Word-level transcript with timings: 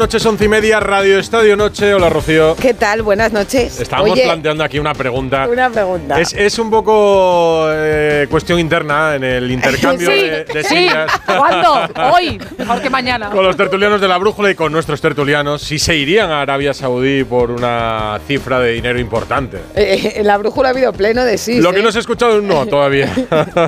Noches, 0.00 0.24
once 0.24 0.46
y 0.46 0.48
media, 0.48 0.80
Radio 0.80 1.18
Estadio 1.18 1.56
Noche. 1.58 1.92
Hola, 1.92 2.08
Rocío. 2.08 2.56
¿Qué 2.56 2.72
tal? 2.72 3.02
Buenas 3.02 3.32
noches. 3.32 3.78
Estamos 3.80 4.10
Oye, 4.10 4.22
planteando 4.24 4.64
aquí 4.64 4.78
una 4.78 4.94
pregunta. 4.94 5.46
Una 5.46 5.68
pregunta. 5.68 6.18
Es, 6.18 6.32
es 6.32 6.58
un 6.58 6.70
poco 6.70 7.66
eh, 7.70 8.26
cuestión 8.30 8.58
interna 8.58 9.16
en 9.16 9.24
el 9.24 9.50
intercambio 9.50 10.10
Sí, 10.10 10.16
de, 10.22 10.44
de 10.46 10.64
sí. 10.64 10.74
sillas 10.74 11.12
¿Cuándo? 11.26 11.86
Hoy, 12.14 12.40
mejor 12.56 12.80
que 12.80 12.88
mañana. 12.88 13.28
con 13.28 13.44
los 13.44 13.54
tertulianos 13.58 14.00
de 14.00 14.08
la 14.08 14.16
brújula 14.16 14.50
y 14.50 14.54
con 14.54 14.72
nuestros 14.72 15.02
tertulianos 15.02 15.60
si 15.60 15.78
se 15.78 15.94
irían 15.94 16.30
a 16.30 16.40
Arabia 16.40 16.72
Saudí 16.72 17.22
por 17.24 17.50
una 17.50 18.18
cifra 18.26 18.58
de 18.58 18.72
dinero 18.72 18.98
importante. 18.98 19.58
Eh, 19.74 20.14
en 20.16 20.26
la 20.26 20.38
brújula 20.38 20.70
ha 20.70 20.72
habido 20.72 20.94
pleno 20.94 21.24
de 21.24 21.36
sí. 21.36 21.60
Lo 21.60 21.74
que 21.74 21.82
no 21.82 21.92
se 21.92 21.98
ha 21.98 22.00
escuchado 22.00 22.32
es 22.32 22.38
un 22.40 22.48
no 22.48 22.64
todavía. 22.70 23.12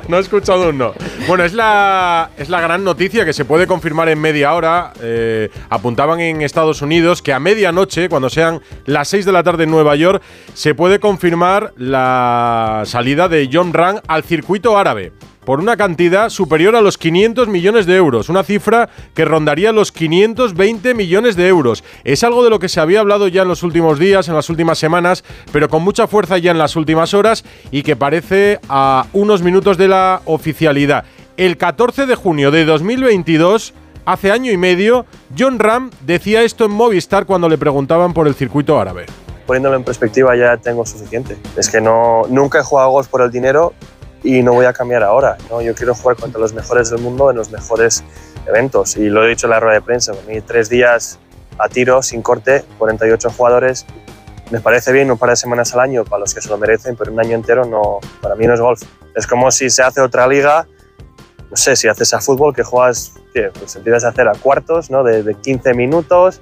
no 0.08 0.16
he 0.16 0.20
escuchado 0.20 0.70
un 0.70 0.78
no. 0.78 0.94
Bueno, 1.28 1.44
es 1.44 1.52
la, 1.52 2.30
es 2.38 2.48
la 2.48 2.62
gran 2.62 2.82
noticia 2.84 3.26
que 3.26 3.34
se 3.34 3.44
puede 3.44 3.66
confirmar 3.66 4.08
en 4.08 4.18
media 4.18 4.54
hora. 4.54 4.94
Eh, 5.02 5.50
apuntaban 5.68 6.21
en 6.30 6.42
Estados 6.42 6.82
Unidos 6.82 7.22
que 7.22 7.32
a 7.32 7.40
medianoche, 7.40 8.08
cuando 8.08 8.30
sean 8.30 8.60
las 8.86 9.08
6 9.08 9.24
de 9.24 9.32
la 9.32 9.42
tarde 9.42 9.64
en 9.64 9.70
Nueva 9.70 9.96
York, 9.96 10.22
se 10.54 10.74
puede 10.74 11.00
confirmar 11.00 11.72
la 11.76 12.82
salida 12.86 13.28
de 13.28 13.48
John 13.52 13.72
Ram 13.72 14.00
al 14.08 14.22
circuito 14.24 14.78
árabe 14.78 15.12
por 15.44 15.60
una 15.60 15.76
cantidad 15.76 16.30
superior 16.30 16.76
a 16.76 16.80
los 16.80 16.98
500 16.98 17.48
millones 17.48 17.86
de 17.86 17.96
euros, 17.96 18.28
una 18.28 18.44
cifra 18.44 18.88
que 19.14 19.24
rondaría 19.24 19.72
los 19.72 19.92
520 19.92 20.94
millones 20.94 21.36
de 21.36 21.48
euros. 21.48 21.82
Es 22.04 22.22
algo 22.22 22.44
de 22.44 22.50
lo 22.50 22.58
que 22.58 22.68
se 22.68 22.80
había 22.80 23.00
hablado 23.00 23.28
ya 23.28 23.42
en 23.42 23.48
los 23.48 23.62
últimos 23.62 23.98
días, 23.98 24.28
en 24.28 24.34
las 24.34 24.50
últimas 24.50 24.78
semanas, 24.78 25.24
pero 25.52 25.68
con 25.68 25.82
mucha 25.82 26.06
fuerza 26.06 26.38
ya 26.38 26.52
en 26.52 26.58
las 26.58 26.76
últimas 26.76 27.14
horas 27.14 27.44
y 27.70 27.82
que 27.82 27.96
parece 27.96 28.60
a 28.68 29.06
unos 29.12 29.42
minutos 29.42 29.76
de 29.76 29.88
la 29.88 30.22
oficialidad. 30.24 31.04
El 31.36 31.56
14 31.56 32.06
de 32.06 32.14
junio 32.14 32.50
de 32.50 32.64
2022, 32.64 33.74
hace 34.04 34.30
año 34.30 34.50
y 34.50 34.56
medio, 34.56 35.06
John 35.36 35.58
Ram 35.58 35.90
decía 36.00 36.42
esto 36.42 36.64
en 36.64 36.72
Movistar 36.72 37.26
cuando 37.26 37.48
le 37.48 37.58
preguntaban 37.58 38.12
por 38.12 38.26
el 38.26 38.34
circuito 38.34 38.80
árabe. 38.80 39.06
poniéndolo 39.46 39.76
en 39.76 39.84
perspectiva 39.84 40.36
ya 40.36 40.56
tengo 40.56 40.86
suficiente. 40.86 41.36
Es 41.56 41.68
que 41.68 41.80
no, 41.80 42.22
nunca 42.28 42.60
he 42.60 42.62
jugado 42.62 42.90
golf 42.90 43.08
por 43.08 43.22
el 43.22 43.30
dinero 43.30 43.72
y 44.22 44.42
no 44.42 44.52
voy 44.52 44.66
a 44.66 44.72
cambiar 44.72 45.02
ahora. 45.02 45.36
¿no? 45.50 45.60
Yo 45.60 45.74
quiero 45.74 45.94
jugar 45.94 46.16
contra 46.16 46.40
los 46.40 46.52
mejores 46.52 46.90
del 46.90 47.00
mundo 47.00 47.30
en 47.30 47.36
los 47.36 47.50
mejores 47.50 48.04
eventos. 48.46 48.96
Y 48.96 49.08
lo 49.08 49.24
he 49.24 49.28
dicho 49.28 49.46
en 49.46 49.50
la 49.50 49.60
rueda 49.60 49.74
de 49.74 49.82
prensa, 49.82 50.12
mí 50.28 50.40
tres 50.40 50.68
días 50.68 51.18
a 51.58 51.68
tiro, 51.68 52.02
sin 52.02 52.22
corte, 52.22 52.64
48 52.78 53.30
jugadores. 53.30 53.86
Me 54.50 54.60
parece 54.60 54.92
bien 54.92 55.10
un 55.10 55.18
par 55.18 55.30
de 55.30 55.36
semanas 55.36 55.72
al 55.74 55.80
año 55.80 56.04
para 56.04 56.20
los 56.20 56.34
que 56.34 56.40
se 56.40 56.48
lo 56.48 56.58
merecen, 56.58 56.94
pero 56.96 57.12
un 57.12 57.20
año 57.20 57.34
entero 57.34 57.64
no, 57.64 58.00
para 58.20 58.34
mí 58.34 58.46
no 58.46 58.54
es 58.54 58.60
golf. 58.60 58.82
Es 59.14 59.26
como 59.26 59.50
si 59.50 59.70
se 59.70 59.82
hace 59.82 60.00
otra 60.00 60.26
liga, 60.26 60.66
no 61.52 61.56
sé, 61.58 61.76
si 61.76 61.86
haces 61.86 62.14
a 62.14 62.20
fútbol 62.22 62.54
que 62.54 62.62
juegas, 62.62 63.12
pues 63.58 63.76
empiezas 63.76 64.04
a 64.04 64.08
hacer 64.08 64.26
a 64.26 64.32
cuartos, 64.32 64.90
¿no? 64.90 65.04
de, 65.04 65.22
de 65.22 65.34
15 65.34 65.74
minutos, 65.74 66.40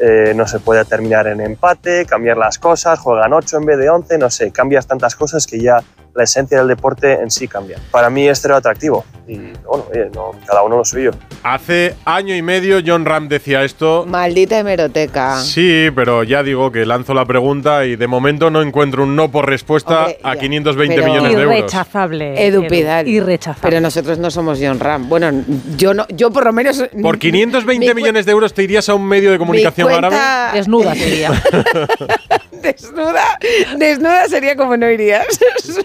eh, 0.00 0.34
no 0.36 0.46
se 0.46 0.60
puede 0.60 0.84
terminar 0.84 1.26
en 1.28 1.40
empate, 1.40 2.04
cambiar 2.04 2.36
las 2.36 2.58
cosas, 2.58 2.98
juegan 2.98 3.32
8 3.32 3.56
en 3.56 3.64
vez 3.64 3.78
de 3.78 3.88
11, 3.88 4.18
no 4.18 4.28
sé, 4.28 4.52
cambias 4.52 4.86
tantas 4.86 5.16
cosas 5.16 5.46
que 5.46 5.58
ya 5.58 5.82
la 6.18 6.24
esencia 6.24 6.58
del 6.58 6.68
deporte 6.68 7.14
en 7.14 7.30
sí 7.30 7.48
cambia. 7.48 7.78
Para 7.90 8.10
mí 8.10 8.28
es 8.28 8.40
cero 8.42 8.56
atractivo 8.56 9.04
y 9.26 9.36
bueno, 9.66 9.84
oye, 9.90 10.10
no, 10.14 10.32
cada 10.46 10.62
uno 10.62 10.78
lo 10.78 10.84
suyo. 10.84 11.12
Hace 11.42 11.94
año 12.04 12.34
y 12.34 12.42
medio 12.42 12.78
John 12.84 13.04
Ram 13.04 13.28
decía 13.28 13.62
esto. 13.62 14.04
Maldita 14.08 14.58
hemeroteca. 14.58 15.38
Sí, 15.40 15.90
pero 15.94 16.24
ya 16.24 16.42
digo 16.42 16.72
que 16.72 16.84
lanzo 16.86 17.14
la 17.14 17.24
pregunta 17.24 17.84
y 17.84 17.96
de 17.96 18.06
momento 18.06 18.50
no 18.50 18.62
encuentro 18.62 19.04
un 19.04 19.14
no 19.14 19.30
por 19.30 19.46
respuesta 19.48 20.00
Hombre, 20.06 20.18
a 20.22 20.34
ya, 20.34 20.40
520 20.40 20.94
pero- 20.96 21.06
millones 21.06 21.36
de 21.36 21.42
euros. 21.42 21.58
Irrechazable. 21.58 22.46
Edu 22.46 22.66
Pidal. 22.66 23.06
Irrechazable. 23.06 23.68
Pero 23.70 23.80
nosotros 23.80 24.18
no 24.18 24.30
somos 24.30 24.58
John 24.60 24.80
Ram. 24.80 25.08
Bueno, 25.08 25.30
yo 25.76 25.94
no, 25.94 26.06
yo 26.08 26.30
por 26.30 26.44
lo 26.44 26.52
menos. 26.52 26.82
Por 27.00 27.18
520 27.18 27.86
mi 27.86 27.92
cu- 27.92 27.96
millones 27.96 28.26
de 28.26 28.32
euros 28.32 28.52
te 28.54 28.62
irías 28.64 28.88
a 28.88 28.94
un 28.94 29.06
medio 29.06 29.30
de 29.30 29.38
comunicación 29.38 29.92
árabe. 29.92 30.16
Desnuda 30.54 30.94
sería. 30.94 31.30
desnuda, 32.62 33.38
desnuda 33.76 34.26
sería 34.28 34.56
como 34.56 34.76
no 34.76 34.90
irías, 34.90 35.26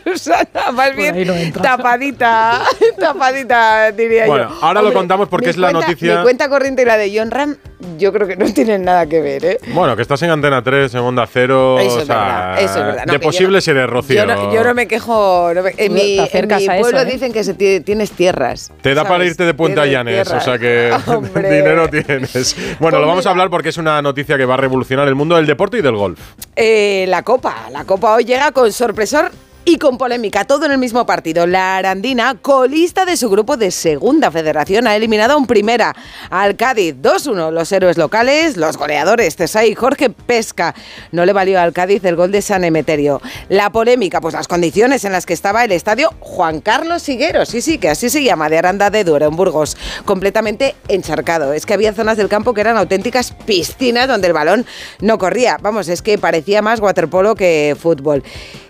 Susana. 0.04 0.72
Más 0.74 0.92
Por 0.92 0.96
bien 0.98 1.28
no 1.28 1.62
tapadita, 1.62 2.62
tapadita 3.00 3.92
diría 3.92 4.26
Bueno, 4.26 4.50
yo. 4.50 4.66
ahora 4.66 4.82
lo 4.82 4.94
contamos 4.94 5.30
porque 5.30 5.50
es 5.50 5.58
la 5.58 5.72
cuenta- 5.72 5.88
noticia- 5.88 6.18
Mi 6.18 6.24
cuenta 6.24 6.50
corriente 6.50 6.82
y 6.82 6.86
la 6.86 6.98
de 6.98 7.18
John 7.18 7.32
Ram, 7.32 7.56
yo 7.98 8.14
creo 8.14 8.28
que 8.28 8.36
no 8.38 8.46
tienen 8.54 8.84
nada 8.84 9.06
que 9.06 9.20
ver, 9.22 9.46
¿eh? 9.46 9.58
Bueno, 9.74 9.96
que 9.96 10.02
estás 10.02 10.22
en 10.24 10.30
Antena 10.30 10.62
3, 10.64 10.94
en 10.94 11.00
Onda 11.02 11.28
Cero. 11.32 11.80
Eso 11.80 11.98
o 11.98 12.00
es 12.00 12.08
sea, 12.08 12.16
verdad, 12.18 12.62
eso 12.62 12.80
es 12.80 12.86
verdad. 12.86 13.04
No, 13.08 13.14
de 13.14 13.20
posibles 13.20 13.68
no- 13.68 13.72
eres 13.74 13.90
Rocío. 13.90 14.16
Yo 14.16 14.26
no, 14.26 14.54
yo 14.54 14.64
no 14.64 14.74
me 14.74 14.88
quejo. 14.88 15.52
no 15.54 15.64
me- 15.64 15.74
en 15.78 15.94
mi, 15.94 16.14
en 16.18 16.24
acercas 16.24 16.62
mi 16.62 16.68
a 16.70 16.76
eso, 16.78 16.82
pueblo 16.82 17.02
¿eh? 17.02 17.06
dicen 17.12 17.34
que 17.34 17.44
se 17.44 17.54
tienes 17.54 18.12
tierras. 18.12 18.72
Te 18.82 18.94
da 18.94 19.04
para 19.04 19.26
irte 19.26 19.44
de 19.44 19.54
Puente 19.54 19.82
Tienes 19.82 19.90
Allanes, 19.98 20.32
o 20.32 20.40
sea 20.40 20.58
que 20.58 20.92
Hombre. 21.08 21.52
dinero 21.58 21.90
tienes. 21.90 22.56
Bueno, 22.80 23.00
lo 23.00 23.08
vamos 23.08 23.26
a 23.26 23.30
hablar 23.32 23.50
porque 23.50 23.70
es 23.70 23.78
una 23.78 24.02
noticia 24.02 24.38
que 24.38 24.46
va 24.46 24.54
a 24.54 24.58
revolucionar 24.58 25.08
el 25.08 25.16
mundo 25.16 25.36
del 25.36 25.46
deporte 25.46 25.78
y 25.78 25.82
del 25.82 25.96
golf. 25.96 26.20
Eh, 26.56 26.63
la 27.08 27.24
Copa. 27.24 27.70
La 27.72 27.86
Copa 27.86 28.14
hoy 28.14 28.26
llega 28.26 28.52
con 28.52 28.72
sorpresor 28.72 29.32
y 29.66 29.78
con 29.78 29.98
polémica, 29.98 30.46
todo 30.46 30.66
en 30.66 30.74
el 30.74 30.78
mismo 30.78 31.06
partido. 31.06 31.48
La 31.48 31.78
Arandina, 31.78 32.36
colista 32.42 33.06
de 33.06 33.18
su 33.18 33.30
grupo 33.30 33.58
de 33.58 33.72
segunda 33.72 34.30
federación, 34.32 34.88
ha 34.88 34.96
eliminado 34.96 35.38
en 35.38 35.46
primera 35.46 35.96
al 36.30 36.56
Cádiz 36.56 36.96
2-1. 37.02 37.52
Los 37.52 37.72
héroes 37.72 37.98
locales, 37.98 38.58
los 38.58 38.78
goleadores 38.78 39.36
Cesay 39.36 39.72
y 39.72 39.76
Jorge 39.76 40.10
Pesca. 40.10 40.76
No 41.12 41.26
le 41.26 41.34
valió 41.34 41.60
al 41.60 41.74
Cádiz 41.74 42.04
el 42.04 42.16
gol 42.16 42.32
de 42.32 42.42
San 42.42 42.64
Emeterio. 42.64 43.22
La 43.50 43.70
polémica, 43.72 44.20
pues 44.20 44.34
las 44.34 44.48
condiciones 44.48 45.06
en 45.06 45.12
las 45.12 45.26
que 45.26 45.34
estaba 45.34 45.64
el 45.64 45.72
estadio 45.72 46.14
Juan 46.20 46.60
Carlos 46.60 47.02
Siguero, 47.04 47.46
sí, 47.46 47.62
sí, 47.62 47.78
que 47.78 47.90
así 47.90 48.10
se 48.10 48.24
llama, 48.24 48.50
de 48.50 48.58
Aranda 48.58 48.90
de 48.90 49.04
Duero, 49.04 49.28
en 49.28 49.36
Burgos, 49.36 49.78
completamente 50.06 50.76
encharcado. 50.88 51.54
Es 51.54 51.66
que 51.66 51.74
había 51.74 51.94
zonas 51.94 52.18
del 52.18 52.28
campo 52.28 52.54
que 52.54 52.62
eran 52.62 52.78
auténticas 52.78 53.32
piscinas 53.46 54.08
donde 54.08 54.28
el 54.28 54.34
balón 54.34 54.66
no 55.00 55.18
corría. 55.18 55.58
Vamos, 55.62 55.88
es 55.88 56.02
que 56.02 56.18
parecía 56.18 56.62
más 56.62 56.80
waterpolo 56.80 57.36
que 57.36 57.76
fútbol. 57.80 58.24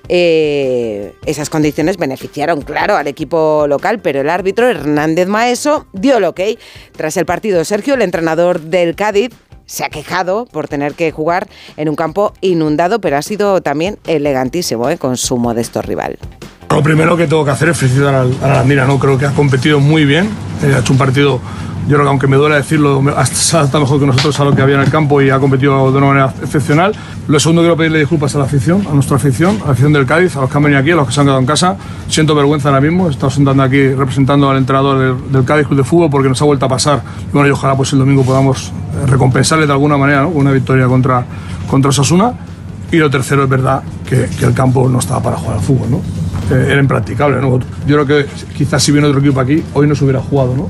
Eh, 0.09 1.15
esas 1.25 1.49
condiciones 1.49 1.97
beneficiaron, 1.97 2.61
claro, 2.61 2.95
al 2.95 3.07
equipo 3.07 3.65
local, 3.67 3.99
pero 3.99 4.21
el 4.21 4.29
árbitro 4.29 4.69
Hernández 4.69 5.27
Maeso 5.27 5.85
dio 5.93 6.17
el 6.17 6.25
ok. 6.25 6.41
Tras 6.95 7.17
el 7.17 7.25
partido, 7.25 7.63
Sergio, 7.63 7.93
el 7.93 8.01
entrenador 8.01 8.59
del 8.59 8.95
Cádiz, 8.95 9.31
se 9.65 9.83
ha 9.83 9.89
quejado 9.89 10.45
por 10.45 10.67
tener 10.67 10.93
que 10.93 11.11
jugar 11.11 11.47
en 11.77 11.89
un 11.89 11.95
campo 11.95 12.33
inundado, 12.41 12.99
pero 12.99 13.17
ha 13.17 13.21
sido 13.21 13.61
también 13.61 13.97
elegantísimo 14.07 14.89
¿eh? 14.89 14.97
con 14.97 15.17
su 15.17 15.37
modesto 15.37 15.81
rival. 15.81 16.17
Lo 16.69 16.81
primero 16.81 17.15
que 17.15 17.27
tengo 17.27 17.45
que 17.45 17.51
hacer 17.51 17.69
es 17.69 17.77
felicitar 17.77 18.15
a 18.15 18.23
la 18.23 18.45
Arandina, 18.45 18.85
¿no? 18.85 18.97
Creo 18.97 19.17
que 19.17 19.25
ha 19.27 19.31
competido 19.31 19.79
muy 19.79 20.06
bien, 20.06 20.27
eh, 20.63 20.73
ha 20.75 20.79
hecho 20.79 20.91
un 20.91 20.97
partido, 20.97 21.39
yo 21.88 21.95
creo 21.95 22.03
que 22.03 22.09
aunque 22.09 22.27
me 22.27 22.38
duele 22.38 22.56
decirlo, 22.56 23.01
adaptado 23.09 23.80
mejor 23.81 24.00
que 24.00 24.06
nosotros 24.06 24.39
a 24.39 24.45
lo 24.45 24.56
que 24.56 24.62
había 24.62 24.75
en 24.75 24.81
el 24.81 24.89
campo 24.89 25.21
y 25.21 25.30
ha 25.30 25.39
competido 25.39 25.91
de 25.91 25.97
una 25.97 26.07
manera 26.07 26.33
excepcional. 26.41 26.94
Lo 27.27 27.39
segundo, 27.39 27.62
quiero 27.62 27.75
pedirle 27.75 28.00
disculpas 28.00 28.35
a 28.35 28.39
la 28.39 28.45
afición, 28.45 28.85
a 28.89 28.94
nuestra 28.94 29.18
afición, 29.18 29.59
a 29.63 29.65
la 29.65 29.71
afición 29.71 29.94
del 29.94 30.06
Cádiz, 30.06 30.35
a 30.38 30.41
los 30.41 30.50
que 30.50 30.57
han 30.57 30.63
venido 30.63 30.80
aquí, 30.80 30.91
a 30.91 30.95
los 30.95 31.07
que 31.07 31.13
se 31.13 31.19
han 31.19 31.25
quedado 31.25 31.39
en 31.39 31.45
casa. 31.45 31.75
Siento 32.07 32.35
vergüenza 32.35 32.69
ahora 32.69 32.81
mismo, 32.81 33.07
he 33.07 33.12
estado 33.12 33.30
sentando 33.30 33.63
aquí 33.63 33.89
representando 33.89 34.50
al 34.50 34.57
entrenador 34.57 34.97
del, 35.00 35.31
del 35.31 35.44
Cádiz 35.44 35.68
Club 35.68 35.77
de 35.77 35.83
Fútbol 35.83 36.09
porque 36.09 36.30
nos 36.30 36.41
ha 36.41 36.45
vuelto 36.45 36.65
a 36.65 36.69
pasar. 36.69 37.01
Y 37.30 37.33
bueno, 37.33 37.47
y 37.47 37.51
ojalá 37.51 37.75
pues 37.75 37.91
el 37.94 38.00
domingo 38.00 38.24
podamos 38.24 38.71
eh, 38.71 39.06
recompensarle 39.07 39.65
de 39.65 39.74
alguna 39.74 39.97
manera, 39.97 40.21
¿no? 40.21 40.30
Una 40.30 40.51
victoria 40.51 40.88
contra, 40.88 41.25
contra 41.69 41.89
Osasuna. 41.89 42.33
Y 42.91 42.97
lo 42.97 43.09
tercero 43.09 43.44
es 43.44 43.50
verdad 43.50 43.81
que, 44.07 44.30
que 44.38 44.45
el 44.45 44.53
campo 44.53 44.88
no 44.88 45.00
estaba 45.00 45.21
para 45.21 45.38
jugar 45.38 45.57
al 45.57 45.63
fútbol, 45.63 45.89
¿no? 45.91 45.97
Eh, 46.56 46.68
era 46.71 46.80
impracticable, 46.80 47.41
¿no? 47.41 47.59
Yo 47.88 48.03
creo 48.03 48.06
que 48.06 48.25
quizás 48.56 48.83
si 48.83 48.91
viene 48.91 49.07
otro 49.07 49.19
equipo 49.19 49.39
aquí, 49.39 49.63
hoy 49.74 49.88
no 49.88 49.95
se 49.95 50.03
hubiera 50.03 50.19
jugado, 50.19 50.56
¿no? 50.56 50.69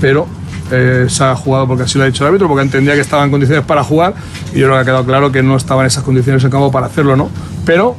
Pero 0.00 0.26
eh, 0.70 1.06
se 1.08 1.24
ha 1.24 1.34
jugado 1.36 1.66
porque 1.68 1.82
así 1.84 1.98
lo 1.98 2.04
ha 2.04 2.06
dicho 2.06 2.24
el 2.24 2.28
árbitro, 2.28 2.48
porque 2.48 2.62
entendía 2.62 2.94
que 2.94 3.00
estaba 3.00 3.24
en 3.24 3.30
condiciones 3.30 3.64
para 3.64 3.82
jugar 3.84 4.14
y 4.54 4.58
yo 4.60 4.66
creo 4.66 4.74
que 4.76 4.80
ha 4.80 4.84
quedado 4.84 5.04
claro 5.04 5.30
que 5.32 5.42
no 5.42 5.56
estaba 5.56 5.82
en 5.82 5.86
esas 5.88 6.02
condiciones 6.04 6.42
el 6.44 6.50
campo 6.50 6.70
para 6.70 6.86
hacerlo, 6.86 7.16
¿no? 7.16 7.28
Pero 7.66 7.96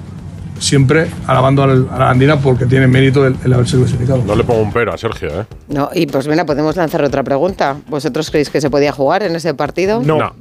siempre 0.60 1.08
alabando 1.28 1.64
al- 1.64 1.88
a 1.92 2.00
la 2.00 2.10
Andina 2.10 2.38
porque 2.40 2.66
tiene 2.66 2.88
mérito 2.88 3.26
el, 3.28 3.36
el 3.44 3.54
haberse 3.54 3.78
clasificado. 3.78 4.24
No 4.26 4.36
le 4.36 4.44
pongo 4.44 4.62
un 4.62 4.72
pero 4.72 4.94
a 4.94 4.98
Sergio, 4.98 5.42
¿eh? 5.42 5.46
No, 5.68 5.90
y 5.94 6.06
pues 6.08 6.28
mira, 6.28 6.46
podemos 6.46 6.76
lanzar 6.78 7.04
otra 7.04 7.24
pregunta. 7.24 7.76
¿Vosotros 7.90 8.30
creéis 8.30 8.50
que 8.50 8.62
se 8.62 8.70
podía 8.70 8.92
jugar 8.94 9.24
en 9.24 9.36
ese 9.36 9.54
partido? 9.54 10.02
No. 10.02 10.18
No, 10.18 10.34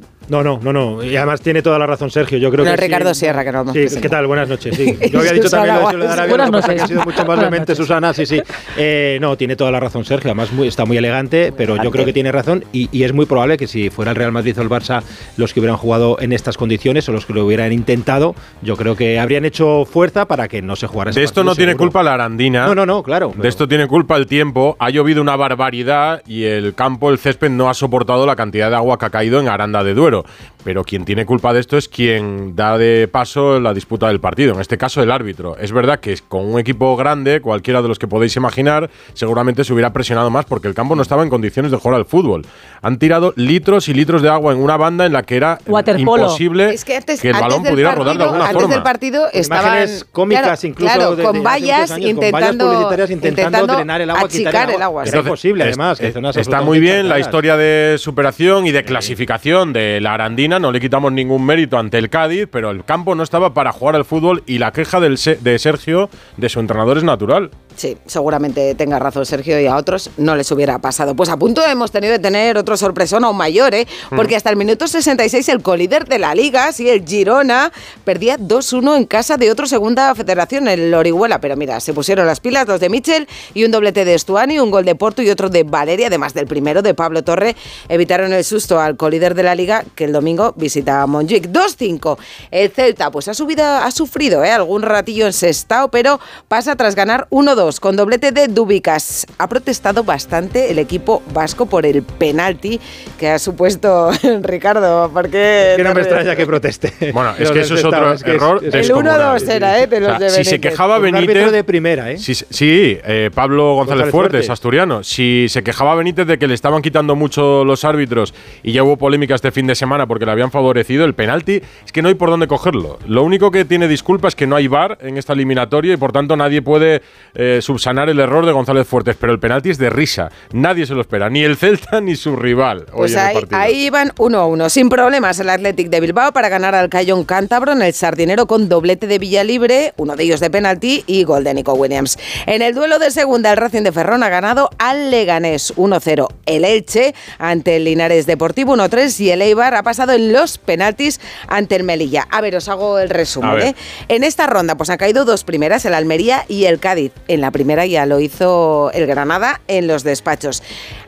no, 0.43 0.59
no, 0.59 0.73
no. 0.73 1.03
Y 1.05 1.17
además 1.17 1.41
tiene 1.41 1.62
toda 1.62 1.79
la 1.79 1.87
razón 1.87 2.11
Sergio. 2.11 2.38
Yo 2.38 2.50
creo 2.50 2.65
No, 2.65 2.71
que 2.73 2.76
Ricardo 2.76 3.12
sí. 3.15 3.21
Sierra, 3.21 3.44
que 3.44 3.53
no 3.53 3.73
Sí. 3.73 3.87
¿qué 4.00 4.09
tal? 4.09 4.26
Buenas 4.26 4.49
noches. 4.49 4.76
Sí. 4.76 4.97
Yo 5.12 5.19
había 5.21 5.32
dicho 5.32 5.49
también 5.50 5.75
lo 5.76 5.81
de 5.82 5.87
Ciudad 5.91 6.06
de 6.06 6.12
Arabia, 6.12 6.29
Buenas 6.29 6.50
que 6.50 6.69
noches. 6.69 6.82
ha 6.82 6.87
sido 6.87 7.03
mucho 7.05 7.25
más 7.25 7.38
vehemente. 7.38 7.75
Susana, 7.75 8.12
sí, 8.15 8.26
sí. 8.26 8.41
Eh, 8.76 9.19
no, 9.21 9.37
tiene 9.37 9.56
toda 9.56 9.71
la 9.71 9.81
razón 9.81 10.05
Sergio. 10.05 10.31
Además 10.31 10.53
muy- 10.53 10.69
está 10.69 10.85
muy 10.85 10.97
elegante, 10.97 11.53
pero 11.56 11.82
yo 11.82 11.91
creo 11.91 12.05
que 12.05 12.12
tiene 12.12 12.32
razón 12.32 12.65
y, 12.73 12.88
y 12.93 13.05
es 13.05 13.12
muy 13.12 13.26
probable 13.26 13.56
que 13.56 13.67
si 13.67 13.91
fuera 13.91 14.11
el 14.12 14.17
Real 14.17 14.32
Madrid 14.32 14.59
o 14.59 14.62
el 14.62 14.69
Barça 14.69 15.03
los 15.37 15.53
que 15.53 15.61
hubieran 15.61 15.76
jugado 15.76 16.17
en 16.21 16.32
estas 16.32 16.56
condiciones 16.56 17.09
o 17.09 17.12
los 17.12 17.26
que 17.26 17.32
lo 17.32 17.44
hubieran 17.44 17.73
intentado, 17.73 18.35
yo 18.62 18.76
creo 18.76 18.97
que 18.97 19.19
habrían 19.19 19.44
hecho 19.44 19.85
fuerza 19.85 20.26
para 20.26 20.49
que 20.49 20.62
no 20.62 20.76
se 20.76 20.87
jugara 20.87 21.11
ese 21.11 21.21
De 21.21 21.25
esto 21.25 21.37
partido, 21.41 21.50
no 21.53 21.56
tiene 21.56 21.73
seguro. 21.73 21.87
culpa 21.91 22.03
la 22.03 22.15
Arandina. 22.15 22.67
No, 22.67 22.75
no, 22.75 22.87
no, 22.87 23.03
claro. 23.03 23.32
De 23.37 23.49
esto 23.49 23.69
tiene 23.69 23.87
culpa 23.87 24.17
el 24.17 24.26
tiempo. 24.26 24.76
Ha 24.79 24.91
llovido 24.91 25.21
una 25.23 25.37
barbaridad 25.37 26.23
y 26.26 26.44
el 26.44 26.75
campo, 26.75 27.11
el 27.11 27.19
césped, 27.19 27.50
no 27.50 27.69
ha 27.69 27.75
soportado 27.75 28.26
la 28.26 28.37
cantidad 28.37 28.71
de 28.71 28.76
agua 28.76 28.99
que 28.99 29.06
ha 29.06 29.11
caído 29.11 29.41
en 29.41 29.49
Aranda 29.49 29.82
de 29.85 29.94
Duero. 29.94 30.13
Pero 30.62 30.84
quien 30.84 31.05
tiene 31.05 31.26
culpa 31.26 31.52
de 31.52 31.61
esto 31.61 31.76
es 31.76 31.88
quien 31.88 32.55
da 32.56 32.78
de 32.78 33.08
paso 33.11 33.58
la 33.61 33.75
disputa 33.75 34.08
del 34.08 34.20
partido. 34.20 34.55
En 34.55 34.61
este 34.61 34.78
caso, 34.78 35.02
el 35.02 35.11
árbitro. 35.11 35.56
Es 35.58 35.72
verdad 35.72 36.00
que 36.00 36.16
con 36.28 36.44
un 36.46 36.58
equipo 36.58 36.96
grande, 36.96 37.40
cualquiera 37.40 37.82
de 37.82 37.88
los 37.88 37.99
que 37.99 38.06
podéis 38.08 38.37
imaginar, 38.37 38.88
seguramente 39.12 39.64
se 39.64 39.72
hubiera 39.72 39.93
presionado 39.93 40.31
más 40.31 40.44
porque 40.46 40.69
el 40.69 40.75
campo 40.75 40.94
no 40.94 41.02
estaba 41.02 41.22
en 41.22 41.28
condiciones 41.28 41.70
de 41.70 41.76
jugar 41.78 41.96
al 41.99 42.06
fútbol. 42.06 42.46
Han 42.81 42.99
tirado 42.99 43.32
litros 43.37 43.88
y 43.88 43.94
litros 43.94 44.22
de 44.22 44.28
agua 44.31 44.52
en 44.52 44.58
una 44.62 44.76
banda 44.76 45.05
en 45.06 45.12
la 45.12 45.22
que 45.22 45.37
era 45.37 45.58
Waterpolo. 45.66 46.22
imposible 46.22 46.72
Es 46.72 46.84
que 46.84 46.96
antes, 46.96 47.22
el 47.25 47.32
balón 47.32 47.62
del 47.62 47.72
pudiera 47.72 47.90
partido, 47.94 48.05
rodar 48.05 48.16
de 48.19 48.25
alguna 48.25 48.44
antes 48.46 48.61
forma. 48.62 48.75
del 48.75 48.82
partido 48.82 49.26
estaban 49.32 49.64
imágenes 49.66 50.05
cómicas 50.12 50.43
claro, 50.61 50.69
incluso 50.69 50.94
claro, 50.94 51.16
con 51.16 51.37
hace 51.37 51.40
vallas 51.40 51.90
años, 51.90 51.90
con 51.90 51.90
vallas 51.90 52.00
intentando 52.00 52.64
publicitarias 52.66 53.11
intentando 53.11 53.66
drenar 53.75 54.00
el 54.00 54.11
agua, 54.11 54.28
quitar 54.28 54.69
el 54.70 54.76
el 54.76 54.82
agua. 54.82 55.05
es- 55.05 55.12
además, 55.61 55.99
que 55.99 56.08
es- 56.08 56.14
zonas 56.14 56.37
está 56.37 56.61
muy 56.62 56.81
bien 56.81 57.08
la 57.08 57.19
historia 57.19 57.56
de 57.56 57.96
superación 57.99 58.66
y 58.66 58.72
de 58.72 58.84
clasificación 58.84 59.72
de 59.72 60.00
la 60.04 60.14
Arandina. 60.14 60.60
No 60.60 60.70
le 60.70 60.80
quitamos 60.80 61.10
ningún 61.10 61.44
mérito 61.44 61.78
ante 61.78 61.98
el 61.98 62.08
Cádiz, 62.10 62.46
pero 62.48 62.70
el 62.70 62.84
campo 62.84 63.16
no 63.16 63.24
estaba 63.24 63.52
para 63.54 63.72
jugar 63.72 63.96
al 63.96 64.04
fútbol 64.04 64.44
y 64.46 64.58
la 64.58 64.72
queja 64.72 65.00
de 65.00 65.58
Sergio, 65.58 66.08
de 66.36 66.48
su 66.48 66.60
entrenador, 66.60 66.98
es 66.98 67.04
natural. 67.04 67.50
Sí, 67.76 67.97
seguramente 68.06 68.75
tenga 68.76 68.99
razón 68.99 69.26
Sergio 69.26 69.61
y 69.61 69.67
a 69.67 69.76
otros 69.76 70.11
no 70.17 70.37
les 70.37 70.50
hubiera 70.53 70.79
pasado. 70.79 71.17
Pues 71.17 71.29
a 71.29 71.37
punto 71.37 71.65
hemos 71.67 71.91
tenido 71.91 72.12
de 72.12 72.21
tener 72.21 72.56
otro 72.56 72.76
sorpresón 72.76 73.25
aún 73.25 73.37
mayor, 73.37 73.75
¿eh? 73.75 73.87
Mm. 74.11 74.17
Porque 74.17 74.37
hasta 74.37 74.50
el 74.50 74.56
minuto 74.56 74.87
66 74.87 75.49
el 75.49 75.61
colíder 75.61 76.06
de 76.06 76.21
la 76.21 76.35
liga, 76.35 76.73
sí, 76.73 76.88
el 76.88 77.05
Girona, 77.05 77.73
perdía 78.05 78.38
2-1 78.38 78.97
en 78.97 79.06
casa 79.06 79.37
de 79.37 79.50
otro 79.50 79.67
segunda 79.67 80.15
federación, 80.15 80.69
el 80.69 80.94
Orihuela. 80.94 81.41
Pero 81.41 81.56
mira, 81.56 81.81
se 81.81 81.93
pusieron 81.93 82.26
las 82.26 82.38
pilas 82.38 82.69
los 82.69 82.79
de 82.79 82.88
Michel 82.88 83.29
y 83.55 83.65
un 83.65 83.73
doblete 83.73 84.05
de 84.05 84.15
Estuani, 84.15 84.61
un 84.61 84.71
gol 84.71 84.85
de 84.85 84.94
Porto 84.94 85.23
y 85.23 85.31
otro 85.31 85.49
de 85.49 85.65
Valeria, 85.65 86.06
además 86.06 86.32
del 86.32 86.47
primero 86.47 86.81
de 86.81 86.94
Pablo 86.94 87.25
Torre, 87.25 87.56
evitaron 87.88 88.32
el 88.32 88.44
susto 88.44 88.79
al 88.79 88.97
colíder 88.97 89.35
de 89.35 89.43
la 89.43 89.55
liga 89.55 89.85
que 89.97 90.05
el 90.05 90.12
domingo 90.12 90.55
visita 90.56 91.03
a 91.03 91.06
Montjuic. 91.06 91.49
2-5. 91.49 92.19
El 92.53 92.71
Celta 92.71 93.11
pues 93.11 93.26
ha 93.26 93.35
subido, 93.35 93.65
ha 93.65 93.91
sufrido 93.91 94.44
¿eh? 94.44 94.53
algún 94.53 94.82
ratillo 94.82 95.26
en 95.26 95.32
Sestao, 95.32 95.91
pero 95.91 96.21
pasa 96.47 96.76
tras 96.76 96.94
ganar 96.94 97.26
1-2 97.31 97.63
con 97.81 97.96
doblete 97.96 98.31
de 98.32 98.49
Dubicas. 98.49 99.26
Ha 99.38 99.49
protestado 99.49 100.05
bastante 100.05 100.70
el 100.70 100.78
equipo 100.78 101.22
vasco 101.32 101.66
por 101.66 101.87
el 101.87 102.02
penalti 102.02 102.78
que 103.19 103.31
ha 103.31 103.38
supuesto 103.38 104.11
Ricardo, 104.43 105.11
porque 105.12 105.75
Que 105.76 105.82
no 105.84 105.94
me 105.94 106.00
extraña 106.02 106.37
que 106.37 106.46
proteste. 106.46 106.93
Bueno, 107.12 107.32
es 107.38 107.50
que 107.50 107.61
eso 107.61 107.75
es 107.75 107.84
otro 107.84 108.12
Estado, 108.12 108.14
es 108.14 108.22
que 108.22 108.31
es- 108.31 108.37
error 108.37 108.58
es- 108.58 108.64
el 108.64 108.70
descomunal. 108.82 109.20
1-2 109.40 109.49
era, 109.49 109.81
¿eh? 109.81 109.87
De 109.87 110.00
los 110.00 110.08
O 110.14 110.19
sea, 110.19 110.28
de 110.28 110.31
si 110.31 110.44
se 110.44 110.61
quejaba 110.61 110.99
un 110.99 111.06
árbitro 111.14 111.26
Benítez. 111.34 111.52
de 111.52 111.64
primera, 111.64 112.11
¿eh? 112.12 112.19
Sí, 112.19 112.34
sí, 112.34 112.99
eh, 113.05 113.31
Pablo 113.34 113.75
González, 113.75 113.87
González 114.05 114.11
Fuertes, 114.12 114.31
Fuertes. 114.32 114.50
asturiano. 114.50 115.02
Si 115.02 115.46
se 115.49 115.62
quejaba 115.62 115.94
Benítez 115.94 116.26
de 116.26 116.38
que 116.38 116.46
le 116.46 116.55
estaban 116.55 116.82
quitando 116.82 117.16
mucho 117.16 117.64
los 117.64 117.84
árbitros 117.84 118.34
y 118.62 118.72
ya 118.72 118.82
hubo 118.82 118.96
polémica 118.96 119.34
este 119.34 119.50
fin 119.52 119.66
de 119.66 119.75
semana 119.75 120.06
porque 120.06 120.26
le 120.26 120.32
habían 120.32 120.50
favorecido 120.50 121.05
el 121.05 121.14
penalti, 121.14 121.62
es 121.84 121.93
que 121.93 122.02
no 122.02 122.08
hay 122.08 122.14
por 122.14 122.31
dónde 122.31 122.46
cogerlo. 122.46 122.99
Lo 123.06 123.22
único 123.22 123.50
que 123.50 123.64
tiene 123.64 123.88
disculpa 123.88 124.28
es 124.28 124.34
que 124.37 124.46
no 124.46 124.56
hay 124.56 124.69
VAR 124.69 124.99
en 125.00 125.16
esta 125.16 125.32
eliminatoria 125.32 125.94
y 125.94 125.96
por 125.96 126.12
tanto 126.12 126.37
nadie 126.37 126.62
puede 126.62 127.02
eh, 127.34 127.53
subsanar 127.62 128.08
el 128.08 128.20
error 128.20 128.46
de 128.46 128.52
González 128.52 128.86
Fuertes. 128.86 129.16
Pero 129.18 129.32
el 129.32 129.38
penalti 129.38 129.70
es 129.70 129.78
de 129.78 129.90
risa. 129.90 130.30
Nadie 130.52 130.86
se 130.86 130.94
lo 130.94 131.00
espera, 131.00 131.30
ni 131.30 131.42
el 131.42 131.56
Celta 131.56 132.00
ni 132.00 132.16
su 132.16 132.36
rival. 132.36 132.86
hoy 132.92 132.98
Pues 132.98 133.12
en 133.12 133.18
el 133.20 133.24
ahí, 133.26 133.34
partido. 133.34 133.58
ahí 133.60 133.86
iban 133.86 134.08
1-1, 134.16 134.68
sin 134.68 134.88
problemas 134.88 135.38
el 135.40 135.50
Athletic 135.50 135.88
de 135.88 136.00
Bilbao 136.00 136.32
para 136.32 136.48
ganar 136.48 136.74
al 136.74 136.88
Cayón 136.88 137.24
Cántabro 137.24 137.72
en 137.72 137.82
el 137.82 137.92
Sardinero 137.92 138.46
con 138.46 138.68
doblete 138.68 139.06
de 139.06 139.18
Villalibre, 139.18 139.92
uno 139.96 140.16
de 140.16 140.24
ellos 140.24 140.40
de 140.40 140.50
penalti 140.50 141.04
y 141.06 141.24
gol 141.24 141.44
de 141.44 141.54
Nico 141.54 141.74
Williams. 141.74 142.18
En 142.46 142.62
el 142.62 142.74
duelo 142.74 142.98
de 142.98 143.10
segunda, 143.10 143.50
el 143.50 143.56
Racing 143.56 143.82
de 143.82 143.92
Ferrón 143.92 144.22
ha 144.22 144.28
ganado 144.28 144.70
al 144.78 145.10
Leganés 145.10 145.74
1-0. 145.76 146.28
El 146.46 146.64
Elche 146.64 147.14
ante 147.38 147.76
el 147.76 147.84
Linares 147.84 148.26
Deportivo 148.26 148.76
1-3 148.76 149.20
y 149.20 149.30
el 149.30 149.42
Eibar 149.42 149.74
ha 149.74 149.82
pasado 149.82 150.12
en 150.12 150.32
los 150.32 150.58
penaltis 150.58 151.20
ante 151.48 151.76
el 151.76 151.84
Melilla. 151.84 152.26
A 152.30 152.40
ver, 152.40 152.56
os 152.56 152.68
hago 152.68 152.98
el 152.98 153.10
resumen. 153.10 153.60
¿eh? 153.60 153.74
En 154.08 154.24
esta 154.24 154.46
ronda 154.46 154.76
pues 154.76 154.90
han 154.90 154.96
caído 154.98 155.24
dos 155.24 155.44
primeras, 155.44 155.84
el 155.84 155.94
Almería 155.94 156.44
y 156.48 156.64
el 156.64 156.78
Cádiz. 156.78 157.12
En 157.28 157.40
la 157.44 157.50
primera 157.50 157.85
ya 157.85 158.06
lo 158.06 158.20
hizo 158.20 158.91
el 158.94 159.06
Granada 159.06 159.61
en 159.69 159.87
los 159.87 160.02
despachos. 160.02 160.62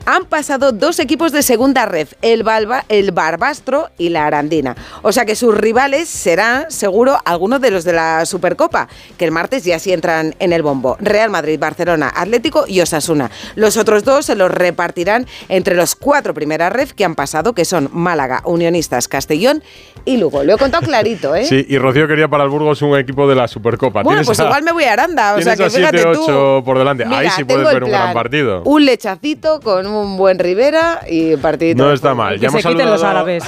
Han 0.04 0.26
pasado 0.26 0.70
dos 0.70 0.98
equipos 0.98 1.32
de 1.32 1.42
segunda 1.42 1.86
red, 1.86 2.08
el, 2.20 2.42
Balba, 2.42 2.84
el 2.90 3.10
Barbastro 3.10 3.88
y 3.96 4.10
la 4.10 4.26
Arandina. 4.26 4.76
O 5.00 5.12
sea 5.12 5.24
que 5.24 5.34
sus 5.34 5.56
rivales 5.56 6.10
serán, 6.10 6.70
seguro, 6.70 7.18
algunos 7.24 7.62
de 7.62 7.70
los 7.70 7.84
de 7.84 7.94
la 7.94 8.26
Supercopa, 8.26 8.86
que 9.16 9.24
el 9.24 9.32
martes 9.32 9.64
ya 9.64 9.78
sí 9.78 9.94
entran 9.94 10.34
en 10.38 10.52
el 10.52 10.62
bombo. 10.62 10.98
Real 11.00 11.30
Madrid, 11.30 11.58
Barcelona, 11.58 12.12
Atlético 12.14 12.66
y 12.68 12.82
Osasuna. 12.82 13.30
Los 13.54 13.78
otros 13.78 14.04
dos 14.04 14.26
se 14.26 14.36
los 14.36 14.50
repartirán 14.50 15.26
entre 15.48 15.74
los 15.74 15.96
cuatro 15.96 16.34
primeras 16.34 16.70
red 16.70 16.90
que 16.90 17.04
han 17.06 17.14
pasado, 17.14 17.54
que 17.54 17.64
son 17.64 17.88
Málaga, 17.94 18.42
Unionistas, 18.44 19.08
Castellón 19.08 19.62
y 20.04 20.18
Lugo. 20.18 20.44
Lo 20.44 20.54
he 20.54 20.58
contado 20.58 20.86
clarito, 20.86 21.34
¿eh? 21.34 21.46
Sí, 21.56 21.64
y 21.68 21.78
Rocío 21.78 22.06
quería 22.06 22.28
para 22.28 22.44
el 22.44 22.50
Burgos 22.50 22.82
un 22.82 22.98
equipo 22.98 23.26
de 23.26 23.34
la 23.34 23.48
Supercopa. 23.48 24.02
Bueno, 24.02 24.22
pues 24.24 24.38
igual 24.38 24.62
me 24.62 24.72
voy 24.72 24.84
a 24.84 24.92
Aranda, 24.92 25.34
o 25.34 25.40
sea 25.40 25.56
que 25.56 25.70
fíjate 25.70 26.02
tú 26.12 26.25
por 26.64 26.78
delante. 26.78 27.04
Ahí 27.04 27.28
sí 27.30 27.44
puedes 27.44 27.66
ver 27.66 27.84
un 27.84 27.90
gran 27.90 28.12
partido. 28.12 28.62
Un 28.64 28.84
lechacito 28.84 29.60
con 29.60 29.86
un 29.86 30.16
buen 30.16 30.38
Rivera 30.38 31.00
y 31.08 31.36
partidito. 31.36 31.84
No 31.84 31.92
está 31.92 32.14
mal. 32.14 32.38
Ya 32.38 32.48
hemos 32.48 32.62
se 32.62 32.72
los 32.72 33.02
árabes. 33.02 33.44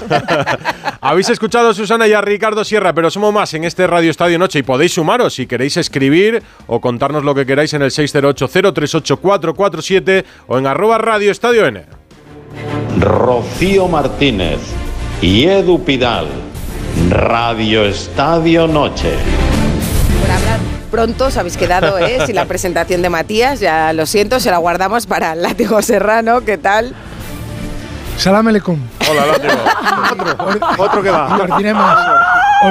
Habéis 1.00 1.30
escuchado 1.30 1.70
a 1.70 1.75
Susana 1.75 2.08
y 2.08 2.12
a 2.12 2.20
Ricardo 2.20 2.64
Sierra, 2.64 2.92
pero 2.92 3.10
somos 3.10 3.32
más 3.32 3.54
en 3.54 3.64
este 3.64 3.86
Radio 3.86 4.10
Estadio 4.10 4.38
Noche 4.38 4.58
y 4.60 4.62
podéis 4.62 4.92
sumaros 4.92 5.34
si 5.34 5.46
queréis 5.46 5.76
escribir 5.76 6.42
o 6.66 6.80
contarnos 6.80 7.25
lo 7.25 7.34
que 7.34 7.44
queráis 7.46 7.72
en 7.75 7.82
el 7.82 7.90
608-038-447 7.90 10.24
o 10.46 10.58
en 10.58 10.66
arroba 10.66 10.98
Radio 10.98 11.31
Estadio 11.31 11.67
N. 11.67 11.84
Rocío 13.00 13.88
Martínez 13.88 14.58
y 15.22 15.44
Edu 15.44 15.82
Pidal. 15.84 16.26
Radio 17.10 17.84
Estadio 17.84 18.67
Noche. 18.67 19.12
Por 20.90 21.00
pronto 21.00 21.26
os 21.26 21.36
habéis 21.36 21.56
quedado, 21.58 21.98
¿eh? 21.98 22.18
Sin 22.24 22.34
la 22.34 22.46
presentación 22.46 23.02
de 23.02 23.10
Matías, 23.10 23.60
ya 23.60 23.92
lo 23.92 24.06
siento, 24.06 24.40
se 24.40 24.50
la 24.50 24.56
guardamos 24.56 25.06
para 25.06 25.34
el 25.34 25.42
látigo 25.42 25.82
serrano. 25.82 26.40
¿Qué 26.40 26.56
tal? 26.56 26.94
Salam 28.16 28.48
aleikum. 28.48 28.80
Hola, 29.10 29.26
Látigo. 29.26 29.54
Otro 30.78 31.02
que 31.02 31.10
va. 31.10 31.36
Os 31.36 31.56
diré 31.58 31.74
más. 31.74 31.98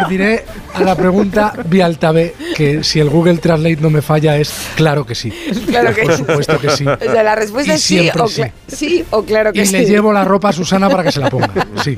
Os 0.01 0.09
diré 0.09 0.45
a 0.73 0.81
la 0.81 0.95
pregunta 0.95 1.53
vía 1.65 1.85
altavez 1.85 2.33
que 2.55 2.83
si 2.83 2.99
el 2.99 3.09
Google 3.09 3.37
Translate 3.37 3.77
no 3.77 3.89
me 3.89 4.01
falla 4.01 4.35
es 4.35 4.51
claro 4.75 5.05
que 5.05 5.13
sí. 5.15 5.31
Claro 5.67 5.93
que 5.93 6.01
Por 6.01 6.11
sí. 6.13 6.17
supuesto 6.17 6.59
que 6.59 6.69
sí. 6.71 6.85
O 6.87 6.97
sea, 7.11 7.23
la 7.23 7.35
respuesta 7.35 7.71
Y 7.73 7.75
es 7.75 7.81
sí 7.83 8.09
o, 8.19 8.27
sí. 8.67 9.05
o 9.11 9.23
claro 9.23 9.53
que 9.53 9.61
Y 9.61 9.65
sí. 9.67 9.73
le 9.73 9.85
llevo 9.85 10.11
la 10.11 10.25
ropa 10.25 10.49
a 10.49 10.53
Susana 10.53 10.89
para 10.89 11.03
que 11.03 11.11
se 11.11 11.19
la 11.21 11.29
ponga. 11.29 11.49
Sí. 11.83 11.95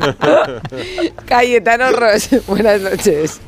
Cayetano 1.26 1.92
Ross, 1.94 2.30
buenas 2.46 2.82
noches. 2.82 3.40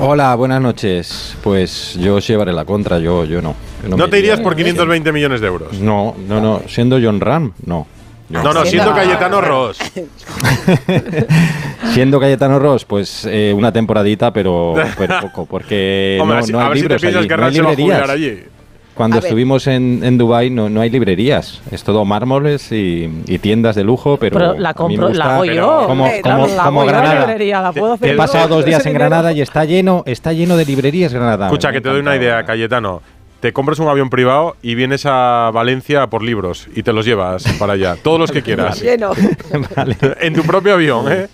Hola, 0.00 0.34
buenas 0.36 0.60
noches. 0.60 1.36
Pues 1.42 1.94
yo 1.98 2.16
os 2.16 2.26
llevaré 2.26 2.52
la 2.52 2.64
contra, 2.64 2.98
yo, 2.98 3.24
yo 3.24 3.42
no. 3.42 3.54
Yo 3.82 3.96
No 3.96 4.08
te 4.08 4.18
irías 4.18 4.34
iría. 4.38 4.44
por 4.44 4.54
520 4.56 5.12
millones 5.12 5.40
de 5.40 5.46
euros. 5.48 5.78
No, 5.80 6.14
no, 6.28 6.40
no. 6.40 6.62
Siendo 6.68 6.98
John 7.02 7.20
Ram, 7.20 7.52
no. 7.66 7.86
Yo- 8.28 8.42
No, 8.42 8.52
no, 8.52 8.64
siendo 8.64 8.94
Cayetano 8.94 9.40
Ross. 9.40 9.78
Siendo 11.94 12.20
Cayetano 12.20 12.58
Ross, 12.58 12.84
pues 12.84 13.26
eh, 13.28 13.52
una 13.56 13.72
temporadita, 13.72 14.32
pero, 14.32 14.74
pero 14.98 15.20
poco, 15.22 15.46
porque 15.46 16.18
Hombre, 16.20 16.40
no, 16.42 16.46
no 16.48 16.60
a 16.60 16.64
hay 16.64 16.68
ver 16.68 16.78
si 17.00 17.06
te 17.08 17.18
allí, 17.18 17.28
que 17.28 17.36
no 17.36 17.46
hay 17.46 17.52
librerías. 17.54 18.10
allí. 18.10 18.42
Cuando 18.98 19.16
A 19.16 19.20
ver. 19.20 19.28
estuvimos 19.28 19.66
en, 19.66 20.00
en 20.02 20.18
Dubai 20.18 20.50
no, 20.50 20.68
no 20.68 20.82
hay 20.82 20.90
librerías, 20.90 21.62
es 21.70 21.82
todo 21.84 22.04
mármoles 22.04 22.70
y, 22.72 23.08
y 23.26 23.38
tiendas 23.38 23.76
de 23.76 23.84
lujo, 23.84 24.18
pero, 24.18 24.38
Pero 24.38 24.52
la 24.58 24.68
a 24.70 24.72
mí 24.72 24.74
me 24.74 24.74
compro, 24.74 25.08
gusta- 25.08 25.24
la 25.24 25.34
hago 25.36 25.44
yo. 25.46 25.84
como- 25.86 26.06
la 26.06 26.64
como 26.64 26.84
Granada. 26.84 27.20
librería, 27.20 27.62
la 27.62 27.72
puedo 27.72 27.92
hacer 27.94 28.10
He 28.10 28.14
pasado 28.16 28.48
dos 28.48 28.64
días 28.66 28.84
en. 28.86 28.92
Granada 28.92 29.32
y 29.32 29.40
está 29.40 29.64
lleno, 29.64 30.02
está 30.04 30.34
lleno 30.34 30.56
de 30.58 30.66
librerías 30.66 31.14
Granada. 31.14 31.46
Escucha, 31.46 31.72
que 31.72 31.80
te 31.80 31.88
doy 31.88 32.00
una 32.00 32.16
idea, 32.16 32.44
Cayetano. 32.44 33.00
Te 33.40 33.52
compras 33.52 33.78
un 33.78 33.86
avión 33.86 34.10
privado 34.10 34.56
y 34.62 34.74
vienes 34.74 35.06
a 35.06 35.52
Valencia 35.54 36.08
por 36.08 36.24
libros 36.24 36.66
y 36.74 36.82
te 36.82 36.92
los 36.92 37.06
llevas 37.06 37.44
para 37.56 37.74
allá. 37.74 37.94
Todos 38.02 38.18
los 38.18 38.32
que 38.32 38.42
quieras. 38.42 38.82
Lleno. 38.82 39.12
Vale. 39.76 39.96
En 40.20 40.34
tu 40.34 40.42
propio 40.42 40.74
avión, 40.74 41.04
¿eh? 41.12 41.28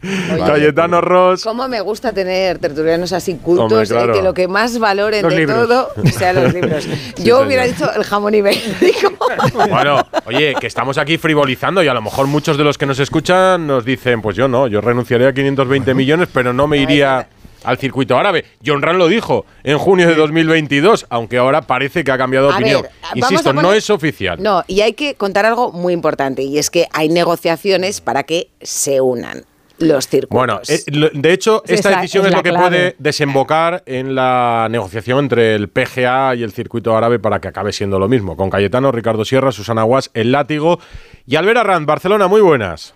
Cayetano 0.00 1.00
Ross. 1.00 1.44
¿Cómo 1.44 1.68
me 1.68 1.80
gusta 1.80 2.12
tener 2.12 2.58
tertulianos 2.58 3.12
así 3.12 3.34
cultos 3.36 3.72
Hombre, 3.72 3.86
claro. 3.86 4.12
eh, 4.12 4.16
que 4.16 4.22
lo 4.22 4.34
que 4.34 4.48
más 4.48 4.78
valoren 4.78 5.22
Los 5.22 5.32
de 5.32 5.38
libros. 5.40 5.68
todo 5.68 5.88
sean 6.16 6.42
los 6.42 6.54
libros? 6.54 6.86
Yo 7.16 7.16
señor. 7.16 7.46
hubiera 7.46 7.64
dicho 7.64 7.90
el 7.94 8.04
jamón 8.04 8.34
ibérico. 8.34 9.10
Bueno, 9.54 10.04
oye, 10.26 10.54
que 10.60 10.66
estamos 10.66 10.98
aquí 10.98 11.16
frivolizando 11.16 11.82
y 11.84 11.88
a 11.88 11.94
lo 11.94 12.02
mejor 12.02 12.26
muchos 12.26 12.56
de 12.58 12.64
los 12.64 12.76
que 12.76 12.84
nos 12.86 12.98
escuchan 12.98 13.64
nos 13.66 13.84
dicen, 13.84 14.20
pues 14.22 14.34
yo 14.36 14.48
no, 14.48 14.66
yo 14.66 14.80
renunciaría 14.80 15.28
a 15.28 15.32
520 15.32 15.94
millones, 15.94 16.28
pero 16.32 16.52
no 16.52 16.66
me 16.66 16.78
iría 16.78 17.28
al 17.62 17.78
circuito 17.78 18.16
árabe. 18.18 18.44
John 18.64 18.82
Ran 18.82 18.98
lo 18.98 19.06
dijo 19.06 19.46
en 19.62 19.78
junio 19.78 20.08
de 20.08 20.14
2022, 20.16 21.06
aunque 21.10 21.38
ahora 21.38 21.62
parece 21.62 22.02
que 22.02 22.10
ha 22.10 22.18
cambiado 22.18 22.48
de 22.48 22.54
opinión. 22.54 22.82
ver, 22.82 22.90
Insisto, 23.14 23.52
no 23.52 23.72
es 23.72 23.88
oficial. 23.90 24.42
No, 24.42 24.64
y 24.66 24.80
hay 24.80 24.94
que 24.94 25.14
contar 25.14 25.46
algo 25.46 25.70
muy 25.70 25.92
importante 25.92 26.42
y 26.42 26.58
es 26.58 26.68
que 26.70 26.88
hay 26.92 27.08
negociaciones 27.08 28.00
para 28.00 28.24
que 28.24 28.48
se 28.62 29.00
unan 29.00 29.44
los 29.80 30.06
circuitos. 30.06 30.36
Bueno, 30.36 30.60
eh, 30.68 30.80
lo- 30.92 31.10
de 31.12 31.32
hecho, 31.32 31.62
esta 31.66 31.88
es 31.88 31.94
la- 31.94 32.00
decisión 32.02 32.24
es 32.24 32.28
es, 32.28 32.32
la 32.32 32.36
lo 32.38 32.42
que 32.42 32.50
clave. 32.50 32.66
puede 32.68 32.96
desembocar 32.98 33.82
en 33.86 34.14
la 34.14 34.68
negociación 34.70 35.18
entre 35.20 35.54
el 35.54 35.68
PGA 35.68 36.34
y 36.36 36.42
el 36.42 36.52
circuito 36.52 36.96
árabe 36.96 37.18
para 37.18 37.40
que 37.40 37.48
acabe 37.48 37.72
siendo 37.72 37.98
lo 37.98 38.08
mismo. 38.08 38.36
Con 38.36 38.50
Cayetano, 38.50 38.92
Ricardo 38.92 39.24
Sierra, 39.24 39.52
Susana 39.52 39.82
Guas, 39.82 40.10
El 40.14 40.32
Látigo 40.32 40.78
y 41.26 41.36
Albert 41.36 41.58
Arranz, 41.58 41.86
Barcelona, 41.86 42.28
muy 42.28 42.40
buenas. 42.40 42.94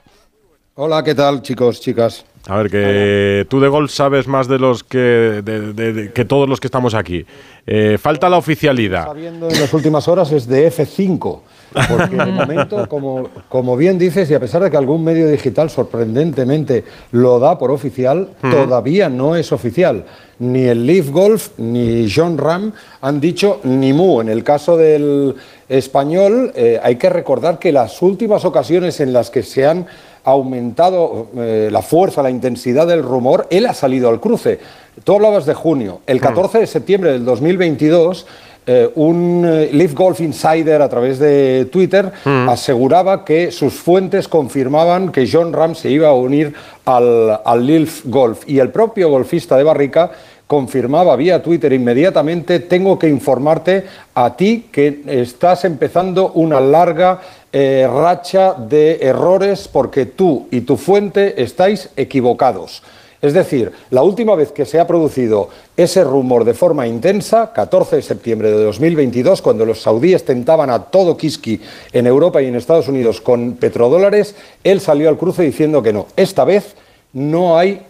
Hola, 0.76 1.04
¿qué 1.04 1.14
tal, 1.14 1.40
chicos, 1.42 1.80
chicas? 1.80 2.24
A 2.48 2.56
ver, 2.58 2.68
que 2.70 3.46
tú 3.48 3.58
de 3.60 3.68
golf 3.68 3.90
sabes 3.90 4.26
más 4.26 4.48
de 4.48 4.58
los 4.58 4.84
que, 4.84 4.98
de- 4.98 5.42
de- 5.72 5.92
de- 5.92 6.12
que 6.12 6.24
todos 6.26 6.46
los 6.48 6.60
que 6.60 6.66
estamos 6.66 6.92
aquí. 6.94 7.24
Eh, 7.66 7.96
falta 7.98 8.28
la 8.28 8.36
oficialidad. 8.36 9.06
Sabiendo 9.06 9.48
en 9.48 9.60
las 9.60 9.72
últimas 9.72 10.08
horas 10.08 10.30
es 10.32 10.46
de 10.46 10.66
F5, 10.70 11.40
porque 11.88 12.16
de 12.16 12.32
momento, 12.32 12.88
como, 12.88 13.28
como 13.48 13.76
bien 13.76 13.98
dices, 13.98 14.30
y 14.30 14.34
a 14.34 14.40
pesar 14.40 14.62
de 14.62 14.70
que 14.70 14.76
algún 14.76 15.02
medio 15.02 15.28
digital 15.28 15.70
sorprendentemente 15.70 16.84
lo 17.12 17.38
da 17.38 17.58
por 17.58 17.70
oficial, 17.70 18.28
todavía 18.40 19.08
no 19.08 19.36
es 19.36 19.52
oficial. 19.52 20.04
Ni 20.38 20.64
el 20.64 20.86
Leaf 20.86 21.10
Golf 21.10 21.50
ni 21.58 22.10
John 22.10 22.38
Ram 22.38 22.72
han 23.00 23.20
dicho 23.20 23.60
ni 23.64 23.92
mu. 23.92 24.20
En 24.20 24.28
el 24.28 24.42
caso 24.42 24.76
del 24.76 25.34
español, 25.68 26.52
eh, 26.54 26.80
hay 26.82 26.96
que 26.96 27.08
recordar 27.08 27.58
que 27.58 27.72
las 27.72 28.02
últimas 28.02 28.44
ocasiones 28.44 29.00
en 29.00 29.12
las 29.12 29.30
que 29.30 29.42
se 29.42 29.66
han 29.66 29.86
aumentado 30.24 31.28
eh, 31.36 31.68
la 31.70 31.82
fuerza, 31.82 32.22
la 32.22 32.30
intensidad 32.30 32.86
del 32.86 33.02
rumor, 33.02 33.46
él 33.50 33.66
ha 33.66 33.74
salido 33.74 34.08
al 34.08 34.20
cruce. 34.20 34.58
Tú 35.04 35.14
hablabas 35.14 35.44
de 35.44 35.54
junio. 35.54 36.00
El 36.06 36.20
14 36.20 36.60
de 36.60 36.66
septiembre 36.66 37.12
del 37.12 37.24
2022, 37.24 38.26
eh, 38.66 38.90
un 38.94 39.44
eh, 39.46 39.70
Leaf 39.72 39.94
Golf 39.94 40.20
Insider 40.20 40.80
a 40.80 40.88
través 40.88 41.18
de 41.18 41.68
Twitter 41.70 42.10
aseguraba 42.24 43.24
que 43.24 43.50
sus 43.50 43.74
fuentes 43.74 44.28
confirmaban 44.28 45.12
que 45.12 45.28
John 45.30 45.52
Ram 45.52 45.74
se 45.74 45.90
iba 45.90 46.08
a 46.08 46.14
unir 46.14 46.54
al, 46.84 47.40
al 47.44 47.66
Leaf 47.66 48.02
Golf. 48.04 48.44
Y 48.46 48.58
el 48.58 48.70
propio 48.70 49.10
golfista 49.10 49.56
de 49.56 49.64
Barrica 49.64 50.10
confirmaba 50.46 51.16
vía 51.16 51.42
Twitter 51.42 51.72
inmediatamente, 51.72 52.60
tengo 52.60 52.98
que 52.98 53.08
informarte 53.08 53.84
a 54.14 54.36
ti 54.36 54.66
que 54.70 55.02
estás 55.06 55.64
empezando 55.64 56.32
una 56.32 56.60
larga 56.60 57.20
eh, 57.52 57.88
racha 57.90 58.54
de 58.54 58.98
errores 59.00 59.68
porque 59.68 60.06
tú 60.06 60.46
y 60.50 60.62
tu 60.62 60.76
fuente 60.76 61.42
estáis 61.42 61.90
equivocados. 61.96 62.82
Es 63.24 63.32
decir, 63.32 63.72
la 63.88 64.02
última 64.02 64.34
vez 64.34 64.52
que 64.52 64.66
se 64.66 64.78
ha 64.78 64.86
producido 64.86 65.48
ese 65.78 66.04
rumor 66.04 66.44
de 66.44 66.52
forma 66.52 66.86
intensa, 66.86 67.54
14 67.54 67.96
de 67.96 68.02
septiembre 68.02 68.50
de 68.50 68.62
2022, 68.62 69.40
cuando 69.40 69.64
los 69.64 69.80
saudíes 69.80 70.26
tentaban 70.26 70.68
a 70.68 70.82
todo 70.82 71.16
Kiski 71.16 71.58
en 71.94 72.06
Europa 72.06 72.42
y 72.42 72.48
en 72.48 72.56
Estados 72.56 72.86
Unidos 72.86 73.22
con 73.22 73.54
petrodólares, 73.54 74.34
él 74.62 74.78
salió 74.78 75.08
al 75.08 75.16
cruce 75.16 75.42
diciendo 75.42 75.82
que 75.82 75.94
no. 75.94 76.06
Esta 76.16 76.44
vez 76.44 76.74
no 77.14 77.56
hay 77.56 77.86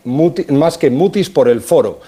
más 0.50 0.78
que 0.78 0.90
mutis 0.90 1.28
por 1.30 1.48
el 1.48 1.60
foro. 1.62 1.98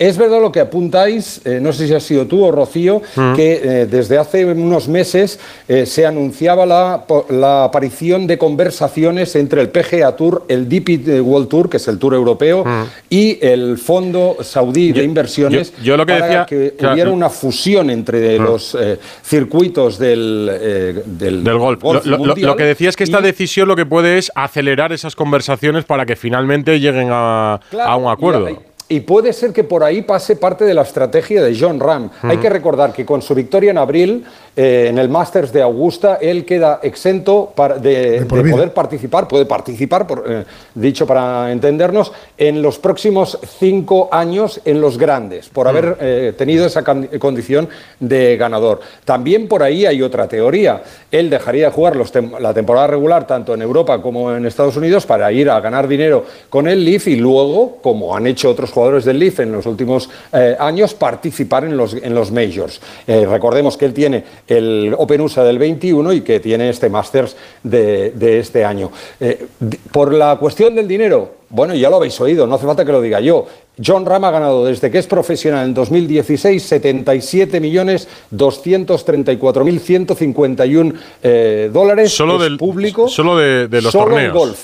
Es 0.00 0.16
verdad 0.16 0.40
lo 0.40 0.50
que 0.50 0.60
apuntáis, 0.60 1.42
eh, 1.44 1.58
no 1.60 1.74
sé 1.74 1.86
si 1.86 1.92
ha 1.92 2.00
sido 2.00 2.26
tú 2.26 2.42
o 2.42 2.50
Rocío, 2.50 3.02
Mm. 3.16 3.34
que 3.34 3.52
eh, 3.62 3.86
desde 3.86 4.16
hace 4.16 4.46
unos 4.46 4.88
meses 4.88 5.38
eh, 5.68 5.84
se 5.84 6.06
anunciaba 6.06 6.64
la, 6.64 7.04
la 7.28 7.64
aparición 7.64 8.26
de 8.26 8.38
conversaciones 8.38 9.36
entre 9.36 9.60
el 9.60 9.68
PGA 9.68 10.16
Tour, 10.16 10.46
el 10.48 10.70
DP 10.70 11.20
World 11.20 11.48
Tour, 11.48 11.68
que 11.68 11.76
es 11.76 11.86
el 11.86 11.98
Tour 11.98 12.14
europeo, 12.14 12.64
y 13.10 13.38
el 13.44 13.76
Fondo 13.76 14.38
Saudí 14.40 14.92
de 14.92 15.04
Inversiones, 15.04 15.70
Mm. 15.72 15.76
yo- 15.80 15.84
yo 15.84 15.96
lo 15.98 16.06
que 16.06 16.12
para 16.14 16.26
decía- 16.26 16.46
que 16.46 16.74
claro, 16.78 16.94
hubiera 16.94 17.10
una 17.10 17.28
fusión 17.28 17.90
entre 17.90 18.38
Mm. 18.38 18.42
los 18.42 18.74
circuitos 19.22 19.98
del, 19.98 21.02
del, 21.04 21.44
Del 21.44 21.58
golf. 21.58 21.82
Lo, 21.82 21.92
lo- 21.92 22.00
lo- 22.04 22.18
mundial 22.18 22.46
lo 22.50 22.56
que 22.56 22.64
decía 22.64 22.88
es 22.88 22.96
que 22.96 23.04
esta 23.04 23.20
y- 23.20 23.22
decisión 23.24 23.68
lo 23.68 23.76
que 23.76 23.84
puede 23.84 24.16
es 24.16 24.32
acelerar 24.34 24.92
esas 24.94 25.14
conversaciones 25.14 25.84
para 25.84 26.06
que 26.06 26.16
finalmente 26.16 26.80
lleguen 26.80 27.08
a, 27.10 27.60
a 27.78 27.96
un 27.96 28.10
acuerdo. 28.10 28.48
Y, 28.48 28.56
y 28.90 29.00
puede 29.00 29.32
ser 29.32 29.52
que 29.52 29.62
por 29.62 29.84
ahí 29.84 30.02
pase 30.02 30.34
parte 30.34 30.64
de 30.64 30.74
la 30.74 30.82
estrategia 30.82 31.42
de 31.44 31.56
John 31.58 31.78
Ram. 31.78 32.10
Hay 32.22 32.38
que 32.38 32.50
recordar 32.50 32.92
que 32.92 33.06
con 33.06 33.22
su 33.22 33.36
victoria 33.36 33.70
en 33.70 33.78
abril, 33.78 34.24
eh, 34.56 34.86
en 34.90 34.98
el 34.98 35.08
Masters 35.08 35.52
de 35.52 35.62
Augusta, 35.62 36.18
él 36.20 36.44
queda 36.44 36.80
exento 36.82 37.52
para- 37.54 37.78
de, 37.78 38.16
poder 38.50 38.74
participar, 38.74 39.28
puede 39.28 39.46
participar, 39.46 40.08
por, 40.08 40.24
eh, 40.26 40.44
dicho 40.74 41.06
para 41.06 41.52
entendernos, 41.52 42.10
en 42.36 42.60
los 42.62 42.80
próximos 42.80 43.38
cinco 43.60 44.08
años 44.10 44.60
en 44.64 44.80
los 44.80 44.98
grandes, 44.98 45.48
por 45.48 45.68
haber 45.68 45.96
eh, 46.00 46.32
tenido 46.36 46.66
esa 46.66 46.82
condición 46.82 47.68
de 48.00 48.36
ganador. 48.36 48.80
También 49.04 49.46
por 49.46 49.62
ahí 49.62 49.86
hay 49.86 50.02
otra 50.02 50.26
teoría. 50.26 50.82
Él 51.12 51.30
dejaría 51.30 51.66
de 51.66 51.72
jugar 51.72 51.94
los 51.94 52.12
tem- 52.12 52.36
la 52.40 52.52
temporada 52.52 52.88
regular 52.88 53.24
tanto 53.24 53.54
en 53.54 53.62
Europa 53.62 54.02
como 54.02 54.34
en 54.34 54.46
Estados 54.46 54.76
Unidos 54.76 55.06
para 55.06 55.30
ir 55.30 55.48
a 55.48 55.60
ganar 55.60 55.86
dinero 55.86 56.24
con 56.48 56.66
el 56.66 56.84
Leaf 56.84 57.06
y 57.06 57.14
luego, 57.14 57.76
como 57.82 58.16
han 58.16 58.26
hecho 58.26 58.50
otros 58.50 58.68
jugadores 58.70 58.79
del 58.88 59.18
Leaf 59.18 59.40
en 59.40 59.52
los 59.52 59.66
últimos 59.66 60.08
eh, 60.32 60.56
años, 60.58 60.94
participar 60.94 61.64
en 61.64 61.76
los, 61.76 61.94
en 61.94 62.14
los 62.14 62.32
majors. 62.32 62.80
Eh, 63.06 63.26
recordemos 63.26 63.76
que 63.76 63.84
él 63.84 63.92
tiene 63.92 64.24
el 64.48 64.94
Open 64.96 65.20
USA 65.20 65.44
del 65.44 65.58
21 65.58 66.12
y 66.14 66.20
que 66.22 66.40
tiene 66.40 66.70
este 66.70 66.88
Masters 66.88 67.36
de, 67.62 68.10
de 68.12 68.38
este 68.38 68.64
año. 68.64 68.90
Eh, 69.20 69.46
por 69.92 70.14
la 70.14 70.36
cuestión 70.36 70.74
del 70.74 70.88
dinero, 70.88 71.34
bueno, 71.50 71.74
ya 71.74 71.90
lo 71.90 71.96
habéis 71.96 72.18
oído, 72.20 72.46
no 72.46 72.54
hace 72.54 72.66
falta 72.66 72.84
que 72.84 72.92
lo 72.92 73.00
diga 73.02 73.20
yo. 73.20 73.46
John 73.84 74.04
Ram 74.06 74.24
ha 74.24 74.30
ganado 74.30 74.64
desde 74.64 74.90
que 74.90 74.98
es 74.98 75.06
profesional 75.06 75.66
en 75.66 75.74
2016 75.74 76.62
77 76.62 77.60
millones 77.60 78.08
234 78.30 79.64
mil 79.64 79.80
151 79.80 80.94
eh, 81.22 81.70
dólares 81.72 82.12
Solo 82.12 82.36
Es 82.36 82.42
del 82.42 82.58
público 82.58 83.08
Solo 83.08 83.38
de, 83.38 83.68
de 83.68 83.82
los 83.82 83.92
solo 83.92 84.18
en 84.18 84.30
torneos. 84.30 84.34
golf. 84.34 84.60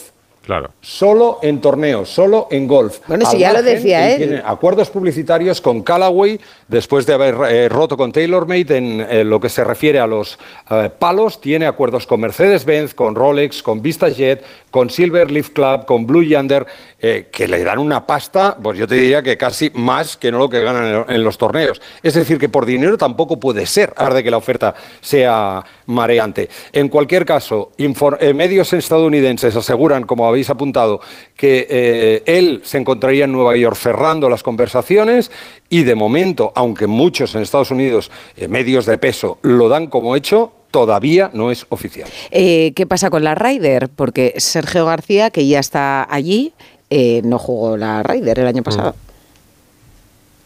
Claro. 0.46 0.70
Solo 0.80 1.40
en 1.42 1.60
torneos, 1.60 2.08
solo 2.08 2.46
en 2.52 2.68
golf. 2.68 3.00
Bueno, 3.08 3.26
si 3.26 3.38
ya 3.38 3.52
lo 3.52 3.64
decía 3.64 4.12
él. 4.12 4.18
Tiene 4.18 4.42
acuerdos 4.44 4.90
publicitarios 4.90 5.60
con 5.60 5.82
Callaway, 5.82 6.40
después 6.68 7.04
de 7.04 7.14
haber 7.14 7.34
eh, 7.50 7.68
roto 7.68 7.96
con 7.96 8.12
TaylorMade 8.12 8.76
en 8.76 9.00
eh, 9.00 9.24
lo 9.24 9.40
que 9.40 9.48
se 9.48 9.64
refiere 9.64 9.98
a 9.98 10.06
los 10.06 10.38
eh, 10.70 10.88
palos. 10.96 11.40
Tiene 11.40 11.66
acuerdos 11.66 12.06
con 12.06 12.20
Mercedes-Benz, 12.20 12.94
con 12.94 13.16
Rolex, 13.16 13.60
con 13.60 13.82
VistaJet, 13.82 14.44
con 14.70 14.88
Silver 14.88 15.32
Leaf 15.32 15.50
Club, 15.50 15.84
con 15.84 16.06
Blue 16.06 16.22
Yonder, 16.22 16.64
eh, 17.00 17.28
que 17.32 17.48
le 17.48 17.64
dan 17.64 17.80
una 17.80 18.06
pasta, 18.06 18.56
pues 18.62 18.78
yo 18.78 18.86
te 18.86 18.94
diría 18.94 19.22
que 19.22 19.36
casi 19.36 19.70
más 19.74 20.16
que 20.16 20.30
no 20.30 20.38
lo 20.38 20.48
que 20.48 20.60
ganan 20.60 21.06
en, 21.08 21.14
en 21.16 21.24
los 21.24 21.38
torneos. 21.38 21.82
Es 22.04 22.14
decir, 22.14 22.38
que 22.38 22.48
por 22.48 22.66
dinero 22.66 22.96
tampoco 22.96 23.40
puede 23.40 23.66
ser, 23.66 23.92
a 23.96 24.10
de 24.10 24.22
que 24.22 24.30
la 24.30 24.36
oferta 24.36 24.74
sea 25.00 25.64
mareante. 25.86 26.48
En 26.72 26.88
cualquier 26.88 27.24
caso, 27.24 27.72
eh, 27.78 28.34
medios 28.34 28.72
estadounidenses 28.72 29.56
aseguran, 29.56 30.04
como 30.04 30.26
habéis 30.26 30.35
apuntado, 30.50 31.00
que 31.36 31.66
eh, 31.68 32.22
él 32.26 32.60
se 32.64 32.78
encontraría 32.78 33.24
en 33.24 33.32
Nueva 33.32 33.56
York 33.56 33.76
cerrando 33.76 34.28
las 34.28 34.42
conversaciones 34.42 35.30
y 35.68 35.82
de 35.82 35.94
momento, 35.94 36.52
aunque 36.54 36.86
muchos 36.86 37.34
en 37.34 37.42
Estados 37.42 37.70
Unidos, 37.70 38.10
eh, 38.36 38.48
medios 38.48 38.86
de 38.86 38.98
peso, 38.98 39.38
lo 39.42 39.68
dan 39.68 39.88
como 39.88 40.16
hecho, 40.16 40.52
todavía 40.70 41.30
no 41.32 41.50
es 41.50 41.66
oficial. 41.70 42.08
Eh, 42.30 42.72
¿Qué 42.76 42.86
pasa 42.86 43.10
con 43.10 43.24
la 43.24 43.34
Ryder? 43.34 43.88
Porque 43.88 44.34
Sergio 44.36 44.86
García, 44.86 45.30
que 45.30 45.46
ya 45.46 45.58
está 45.58 46.06
allí, 46.08 46.52
eh, 46.90 47.22
no 47.24 47.38
jugó 47.38 47.76
la 47.76 48.02
Ryder 48.02 48.40
el 48.40 48.46
año 48.46 48.62
pasado. 48.62 48.94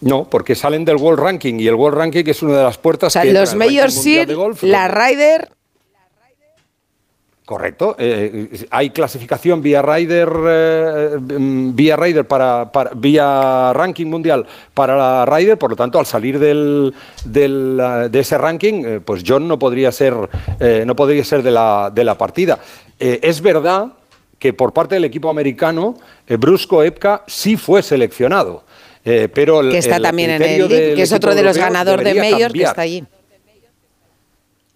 No, 0.01 0.25
porque 0.31 0.55
salen 0.55 0.85
del 0.85 0.97
World 0.97 1.21
Ranking 1.21 1.61
y 1.61 1.67
el 1.67 1.75
World 1.75 1.99
Ranking 1.99 2.25
es 2.27 2.43
una 2.43 2.57
de 2.57 2.63
las 2.63 2.79
puertas 2.79 3.09
O 3.09 3.11
sea, 3.11 3.23
que 3.23 3.33
los 3.33 3.55
de 3.55 4.35
golf. 4.35 4.63
la 4.63 4.89
Ryder 4.89 5.51
Correcto. 7.51 7.97
eh, 7.99 8.49
hay 8.71 8.91
clasificación 8.91 9.61
vía 9.61 9.83
Rider, 9.83 10.29
eh, 10.47 11.17
mm, 11.19 11.75
vía 11.75 11.97
Rider 11.97 12.25
para, 12.25 12.71
para- 12.71 12.93
vía 12.95 13.73
ranking 13.73 14.07
mundial 14.07 14.47
para 14.73 14.97
la 14.97 15.27
Rider, 15.27 15.59
por 15.59 15.71
lo 15.71 15.75
tanto, 15.75 15.99
al 15.99 16.07
salir 16.07 16.39
del, 16.39 16.95
del, 17.25 17.81
eh, 17.83 18.09
de 18.09 18.21
ese 18.21 18.39
ranking, 18.39 18.85
eh, 18.87 19.01
pues 19.05 19.25
John 19.27 19.49
no 19.49 19.59
podría 19.59 19.91
ser, 19.91 20.15
eh, 20.61 20.85
no 20.87 20.95
podría 20.95 21.25
ser 21.25 21.43
de 21.43 21.51
la, 21.51 21.91
de 21.93 22.05
la 22.05 22.17
partida. 22.17 22.61
Eh, 23.01 23.19
es 23.21 23.41
verdad 23.41 23.87
que 24.39 24.53
por 24.53 24.73
parte 24.73 24.95
del 24.95 25.05
equipo 25.07 25.29
americano, 25.29 25.97
eh, 26.29 26.37
Brusco 26.37 26.85
Epka 26.85 27.25
sí 27.27 27.57
fue 27.57 27.83
seleccionado. 27.83 28.63
eh, 29.05 29.29
pero 29.35 29.61
el- 29.61 29.71
que 29.71 29.79
está 29.79 29.97
el 29.97 30.03
también 30.03 30.31
en 30.31 30.43
el 30.43 30.69
que 30.69 31.03
es 31.03 31.13
otro 31.13 31.35
de 31.35 31.43
los 31.43 31.57
ganadores 31.59 32.05
de 32.05 32.21
Majors 32.21 32.53
que 32.53 32.63
está 32.63 32.83
allí. 32.83 33.03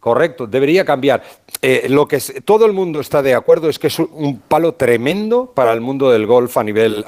Correcto, 0.05 0.47
debería 0.47 0.85
cambiar. 0.85 1.23
eh, 1.63 1.87
lo 1.89 2.07
que 2.07 2.19
todo 2.45 2.67
el 2.67 2.75
mundo 2.75 3.01
está 3.01 3.23
de 3.23 3.33
acuerdo 3.35 3.71
es 3.71 3.79
que 3.79 3.87
es 3.87 3.99
un- 3.99 4.43
palo 4.47 4.73
tremendo 4.75 5.51
para 5.55 5.73
el 5.73 5.81
mundo 5.81 6.11
del 6.11 6.27
golf 6.27 6.59
a 6.59 6.63
nivel, 6.65 7.03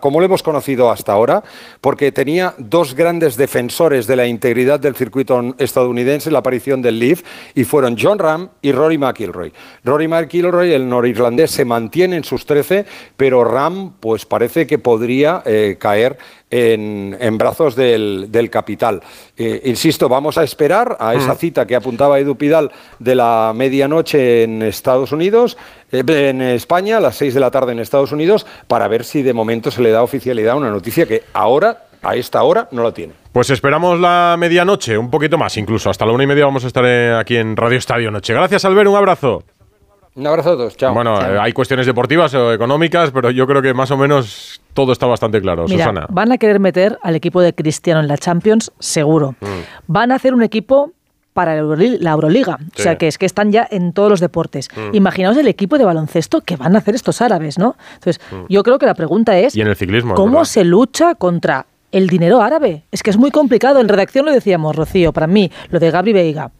como 0.00 0.18
lo 0.20 0.26
hemos 0.26 0.42
conocido 0.42 0.90
hasta 0.90 1.12
ahora, 1.12 1.42
porque 1.80 2.12
tenía 2.12 2.52
dos 2.58 2.94
grandes 2.94 3.38
defensores 3.38 4.06
de 4.06 4.16
la 4.16 4.26
integridad 4.26 4.78
del 4.80 4.94
circuito 4.96 5.54
estadounidense, 5.56 6.30
la 6.30 6.40
aparición 6.40 6.82
del 6.82 6.98
Leaf, 6.98 7.22
y 7.54 7.64
fueron 7.64 7.96
John 7.98 8.18
Ram 8.18 8.50
y 8.60 8.72
Rory 8.72 8.98
McIlroy. 8.98 9.50
Rory 9.84 10.08
McIlroy, 10.08 10.74
el 10.74 10.86
norirlandés, 10.86 11.52
se 11.52 11.64
mantiene 11.64 12.16
en 12.16 12.24
sus 12.24 12.44
13, 12.44 12.84
pero 13.16 13.44
Ram, 13.44 13.94
pues 13.98 14.26
parece 14.26 14.66
que 14.66 14.78
podría 14.78 15.42
eh, 15.46 15.76
caer 15.78 16.18
en, 16.52 17.16
en 17.18 17.38
brazos 17.38 17.74
del, 17.74 18.26
del 18.30 18.50
capital. 18.50 19.00
Eh, 19.36 19.62
insisto, 19.64 20.08
vamos 20.08 20.36
a 20.36 20.44
esperar 20.44 20.98
a 21.00 21.14
esa 21.14 21.34
cita 21.34 21.66
que 21.66 21.74
apuntaba 21.74 22.18
Edu 22.18 22.36
Pidal 22.36 22.70
de 22.98 23.14
la 23.14 23.52
medianoche 23.56 24.44
en 24.44 24.62
Estados 24.62 25.12
Unidos, 25.12 25.56
eh, 25.90 26.04
en 26.06 26.42
España, 26.42 26.98
a 26.98 27.00
las 27.00 27.16
6 27.16 27.34
de 27.34 27.40
la 27.40 27.50
tarde 27.50 27.72
en 27.72 27.80
Estados 27.80 28.12
Unidos, 28.12 28.46
para 28.68 28.86
ver 28.86 29.04
si 29.04 29.22
de 29.22 29.32
momento 29.32 29.70
se 29.70 29.80
le 29.80 29.90
da 29.90 30.02
oficialidad 30.02 30.52
a 30.52 30.56
una 30.56 30.70
noticia 30.70 31.06
que 31.06 31.22
ahora, 31.32 31.84
a 32.02 32.16
esta 32.16 32.42
hora, 32.42 32.68
no 32.70 32.82
la 32.82 32.92
tiene. 32.92 33.14
Pues 33.32 33.48
esperamos 33.48 33.98
la 33.98 34.36
medianoche, 34.38 34.98
un 34.98 35.10
poquito 35.10 35.38
más 35.38 35.56
incluso. 35.56 35.88
Hasta 35.88 36.04
la 36.04 36.12
una 36.12 36.24
y 36.24 36.26
media 36.26 36.44
vamos 36.44 36.64
a 36.64 36.66
estar 36.66 36.84
eh, 36.86 37.14
aquí 37.18 37.36
en 37.36 37.56
Radio 37.56 37.78
Estadio 37.78 38.10
Noche. 38.10 38.34
Gracias, 38.34 38.66
Albert, 38.66 38.90
un 38.90 38.96
abrazo. 38.96 39.42
Un 40.14 40.26
abrazo 40.26 40.50
a 40.50 40.56
todos, 40.56 40.76
chao. 40.76 40.92
Bueno, 40.92 41.18
eh, 41.20 41.38
hay 41.40 41.52
cuestiones 41.52 41.86
deportivas 41.86 42.34
o 42.34 42.52
económicas, 42.52 43.10
pero 43.12 43.30
yo 43.30 43.46
creo 43.46 43.62
que 43.62 43.72
más 43.72 43.90
o 43.90 43.96
menos 43.96 44.60
todo 44.74 44.92
está 44.92 45.06
bastante 45.06 45.40
claro. 45.40 45.64
Mira, 45.66 45.84
Susana. 45.86 46.06
van 46.10 46.32
a 46.32 46.38
querer 46.38 46.60
meter 46.60 46.98
al 47.02 47.16
equipo 47.16 47.40
de 47.40 47.54
Cristiano 47.54 48.00
en 48.00 48.08
la 48.08 48.18
Champions, 48.18 48.72
seguro. 48.78 49.34
Mm. 49.40 49.46
Van 49.86 50.12
a 50.12 50.16
hacer 50.16 50.34
un 50.34 50.42
equipo 50.42 50.92
para 51.32 51.54
la 51.54 51.62
Euroli- 51.62 51.98
la 51.98 52.10
Euroliga. 52.10 52.58
Sí. 52.74 52.80
O 52.80 52.82
sea, 52.82 52.98
que 52.98 53.08
es 53.08 53.16
que 53.16 53.24
están 53.24 53.52
ya 53.52 53.66
en 53.70 53.94
todos 53.94 54.10
los 54.10 54.20
deportes. 54.20 54.68
Mm. 54.76 54.94
Imaginaos 54.94 55.36
el 55.38 55.48
equipo 55.48 55.78
de 55.78 55.84
baloncesto 55.86 56.42
que 56.42 56.56
van 56.56 56.74
a 56.76 56.80
hacer 56.80 56.94
estos 56.94 57.22
árabes, 57.22 57.58
¿no? 57.58 57.74
Entonces, 57.94 58.20
Mm. 58.30 58.44
yo 58.50 58.62
creo 58.62 58.78
que 58.78 58.84
la 58.84 58.94
pregunta 58.94 59.38
es, 59.38 59.56
Y 59.56 59.62
en 59.62 59.68
el 59.68 59.76
ciclismo. 59.76 60.14
¿cómo 60.14 60.32
verdad. 60.40 60.44
se 60.44 60.64
lucha 60.64 61.14
contra 61.14 61.64
el 61.90 62.06
dinero 62.08 62.42
árabe? 62.42 62.82
Es 62.92 63.02
que 63.02 63.08
es 63.08 63.16
muy 63.16 63.30
complicado. 63.30 63.80
En 63.80 63.88
redacción 63.88 64.26
lo 64.26 64.32
decíamos, 64.32 64.76
Rocío, 64.76 65.14
para 65.14 65.26
mí, 65.26 65.50
lo 65.70 65.80
de 65.80 65.90
Gabri 65.90 66.12
Veiga. 66.12 66.50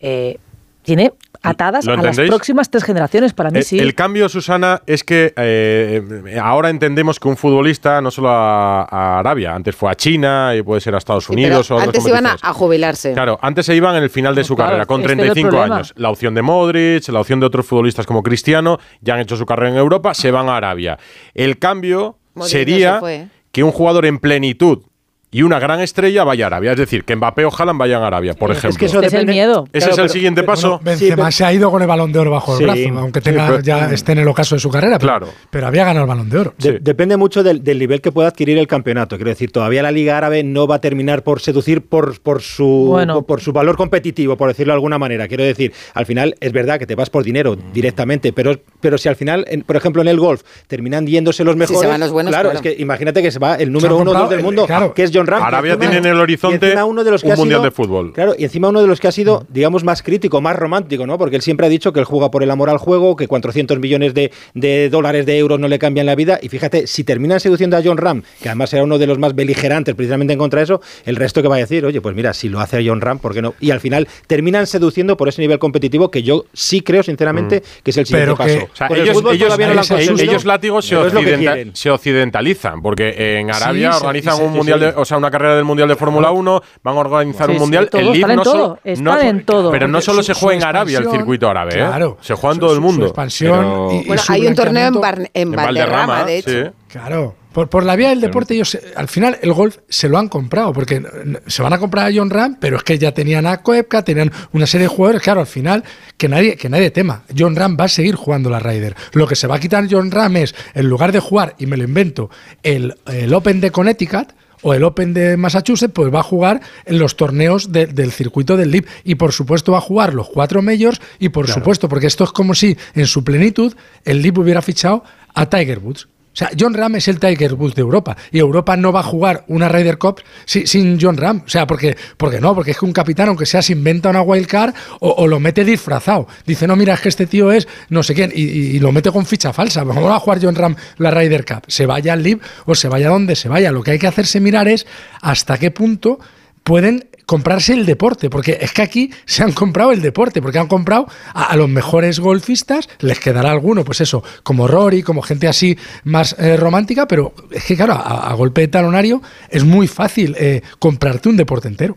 eh, 0.00 0.38
tiene 0.84 1.12
atadas 1.42 1.84
¿Lo 1.84 1.92
a 1.94 1.96
las 1.96 2.16
próximas 2.16 2.70
tres 2.70 2.84
generaciones. 2.84 3.32
Para 3.32 3.50
mí 3.50 3.58
El, 3.58 3.64
sí. 3.64 3.78
el 3.78 3.94
cambio, 3.94 4.28
Susana, 4.28 4.82
es 4.86 5.04
que 5.04 5.32
eh, 5.36 6.38
ahora 6.42 6.70
entendemos 6.70 7.20
que 7.20 7.28
un 7.28 7.36
futbolista 7.36 8.00
no 8.00 8.10
solo 8.10 8.30
a, 8.30 8.82
a 8.82 9.18
Arabia, 9.18 9.54
antes 9.54 9.74
fue 9.74 9.90
a 9.90 9.94
China 9.94 10.54
y 10.56 10.62
puede 10.62 10.80
ser 10.80 10.94
a 10.94 10.98
Estados 10.98 11.24
Sí, 11.24 11.32
Unidos 11.32 11.68
pero 11.68 11.78
o 11.78 11.80
a 11.80 11.84
antes 11.84 12.06
iban 12.06 12.26
a, 12.26 12.36
jubilarse. 12.52 13.12
Claro, 13.12 13.38
antes 13.42 13.66
se 13.66 13.74
iban 13.74 13.94
en 13.96 14.02
el 14.02 14.10
final 14.10 14.34
de 14.34 14.44
su 14.44 14.56
claro, 14.56 14.70
carrera, 14.70 14.86
con 14.86 15.00
este 15.00 15.12
es 15.12 15.18
el 15.20 15.26
35 15.26 15.50
problema. 15.50 15.76
años. 15.76 15.92
La 15.96 16.10
opción 16.10 16.34
de 16.34 16.42
Modric, 16.42 17.08
la 17.08 17.20
opción 17.20 17.40
de 17.40 17.46
otros 17.46 17.66
futbolistas 17.66 18.06
como 18.06 18.22
Cristiano, 18.22 18.78
ya 19.00 19.14
han 19.14 19.20
hecho 19.20 19.36
su 19.36 19.46
carrera 19.46 19.70
en 19.72 19.76
Europa, 19.78 20.14
se 20.14 20.30
van 20.30 20.48
a 20.48 20.56
Arabia. 20.56 20.98
El 21.34 21.58
cambio 21.58 22.18
Modric 22.34 22.34
no 22.34 22.44
sería 22.44 23.00
se 23.00 23.28
que 23.52 23.62
un 23.64 23.72
jugador 23.72 24.06
en 24.06 24.18
plenitud 24.18 24.82
y 25.30 25.42
una 25.42 25.58
gran 25.58 25.80
estrella 25.80 26.24
vaya 26.24 26.44
a 26.44 26.48
Arabia. 26.48 26.72
Es 26.72 26.78
decir, 26.78 27.04
que 27.04 27.14
Mbappé 27.16 27.44
o 27.44 27.50
Haaland 27.56 27.78
vayan 27.78 28.02
a 28.02 28.06
Arabia, 28.06 28.34
por 28.34 28.50
ejemplo. 28.50 28.78
que 28.78 28.86
eso 28.86 29.02
Es 29.02 29.12
el 29.12 29.26
miedo. 29.26 29.68
Ese 29.72 29.86
Claro, 29.88 29.92
es 29.92 29.98
el 29.98 30.02
pero- 30.04 30.08
siguiente 30.12 30.42
paso. 30.42 30.68
Bueno, 30.80 30.80
Benzema 30.84 31.30
se 31.30 31.44
ha 31.44 31.52
ido 31.52 31.70
con 31.70 31.82
el 31.82 31.88
balón 31.88 32.12
de 32.12 32.18
oro 32.18 32.30
bajo 32.30 32.56
Sí. 32.56 32.64
el 32.64 32.70
brazo, 32.70 32.98
aunque 33.00 33.20
Sí, 33.20 33.24
tenga, 33.24 33.46
pero- 33.46 33.60
ya 33.60 33.90
esté 33.92 34.12
en 34.12 34.18
el 34.18 34.28
ocaso 34.28 34.54
de 34.54 34.60
su 34.60 34.70
carrera. 34.70 34.98
Pero, 34.98 35.10
Claro. 35.10 35.28
pero 35.50 35.66
había 35.66 35.84
ganado 35.84 36.04
el 36.04 36.08
balón 36.08 36.30
de 36.30 36.38
oro. 36.38 36.54
De- 36.58 36.78
Depende 36.80 37.16
mucho 37.16 37.42
del, 37.42 37.62
del 37.62 37.78
nivel 37.78 38.00
que 38.00 38.10
pueda 38.12 38.28
adquirir 38.28 38.56
el 38.58 38.66
campeonato. 38.66 39.16
Quiero 39.16 39.28
decir, 39.30 39.52
todavía 39.52 39.82
la 39.82 39.92
Liga 39.92 40.16
Árabe 40.16 40.42
no 40.44 40.66
va 40.66 40.76
a 40.76 40.80
terminar 40.80 41.22
por 41.22 41.40
seducir 41.40 41.82
por, 41.82 42.18
por, 42.20 42.40
su, 42.40 42.86
Bueno. 42.88 43.14
por, 43.16 43.26
por 43.26 43.40
su 43.40 43.52
valor 43.52 43.76
competitivo, 43.76 44.36
por 44.36 44.48
decirlo 44.48 44.72
de 44.72 44.76
alguna 44.76 44.98
manera. 44.98 45.28
Quiero 45.28 45.44
decir, 45.44 45.72
al 45.94 46.06
final 46.06 46.36
es 46.40 46.52
verdad 46.52 46.78
que 46.78 46.86
te 46.86 46.94
vas 46.94 47.10
por 47.10 47.22
dinero 47.24 47.56
directamente, 47.74 48.32
pero, 48.32 48.58
pero 48.80 48.96
si 48.98 49.08
al 49.08 49.16
final, 49.16 49.44
en- 49.48 49.62
por 49.62 49.76
ejemplo, 49.76 50.00
en 50.02 50.08
el 50.08 50.18
golf 50.18 50.42
terminan 50.66 51.06
yéndose 51.06 51.44
los 51.44 51.52
Si 51.54 51.58
mejores. 51.58 51.80
se 51.80 51.86
van 51.86 52.00
los 52.00 52.10
buenos, 52.12 52.30
claro, 52.30 52.50
claro. 52.50 52.66
es 52.68 52.76
que 52.76 52.80
imagínate 52.82 53.22
que 53.22 53.30
se 53.30 53.38
va 53.38 53.56
el 53.56 53.70
número 53.72 53.96
uno 53.96 54.10
o 54.10 54.14
dos 54.14 54.22
comprado 54.22 54.30
del 54.30 54.38
el- 54.40 54.44
mundo, 54.44 54.66
claro. 54.66 54.94
que 54.94 55.02
es 55.02 55.10
John. 55.26 55.42
Arabia 55.46 55.72
encima- 55.74 55.90
tiene 55.92 56.08
en 56.08 56.14
el 56.14 56.20
horizonte 56.20 56.74
uno 56.82 57.04
de 57.04 57.10
los 57.10 57.22
que 57.22 57.28
un 57.28 57.32
ha 57.32 57.36
mundial 57.36 57.58
sido- 57.60 57.64
de 57.64 57.70
fútbol. 57.70 58.12
Claro, 58.12 58.34
y 58.38 58.44
encima 58.44 58.68
uno 58.68 58.80
de 58.80 58.86
los 58.86 59.00
que 59.00 59.08
ha 59.08 59.12
sido, 59.12 59.44
digamos, 59.48 59.84
más 59.84 60.02
crítico, 60.02 60.40
más 60.40 60.56
romántico, 60.56 61.06
¿no? 61.06 61.18
Porque 61.18 61.36
él 61.36 61.42
siempre 61.42 61.66
ha 61.66 61.68
dicho 61.68 61.92
que 61.92 62.00
él 62.00 62.04
juega 62.06 62.30
por 62.30 62.42
el 62.42 62.50
amor 62.50 62.70
al 62.70 62.78
juego, 62.78 63.16
que 63.16 63.26
400 63.28 63.78
millones 63.78 64.14
de, 64.14 64.30
de 64.54 64.88
dólares, 64.90 65.26
de 65.26 65.38
euros 65.38 65.58
no 65.58 65.68
le 65.68 65.78
cambian 65.78 66.06
la 66.06 66.14
vida. 66.14 66.38
Y 66.42 66.48
fíjate, 66.48 66.86
si 66.86 67.04
terminan 67.04 67.40
seduciendo 67.40 67.76
a 67.76 67.82
John 67.84 67.96
Ram, 67.98 68.22
que 68.42 68.48
además 68.48 68.72
era 68.72 68.84
uno 68.84 68.98
de 68.98 69.06
los 69.06 69.18
más 69.18 69.34
beligerantes 69.34 69.94
precisamente 69.94 70.32
en 70.32 70.38
contra 70.38 70.60
de 70.60 70.64
eso, 70.64 70.80
el 71.04 71.16
resto 71.16 71.42
que 71.42 71.48
va 71.48 71.56
a 71.56 71.58
decir, 71.58 71.84
oye, 71.84 72.00
pues 72.00 72.14
mira, 72.14 72.32
si 72.34 72.48
lo 72.48 72.60
hace 72.60 72.78
a 72.78 72.80
John 72.84 73.00
Ram, 73.00 73.18
¿por 73.18 73.34
qué 73.34 73.42
no? 73.42 73.54
Y 73.60 73.70
al 73.70 73.80
final 73.80 74.08
terminan 74.26 74.66
seduciendo 74.66 75.16
por 75.16 75.28
ese 75.28 75.40
nivel 75.42 75.58
competitivo 75.58 76.10
que 76.10 76.22
yo 76.22 76.44
sí 76.52 76.80
creo, 76.80 77.02
sinceramente, 77.02 77.62
que 77.82 77.90
es 77.90 77.96
el 77.96 78.06
siguiente 78.06 78.34
Pero 78.34 78.36
que- 78.36 78.54
paso. 78.60 78.68
O 78.72 78.76
sea, 78.76 78.88
Con 78.88 78.96
el 78.96 79.02
ellos, 79.04 79.16
ellos, 79.16 79.24
no 79.24 79.30
ellos- 79.32 80.20
ellos 80.20 80.44
látigos 80.44 80.84
se, 80.86 80.96
occidenta- 80.96 81.56
se 81.74 81.90
occidentalizan, 81.90 82.82
porque 82.82 83.38
en 83.38 83.50
Arabia 83.50 83.92
Sí, 83.92 83.98
organizan 84.00 84.42
un 84.42 84.52
mundial, 84.52 84.80
de, 84.80 84.86
o 84.88 85.04
sea, 85.08 85.18
una 85.18 85.30
carrera 85.30 85.56
del 85.56 85.64
mundial 85.64 85.88
de 85.88 85.96
Fórmula 85.96 86.30
1, 86.30 86.62
van 86.82 86.96
a 86.96 87.00
organizar 87.00 87.46
Sí, 87.46 87.52
un 87.52 87.56
sí, 87.56 87.60
mundial. 87.60 87.88
todo, 87.90 88.00
el 88.00 88.22
en 88.22 88.36
no 88.36 88.44
solo, 88.44 88.62
todo, 88.64 88.78
están 88.84 89.04
no- 89.04 89.18
en 89.20 89.44
todo. 89.44 89.70
pero 89.70 89.88
no 89.88 90.00
solo 90.00 90.22
su- 90.22 90.32
se 90.32 90.34
juega 90.34 90.58
en 90.60 90.64
Arabia 90.64 90.98
el 90.98 91.10
circuito 91.10 91.48
árabe, 91.48 91.72
¿eh? 91.74 91.86
Claro. 91.86 92.18
se 92.20 92.34
juega 92.34 92.54
en 92.54 92.56
Su- 92.56 92.60
todo 92.66 92.74
el 92.74 92.80
mundo. 92.80 93.02
Su 93.02 93.06
expansión 93.08 93.58
Pero- 93.58 93.88
y- 93.92 93.96
y 93.96 94.06
Bueno, 94.06 94.22
su 94.22 94.32
hay 94.32 94.46
un 94.46 94.54
torneo 94.54 94.88
en, 94.88 94.94
Bar- 95.00 95.18
en 95.18 95.30
En 95.34 95.52
Valderrama, 95.52 96.24
de 96.24 96.38
hecho. 96.38 96.50
sí. 96.50 96.70
Claro. 96.88 97.34
Por, 97.52 97.68
por 97.68 97.82
la 97.82 97.96
vía 97.96 98.10
del 98.10 98.20
deporte, 98.20 98.54
ellos 98.54 98.78
al 98.94 99.08
final 99.08 99.36
el 99.42 99.52
golf 99.52 99.78
se 99.88 100.08
lo 100.08 100.16
han 100.18 100.28
comprado, 100.28 100.72
porque 100.72 101.02
se 101.46 101.62
van 101.62 101.72
a 101.72 101.78
comprar 101.78 102.06
a 102.06 102.10
John 102.14 102.30
Ram, 102.30 102.56
pero 102.60 102.76
es 102.76 102.84
que 102.84 102.98
ya 102.98 103.12
tenían 103.12 103.46
a 103.46 103.62
Koepka, 103.62 104.02
tenían 104.04 104.30
una 104.52 104.66
serie 104.66 104.84
de 104.86 104.88
jugadores, 104.94 105.22
claro, 105.22 105.40
al 105.40 105.46
final, 105.46 105.82
que 106.16 106.28
nadie, 106.28 106.56
que 106.56 106.68
nadie 106.68 106.90
tema. 106.90 107.22
John 107.36 107.56
Ram 107.56 107.76
va 107.78 107.84
a 107.84 107.88
seguir 107.88 108.14
jugando 108.14 108.48
la 108.48 108.60
Ryder. 108.60 108.94
Lo 109.12 109.26
que 109.26 109.34
se 109.34 109.46
va 109.48 109.56
a 109.56 109.60
quitar 109.60 109.86
John 109.90 110.10
Ram 110.10 110.36
es, 110.36 110.54
en 110.74 110.88
lugar 110.88 111.10
de 111.10 111.18
jugar, 111.20 111.54
y 111.58 111.66
me 111.66 111.76
lo 111.76 111.84
invento, 111.84 112.30
el, 112.62 112.94
el 113.06 113.34
Open 113.34 113.60
de 113.60 113.70
Connecticut, 113.72 114.28
o 114.62 114.74
el 114.74 114.82
Open 114.84 115.14
de 115.14 115.36
Massachusetts, 115.36 115.92
pues 115.94 116.12
va 116.12 116.20
a 116.20 116.24
jugar 116.24 116.60
en 116.84 116.98
los 116.98 117.16
torneos 117.16 117.70
de- 117.72 117.86
del 117.86 118.12
circuito 118.12 118.56
del 118.56 118.70
LIV. 118.70 118.86
Y 119.04 119.14
por 119.16 119.32
supuesto 119.32 119.72
va 119.72 119.78
a 119.78 119.82
jugar 119.82 120.14
los 120.14 120.28
cuatro 120.28 120.62
majors. 120.62 121.00
Y 121.18 121.28
por 121.30 121.46
supuesto, 121.54 121.88
porque 121.88 122.06
esto 122.06 122.24
es 122.24 122.32
como 122.32 122.54
si 122.54 122.76
en 122.94 123.06
su 123.06 123.24
plenitud 123.24 123.74
el 124.04 124.22
LIV 124.22 124.38
hubiera 124.40 124.62
fichado 124.62 125.04
a 125.34 125.48
Tiger 125.48 125.78
Woods. 125.78 126.08
Sea, 126.38 126.50
John 126.56 126.72
Ram 126.72 126.94
es 126.94 127.08
el 127.08 127.18
Tiger 127.18 127.54
Woods 127.54 127.74
de 127.74 127.80
Europa. 127.80 128.16
Y 128.30 128.38
Europa 128.38 128.76
no 128.76 128.92
va 128.92 129.00
a 129.00 129.02
jugar 129.02 129.42
una 129.48 129.68
Ryder 129.68 129.98
Cup 129.98 130.20
si- 130.44 130.68
sin 130.68 130.96
John 131.00 131.16
Ram. 131.16 131.42
O 131.44 131.48
sea, 131.48 131.66
porque, 131.66 131.96
porque 132.16 132.40
no, 132.40 132.54
porque 132.54 132.70
es 132.70 132.78
que 132.78 132.84
un 132.84 132.92
capitán, 132.92 133.26
aunque 133.26 133.44
sea, 133.44 133.60
se 133.60 133.72
inventa 133.72 134.08
una 134.10 134.22
wildcard 134.22 134.72
o, 135.00 135.10
o 135.10 135.26
lo 135.26 135.40
mete 135.40 135.64
disfrazado. 135.64 136.28
Dice, 136.46 136.68
no, 136.68 136.76
mira, 136.76 136.94
es 136.94 137.00
que 137.00 137.08
este 137.08 137.26
tío 137.26 137.50
es 137.50 137.66
no 137.88 138.04
sé 138.04 138.14
quién. 138.14 138.30
Y, 138.32 138.78
lo 138.78 138.92
mete 138.92 139.10
con 139.10 139.26
ficha 139.26 139.52
falsa. 139.52 139.84
¿Cómo 139.84 140.02
va 140.02 140.14
a 140.14 140.20
jugar 140.20 140.38
John 140.40 140.54
Ram 140.54 140.76
la 140.98 141.10
Ryder 141.10 141.44
Cup? 141.44 141.64
Se 141.66 141.86
vaya 141.86 142.12
al 142.12 142.22
LIV 142.22 142.40
o 142.66 142.74
se 142.76 142.86
vaya 142.88 143.08
donde 143.08 143.34
se 143.34 143.48
vaya. 143.48 143.72
Lo 143.72 143.82
que 143.82 143.90
hay 143.90 143.98
que 143.98 144.06
hacerse 144.06 144.38
mirar 144.38 144.68
es 144.68 144.86
hasta 145.20 145.58
qué 145.58 145.72
punto 145.72 146.20
pueden 146.68 147.08
comprarse 147.24 147.72
el 147.72 147.86
deporte, 147.86 148.28
porque 148.28 148.58
es 148.60 148.72
que 148.72 148.82
aquí 148.82 149.10
se 149.24 149.42
han 149.42 149.52
comprado 149.52 149.90
el 149.90 150.02
deporte, 150.02 150.42
porque 150.42 150.58
han 150.58 150.66
comprado 150.66 151.06
a, 151.32 151.56
los 151.56 151.66
mejores 151.66 152.20
golfistas, 152.20 152.90
les 153.00 153.18
quedará 153.20 153.50
alguno, 153.50 153.84
pues 153.84 154.02
eso, 154.02 154.22
como 154.42 154.68
Rory, 154.68 155.02
como 155.02 155.22
gente 155.22 155.48
así 155.48 155.78
más 156.04 156.36
eh, 156.38 156.58
romántica, 156.58 157.08
pero 157.08 157.32
es 157.50 157.64
que 157.64 157.74
claro, 157.74 157.94
a, 157.94 158.30
a 158.30 158.34
golpe 158.34 158.60
de 158.60 158.68
talonario 158.68 159.22
es 159.48 159.64
muy 159.64 159.88
fácil 159.88 160.36
eh, 160.38 160.60
comprarte 160.78 161.30
un 161.30 161.38
deporte 161.38 161.68
entero. 161.68 161.96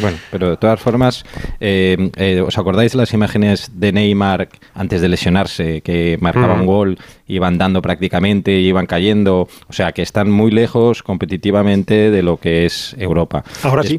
Bueno, 0.00 0.18
pero 0.30 0.50
de 0.50 0.56
todas 0.56 0.80
formas, 0.80 1.24
eh, 1.60 2.10
eh, 2.16 2.40
¿os 2.40 2.56
acordáis 2.58 2.94
las 2.94 3.12
imágenes 3.12 3.70
de 3.74 3.92
Neymar 3.92 4.48
antes 4.74 5.00
de 5.00 5.08
lesionarse, 5.08 5.80
que 5.82 6.18
marcaba 6.20 6.56
Mm. 6.56 6.60
un 6.60 6.66
gol, 6.66 6.98
iban 7.28 7.58
dando 7.58 7.82
prácticamente, 7.82 8.52
iban 8.52 8.86
cayendo? 8.86 9.48
O 9.68 9.72
sea, 9.72 9.92
que 9.92 10.02
están 10.02 10.30
muy 10.30 10.50
lejos 10.50 11.02
competitivamente 11.02 12.10
de 12.10 12.22
lo 12.22 12.38
que 12.38 12.64
es 12.66 12.94
Europa. 12.98 13.44
Ahora 13.62 13.82
sí. 13.82 13.96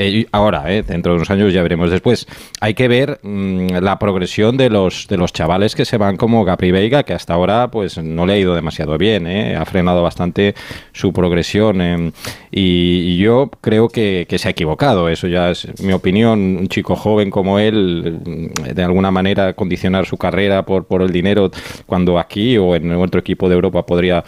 Eh, 0.00 0.26
ahora, 0.30 0.72
eh, 0.72 0.84
dentro 0.84 1.12
de 1.12 1.16
unos 1.16 1.30
años 1.30 1.52
ya 1.52 1.60
veremos. 1.60 1.90
Después, 1.90 2.28
hay 2.60 2.74
que 2.74 2.86
ver 2.86 3.18
mm, 3.20 3.78
la 3.82 3.98
progresión 3.98 4.56
de 4.56 4.70
los, 4.70 5.08
de 5.08 5.16
los 5.16 5.32
chavales 5.32 5.74
que 5.74 5.84
se 5.84 5.96
van 5.98 6.16
como 6.16 6.44
Gapri 6.44 6.70
Veiga, 6.70 7.02
que 7.02 7.14
hasta 7.14 7.34
ahora 7.34 7.68
pues 7.68 7.98
no 7.98 8.24
le 8.24 8.34
ha 8.34 8.38
ido 8.38 8.54
demasiado 8.54 8.96
bien, 8.96 9.26
eh, 9.26 9.56
ha 9.56 9.64
frenado 9.64 10.00
bastante 10.04 10.54
su 10.92 11.12
progresión. 11.12 11.80
eh, 11.80 12.12
y, 12.52 13.14
y 13.14 13.18
yo 13.18 13.50
creo 13.60 13.88
que, 13.88 14.26
que 14.28 14.38
se 14.38 14.48
ha 14.48 14.52
equivocado, 14.52 15.08
eso 15.08 15.26
ya 15.26 15.50
es 15.50 15.66
mi 15.82 15.92
opinión. 15.92 16.38
Un 16.38 16.68
chico 16.68 16.94
joven 16.94 17.30
como 17.30 17.58
él, 17.58 18.20
mm, 18.24 18.74
de 18.74 18.82
alguna 18.84 19.10
manera 19.10 19.54
condicionar 19.54 20.06
su 20.06 20.16
carrera 20.16 20.64
por, 20.64 20.86
por 20.86 21.02
el 21.02 21.10
dinero, 21.10 21.50
cuando 21.86 22.20
aquí 22.20 22.56
o 22.56 22.76
en 22.76 22.92
otro 22.92 23.20
equipo 23.20 23.48
de 23.48 23.56
Europa 23.56 23.84
podría 23.84 24.22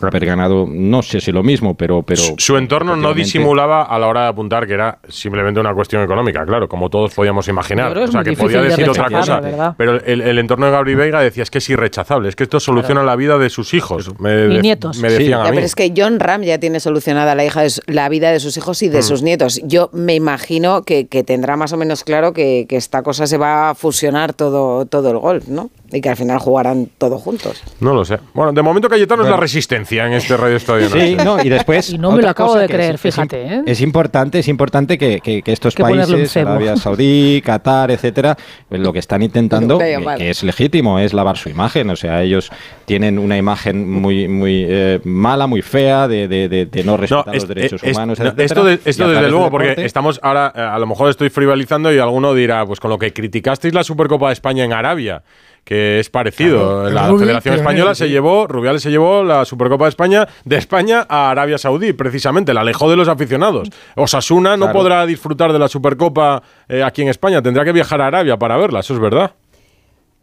haber 0.00 0.26
ganado, 0.26 0.66
no 0.70 1.02
sé 1.02 1.20
si 1.20 1.32
lo 1.32 1.42
mismo, 1.42 1.76
pero... 1.76 2.02
pero 2.02 2.22
Su, 2.36 2.56
entorno 2.56 2.96
no 2.96 3.14
disimulaba 3.14 3.82
a 3.82 3.98
la 3.98 4.06
hora 4.06 4.22
de 4.22 4.28
apuntar 4.28 4.66
que 4.66 4.74
era 4.74 4.98
simplemente 5.18 5.58
una 5.60 5.74
cuestión 5.74 6.02
económica, 6.02 6.44
claro, 6.44 6.68
como 6.68 6.88
todos 6.90 7.14
podíamos 7.14 7.48
imaginar. 7.48 7.96
O 7.96 8.06
sea, 8.06 8.20
es 8.22 8.28
que 8.28 8.36
podía 8.36 8.60
de 8.62 8.68
decir 8.68 8.88
otra 8.88 9.10
cosa. 9.10 9.40
verdad. 9.40 9.74
Pero 9.76 10.00
el, 10.04 10.20
el 10.22 10.38
entorno 10.38 10.66
de 10.66 10.72
Gabri 10.72 10.94
Veiga 10.94 11.20
decía, 11.20 11.42
es 11.42 11.50
que 11.50 11.58
es 11.58 11.68
irrechazable, 11.70 12.28
es 12.28 12.36
que 12.36 12.44
esto 12.44 12.60
soluciona 12.60 13.02
la 13.02 13.16
vida 13.16 13.38
de 13.38 13.50
sus 13.50 13.74
hijos. 13.74 14.10
Me, 14.20 14.30
Y 14.30 14.48
de- 14.56 14.62
nietos. 14.62 14.98
Me 14.98 15.10
decían 15.10 15.40
a 15.40 15.44
mí. 15.44 15.50
pero 15.54 15.66
es 15.66 15.74
que 15.74 15.92
John 15.96 16.20
Ram 16.20 16.42
ya 16.42 16.58
tiene 16.58 16.80
solucionada 16.80 17.34
la, 17.34 17.44
hija 17.44 17.62
de 17.62 17.70
su- 17.70 17.82
la 17.86 18.08
vida 18.08 18.30
de 18.30 18.40
sus 18.40 18.56
hijos 18.56 18.82
y 18.82 18.88
de 18.88 18.98
Mm. 18.98 19.02
sus 19.02 19.22
nietos. 19.22 19.60
Yo 19.64 19.90
me 19.92 20.14
imagino 20.14 20.82
que, 20.82 21.06
que 21.06 21.22
tendrá 21.24 21.56
más 21.56 21.72
o 21.72 21.76
menos 21.76 22.04
claro 22.04 22.32
que, 22.32 22.66
que 22.68 22.76
esta 22.76 23.02
cosa 23.02 23.26
se 23.26 23.38
va 23.38 23.70
a 23.70 23.74
fusionar 23.74 24.32
todo, 24.34 24.86
todo 24.86 25.10
el 25.10 25.18
golf, 25.18 25.48
¿no? 25.48 25.70
Y 25.92 26.00
que 26.00 26.08
al 26.08 26.16
final 26.16 26.38
jugarán 26.40 26.88
todos 26.98 27.22
juntos. 27.22 27.62
No 27.78 27.94
lo 27.94 28.04
sé. 28.04 28.18
Bueno, 28.34 28.52
de 28.52 28.60
momento 28.60 28.88
Cayetano 28.88 29.22
es 29.22 29.28
la 29.30 29.36
resistencia 29.36 30.06
en 30.06 30.14
este 30.14 30.36
Radio 30.36 30.56
Estadio. 30.56 30.88
Sí, 30.90 31.16
no, 31.24 31.40
y 31.42 31.48
después. 31.48 31.90
Y 31.96 31.98
no 31.98 32.10
me 32.12 32.22
lo 32.22 32.30
acabo 32.30 32.56
de 32.56 32.66
creer, 32.66 32.96
es- 32.96 33.00
fíjate, 33.00 33.42
¿eh? 33.46 33.62
Es 33.66 33.80
importante, 33.80 34.40
es 34.40 34.48
importante 34.48 34.98
que, 34.98 35.20
que- 35.20 35.42
que 35.42 35.52
estos 35.52 35.74
que 35.76 35.82
países. 35.84 36.36
Arabia 36.36 36.76
Saudí, 36.76 37.40
Qatar, 37.44 37.90
etcétera, 37.92 38.36
lo 38.70 38.92
que 38.92 38.98
están 38.98 39.22
intentando, 39.22 39.78
que, 39.78 40.28
es 40.30 40.42
legítimo, 40.42 40.98
es 40.98 41.14
lavar 41.14 41.36
su 41.36 41.48
imagen. 41.50 41.88
O 41.90 41.96
sea, 41.96 42.22
ellos 42.22 42.50
tienen 42.84 43.18
una 43.18 43.36
imagen 43.36 43.88
muy, 43.88 44.26
muy 44.26 44.64
eh, 44.68 45.00
mala, 45.04 45.46
muy 45.46 45.62
fea, 45.62 46.08
de, 46.08 46.26
de- 46.26 46.48
de- 46.48 46.66
de 46.66 46.84
no 46.84 46.96
respetar 46.96 47.34
es- 47.34 47.42
los 47.42 47.48
derechos 47.48 47.82
es- 47.84 47.96
humanos. 47.96 48.18
no, 48.18 48.24
etcétera, 48.26 48.44
esto 48.44 48.68
esto 48.88 49.08
desde 49.08 49.30
luego, 49.30 49.50
porque 49.50 49.68
deporte- 49.68 49.84
estamos 49.86 50.18
ahora, 50.22 50.52
eh, 50.54 50.60
a 50.60 50.78
lo 50.80 50.86
mejor 50.86 51.10
estoy 51.10 51.30
frivolizando 51.30 51.92
y 51.92 51.98
alguno 51.98 52.34
dirá, 52.34 52.66
pues 52.66 52.80
con 52.80 52.90
lo 52.90 52.98
que 52.98 53.12
criticasteis 53.12 53.72
la 53.72 53.84
Supercopa 53.84 54.26
de 54.28 54.32
España 54.32 54.64
en 54.64 54.72
Arabia, 54.72 55.22
que 55.66 55.98
es 55.98 56.08
parecido. 56.10 56.82
Claro, 56.84 56.90
la 56.90 57.08
Rubi, 57.08 57.24
Federación 57.24 57.56
Española 57.56 57.94
se 57.96 58.08
llevó, 58.08 58.46
Rubiales 58.46 58.80
se 58.82 58.90
llevó 58.90 59.24
la 59.24 59.44
Supercopa 59.44 59.84
de 59.86 59.88
España 59.90 60.28
de 60.44 60.56
España 60.56 61.04
a 61.08 61.30
Arabia 61.30 61.58
Saudí, 61.58 61.92
precisamente, 61.92 62.54
la 62.54 62.60
alejó 62.60 62.88
de 62.88 62.94
los 62.96 63.08
aficionados. 63.08 63.68
Osasuna 63.96 64.56
no 64.56 64.66
Claro. 64.66 64.78
podrá 64.78 65.04
disfrutar 65.06 65.52
de 65.52 65.58
la 65.58 65.66
Supercopa 65.66 66.42
eh, 66.68 66.84
aquí 66.84 67.02
en 67.02 67.08
España, 67.08 67.42
tendrá 67.42 67.64
que 67.64 67.72
viajar 67.72 68.00
a 68.00 68.06
Arabia 68.06 68.36
para 68.36 68.56
verla, 68.56 68.78
eso 68.80 68.94
es 68.94 69.00
verdad. 69.00 69.32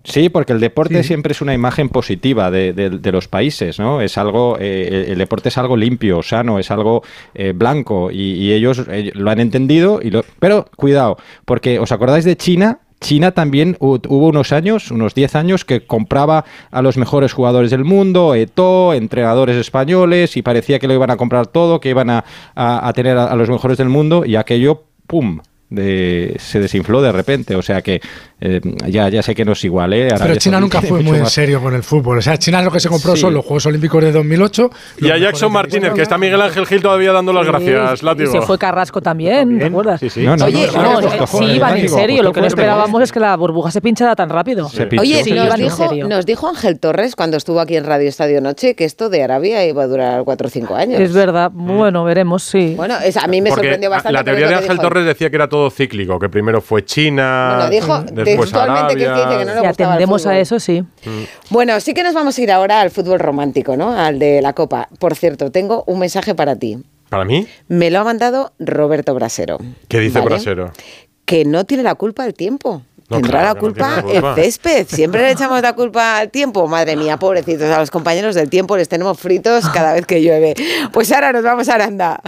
Sí, 0.06 0.28
porque 0.28 0.52
el 0.52 0.60
deporte 0.60 1.02
siempre 1.04 1.32
es 1.32 1.42
una 1.42 1.54
imagen 1.54 1.88
positiva 1.88 2.52
de, 2.52 2.74
de- 2.74 2.90
de 2.90 3.12
los 3.14 3.30
países, 3.30 3.80
¿no? 3.80 4.02
Es 4.02 4.18
algo, 4.18 4.58
eh, 4.60 4.88
el- 4.92 5.12
el 5.14 5.18
deporte 5.18 5.48
es 5.50 5.58
algo 5.58 5.78
limpio, 5.78 6.22
sano, 6.22 6.60
es 6.60 6.72
algo 6.72 7.04
eh, 7.34 7.54
blanco 7.56 8.12
y, 8.12 8.34
y 8.34 8.52
ellos 8.54 8.84
eh, 8.90 9.12
lo 9.14 9.30
han 9.32 9.40
entendido. 9.40 10.00
Y 10.04 10.10
lo, 10.12 10.24
pero 10.40 10.66
cuidado, 10.76 11.16
porque 11.46 11.80
os 11.80 11.92
acordáis 11.94 12.26
de 12.26 12.36
China. 12.36 12.80
China 13.04 13.32
también 13.32 13.76
hu- 13.80 14.02
hubo 14.08 14.28
unos 14.28 14.52
años, 14.52 14.90
unos 14.90 15.14
10 15.14 15.36
años, 15.36 15.66
que 15.66 15.86
compraba 15.86 16.46
a 16.72 16.82
los 16.82 16.98
mejores 16.98 17.34
jugadores 17.34 17.70
del 17.70 17.84
mundo, 17.84 18.34
Eto'o, 18.34 18.94
entrenadores 18.96 19.58
españoles, 19.58 20.36
y 20.38 20.42
parecía 20.42 20.80
que 20.80 20.88
lo 20.88 20.94
iban 20.96 21.12
a 21.12 21.18
comprar 21.18 21.46
todo, 21.48 21.80
que 21.80 21.90
iban 21.90 22.10
a 22.10 22.24
tener 22.96 23.18
a, 23.18 23.26
a 23.26 23.36
los 23.36 23.50
mejores 23.50 23.78
del 23.78 23.90
mundo, 23.90 24.24
y 24.26 24.36
aquello, 24.38 24.84
¡pum! 25.06 25.40
De, 25.74 26.36
se 26.40 26.60
desinfló 26.60 27.02
de 27.02 27.12
repente. 27.12 27.56
O 27.56 27.62
sea 27.62 27.82
que 27.82 28.00
eh, 28.40 28.62
ya, 28.88 29.10
ya 29.10 29.24
sé 29.24 29.34
que 29.34 29.44
no 29.44 29.54
es 29.54 29.64
igual, 29.64 29.94
¿eh? 29.94 30.10
Pero 30.20 30.36
China 30.36 30.60
nunca 30.60 30.82
fue 30.82 31.02
muy 31.02 31.18
en 31.18 31.26
serio 31.26 31.62
con 31.62 31.74
el 31.74 31.82
fútbol. 31.84 32.18
O 32.18 32.22
sea, 32.22 32.38
China 32.38 32.62
lo 32.62 32.72
que 32.72 32.80
se 32.80 32.90
compró 32.90 33.16
Sí. 33.16 33.22
son 33.22 33.34
los 33.34 33.44
Juegos 33.46 33.66
Olímpicos 33.66 34.04
de 34.04 34.12
2008. 34.12 34.70
Y 35.02 35.10
a 35.10 35.18
Jackson 35.18 35.52
Martínez, 35.52 35.94
que 35.94 36.02
está 36.02 36.18
Miguel 36.18 36.42
Ángel 36.42 36.66
Gil 36.66 36.82
todavía 36.82 37.12
dando 37.12 37.34
las 37.34 37.46
gracias, 37.48 38.04
látigo. 38.04 38.32
se 38.32 38.42
fue 38.42 38.58
Carrasco 38.58 39.02
también, 39.02 39.60
¿te 39.60 39.66
acuerdas? 39.66 40.00
Sí, 40.00 40.10
sí. 40.10 40.24
No, 40.24 40.36
no, 40.36 40.46
Oye, 40.46 40.68
no, 40.68 40.74
no, 40.74 40.84
no, 40.84 41.02
no, 41.02 41.08
esto 41.08 41.28
sí, 41.40 41.46
iban 41.46 41.78
en 41.78 41.90
serio. 41.90 42.24
Lo 42.24 42.32
que 42.34 42.42
no 42.42 42.48
esperábamos 42.48 43.02
es 43.02 43.12
que 43.12 43.20
la 43.20 43.36
burbuja 43.36 43.72
se 43.72 43.82
pinchara 43.82 44.16
tan 44.16 44.30
rápido. 44.30 44.70
Se 44.70 44.86
pinchó. 44.88 45.02
Oye, 45.02 45.24
Sí, 45.24 45.32
nos, 45.32 45.56
dijo, 45.56 45.88
serio. 45.88 46.08
nos 46.08 46.26
dijo 46.26 46.48
Ángel 46.48 46.80
Torres 46.80 47.16
cuando 47.16 47.38
estuvo 47.38 47.60
aquí 47.60 47.76
en 47.78 47.86
Radio 47.86 48.10
Estadio 48.10 48.42
Noche 48.42 48.76
que 48.76 48.84
esto 48.86 49.10
de 49.10 49.24
Arabia 49.24 49.66
iba 49.66 49.84
a 49.84 49.88
durar 49.88 50.24
4 50.24 50.48
o 50.48 50.50
5 50.50 50.76
años. 50.76 51.00
Es 51.00 51.14
verdad. 51.14 51.50
Bueno, 51.54 52.04
veremos, 52.04 52.44
sí. 52.44 52.74
Bueno, 52.76 52.96
a 52.96 53.28
mí 53.28 53.42
me 53.42 53.50
sorprendió 53.52 53.90
bastante. 53.90 54.14
la 54.14 54.24
teoría 54.24 54.48
de 54.48 54.56
Ángel. 54.56 54.80
Torres 54.80 55.06
decía 55.06 55.30
que 55.30 55.36
era 55.38 55.48
todo 55.48 55.63
cíclico, 55.70 56.20
que 56.20 56.30
primero 56.30 56.62
fue 56.62 56.84
China, 56.86 57.56
Bueno, 57.56 57.70
dijo 57.70 58.00
después 58.02 58.50
textualmente 58.52 58.96
que 58.96 59.02
dice 59.10 59.14
que 59.14 59.20
no 59.46 59.52
Arabia. 59.52 59.54
le 59.56 59.62
Si 59.62 59.66
atendemos 59.84 60.26
a 60.26 60.40
eso, 60.40 60.60
sí. 60.60 60.84
Bueno, 61.50 61.80
sí 61.80 61.94
que 61.94 62.04
nos 62.04 62.14
vamos 62.14 62.38
a 62.38 62.42
ir 62.42 62.52
ahora 62.52 62.82
al 62.82 62.92
fútbol 62.92 63.20
romántico, 63.20 63.76
¿no? 63.78 63.92
Al 63.98 64.20
de 64.20 64.42
la 64.42 64.54
Copa. 64.54 64.88
Por 65.00 65.16
cierto, 65.16 65.52
tengo 65.52 65.84
un 65.88 66.00
mensaje 66.00 66.36
para 66.36 66.56
ti. 66.56 66.78
¿Para 67.10 67.26
mí? 67.26 67.48
Me 67.68 67.92
lo 67.92 68.00
ha 68.00 68.04
mandado 68.04 68.54
Roberto 68.60 69.14
Brasero. 69.14 69.60
¿Qué 69.88 70.00
dice 70.00 70.20
¿vale? 70.20 70.30
Brasero? 70.32 70.72
Que 71.26 71.46
no 71.46 71.64
tiene 71.66 71.84
la 71.84 71.96
culpa 71.96 72.26
el 72.26 72.34
tiempo. 72.34 72.82
No, 73.10 73.18
Tendrá 73.18 73.42
claro 73.42 73.48
no 73.50 73.54
la 73.54 73.60
culpa. 73.60 74.04
el 74.36 74.44
césped. 74.44 74.88
Siempre 74.88 75.22
le 75.22 75.32
echamos 75.34 75.62
la 75.62 75.74
culpa 75.74 76.18
al 76.18 76.32
tiempo. 76.32 76.68
Madre 76.68 76.96
mía, 76.96 77.18
pobrecitos. 77.18 77.70
A 77.70 77.80
los 77.80 77.92
compañeros 77.92 78.34
del 78.34 78.50
tiempo 78.50 78.78
les 78.78 78.90
tenemos 78.90 79.20
fritos 79.20 79.70
cada 79.70 79.94
vez 79.94 80.06
que 80.06 80.22
llueve. 80.24 80.56
Pues 80.92 81.12
ahora 81.12 81.32
nos 81.34 81.44
vamos 81.44 81.70
a 81.70 81.76
Aranda. 81.76 82.20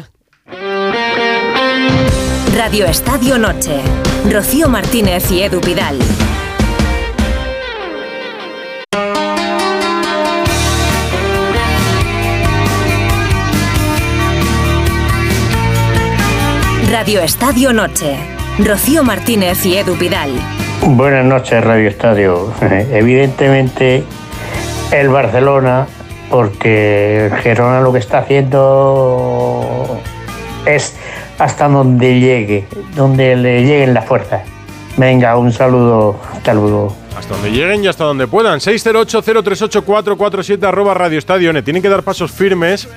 Radio 2.53 2.85
Estadio 2.85 3.37
Noche. 3.37 3.81
Rocío 4.31 4.69
Martínez 4.69 5.29
y 5.31 5.41
Edu 5.41 5.59
Pidal. 5.59 5.99
Radio 16.89 17.21
Estadio 17.21 17.73
Noche. 17.73 18.15
Rocío 18.59 19.03
Martínez 19.03 19.65
y 19.65 19.77
Edu 19.77 19.95
Pidal. 19.95 20.31
Buenas 20.81 21.25
noches, 21.25 21.61
Radio 21.61 21.89
Estadio. 21.89 22.53
Evidentemente, 22.61 24.03
el 24.91 25.09
Barcelona, 25.09 25.87
porque 26.29 27.25
el 27.25 27.35
Girona 27.37 27.81
lo 27.81 27.91
que 27.91 27.99
está 27.99 28.19
haciendo 28.19 29.99
es 30.65 30.95
hasta 31.37 31.67
donde 31.67 32.19
llegue, 32.19 32.65
donde 32.95 33.35
le 33.35 33.63
lleguen 33.63 33.93
las 33.93 34.05
fuerzas. 34.05 34.41
Venga, 34.97 35.37
un 35.37 35.51
saludo, 35.51 36.19
hasta 36.33 36.53
luego. 36.53 36.95
Hasta 37.17 37.33
donde 37.33 37.51
lleguen 37.51 37.83
y 37.83 37.87
hasta 37.87 38.03
donde 38.03 38.27
puedan. 38.27 38.59
608-038-447 38.59 40.63
arroba 40.63 40.93
Radio 40.93 41.19
Estadio. 41.19 41.51
Ne. 41.53 41.63
Tienen 41.63 41.81
que 41.81 41.89
dar 41.89 42.03
pasos 42.03 42.31
firmes 42.31 42.87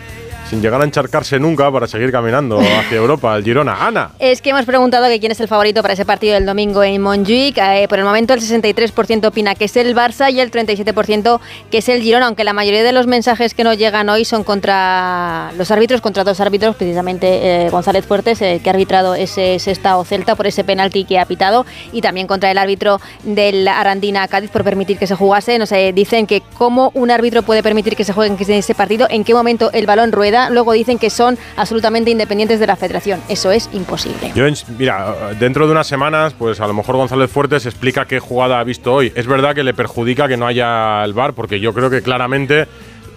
sin 0.48 0.62
llegar 0.62 0.80
a 0.80 0.84
encharcarse 0.84 1.38
nunca 1.38 1.70
para 1.70 1.86
seguir 1.86 2.10
caminando 2.10 2.58
hacia 2.58 2.96
Europa, 2.96 3.36
el 3.36 3.44
Girona. 3.44 3.86
Ana. 3.86 4.12
Es 4.18 4.40
que 4.40 4.50
hemos 4.50 4.64
preguntado 4.64 5.06
que 5.08 5.20
quién 5.20 5.32
es 5.32 5.40
el 5.40 5.48
favorito 5.48 5.82
para 5.82 5.92
ese 5.92 6.06
partido 6.06 6.34
del 6.34 6.46
domingo 6.46 6.82
en 6.82 7.02
Montjuic. 7.02 7.58
Eh, 7.58 7.86
por 7.88 7.98
el 7.98 8.04
momento 8.04 8.32
el 8.32 8.40
63% 8.40 9.26
opina 9.26 9.54
que 9.54 9.66
es 9.66 9.76
el 9.76 9.94
Barça 9.94 10.32
y 10.32 10.40
el 10.40 10.50
37% 10.50 11.40
que 11.70 11.78
es 11.78 11.88
el 11.88 12.00
Girona, 12.00 12.26
aunque 12.26 12.44
la 12.44 12.54
mayoría 12.54 12.82
de 12.82 12.92
los 12.92 13.06
mensajes 13.06 13.52
que 13.52 13.62
nos 13.62 13.76
llegan 13.76 14.08
hoy 14.08 14.24
son 14.24 14.42
contra 14.42 15.52
los 15.58 15.70
árbitros, 15.70 16.00
contra 16.00 16.24
dos 16.24 16.40
árbitros, 16.40 16.76
precisamente 16.76 17.66
eh, 17.66 17.70
González 17.70 18.06
Fuertes, 18.06 18.40
eh, 18.40 18.60
que 18.62 18.70
ha 18.70 18.72
arbitrado 18.72 19.14
ese 19.14 19.58
Sestao 19.58 20.04
Celta 20.04 20.34
por 20.34 20.46
ese 20.46 20.64
penalti 20.64 21.04
que 21.04 21.18
ha 21.18 21.26
pitado, 21.26 21.66
y 21.92 22.00
también 22.00 22.26
contra 22.26 22.50
el 22.50 22.58
árbitro 22.58 23.00
del 23.22 23.68
Arandina 23.68 24.26
Cádiz 24.28 24.50
por 24.50 24.64
permitir 24.64 24.98
que 24.98 25.06
se 25.06 25.14
jugase. 25.14 25.58
Nos 25.58 25.72
eh, 25.72 25.92
dicen 25.94 26.26
que 26.26 26.42
cómo 26.56 26.90
un 26.94 27.10
árbitro 27.10 27.42
puede 27.42 27.62
permitir 27.62 27.96
que 27.96 28.04
se 28.04 28.12
juegue 28.12 28.34
en 28.34 28.52
ese 28.52 28.74
partido, 28.74 29.06
en 29.10 29.24
qué 29.24 29.34
momento 29.34 29.70
el 29.72 29.86
balón 29.86 30.12
rueda, 30.12 30.37
luego 30.50 30.72
dicen 30.72 30.98
que 30.98 31.10
son 31.10 31.38
absolutamente 31.56 32.10
independientes 32.10 32.60
de 32.60 32.66
la 32.66 32.76
federación. 32.76 33.20
Eso 33.28 33.50
es 33.50 33.68
imposible. 33.72 34.32
Mira, 34.78 35.14
dentro 35.38 35.66
de 35.66 35.72
unas 35.72 35.86
semanas, 35.86 36.34
pues 36.38 36.60
a 36.60 36.66
lo 36.66 36.74
mejor 36.74 36.96
González 36.96 37.30
Fuertes 37.30 37.66
explica 37.66 38.06
qué 38.06 38.20
jugada 38.20 38.60
ha 38.60 38.64
visto 38.64 38.94
hoy. 38.94 39.12
Es 39.14 39.26
verdad 39.26 39.54
que 39.54 39.62
le 39.62 39.74
perjudica 39.74 40.28
que 40.28 40.36
no 40.36 40.46
haya 40.46 41.04
el 41.04 41.12
VAR, 41.12 41.32
porque 41.32 41.60
yo 41.60 41.74
creo 41.74 41.90
que 41.90 42.02
claramente, 42.02 42.66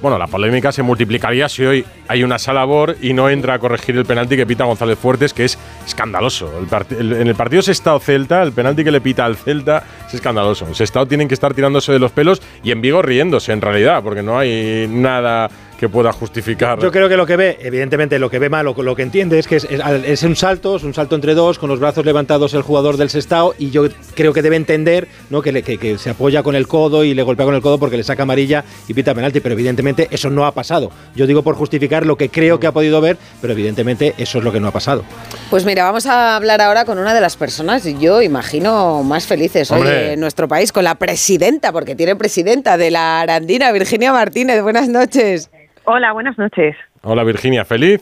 bueno, 0.02 0.18
la 0.18 0.28
polémica 0.28 0.72
se 0.72 0.82
multiplicaría 0.82 1.48
si 1.48 1.64
hoy 1.64 1.86
hay 2.08 2.24
una 2.24 2.40
sala 2.40 2.66
VAR 2.66 2.96
y 3.02 3.14
no 3.14 3.30
entra 3.30 3.54
a 3.54 3.60
corregir 3.60 3.96
el 3.98 4.06
penalti 4.06 4.36
que 4.36 4.46
pita 4.46 4.64
González 4.64 4.98
Fuertes, 4.98 5.34
que 5.34 5.46
es 5.46 5.58
escandaloso. 5.86 6.52
En 6.90 7.28
el 7.28 7.36
partido 7.36 7.62
Sestao-Celta, 7.62 8.42
el 8.42 8.52
penalti 8.52 8.84
que 8.84 8.92
le 8.92 9.02
pita 9.02 9.26
al 9.26 9.36
Celta 9.36 9.84
es 10.08 10.16
escandaloso. 10.16 10.68
El 10.68 10.76
Sestao 10.76 11.06
tienen 11.06 11.28
que 11.28 11.36
estar 11.36 11.54
tirándose 11.54 11.92
de 11.92 12.00
los 12.00 12.12
pelos 12.12 12.42
y 12.64 12.72
en 12.72 12.82
Vigo 12.82 13.02
riéndose, 13.02 13.52
en 13.52 13.62
realidad, 13.62 14.02
porque 14.04 14.24
no 14.24 14.40
hay 14.40 14.88
nada 14.90 15.50
que 15.82 15.90
pueda 15.90 16.12
justificar. 16.14 16.80
Yo 16.80 16.92
creo 16.92 17.10
que 17.10 17.18
lo 17.18 17.26
que 17.26 17.36
ve, 17.36 17.58
evidentemente 17.60 18.20
lo 18.20 18.30
que 18.30 18.38
ve 18.38 18.50
mal 18.50 18.68
o 18.68 18.84
lo 18.84 18.96
que 18.96 19.02
entiende 19.02 19.40
es 19.40 19.48
que 19.48 19.56
es, 19.56 19.64
es- 19.64 19.82
es 20.06 20.22
un 20.22 20.36
salto, 20.36 20.76
es 20.76 20.84
un 20.84 20.94
salto 20.94 21.16
entre 21.16 21.34
dos, 21.34 21.58
con 21.58 21.70
los 21.70 21.80
brazos 21.80 22.06
levantados 22.06 22.54
el 22.54 22.62
jugador 22.62 22.98
del 22.98 23.10
Sestao 23.10 23.56
y 23.58 23.72
yo 23.72 23.86
creo 24.14 24.32
que 24.32 24.44
debe 24.44 24.58
entender 24.58 25.08
¿no? 25.32 25.42
que, 25.42 25.52
le- 25.52 25.64
que- 25.64 25.80
que 25.80 25.98
se 25.98 26.12
apoya 26.12 26.44
con 26.44 26.54
el 26.54 26.68
codo 26.68 27.04
y 27.04 27.16
le 27.16 27.24
golpea 27.24 27.48
con 27.48 27.56
el 27.56 27.64
codo 27.64 27.80
porque 27.80 27.98
le 27.98 28.04
saca 28.04 28.22
amarilla 28.22 28.64
y 28.88 28.94
pita 28.94 29.16
penalti, 29.16 29.40
pero 29.40 29.54
evidentemente 29.54 30.08
eso 30.12 30.30
no 30.30 30.46
ha 30.46 30.52
pasado. 30.54 30.92
Yo 31.16 31.26
digo 31.26 31.42
por 31.42 31.56
justificar 31.56 32.06
lo 32.06 32.16
que 32.16 32.30
creo 32.30 32.60
que 32.60 32.68
ha 32.68 32.72
podido 32.72 33.02
ver, 33.02 33.18
pero 33.42 33.54
evidentemente 33.54 34.14
eso 34.20 34.38
es 34.38 34.44
lo 34.44 34.52
que 34.52 34.60
no 34.60 34.68
ha 34.68 34.72
pasado. 34.72 35.04
Pues 35.50 35.66
mira, 35.66 35.84
vamos 35.86 36.06
a 36.06 36.36
hablar 36.36 36.62
ahora 36.62 36.86
con 36.86 37.00
una 37.00 37.16
de 37.16 37.22
las 37.22 37.38
personas, 37.38 37.84
yo 38.00 38.22
imagino, 38.22 39.02
más 39.02 39.26
felices 39.26 39.72
hoy 39.72 39.88
en 39.88 40.20
nuestro 40.20 40.48
país, 40.48 40.72
con 40.72 40.84
la 40.84 40.94
presidenta, 40.94 41.72
porque 41.72 41.96
tiene 41.96 42.16
presidenta 42.16 42.78
de 42.78 42.92
la 42.92 43.22
Arandina, 43.22 43.72
Virginia 43.72 44.14
Martínez. 44.14 44.62
Buenas 44.62 44.88
noches. 44.88 45.50
Hola, 45.84 46.12
buenas 46.14 46.38
noches. 46.38 46.76
Hola 47.02 47.24
Virginia, 47.24 47.66
¿feliz? 47.66 48.02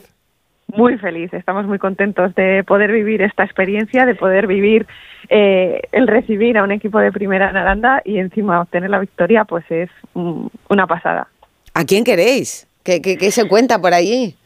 Muy 0.68 0.98
feliz, 0.98 1.32
estamos 1.32 1.66
muy 1.66 1.78
contentos 1.78 2.34
de 2.34 2.62
poder 2.64 2.92
vivir 2.92 3.22
esta 3.22 3.42
experiencia, 3.42 4.06
de 4.06 4.14
poder 4.14 4.46
vivir 4.46 4.86
eh, 5.28 5.80
el 5.90 6.06
recibir 6.06 6.58
a 6.58 6.62
un 6.62 6.70
equipo 6.70 7.00
de 7.00 7.10
primera 7.10 7.50
en 7.50 7.56
Aranda 7.56 8.02
y 8.04 8.18
encima 8.18 8.60
obtener 8.60 8.90
la 8.90 9.00
victoria, 9.00 9.44
pues 9.44 9.64
es 9.70 9.90
mm, 10.14 10.46
una 10.68 10.86
pasada. 10.86 11.26
¿A 11.74 11.84
quién 11.84 12.04
queréis? 12.04 12.68
¿Qué, 12.84 13.02
qué, 13.02 13.16
qué 13.16 13.30
se 13.30 13.48
cuenta 13.48 13.80
por 13.80 13.94
allí? 13.94 14.36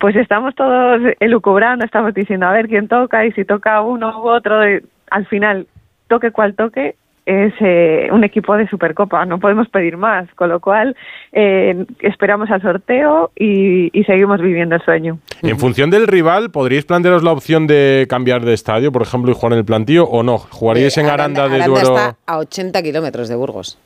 Pues 0.00 0.16
estamos 0.16 0.54
todos 0.54 1.00
elucubrando, 1.20 1.84
estamos 1.84 2.12
diciendo 2.12 2.46
a 2.46 2.52
ver 2.52 2.68
quién 2.68 2.88
toca 2.88 3.24
y 3.24 3.32
si 3.32 3.44
toca 3.44 3.80
uno 3.80 4.22
u 4.22 4.28
otro. 4.28 4.68
y 4.68 4.80
al 5.10 5.26
final, 5.26 5.66
toque 6.08 6.30
cual 6.30 6.54
toque, 6.54 6.96
es 7.26 7.54
eh, 7.60 8.08
un 8.12 8.22
equipo 8.22 8.56
de 8.56 8.68
Supercopa, 8.68 9.24
no 9.24 9.38
podemos 9.38 9.68
pedir 9.68 9.96
más, 9.96 10.28
con 10.34 10.50
lo 10.50 10.60
cual 10.60 10.94
eh, 11.32 11.86
esperamos 12.00 12.50
al 12.50 12.60
sorteo 12.60 13.30
y, 13.36 13.90
y 13.98 14.04
seguimos 14.04 14.40
viviendo 14.40 14.74
el 14.74 14.82
sueño. 14.82 15.18
En 15.42 15.58
función 15.58 15.90
del 15.90 16.06
rival, 16.06 16.50
¿podríais 16.50 16.84
plantearos 16.84 17.22
la 17.22 17.32
opción 17.32 17.66
de 17.66 18.06
cambiar 18.08 18.44
de 18.44 18.52
estadio, 18.52 18.92
por 18.92 19.02
ejemplo, 19.02 19.30
y 19.30 19.34
jugar 19.34 19.52
en 19.52 19.58
el 19.60 19.64
plantío 19.64 20.04
o 20.04 20.22
no? 20.22 20.38
¿Jugaríais 20.38 20.98
en 20.98 21.06
Aranda, 21.06 21.48
de 21.48 21.56
Aranda 21.56 21.66
Duero? 21.66 21.96
está 21.96 22.16
a 22.26 22.38
80 22.38 22.82
kilómetros 22.82 23.28
de 23.28 23.36
Burgos. 23.36 23.78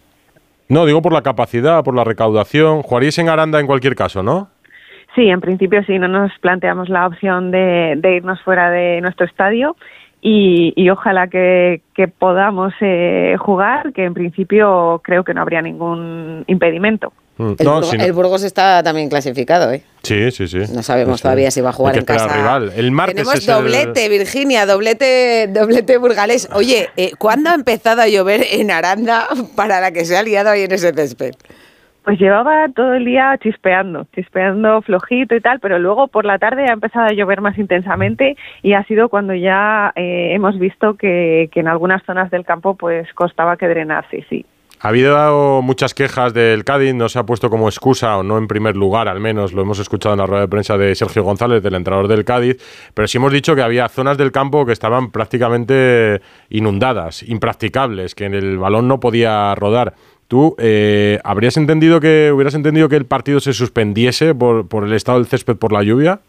No, 0.69 0.85
digo 0.85 1.01
por 1.01 1.13
la 1.13 1.23
capacidad, 1.23 1.83
por 1.83 1.95
la 1.95 2.05
recaudación. 2.05 2.83
¿Jugaríais 2.83 3.19
en 3.19 3.29
Aranda 3.29 3.61
en 3.61 3.67
cualquier 3.67 3.95
caso, 3.95 4.23
no? 4.23 4.49
Sí, 5.15 5.29
en 5.29 5.41
principio 5.41 5.83
sí, 5.85 5.99
no 5.99 6.09
nos 6.09 6.31
planteamos 6.41 6.89
la 6.89 7.07
opción 7.07 7.51
de, 7.51 7.95
de 7.97 8.17
irnos 8.17 8.41
fuera 8.43 8.71
de 8.71 9.01
nuestro 9.01 9.27
estadio 9.27 9.77
y, 10.21 10.73
y 10.77 10.91
ojalá 10.91 11.29
que, 11.29 11.83
que 11.95 12.09
podamos 12.09 12.73
eh, 12.81 13.37
jugar, 13.39 13.93
que 13.93 14.05
en 14.05 14.15
principio 14.15 15.01
creo 15.05 15.25
que 15.25 15.35
no 15.35 15.43
habría 15.43 15.63
ningún 15.63 16.45
impedimento. 16.47 17.13
Mm, 17.37 17.53
El, 17.59 17.65
no, 17.65 17.73
Burgos, 17.75 17.91
si 17.91 17.99
no- 17.99 18.05
el 18.05 18.13
Burgos 18.13 18.43
está 18.43 18.83
también 18.83 19.09
clasificado, 19.09 19.71
¿eh? 19.73 19.83
Sí, 20.03 20.31
sí, 20.33 20.49
sí. 20.49 20.59
No 20.75 20.83
sabemos 20.83 21.19
Sí. 21.19 21.23
todavía 21.23 21.51
si 21.53 21.61
va 21.61 21.71
a 21.71 21.73
jugar 21.73 21.97
en 21.97 22.05
casa. 22.05 22.27
rival. 22.37 22.73
El 22.75 22.91
martes 22.91 23.15
Tenemos 23.15 23.35
es 23.37 23.47
el- 23.49 23.55
doblete, 23.55 24.09
Virginia, 24.09 24.67
doblete, 24.67 25.47
doblete 25.49 25.99
burgalés. 25.99 26.49
Oye, 26.53 26.89
eh, 26.97 27.13
¿cuándo 27.19 27.51
ha 27.51 27.55
empezado 27.55 28.03
a 28.03 28.09
llover 28.09 28.45
en 28.51 28.71
Aranda 28.73 29.29
para 29.55 29.81
la 29.81 29.93
que 29.93 30.05
se 30.05 30.17
ha 30.17 30.23
liado 30.25 30.51
ahí 30.51 30.63
en 30.63 30.73
ese 30.73 30.93
césped? 30.93 31.35
Pues 32.09 32.19
llevaba 32.19 32.69
todo 32.75 32.95
el 32.95 33.05
día 33.05 33.37
chispeando, 33.37 34.07
chispeando 34.15 34.81
flojito 34.81 35.35
y 35.35 35.43
tal, 35.43 35.61
pero 35.61 35.79
luego 35.79 36.09
por 36.09 36.25
la 36.25 36.39
tarde 36.39 36.65
ha 36.65 36.73
empezado 36.73 37.05
a 37.05 37.13
llover 37.13 37.43
más 37.43 37.59
intensamente 37.59 38.35
y 38.63 38.73
ha 38.73 38.83
sido 38.85 39.11
cuando 39.11 39.35
ya 39.35 39.93
eh, 39.95 40.31
hemos 40.33 40.59
visto 40.59 40.95
que, 40.95 41.51
en 41.55 41.69
algunas 41.69 42.03
zonas 42.05 42.31
del 42.31 42.47
campo 42.47 42.77
pues 42.77 43.13
costaba 43.13 43.59
que 43.59 43.69
drenarse, 43.69 44.25
sí. 44.31 44.47
Ha 44.81 44.89
habido 44.89 45.61
muchas 45.61 45.93
quejas 45.93 46.33
del 46.33 46.65
Cádiz, 46.65 46.95
no 46.95 47.11
se 47.11 47.19
ha 47.19 47.27
puesto 47.27 47.51
como 47.51 47.69
excusa, 47.69 48.17
o 48.17 48.23
no 48.23 48.39
en 48.39 48.47
primer 48.47 48.75
lugar 48.75 49.09
al 49.09 49.21
menos, 49.21 49.53
lo 49.53 49.61
hemos 49.61 49.79
escuchado 49.79 50.15
en 50.15 50.21
la 50.21 50.27
rueda 50.27 50.43
de 50.43 50.49
prensa 50.49 50.79
de 50.79 50.95
Sergio 50.95 51.25
González, 51.25 51.63
del 51.63 51.75
entrenador 51.75 52.09
del 52.09 52.25
Cádiz, 52.25 52.57
pero 52.95 53.07
sí 53.07 53.19
hemos 53.19 53.33
dicho 53.33 53.55
que 53.55 53.61
había 53.61 53.87
zonas 53.91 54.17
del 54.17 54.33
campo 54.33 54.65
que 54.65 54.73
estaban 54.73 55.11
prácticamente 55.11 56.23
inundadas, 56.49 57.23
impracticables, 57.25 58.15
que 58.15 58.27
el 58.27 58.57
balón 58.57 58.89
no 58.89 58.99
podía 58.99 59.55
rodar. 59.57 59.95
¿Tú 60.29 60.55
eh, 60.59 61.19
habrías 61.25 61.57
entendido 61.57 62.01
que, 62.01 62.31
hubieras 62.33 62.55
entendido 62.55 62.91
que 62.91 62.97
el 62.97 63.07
partido 63.07 63.41
se 63.41 63.55
suspendiese 63.55 64.35
por, 64.35 64.69
por 64.69 64.85
el 64.85 64.93
estado 64.93 65.19
del 65.19 65.27
césped 65.27 65.57
por 65.57 65.73
la 65.73 65.83
lluvia? 65.83 66.21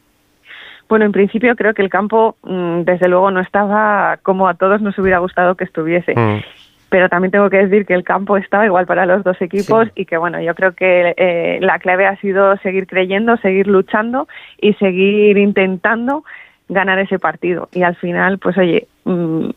Bueno, 0.87 1.05
en 1.05 1.11
principio 1.11 1.55
creo 1.55 1.73
que 1.73 1.81
el 1.81 1.89
campo 1.89 2.37
mm, 2.43 2.81
desde 2.81 3.09
luego 3.09 3.29
no 3.29 3.41
estaba 3.41 4.17
como 4.23 4.47
a 4.47 4.55
todos 4.55 4.81
nos 4.81 4.97
hubiera 4.97 5.19
gustado 5.19 5.55
que 5.55 5.65
estuviese. 5.65 6.15
Mm. 6.15 6.41
pero 6.89 7.07
también 7.07 7.29
tengo 7.31 7.51
que 7.51 7.57
decir 7.57 7.85
que 7.85 7.93
el 7.93 8.03
campo 8.03 8.35
estaba 8.37 8.65
igual 8.65 8.87
para 8.87 9.05
los 9.05 9.23
dos 9.23 9.39
equipos 9.41 9.89
y 9.93 10.05
que 10.05 10.17
bueno, 10.17 10.41
yo 10.41 10.55
creo 10.55 10.71
que 10.71 11.13
eh, 11.15 11.59
la 11.61 11.77
clave 11.77 12.07
ha 12.07 12.15
sido 12.15 12.57
seguir 12.57 12.87
creyendo, 12.87 13.37
seguir 13.37 13.67
luchando 13.67 14.27
y 14.59 14.73
seguir 14.73 15.37
intentando 15.37 16.23
ganar 16.69 16.97
ese 16.97 17.19
partido. 17.19 17.69
Y 17.73 17.83
al 17.83 17.95
final, 17.97 18.39
pues 18.39 18.57
oye, 18.57 18.87
mm, 19.03 19.49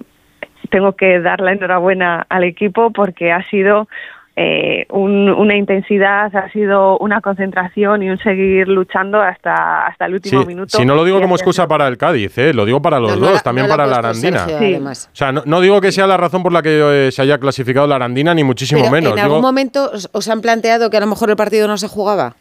tengo 0.69 0.93
que 0.93 1.21
dar 1.21 1.41
la 1.41 1.53
enhorabuena 1.53 2.27
al 2.29 2.45
equipo 2.45 2.91
porque 2.91 3.33
ha 3.33 3.43
sido 3.49 3.89
eh, 4.35 4.87
un- 4.91 5.29
una 5.29 5.57
intensidad, 5.57 6.35
ha 6.35 6.51
sido 6.53 6.97
una 6.99 7.21
concentración 7.21 8.03
y 8.03 8.09
un 8.11 8.19
seguir 8.19 8.67
luchando 8.67 9.21
hasta, 9.21 9.87
hasta 9.87 10.07
el 10.07 10.15
último 10.15 10.41
Sí, 10.43 10.47
minuto. 10.49 10.77
si 10.79 10.85
no 10.87 10.95
lo 10.95 11.05
digo 11.05 11.21
como 11.21 11.35
excusa 11.37 11.69
para 11.69 11.87
el 11.87 11.99
Cádiz, 11.99 12.37
¿eh? 12.39 12.55
lo 12.55 12.65
digo 12.65 12.81
para 12.81 12.99
los 12.99 13.19
No, 13.19 13.27
dos, 13.29 13.43
también 13.43 13.67
no 13.67 13.71
para 13.77 13.87
la 13.87 13.97
Arandina. 13.97 14.47
O 14.47 14.95
sea, 15.13 15.33
no, 15.33 15.43
no 15.45 15.61
digo 15.61 15.81
que 15.83 15.93
sea 15.93 16.07
la 16.07 16.17
razón 16.17 16.43
por 16.43 16.53
la 16.53 16.63
que 16.63 17.09
eh, 17.09 17.13
se 17.13 17.21
haya 17.23 17.39
clasificado 17.39 17.87
la 17.87 17.97
Arandina, 17.97 18.33
ni 18.35 18.43
muchísimo 18.43 18.81
Pero 18.81 18.93
menos. 18.93 19.11
¿En 19.11 19.17
Digo- 19.17 19.27
algún 19.27 19.43
momento 19.43 19.91
os, 19.93 20.09
os 20.13 20.29
han 20.29 20.41
planteado 20.41 20.89
que 20.89 20.97
a 20.97 21.01
lo 21.01 21.07
mejor 21.07 21.29
el 21.31 21.37
partido 21.37 21.69
no 21.69 21.77
se 21.77 21.89
jugaba? 21.89 22.35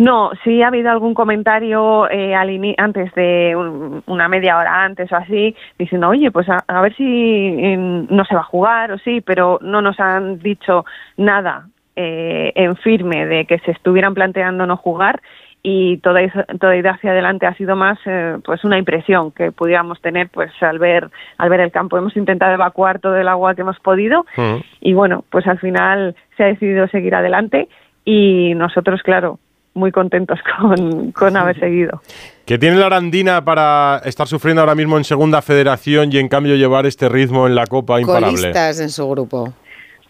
No, 0.00 0.30
sí 0.44 0.62
ha 0.62 0.68
habido 0.68 0.90
algún 0.90 1.12
comentario 1.12 2.08
eh, 2.10 2.34
al 2.34 2.48
antes 2.78 3.12
de 3.14 3.54
un- 3.54 4.02
una 4.06 4.28
media 4.28 4.56
hora 4.56 4.82
antes 4.82 5.12
o 5.12 5.16
así, 5.16 5.54
diciendo, 5.78 6.08
oye, 6.08 6.30
pues 6.30 6.48
a, 6.48 6.64
a 6.66 6.80
ver 6.80 6.94
si 6.96 7.76
no 7.76 8.24
se 8.24 8.34
va 8.34 8.40
a 8.40 8.44
jugar 8.44 8.92
o 8.92 8.98
sí, 8.98 9.20
pero 9.20 9.58
no 9.60 9.82
nos 9.82 10.00
han 10.00 10.38
dicho 10.38 10.86
nada 11.18 11.66
eh, 11.96 12.50
en 12.54 12.76
firme 12.76 13.26
de 13.26 13.44
que 13.44 13.58
se 13.58 13.72
estuvieran 13.72 14.14
planteando 14.14 14.64
no 14.66 14.78
jugar 14.78 15.20
y 15.62 15.98
toda, 15.98 16.20
toda 16.58 16.74
idea 16.76 16.92
hacia 16.92 17.10
adelante 17.10 17.44
ha 17.46 17.52
sido 17.54 17.76
más 17.76 17.98
eh, 18.06 18.38
pues 18.42 18.64
una 18.64 18.78
impresión 18.78 19.30
que 19.32 19.52
pudiéramos 19.52 20.00
tener 20.00 20.30
pues 20.30 20.50
al 20.62 20.78
ver 20.78 21.10
al 21.36 21.50
ver 21.50 21.60
el 21.60 21.70
campo 21.72 21.98
hemos 21.98 22.16
intentado 22.16 22.54
evacuar 22.54 23.00
todo 23.00 23.18
el 23.18 23.28
agua 23.28 23.54
que 23.54 23.60
hemos 23.60 23.78
podido 23.80 24.24
Mm. 24.38 24.56
y 24.80 24.94
bueno, 24.94 25.24
pues 25.30 25.46
al 25.46 25.58
final 25.58 26.16
se 26.38 26.44
ha 26.44 26.46
decidido 26.46 26.88
seguir 26.88 27.14
adelante 27.14 27.68
y 28.06 28.54
nosotros, 28.54 29.02
claro, 29.02 29.38
muy 29.74 29.92
contentos 29.92 30.38
con, 30.60 31.12
con 31.12 31.36
haber 31.36 31.58
seguido. 31.58 32.00
¿Qué 32.46 32.58
tiene 32.58 32.76
la 32.76 32.86
Arandina 32.86 33.44
para 33.44 34.00
estar 34.04 34.26
sufriendo 34.26 34.60
ahora 34.62 34.74
mismo 34.74 34.96
en 34.96 35.04
segunda 35.04 35.40
federación 35.42 36.10
y 36.12 36.18
en 36.18 36.28
cambio 36.28 36.56
llevar 36.56 36.86
este 36.86 37.08
ritmo 37.08 37.46
en 37.46 37.54
la 37.54 37.66
Copa 37.66 38.00
imparable? 38.00 38.36
Colistas 38.36 38.80
en 38.80 38.88
su 38.88 39.08
grupo. 39.08 39.52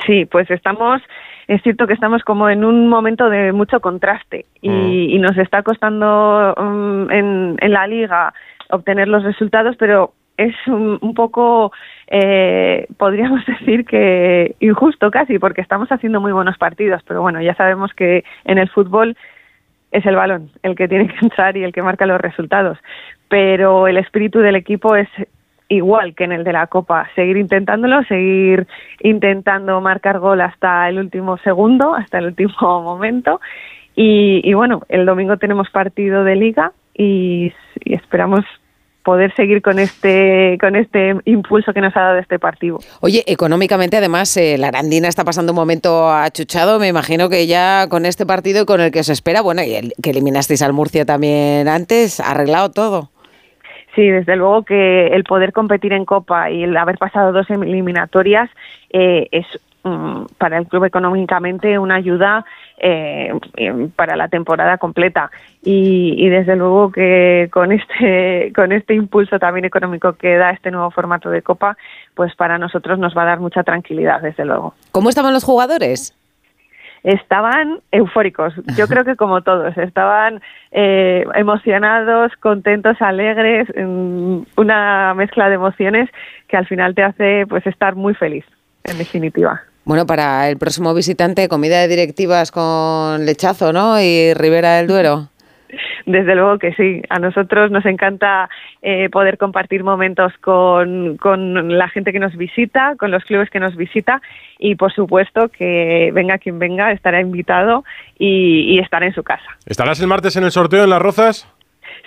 Sí, 0.07 0.25
pues 0.25 0.51
estamos, 0.51 1.03
es 1.47 1.63
cierto 1.63 1.87
que 1.87 1.93
estamos 1.93 2.23
como 2.23 2.49
en 2.49 2.65
un 2.65 2.89
momento 2.89 3.29
de 3.29 3.53
mucho 3.53 3.81
contraste 3.81 4.47
y, 4.63 4.71
Mm. 4.71 5.11
y 5.11 5.19
nos 5.19 5.37
está 5.37 5.63
costando 5.63 6.55
mm, 6.57 7.11
en, 7.11 7.57
en 7.61 7.73
la 7.73 7.87
liga 7.87 8.33
obtener 8.71 9.09
los 9.09 9.23
resultados, 9.25 9.77
pero 9.79 10.15
es 10.39 10.55
un, 10.69 10.99
un 11.03 11.13
poco, 11.13 11.71
eh, 12.07 12.87
podríamos 12.97 13.45
decir 13.47 13.85
que 13.85 14.57
injusto 14.61 15.11
casi, 15.11 15.39
porque 15.39 15.61
estamos 15.61 15.91
haciendo 15.93 16.19
muy 16.21 16.33
buenos 16.33 16.57
partidos, 16.57 17.03
pero 17.07 17.21
bueno, 17.21 17.43
ya 17.43 17.55
sabemos 17.57 17.93
que 17.93 18.25
en 18.45 18.57
el 18.57 18.71
fútbol 18.71 19.17
es 19.91 20.07
el 20.07 20.17
balón 20.17 20.51
el 20.63 20.77
que 20.77 20.89
tiene 20.89 21.09
que 21.09 21.19
entrar 21.23 21.57
y 21.57 21.65
el 21.65 21.73
que 21.73 21.83
marca 21.83 22.07
los 22.07 22.21
resultados. 22.21 22.79
Pero 23.29 23.87
el 23.87 23.97
espíritu 23.97 24.41
del 24.41 24.57
equipo 24.57 24.97
es 24.97 25.09
igual 25.69 26.15
que 26.15 26.25
en 26.25 26.33
el 26.33 26.45
de 26.45 26.53
la 26.53 26.67
Copa, 26.67 27.09
seguir 27.15 27.37
intentándolo, 27.37 28.03
seguir 28.05 28.67
intentando 29.01 29.81
marcar 29.81 30.19
gol 30.19 30.41
hasta 30.41 30.89
el 30.89 30.99
último 30.99 31.39
segundo, 31.39 31.95
hasta 31.95 32.19
el 32.19 32.27
último 32.27 32.53
momento. 32.83 33.41
Y, 33.95 34.41
y 34.45 34.55
bueno, 34.55 34.83
el 34.89 35.07
domingo 35.07 35.37
tenemos 35.37 35.71
partido 35.71 36.25
de 36.25 36.37
liga 36.37 36.73
y, 36.95 37.53
y 37.85 37.95
esperamos 37.95 38.45
poder 39.03 39.35
seguir 39.35 39.63
con 39.63 39.79
este 39.79 40.59
con 40.61 40.77
este 40.77 41.17
impulso 41.25 41.73
que 41.73 41.81
nos 41.81 41.97
ha 41.97 42.01
dado 42.01 42.19
este 42.19 42.39
partido. 42.39 42.79
Oye, 43.01 43.25
económicamente 43.27 43.97
además 43.97 44.37
eh, 44.37 44.57
la 44.59 44.69
Arandina 44.69 45.09
está 45.09 45.25
pasando 45.25 45.53
un 45.53 45.57
momento 45.57 46.11
achuchado, 46.11 46.79
me 46.79 46.89
imagino 46.89 47.29
que 47.29 47.47
ya 47.47 47.87
con 47.89 48.07
este 48.07 48.27
partido 48.27 48.63
y 48.63 48.67
con 48.67 48.81
el 48.81 48.91
que 48.91 49.03
se 49.03 49.13
espera, 49.13 49.41
bueno, 49.43 49.63
y 49.63 49.75
el 49.75 49.93
que 50.03 50.11
eliminasteis 50.11 50.63
al 50.63 50.73
Murcia 50.73 51.05
también 51.05 51.69
antes, 51.69 52.21
arreglado 52.21 52.71
todo. 52.71 53.11
Sí, 53.95 54.09
desde 54.09 54.37
luego 54.37 54.63
que 54.65 55.09
el 55.09 55.25
poder 55.25 55.53
competir 55.53 55.93
en 55.93 56.05
Copa 56.05 56.51
y 56.51 56.63
el 56.63 56.77
haber 56.77 56.97
pasado 56.97 57.33
dos 57.33 57.51
eliminatorias 57.51 58.49
eh, 58.91 59.29
es 59.33 59.47
para 60.39 60.59
el 60.59 60.67
club 60.67 60.85
económicamente 60.85 61.79
una 61.79 61.97
ayuda 61.97 62.45
eh, 62.79 63.33
em, 63.57 63.91
para 63.91 64.17
la 64.17 64.29
temporada 64.29 64.79
completa 64.79 65.31
y, 65.63 66.15
y 66.19 66.29
desde 66.29 66.57
luego 66.57 66.93
que 66.93 67.49
con 67.53 67.73
este 67.73 68.53
con 68.55 68.73
este 68.73 68.95
impulso 68.95 69.39
también 69.39 69.65
económico 69.65 70.13
que 70.15 70.37
da 70.37 70.51
este 70.51 70.71
nuevo 70.71 70.91
formato 70.91 71.31
de 71.31 71.43
Copa, 71.43 71.77
pues 72.15 72.35
para 72.37 72.59
nosotros 72.59 72.99
nos 72.99 73.17
va 73.17 73.23
a 73.23 73.27
dar 73.27 73.41
mucha 73.41 73.63
tranquilidad, 73.63 74.21
desde 74.21 74.45
luego. 74.45 74.75
¿Cómo 74.93 75.09
estaban 75.09 75.33
los 75.33 75.45
jugadores? 75.45 76.17
estaban 77.03 77.81
eufóricos, 77.93 78.53
yo 78.77 78.87
creo 78.87 79.05
que 79.05 79.17
como 79.17 79.43
todos, 79.43 79.77
estaban 79.79 80.43
eh, 80.71 81.25
emocionados, 81.35 82.33
contentos, 82.41 83.01
alegres, 83.01 83.69
mm, 83.75 84.41
una 84.57 85.15
mezcla 85.15 85.49
de 85.49 85.55
emociones 85.55 86.11
que 86.49 86.57
al 86.57 86.67
final 86.67 86.95
te 86.95 87.03
hace 87.03 87.47
pues 87.49 87.67
estar 87.67 87.95
muy 87.95 88.15
feliz, 88.15 88.45
en 88.85 88.99
definitiva. 88.99 89.63
Bueno, 89.85 90.07
para 90.07 90.49
el 90.49 90.59
próximo 90.59 90.95
visitante, 90.95 91.49
comida 91.49 91.81
de 91.81 91.89
directivas 91.89 92.53
con 92.53 93.25
lechazo, 93.25 93.73
¿no? 93.73 94.01
Y 94.01 94.35
Ribera 94.35 94.77
del 94.77 94.87
Duero. 94.87 95.29
Desde 96.07 96.35
luego 96.35 96.59
que 96.59 96.73
sí. 96.75 97.03
A 97.09 97.19
nosotros 97.19 97.71
nos 97.71 97.87
encanta 97.87 98.49
eh, 98.83 99.09
poder 99.11 99.39
compartir 99.39 99.85
momentos 99.85 100.33
con, 100.41 101.17
con 101.19 101.77
la 101.79 101.89
gente 101.89 102.13
que 102.13 102.19
nos 102.19 102.37
visita, 102.37 102.95
con 102.99 103.11
los 103.11 103.25
clubes 103.25 103.51
que 103.51 103.61
nos 103.61 103.77
visita 103.77 104.21
y 104.59 104.75
por 104.75 104.93
supuesto 104.93 105.49
que 105.49 106.11
venga 106.13 106.39
quien 106.39 106.59
venga 106.59 106.93
estará 106.93 107.21
invitado 107.21 107.85
y, 108.19 108.75
y 108.75 108.79
estará 108.81 109.07
en 109.07 109.15
su 109.15 109.23
casa. 109.23 109.57
¿Estarás 109.67 110.01
el 110.01 110.09
martes 110.09 110.37
en 110.37 110.45
el 110.45 110.51
sorteo 110.51 110.85
en 110.85 110.91
Las 110.91 111.03
Rozas? 111.03 111.47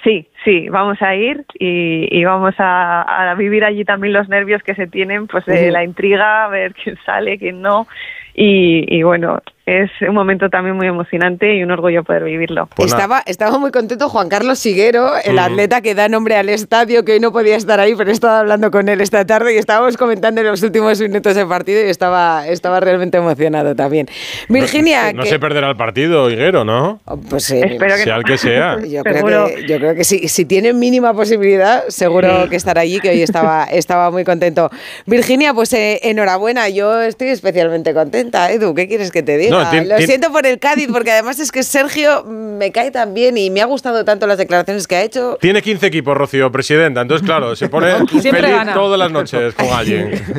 Sí, 0.03 0.27
sí, 0.43 0.67
vamos 0.69 1.01
a 1.01 1.15
ir 1.15 1.45
y, 1.59 2.07
y 2.11 2.23
vamos 2.25 2.55
a, 2.57 3.31
a 3.31 3.35
vivir 3.35 3.63
allí 3.63 3.85
también 3.85 4.13
los 4.13 4.27
nervios 4.27 4.61
que 4.63 4.75
se 4.75 4.87
tienen, 4.87 5.27
pues 5.27 5.45
de 5.45 5.71
la 5.71 5.83
intriga, 5.83 6.47
ver 6.47 6.73
quién 6.73 6.97
sale, 7.05 7.37
quién 7.37 7.61
no. 7.61 7.87
Y, 8.33 8.85
y 8.89 9.03
bueno, 9.03 9.39
es 9.65 9.89
un 10.07 10.13
momento 10.13 10.49
también 10.49 10.75
muy 10.75 10.87
emocionante 10.87 11.55
y 11.55 11.63
un 11.63 11.71
orgullo 11.71 12.03
poder 12.03 12.25
vivirlo. 12.25 12.67
Pues 12.75 12.91
estaba, 12.91 13.23
estaba 13.25 13.57
muy 13.57 13.71
contento 13.71 14.09
Juan 14.09 14.27
Carlos 14.27 14.59
Siguero, 14.59 15.11
el 15.23 15.39
atleta 15.39 15.81
que 15.81 15.95
da 15.95 16.09
nombre 16.09 16.35
al 16.35 16.49
estadio, 16.49 17.05
que 17.05 17.13
hoy 17.13 17.19
no 17.21 17.31
podía 17.31 17.55
estar 17.55 17.79
ahí, 17.79 17.93
pero 17.95 18.09
he 18.09 18.13
estado 18.13 18.39
hablando 18.39 18.71
con 18.71 18.89
él 18.89 18.99
esta 18.99 19.25
tarde 19.25 19.53
y 19.53 19.57
estábamos 19.57 19.95
comentando 19.95 20.41
en 20.41 20.47
los 20.47 20.61
últimos 20.63 20.99
minutos 20.99 21.35
del 21.35 21.47
partido 21.47 21.79
y 21.85 21.89
estaba, 21.89 22.45
estaba 22.47 22.81
realmente 22.81 23.17
emocionado 23.17 23.73
también. 23.73 24.07
Virginia, 24.49 25.13
No 25.13 25.23
que- 25.23 25.29
se 25.29 25.39
perderá 25.39 25.69
el 25.69 25.77
partido, 25.77 26.29
Higuero, 26.29 26.65
¿no? 26.65 26.99
Pues, 27.29 27.49
eh, 27.51 27.61
Espero 27.63 27.95
que 27.95 28.03
sea 28.03 28.13
no. 28.15 28.19
el 28.19 28.25
que 28.25 28.37
sea. 28.37 28.77
Yo 28.85 29.01
creo 29.03 29.47
que, 29.47 29.65
yo 29.67 29.77
creo 29.77 29.95
que 29.95 30.03
sí, 30.03 30.27
si 30.27 30.45
tiene 30.45 30.73
mínima 30.73 31.13
posibilidad, 31.13 31.83
seguro 31.87 32.49
que 32.49 32.55
estará 32.57 32.81
allí, 32.81 32.99
que 32.99 33.09
hoy 33.09 33.21
estaba, 33.21 33.63
estaba 33.71 34.11
muy 34.11 34.23
contento. 34.25 34.69
Virginia, 35.05 35.53
pues 35.53 35.71
eh, 35.73 35.99
enhorabuena, 36.03 36.67
yo 36.69 37.01
estoy 37.01 37.29
especialmente 37.29 37.93
contenta. 37.93 38.51
Edu, 38.51 38.73
¿qué 38.73 38.87
quieres 38.87 39.11
que 39.11 39.23
te 39.23 39.37
diga? 39.37 39.52
No, 39.59 39.83
Lo 39.83 39.97
siento 39.99 40.31
por 40.31 40.45
el 40.45 40.59
Cádiz, 40.59 40.87
porque 40.91 41.11
además 41.11 41.39
es 41.39 41.51
que 41.51 41.63
Sergio 41.63 42.23
me 42.25 42.71
cae 42.71 42.91
tan 42.91 43.13
bien 43.13 43.37
y 43.37 43.49
me 43.49 43.61
ha 43.61 43.65
gustado 43.65 44.03
tanto 44.05 44.25
las 44.27 44.37
declaraciones 44.37 44.87
que 44.87 44.95
ha 44.95 45.01
hecho. 45.03 45.37
Tiene 45.41 45.61
15 45.61 45.85
equipos, 45.87 46.15
Rocío, 46.17 46.51
presidenta. 46.51 47.01
Entonces, 47.01 47.25
claro, 47.25 47.55
se 47.55 47.69
pone 47.69 47.93
feliz 48.07 48.31
gana. 48.31 48.73
todas 48.73 48.97
las 48.99 49.11
noches 49.11 49.53
con 49.55 49.67
alguien. 49.73 50.11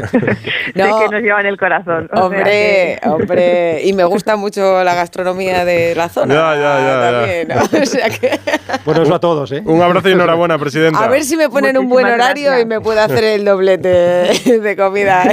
No. 0.74 0.98
Sé 0.98 1.04
que 1.04 1.14
nos 1.14 1.22
llevan 1.22 1.46
el 1.46 1.56
corazón. 1.56 2.08
Hombre, 2.14 2.42
que- 2.42 3.08
hombre, 3.08 3.80
y 3.84 3.92
me 3.92 4.02
gusta 4.04 4.34
mucho 4.34 4.82
la 4.82 4.94
gastronomía 4.94 5.64
de 5.64 5.94
la 5.94 6.08
zona. 6.08 6.34
Ya, 6.34 6.54
ya, 6.56 6.80
ya, 6.80 7.10
también, 7.12 7.48
¿no? 7.48 7.82
O 7.82 7.86
sea 7.86 8.10
que- 8.10 8.40
Bueno, 8.84 9.02
eso 9.04 9.14
a 9.14 9.20
todos, 9.20 9.52
¿eh? 9.52 9.62
Un 9.64 9.80
abrazo 9.82 10.08
y 10.08 10.12
enhorabuena, 10.12 10.58
presidenta. 10.58 10.98
a 11.04 11.06
ver 11.08 11.22
si 11.22 11.36
me 11.36 11.48
ponen 11.48 11.78
un 11.78 11.88
buen 11.88 12.06
horario 12.06 12.58
y 12.58 12.64
me 12.66 12.80
puedo 12.80 13.00
hacer 13.00 13.22
el 13.22 13.44
doblete 13.44 13.88
de 13.88 14.76
comida 14.76 15.30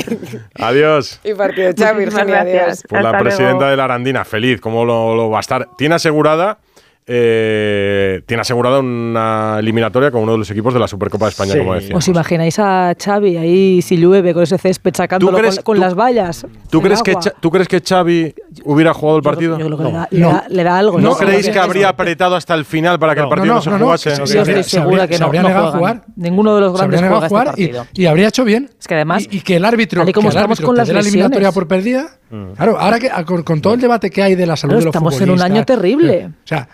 Adiós. 0.59 1.19
y 1.23 1.33
partido. 1.33 1.73
Chao, 1.73 1.95
Virginia, 1.95 2.25
gracias. 2.43 2.61
adiós. 2.63 2.83
Pues 2.87 3.03
la 3.03 3.17
presidenta. 3.17 3.70
De 3.71 3.77
la 3.77 3.85
Arandina, 3.85 4.23
feliz, 4.25 4.61
¿cómo 4.61 4.85
lo, 4.85 5.15
lo 5.15 5.29
va 5.29 5.37
a 5.37 5.41
estar? 5.41 5.69
Tiene 5.77 5.95
asegurada. 5.95 6.59
Eh, 7.07 8.21
tiene 8.25 8.41
asegurada 8.41 8.79
una 8.79 9.57
eliminatoria 9.59 10.11
con 10.11 10.21
uno 10.23 10.33
de 10.33 10.37
los 10.39 10.51
equipos 10.51 10.73
de 10.73 10.79
la 10.79 10.87
Supercopa 10.87 11.25
de 11.25 11.29
España, 11.31 11.53
Sí. 11.53 11.57
como 11.59 11.73
decía. 11.75 11.95
¿Os 11.95 12.07
imagináis 12.07 12.57
a 12.59 12.93
Xavi 13.01 13.37
ahí 13.37 13.81
si 13.81 13.97
llueve 13.97 14.33
con 14.33 14.43
ese 14.43 14.57
césped 14.57 14.93
sacándolo 14.95 15.37
crees- 15.37 15.55
con, 15.57 15.63
con 15.63 15.75
tú- 15.75 15.81
las 15.81 15.95
vallas? 15.95 16.45
¿Tú 16.69 16.81
crees, 16.81 17.01
que, 17.03 17.15
¿Tú 17.39 17.51
crees 17.51 17.67
que 17.67 17.81
Xavi 17.81 18.33
hubiera 18.63 18.93
jugado 18.93 19.17
el 19.17 19.23
partido? 19.23 19.57
Yo 19.59 19.65
creo 19.65 19.77
que 19.77 19.83
le, 19.85 19.91
da, 19.91 20.07
le 20.11 20.19
No. 20.19 20.29
da- 20.31 20.45
le 20.49 20.63
da 20.63 20.77
algo. 20.77 20.99
¿No 20.99 21.09
¿no? 21.09 21.15
creéis 21.15 21.49
que 21.49 21.59
habría 21.59 21.89
apretado 21.89 22.35
hasta 22.35 22.53
el 22.53 22.65
final 22.65 22.99
para 22.99 23.15
que 23.15 23.21
el 23.21 23.29
partido 23.29 23.55
no, 23.55 23.61
se 23.61 23.71
jugase? 23.71 24.11
sí, 24.11 24.17
Yo 24.17 24.23
estoy 24.41 24.55
se 24.63 24.63
segura 24.63 24.89
habría- 25.03 25.07
que 25.07 25.13
se 25.15 25.19
no, 25.19 25.25
habría 25.27 25.43
negado 25.43 25.67
a 25.67 25.71
jugar. 25.71 26.03
Ninguno 26.15 26.55
de 26.55 26.61
los 26.61 26.71
Se 26.73 26.77
grandes 26.77 26.97
habría 26.99 27.09
negado 27.09 27.27
juega 27.29 27.41
a 27.41 27.53
este 27.53 27.67
jugar 27.71 27.87
y, 27.93 28.05
habría 28.05 28.27
hecho 28.27 28.43
bien. 28.43 28.69
Es 28.79 28.87
que 28.87 28.95
además, 28.95 29.27
Y, 29.29 29.37
y 29.37 29.41
que 29.41 29.55
el 29.55 29.65
árbitro, 29.65 30.01
como 30.13 30.29
que 30.29 30.35
el 30.37 30.43
árbitro 30.43 30.65
con 30.67 30.75
te 30.75 30.79
las 30.81 30.87
dé 30.87 30.93
la 30.93 30.99
eliminatoria 31.01 31.51
por 31.51 31.67
perdida. 31.67 32.09
Claro, 32.55 32.79
ahora 32.79 32.99
que 32.99 33.09
con, 33.43 33.61
todo 33.61 33.73
el 33.73 33.81
debate 33.81 34.09
que 34.09 34.21
hay 34.23 34.35
de 34.35 34.45
la 34.45 34.55
salud 34.55 34.73
de 34.75 34.79
los 34.79 34.85
estamos 34.87 35.19
en 35.19 35.29
un 35.31 35.41
año 35.41 35.65
terrible. 35.65 36.27
O 36.27 36.47
sea, 36.47 36.67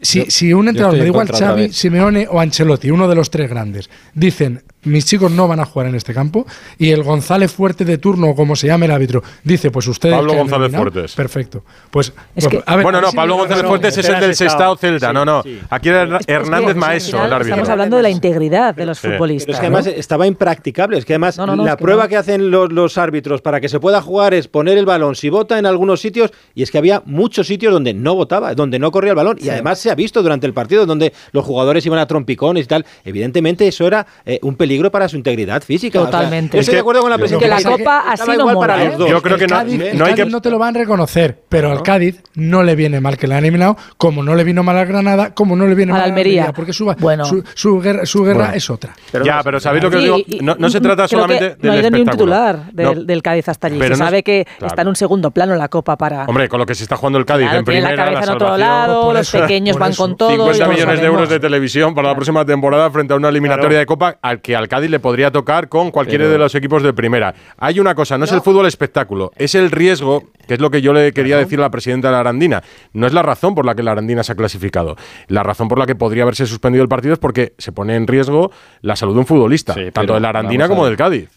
si, 0.00 0.30
si 0.30 0.52
un 0.52 0.68
entrenador, 0.68 0.96
me 0.96 1.02
da 1.02 1.06
igual 1.06 1.28
Xavi. 1.28 1.72
Simeone 1.72 2.26
o 2.28 2.40
Ancelotti, 2.40 2.90
uno 2.90 3.08
de 3.08 3.14
los 3.14 3.30
tres 3.30 3.48
grandes, 3.50 3.90
dicen 4.14 4.62
mis 4.88 5.04
chicos 5.06 5.30
no 5.30 5.46
van 5.48 5.60
a 5.60 5.64
jugar 5.64 5.88
en 5.88 5.94
este 5.94 6.12
campo 6.14 6.46
y 6.78 6.90
el 6.90 7.02
González 7.02 7.52
Fuerte 7.52 7.84
de 7.84 7.98
turno 7.98 8.28
o 8.30 8.34
como 8.34 8.56
se 8.56 8.66
llame 8.66 8.86
el 8.86 8.92
árbitro 8.92 9.22
dice 9.44 9.70
pues 9.70 9.86
ustedes 9.86 10.14
Pablo 10.16 10.34
González 10.34 10.68
eliminado, 10.68 10.90
Fuertes. 10.92 11.14
perfecto 11.14 11.64
pues, 11.90 12.08
Es 12.34 12.44
pues, 12.44 12.48
que- 12.48 12.62
a 12.66 12.76
ver, 12.76 12.82
bueno, 12.82 13.00
no, 13.00 13.12
Pablo 13.12 13.36
González 13.36 13.62
no, 13.62 13.68
Fuertes 13.68 13.96
es 13.98 14.08
el 14.08 14.20
del 14.20 14.34
Sestao 14.34 14.76
Celta. 14.76 15.12
No, 15.12 15.24
no. 15.24 15.42
Aquí 15.70 15.88
era 15.88 16.18
Hernández 16.26 16.76
Maeso, 16.76 17.16
el 17.24 17.32
árbitro. 17.32 17.54
Estamos 17.54 17.68
hablando 17.68 17.96
de 17.96 18.02
la 18.02 18.10
integridad 18.10 18.74
de 18.74 18.86
los 18.86 18.98
Sí. 18.98 19.08
futbolistas. 19.08 19.46
Pero 19.46 19.56
es 19.56 19.60
que 19.60 19.70
¿no? 19.70 19.76
además 19.78 19.98
estaba 19.98 20.26
impracticable. 20.26 20.98
Es 20.98 21.04
que 21.04 21.14
además 21.14 21.36
No, 21.38 21.46
no, 21.46 21.56
no, 21.56 21.64
la 21.64 21.70
es 21.72 21.76
que 21.76 21.82
prueba 21.82 22.04
no. 22.04 22.08
que 22.08 22.16
hacen 22.16 22.50
los, 22.50 22.72
los 22.72 22.96
árbitros 22.98 23.42
para 23.42 23.60
que 23.60 23.68
se 23.68 23.80
pueda 23.80 24.00
jugar 24.00 24.34
es 24.34 24.46
poner 24.48 24.78
el 24.78 24.86
balón 24.86 25.14
si 25.16 25.28
vota 25.30 25.58
en 25.58 25.66
algunos 25.66 26.00
sitios 26.00 26.30
y 26.54 26.62
es 26.62 26.70
que 26.70 26.78
había 26.78 27.02
muchos 27.06 27.46
sitios 27.46 27.72
donde 27.72 27.94
no 27.94 28.14
votaba, 28.14 28.54
donde 28.54 28.78
no 28.78 28.90
corría 28.92 29.10
el 29.10 29.16
balón 29.16 29.38
y 29.40 29.48
además 29.48 29.78
se 29.78 29.90
ha 29.90 29.94
visto 29.94 30.22
durante 30.22 30.46
el 30.46 30.52
partido 30.52 30.86
donde 30.86 31.12
los 31.32 31.44
jugadores 31.44 31.84
iban 31.86 31.98
a 31.98 32.06
trompicones 32.06 32.64
y 32.64 32.68
tal. 32.68 32.86
Evidentemente 33.04 33.66
eso 33.66 33.86
era 33.86 34.06
eh, 34.24 34.38
un 34.42 34.54
peligro 34.54 34.77
para 34.90 35.08
su 35.08 35.16
integridad 35.16 35.62
física. 35.62 35.98
O 36.00 36.02
sea, 36.02 36.10
Totalmente. 36.10 36.56
yo 36.56 36.60
estoy 36.60 36.74
de 36.74 36.80
acuerdo 36.80 37.00
con 37.02 37.10
la 37.10 37.16
Yo- 37.16 37.20
presidenta. 37.20 37.56
que 37.56 37.62
la 37.64 37.70
Copa 37.70 38.04
así 38.08 38.22
no 38.26 38.34
igual 38.34 38.54
mola, 38.54 38.66
para 38.68 38.82
¿eh? 38.84 38.88
los 38.88 38.98
dos. 38.98 39.10
Yo 39.10 39.22
creo 39.22 39.36
que 39.36 39.44
el 39.44 39.50
no, 39.50 39.56
Cádiz, 39.56 39.78
no 39.78 39.84
el 39.84 39.90
hay 39.90 39.98
Cádiz 39.98 40.24
que. 40.24 40.30
no 40.30 40.40
te 40.42 40.50
lo 40.50 40.58
van 40.58 40.76
a 40.76 40.78
reconocer, 40.78 41.42
pero 41.48 41.70
al 41.70 41.82
Cádiz 41.82 42.22
no 42.34 42.62
le 42.62 42.74
viene 42.76 43.00
mal 43.00 43.16
que 43.16 43.26
le 43.26 43.34
han 43.34 43.40
eliminado, 43.44 43.76
como 43.96 44.22
no 44.22 44.34
le 44.34 44.44
vino 44.44 44.62
mal 44.62 44.76
al 44.78 44.86
Granada, 44.86 45.34
como 45.34 45.56
no 45.56 45.66
le 45.66 45.74
viene 45.74 45.92
Al 45.92 45.98
mal 45.98 46.08
Almería. 46.10 46.46
al 46.46 46.52
porque 46.52 46.72
su, 46.72 46.84
Bueno. 46.98 47.24
su, 47.24 47.42
su 47.54 47.80
guerra, 47.80 48.06
su 48.06 48.22
guerra 48.24 48.38
Bueno. 48.44 48.54
es 48.54 48.70
otra. 48.70 48.94
ya, 49.24 49.42
pero 49.42 49.60
¿sabéis 49.60 49.84
lo 49.84 49.90
que 49.90 49.96
os 49.96 50.02
digo? 50.02 50.18
No, 50.42 50.56
no 50.58 50.70
se 50.70 50.80
trata 50.80 51.06
creo 51.06 51.20
solamente 51.22 51.56
que 51.60 51.66
no 51.66 51.72
del 51.74 51.84
ha 51.84 51.88
ido 51.88 51.90
ni 51.96 52.00
un 52.02 52.08
titular 52.08 52.72
del, 52.72 52.86
No. 52.86 52.94
del 53.04 53.22
Cádiz 53.22 53.48
hasta 53.48 53.66
allí. 53.66 53.78
Pero 53.78 53.94
Se 53.94 53.98
no 53.98 54.04
es- 54.04 54.08
sabe 54.10 54.22
que 54.22 54.46
claro. 54.58 54.66
está 54.72 54.82
en 54.82 54.88
un 54.88 54.96
segundo 54.96 55.30
plano 55.30 55.52
en 55.52 55.58
la 55.58 55.68
Copa 55.68 55.96
para. 55.96 56.24
Hombre, 56.24 56.48
con 56.48 56.58
lo 56.60 56.66
que 56.66 56.74
se 56.74 56.82
está 56.84 56.96
jugando 56.96 57.18
el 57.18 57.24
Cádiz 57.24 57.46
Claro, 57.46 57.58
en 57.60 57.64
primera, 57.64 57.90
la 57.90 57.96
cabeza 58.04 58.22
en 58.24 58.30
otro 58.30 58.56
lado, 58.56 59.12
los 59.12 59.30
pequeños 59.30 59.76
van 59.78 59.94
con 59.94 60.16
todo. 60.16 60.28
50 60.30 60.56
y 60.56 60.58
todos 60.58 60.70
millones 60.74 61.00
de 61.00 61.06
euros 61.06 61.28
de 61.28 61.40
televisión 61.40 61.94
para 61.94 62.08
la 62.08 62.14
próxima 62.14 62.44
temporada 62.44 62.90
frente 62.90 63.14
a 63.14 63.16
una 63.16 63.28
eliminatoria 63.28 63.78
de 63.78 63.86
Copa 63.86 64.18
al 64.22 64.40
que 64.40 64.56
al 64.58 64.68
Cádiz 64.68 64.90
le 64.90 65.00
podría 65.00 65.30
tocar 65.30 65.68
con 65.68 65.90
cualquiera 65.90 66.24
Pero- 66.24 66.32
de 66.32 66.38
los 66.38 66.54
equipos 66.54 66.82
de 66.82 66.92
primera. 66.92 67.34
Hay 67.56 67.80
una 67.80 67.94
cosa, 67.94 68.18
no, 68.18 68.24
es 68.24 68.32
el 68.32 68.40
fútbol 68.42 68.66
espectáculo, 68.66 69.32
es 69.36 69.54
el 69.54 69.70
riesgo, 69.70 70.24
que 70.46 70.54
es 70.54 70.60
lo 70.60 70.70
que 70.70 70.82
yo 70.82 70.92
le 70.92 71.12
quería 71.12 71.38
decir 71.38 71.58
a 71.58 71.62
la 71.62 71.70
presidenta 71.70 72.08
de 72.08 72.12
la 72.12 72.20
Arandina. 72.20 72.62
No 72.92 73.06
es 73.06 73.12
la 73.12 73.22
razón 73.22 73.54
por 73.54 73.64
la 73.64 73.74
que 73.74 73.82
la 73.82 73.92
Arandina 73.92 74.22
se 74.22 74.32
ha 74.32 74.34
clasificado. 74.34 74.96
La 75.28 75.42
razón 75.42 75.68
por 75.68 75.78
la 75.78 75.86
que 75.86 75.94
podría 75.94 76.24
haberse 76.24 76.46
suspendido 76.46 76.82
el 76.82 76.88
partido 76.88 77.12
es 77.14 77.18
porque 77.18 77.54
se 77.58 77.72
pone 77.72 77.94
en 77.96 78.06
riesgo 78.06 78.50
la 78.82 78.96
salud 78.96 79.14
de 79.14 79.20
un 79.20 79.26
futbolista, 79.26 79.74
Sí, 79.74 79.90
tanto 79.92 80.14
de 80.14 80.20
la 80.20 80.30
Arandina 80.30 80.68
como 80.68 80.84
del 80.86 80.96
Cádiz. 80.96 81.30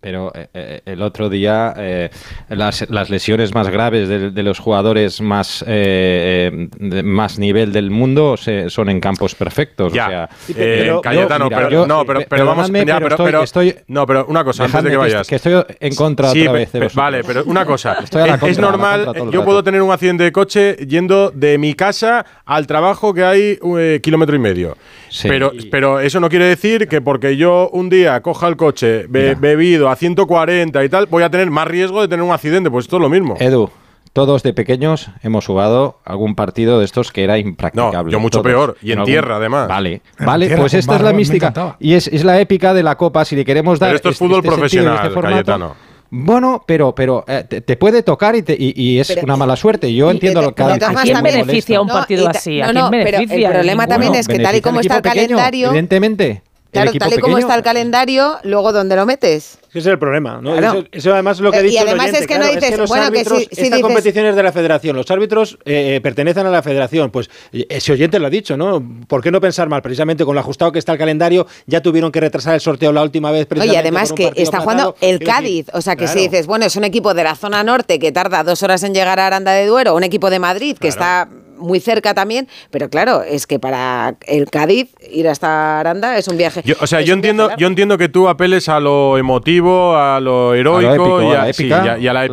Pero 0.00 0.32
eh, 0.34 0.48
eh, 0.54 0.80
el 0.86 1.02
otro 1.02 1.28
día 1.28 1.74
eh, 1.76 2.10
las, 2.48 2.88
las 2.90 3.10
lesiones 3.10 3.54
más 3.54 3.68
graves 3.68 4.08
de, 4.08 4.30
de 4.30 4.42
los 4.42 4.58
jugadores 4.58 5.20
más 5.20 5.62
eh, 5.66 6.50
eh, 6.52 6.68
de 6.78 7.02
más 7.02 7.38
nivel 7.38 7.72
del 7.72 7.90
mundo 7.90 8.36
se- 8.36 8.70
son 8.70 8.88
en 8.90 9.00
campos 9.00 9.34
perfectos. 9.34 9.92
Ya, 9.92 10.06
o 10.06 10.10
sea, 10.10 10.24
eh, 10.50 10.80
pero- 10.84 11.00
Cayetano, 11.00 11.44
mira, 11.46 11.56
pero, 11.58 11.70
yo- 11.70 11.86
no, 11.86 12.04
pero, 12.04 12.20
pe- 12.20 12.26
pero 12.28 12.46
vamos, 12.46 12.68
ya, 12.70 13.00
pero 13.00 13.16
pero, 13.16 13.42
estoy- 13.42 13.68
estoy- 13.70 13.84
no, 13.88 14.06
pero 14.06 14.26
una 14.26 14.44
cosa 14.44 14.64
antes 14.64 14.84
de 14.84 14.90
que 14.90 14.96
vayas. 14.96 15.26
que 15.26 15.36
estoy 15.36 15.62
en 15.80 15.94
contra 15.94 16.30
Sí, 16.30 16.42
otra 16.42 16.52
vez 16.52 16.72
de 16.72 16.88
vale, 16.94 17.24
pero 17.24 17.44
una 17.44 17.64
cosa. 17.64 17.94
Estoy 18.04 18.22
a 18.22 18.26
la 18.26 18.34
es, 18.34 18.40
contra, 18.40 18.50
es 18.52 18.58
a 18.58 18.60
la 18.62 18.68
normal, 18.70 19.04
todo 19.14 19.24
el 19.24 19.30
yo 19.30 19.44
puedo 19.44 19.62
tener 19.64 19.82
un 19.82 19.90
accidente 19.90 20.24
de 20.24 20.32
coche 20.32 20.76
yendo 20.86 21.30
de 21.30 21.58
mi 21.58 21.74
casa 21.74 22.24
al 22.44 22.66
trabajo 22.66 23.12
que 23.12 23.24
hay 23.24 23.58
eh, 23.78 24.00
kilómetro 24.02 24.36
y 24.36 24.38
medio. 24.38 24.76
Sí. 25.10 25.28
Pero, 25.28 25.52
pero 25.70 26.00
eso 26.00 26.20
no 26.20 26.28
quiere 26.28 26.44
decir 26.46 26.88
que 26.88 27.00
porque 27.00 27.36
yo 27.36 27.68
un 27.72 27.88
día 27.90 28.20
coja 28.20 28.48
el 28.48 28.56
coche 28.56 29.06
be- 29.08 29.28
Mira. 29.28 29.34
bebido 29.40 29.88
a 29.88 29.96
140 29.96 30.84
y 30.84 30.88
tal, 30.88 31.06
voy 31.06 31.22
a 31.22 31.30
tener 31.30 31.50
más 31.50 31.66
riesgo 31.68 32.00
de 32.02 32.08
tener 32.08 32.24
un 32.24 32.32
accidente. 32.32 32.70
Pues 32.70 32.84
esto 32.86 32.96
es 32.96 33.02
lo 33.02 33.08
mismo. 33.08 33.36
Edu, 33.40 33.70
todos 34.12 34.42
de 34.42 34.52
pequeños 34.52 35.10
hemos 35.22 35.46
jugado 35.46 35.98
algún 36.04 36.34
partido 36.34 36.78
de 36.78 36.84
estos 36.84 37.12
que 37.12 37.24
era 37.24 37.38
impracticable. 37.38 38.04
No, 38.04 38.10
yo 38.10 38.20
mucho 38.20 38.38
Todos. 38.42 38.46
peor, 38.52 38.76
y 38.82 38.92
en 38.92 39.04
tierra, 39.04 39.36
además. 39.36 39.68
Vale, 39.68 40.02
En 40.18 40.26
vale, 40.26 40.46
tierra, 40.46 40.60
pues 40.62 40.74
esta 40.74 40.96
es 40.96 41.02
la 41.02 41.12
mística. 41.12 41.76
Y 41.78 41.94
es, 41.94 42.08
es 42.08 42.24
la 42.24 42.40
épica 42.40 42.74
de 42.74 42.82
la 42.82 42.96
Copa, 42.96 43.24
si 43.24 43.36
le 43.36 43.44
queremos 43.44 43.78
dar 43.78 43.90
Pero 43.90 43.96
esto 43.96 44.08
es 44.08 44.14
este- 44.14 44.24
fútbol 44.24 44.38
este 44.38 44.48
sentido 44.50 44.58
profesional, 44.60 44.94
este 44.96 45.10
formato. 45.10 45.34
Cayetano. 45.34 45.87
Bueno, 46.10 46.64
pero, 46.66 46.94
pero 46.94 47.24
eh, 47.28 47.44
te, 47.46 47.60
te 47.60 47.76
puede 47.76 48.02
tocar 48.02 48.34
y, 48.34 48.42
te- 48.42 48.56
y- 48.58 48.72
y 48.74 48.98
es 48.98 49.08
Pero- 49.08 49.22
una 49.24 49.36
mala 49.36 49.56
suerte. 49.56 49.92
Yo 49.92 50.08
y 50.08 50.12
entiendo 50.12 50.40
lo 50.40 50.48
que 50.48 50.54
cada 50.62 50.78
todas 50.78 50.96
¿A 50.96 51.02
quién 51.02 51.14
también- 51.14 51.40
beneficia 51.46 51.80
un 51.80 51.86
No, 51.88 51.92
partido 51.92 52.24
ta- 52.24 52.30
así? 52.30 52.60
¿A 52.62 52.66
no, 52.66 52.72
quién 52.72 52.84
no, 52.84 52.90
pero 52.90 53.18
el 53.18 53.52
problema 53.52 53.86
también 53.86 54.14
es 54.14 54.26
que 54.26 54.38
tal 54.38 54.56
y 54.56 54.60
como 54.62 54.80
está 54.80 54.96
el 54.96 55.02
calendario- 55.02 55.68
Evidentemente. 55.68 56.42
Claro, 56.70 56.92
tal 56.92 57.12
y 57.12 57.18
como 57.18 57.34
pequeño- 57.36 57.38
está 57.38 57.54
el 57.56 57.62
calendario, 57.62 58.36
luego 58.42 58.72
¿dónde 58.72 58.94
lo 58.96 59.06
metes? 59.06 59.58
Ese 59.70 59.78
es 59.80 59.86
el 59.86 59.98
problema, 59.98 60.40
¿no? 60.42 60.56
Claro. 60.56 60.78
Eso, 60.80 60.88
eso 60.92 61.12
además 61.12 61.36
es 61.36 61.40
lo 61.42 61.50
que 61.50 61.58
ha 61.58 61.60
Eh, 61.60 61.66
y 61.66 61.70
dicho 61.70 61.82
el 61.82 61.88
además 61.88 62.04
oyente, 62.06 62.20
es 62.20 62.26
que 62.26 62.34
no 62.34 62.40
claro, 62.40 62.54
dices, 62.60 62.78
los 62.78 62.88
bueno, 62.88 63.10
que 63.12 63.24
si- 63.24 63.36
si 63.36 63.42
esta 63.50 63.62
dices- 63.76 63.80
competición 63.82 64.26
es 64.26 64.36
de 64.36 64.42
la 64.42 64.52
federación, 64.52 64.96
los 64.96 65.10
árbitros 65.10 65.58
eh, 65.66 65.96
eh, 65.96 66.00
pertenecen 66.00 66.46
a 66.46 66.50
la 66.50 66.62
federación, 66.62 67.10
pues 67.10 67.28
ese 67.52 67.92
oyente 67.92 68.18
lo 68.18 68.26
ha 68.26 68.30
dicho, 68.30 68.56
¿no? 68.56 68.82
¿Por 69.06 69.22
qué 69.22 69.30
no 69.30 69.40
pensar 69.40 69.68
mal? 69.68 69.82
Precisamente 69.82 70.24
con 70.24 70.34
lo 70.34 70.40
ajustado 70.40 70.72
que 70.72 70.78
está 70.78 70.92
el 70.92 70.98
calendario, 70.98 71.46
ya 71.66 71.82
tuvieron 71.82 72.10
que 72.10 72.20
retrasar 72.20 72.54
el 72.54 72.60
sorteo 72.60 72.92
la 72.92 73.02
última 73.02 73.30
vez. 73.30 73.40
No, 73.40 73.42
y 73.42 73.46
precisamente 73.58 73.78
además 73.80 74.08
por 74.10 74.20
un 74.20 74.32
que 74.32 74.42
está 74.42 74.60
jugando 74.60 74.96
el 75.00 75.18
Cádiz. 75.18 75.66
O 75.74 75.80
sea, 75.82 75.96
que 75.96 76.06
si 76.08 76.14
claro. 76.14 76.30
dices, 76.30 76.46
bueno, 76.46 76.64
es 76.64 76.76
un 76.76 76.84
equipo 76.84 77.12
de 77.14 77.24
la 77.24 77.34
zona 77.34 77.62
norte 77.62 77.98
que 77.98 78.10
tarda 78.10 78.42
dos 78.44 78.62
horas 78.62 78.82
en 78.84 78.94
llegar 78.94 79.20
a 79.20 79.26
Aranda 79.26 79.52
de 79.52 79.66
Duero, 79.66 79.94
un 79.94 80.04
equipo 80.04 80.30
de 80.30 80.38
Madrid 80.38 80.76
que 80.80 80.88
está 80.88 81.28
muy 81.58 81.80
cerca 81.80 82.14
también, 82.14 82.48
pero 82.70 82.88
claro, 82.90 83.22
es 83.22 83.46
que 83.46 83.58
para 83.58 84.14
el 84.26 84.48
Cádiz 84.50 84.88
ir 85.10 85.28
hasta 85.28 85.80
Aranda 85.80 86.16
es 86.18 86.28
un 86.28 86.36
viaje. 86.36 86.62
Yo- 86.64 86.74
o 86.80 86.86
sea, 86.86 87.00
es 87.00 87.06
yo 87.06 87.14
entiendo, 87.14 87.50
yo 87.56 87.66
entiendo 87.66 87.98
que 87.98 88.08
tú 88.08 88.28
apeles 88.28 88.68
a 88.68 88.80
lo 88.80 89.18
emotivo, 89.18 89.94
a 89.96 90.20
lo 90.20 90.54
heroico 90.54 91.22
y, 91.22 91.26
a 91.34 91.38
la 91.42 91.48
épica, 91.50 91.82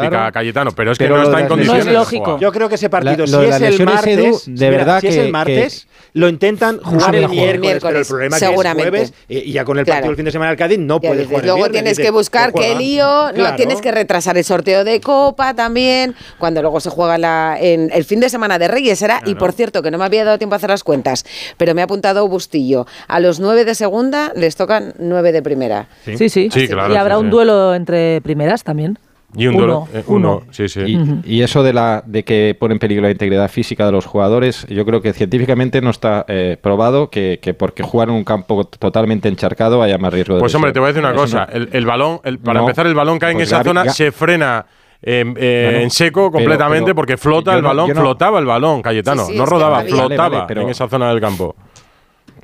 claro. 0.10 0.32
Cayetano, 0.34 0.72
pero 0.72 0.92
es 0.92 0.98
que 0.98 1.06
Pero 1.06 1.18
no 1.18 1.24
está 1.24 1.40
en 1.40 1.48
condiciones. 1.48 1.86
No 1.86 1.92
es 1.92 1.98
lógico. 1.98 2.40
Yo 2.40 2.52
creo 2.52 2.70
que 2.70 2.76
ese 2.76 2.90
partido, 2.90 3.26
La- 3.26 3.40
si 3.40 3.46
es 3.46 3.62
el 3.80 3.86
martes, 3.86 4.18
Edu, 4.18 4.42
de 4.46 4.52
mira, 4.70 4.70
verdad 4.78 5.02
si 5.02 5.08
es 5.08 5.16
que- 5.16 5.26
el 5.26 5.32
martes, 5.32 5.88
lo 6.14 6.30
intentan 6.30 6.80
jugar 6.82 7.16
el 7.16 7.28
miércoles, 7.30 7.80
pero 7.82 8.00
el 8.00 8.06
problema 8.06 8.40
que 8.40 8.46
seguramente. 8.46 9.02
es 9.02 9.10
jueves 9.10 9.14
y 9.28 9.52
ya 9.52 9.66
con 9.66 9.78
el 9.80 9.86
Claro. 9.86 9.98
partido 9.98 10.12
el 10.12 10.16
fin 10.16 10.26
de 10.26 10.32
semana 10.32 10.50
del 10.52 10.58
Cádiz 10.58 10.80
no 10.80 10.96
Ya 11.02 11.10
puede 11.10 11.14
dices, 11.22 11.28
jugar 11.28 11.42
el 11.44 11.48
luego 11.48 11.58
viernes, 11.58 11.72
tienes 11.74 11.98
dices, 11.98 12.06
que 12.06 12.12
buscar 12.12 12.52
pues 12.52 12.66
qué 12.66 12.72
juega. 12.74 12.80
lío, 12.82 13.28
no, 13.28 13.34
Claro. 13.34 13.56
tienes 13.58 13.82
que 13.82 13.92
retrasar 13.92 14.38
el 14.38 14.44
sorteo 14.44 14.84
de 14.84 15.02
Copa 15.02 15.54
también, 15.54 16.16
cuando 16.38 16.62
luego 16.62 16.80
se 16.80 16.90
juega 16.90 17.18
la, 17.18 17.58
en 17.60 17.90
el 17.94 18.04
fin 18.06 18.20
de 18.20 18.30
semana 18.30 18.58
de 18.60 18.68
Reyes 18.68 19.02
y 19.26 19.36
por 19.36 19.52
cierto, 19.52 19.82
que 19.82 19.92
no 19.92 19.98
me 19.98 20.06
había 20.06 20.24
dado 20.26 20.38
tiempo 20.38 20.56
a 20.56 20.58
hacer 20.58 20.70
las 20.70 20.84
cuentas, 20.84 21.26
pero 21.58 21.74
me 21.76 21.82
ha 21.82 21.86
apuntado 21.86 22.28
Bustillo, 22.28 22.86
a 23.08 23.20
los 23.20 23.40
nueve 23.40 23.66
de 23.66 23.76
segunda 23.76 24.32
les 24.36 24.56
tocan 24.56 24.94
nueve 25.00 25.32
de 25.32 25.42
primera. 25.42 25.88
Sí, 26.06 26.30
sí. 26.30 26.50
Sí, 26.52 26.68
claro, 26.68 26.94
y 26.94 26.98
habrá 26.98 27.16
sí, 27.16 27.22
un 27.22 27.28
sí. 27.28 27.32
duelo 27.32 27.76
entre 27.76 28.22
primeras 28.22 28.64
también. 28.64 28.98
Y 29.38 29.48
un 29.48 29.56
Uno, 29.56 29.66
dolo- 29.66 29.88
eh, 29.94 30.04
uno. 30.08 30.38
uno, 30.38 30.54
sí, 30.54 30.70
sí. 30.70 30.80
Y, 31.26 31.36
y 31.38 31.42
eso 31.42 31.62
de 31.62 31.74
la 31.74 32.02
de 32.06 32.24
que 32.24 32.56
pone 32.58 32.74
en 32.76 32.80
peligro 32.80 33.04
la 33.04 33.12
integridad 33.12 33.50
física 33.52 33.86
de 33.86 33.92
los 33.92 34.06
jugadores, 34.06 34.66
yo 34.70 34.86
creo 34.86 35.02
que 35.02 35.12
científicamente 35.12 35.82
no 35.82 35.90
está 35.90 36.24
eh, 36.30 36.56
probado 36.62 37.10
que, 37.10 37.40
que 37.42 37.54
porque 37.54 37.84
jugar 37.84 38.08
en 38.08 38.16
un 38.16 38.24
campo 38.24 38.64
totalmente 38.66 39.28
encharcado 39.28 39.82
haya 39.82 39.98
más 39.98 40.14
riesgo 40.14 40.36
de 40.36 40.40
Pues 40.40 40.56
hombre, 40.56 40.72
te 40.72 40.80
voy 40.80 40.86
a 40.86 40.94
decir 40.94 41.02
una 41.04 41.12
Eso 41.12 41.20
cosa. 41.22 41.48
no- 41.48 41.54
El, 41.54 41.70
el 41.74 41.86
balón, 41.86 42.22
el- 42.24 42.40
para 42.40 42.60
No, 42.62 42.66
empezar, 42.66 42.88
el 42.88 42.96
balón 42.96 43.20
cae 43.20 43.34
en 43.34 43.42
esa 43.42 43.62
zona, 43.62 43.90
se 43.90 44.14
frena 44.14 44.66
eh, 45.06 45.24
eh, 45.38 45.64
Bueno, 45.66 45.80
en 45.84 45.90
seco 45.92 46.32
completamente 46.32 46.86
pero 46.86 46.96
porque 46.96 47.18
flota 47.18 47.54
el 47.56 47.62
no- 47.62 47.68
balón, 47.70 47.90
no- 47.90 48.02
flotaba 48.02 48.40
el 48.40 48.46
balón, 48.46 48.82
Cayetano. 48.82 49.26
Sí, 49.26 49.34
sí, 49.34 49.38
no 49.38 49.46
rodaba, 49.46 49.82
flotaba 49.84 50.30
vale, 50.30 50.46
pero- 50.48 50.62
en 50.64 50.70
esa 50.70 50.88
zona 50.88 51.10
del 51.10 51.22
campo. 51.22 51.56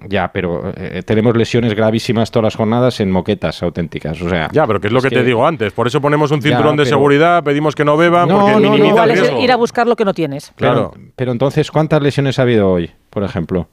Ya, 0.07 0.31
pero 0.31 0.71
eh, 0.75 1.03
tenemos 1.05 1.35
lesiones 1.37 1.75
gravísimas 1.75 2.31
todas 2.31 2.45
las 2.45 2.55
jornadas 2.55 2.99
en 3.01 3.11
moquetas 3.11 3.61
auténticas. 3.61 4.19
O 4.21 4.29
sea, 4.29 4.49
Ya, 4.51 4.65
pero 4.65 4.79
que 4.81 4.87
es 4.87 4.93
lo 4.93 4.99
que, 5.01 5.09
te 5.11 5.23
digo 5.23 5.45
antes. 5.45 5.73
Por 5.73 5.85
eso 5.85 6.01
ponemos 6.01 6.31
un 6.31 6.41
Ya, 6.41 6.49
cinturón 6.49 6.75
de 6.75 6.85
seguridad, 6.87 7.43
pedimos 7.43 7.75
que 7.75 7.85
no 7.85 7.97
beban 7.97 8.27
No, 8.27 8.39
porque 8.39 8.51
no, 8.53 8.59
no, 8.61 8.69
minimiza 8.71 8.87
Igual 8.93 9.11
el 9.11 9.15
es 9.17 9.21
riesgo. 9.21 9.41
ir 9.41 9.51
a 9.51 9.55
buscar 9.57 9.85
lo 9.85 9.95
que 9.95 10.03
no 10.05 10.13
tienes. 10.15 10.53
Claro. 10.55 10.91
Pero, 10.95 11.05
pero 11.15 11.31
entonces, 11.33 11.69
¿cuántas 11.69 12.01
lesiones 12.01 12.39
ha 12.39 12.41
habido 12.41 12.69
hoy, 12.71 12.89
por 13.11 13.23
ejemplo? 13.23 13.67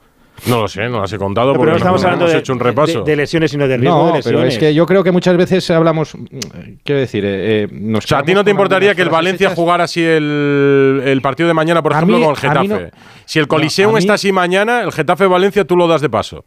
No 0.47 0.61
lo 0.62 0.68
sé, 0.68 0.89
no 0.89 1.01
las 1.01 1.12
he 1.12 1.18
contado 1.18 1.49
No, 1.49 1.53
porque 1.55 1.62
pero 1.66 1.72
no 1.72 1.76
estamos 1.78 2.01
no 2.03 2.07
hablando 2.09 2.24
hemos 2.26 2.32
de, 2.34 2.39
hecho 2.39 2.53
un 2.53 2.61
repaso. 2.61 3.03
de- 3.03 3.11
de 3.11 3.16
lesiones, 3.16 3.51
sino 3.51 3.66
de 3.68 3.76
riesgo 3.76 3.99
No, 3.99 4.07
de 4.07 4.12
lesiones. 4.18 4.24
pero 4.41 4.49
es 4.49 4.59
que 4.59 4.72
yo 4.74 4.86
creo 4.86 5.03
que 5.03 5.11
muchas 5.12 5.36
veces 5.36 5.68
hablamos, 5.70 6.14
mm, 6.14 6.26
quiero 6.84 7.01
decir, 7.01 7.24
eh, 7.24 7.64
eh, 7.64 7.68
nos 7.72 8.05
O 8.05 8.09
sea, 8.09 8.18
¿a 8.18 8.22
ti 8.22 8.34
no 8.34 8.45
te 8.45 8.51
importaría 8.51 8.95
que 8.95 9.03
el 9.03 9.09
Valencia 9.11 9.49
hechas. 9.49 9.57
jugara 9.59 9.84
así 9.84 10.03
el, 10.05 11.03
el 11.05 11.20
partido 11.22 11.49
de 11.49 11.55
mañana, 11.55 11.82
por 11.82 11.93
A 11.93 11.97
ejemplo, 11.97 12.18
mí- 12.18 12.24
con 12.24 12.32
el 12.32 12.36
Getafe? 12.41 12.68
no- 12.68 12.78
si 13.24 13.39
el 13.39 13.49
Coliseum 13.49 13.97
está 13.97 14.14
así 14.14 14.32
mañana, 14.32 14.82
el 14.82 14.93
Getafe-Valencia 14.93 15.64
tú 15.64 15.76
lo 15.76 15.86
das 15.89 16.01
de 16.01 16.09
paso. 16.09 16.45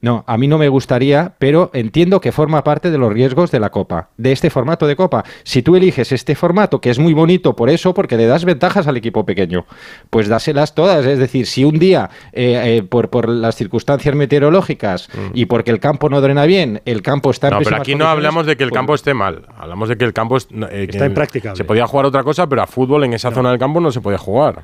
No, 0.00 0.22
a 0.28 0.38
mí 0.38 0.46
no 0.46 0.58
me 0.58 0.68
gustaría, 0.68 1.34
pero 1.38 1.70
entiendo 1.74 2.20
que 2.20 2.30
forma 2.30 2.62
parte 2.62 2.90
de 2.90 2.98
los 2.98 3.12
riesgos 3.12 3.50
de 3.50 3.58
la 3.58 3.70
Copa, 3.70 4.10
de 4.16 4.30
este 4.30 4.48
formato 4.48 4.86
de 4.86 4.94
Copa. 4.94 5.24
Si 5.42 5.60
tú 5.62 5.74
eliges 5.74 6.12
este 6.12 6.36
formato, 6.36 6.80
que 6.80 6.90
es 6.90 6.98
muy 7.00 7.14
bonito 7.14 7.56
por 7.56 7.68
eso, 7.68 7.92
porque 7.94 8.16
le 8.16 8.26
das 8.26 8.44
ventajas 8.44 8.86
al 8.86 8.96
equipo 8.96 9.26
pequeño, 9.26 9.66
pues 10.10 10.28
dáselas 10.28 10.74
todas. 10.74 11.04
Es 11.04 11.18
decir, 11.18 11.46
si 11.46 11.64
un 11.64 11.78
día, 11.80 12.10
eh, 12.32 12.76
eh, 12.78 12.82
por, 12.84 13.10
por 13.10 13.28
las 13.28 13.56
circunstancias 13.56 14.14
meteorológicas 14.14 15.08
y 15.34 15.46
porque 15.46 15.70
el 15.72 15.80
campo 15.80 16.08
no 16.08 16.20
drena 16.20 16.44
bien, 16.46 16.80
el 16.84 17.02
campo 17.02 17.30
está 17.30 17.48
en 17.48 17.54
Mm. 17.54 17.58
No, 17.58 17.64
pero 17.64 17.76
aquí 17.76 17.94
no 17.96 18.06
hablamos 18.06 18.46
de 18.46 18.56
que 18.56 18.62
el 18.64 18.70
pues- 18.70 18.78
campo 18.78 18.94
esté 18.94 19.14
mal. 19.14 19.46
Hablamos 19.58 19.88
de 19.88 19.96
que 19.98 20.04
el 20.04 20.12
campo 20.12 20.36
es, 20.36 20.46
eh, 20.70 20.86
Está 20.88 21.06
impracticable. 21.06 21.56
Se 21.56 21.64
podía 21.64 21.86
jugar 21.88 22.06
otra 22.06 22.22
cosa, 22.22 22.46
pero 22.48 22.62
a 22.62 22.66
fútbol 22.66 23.04
en 23.04 23.14
esa 23.14 23.30
zona 23.32 23.50
del 23.50 23.58
campo 23.58 23.80
no 23.80 23.90
se 23.90 24.00
podía 24.00 24.18
jugar. 24.18 24.60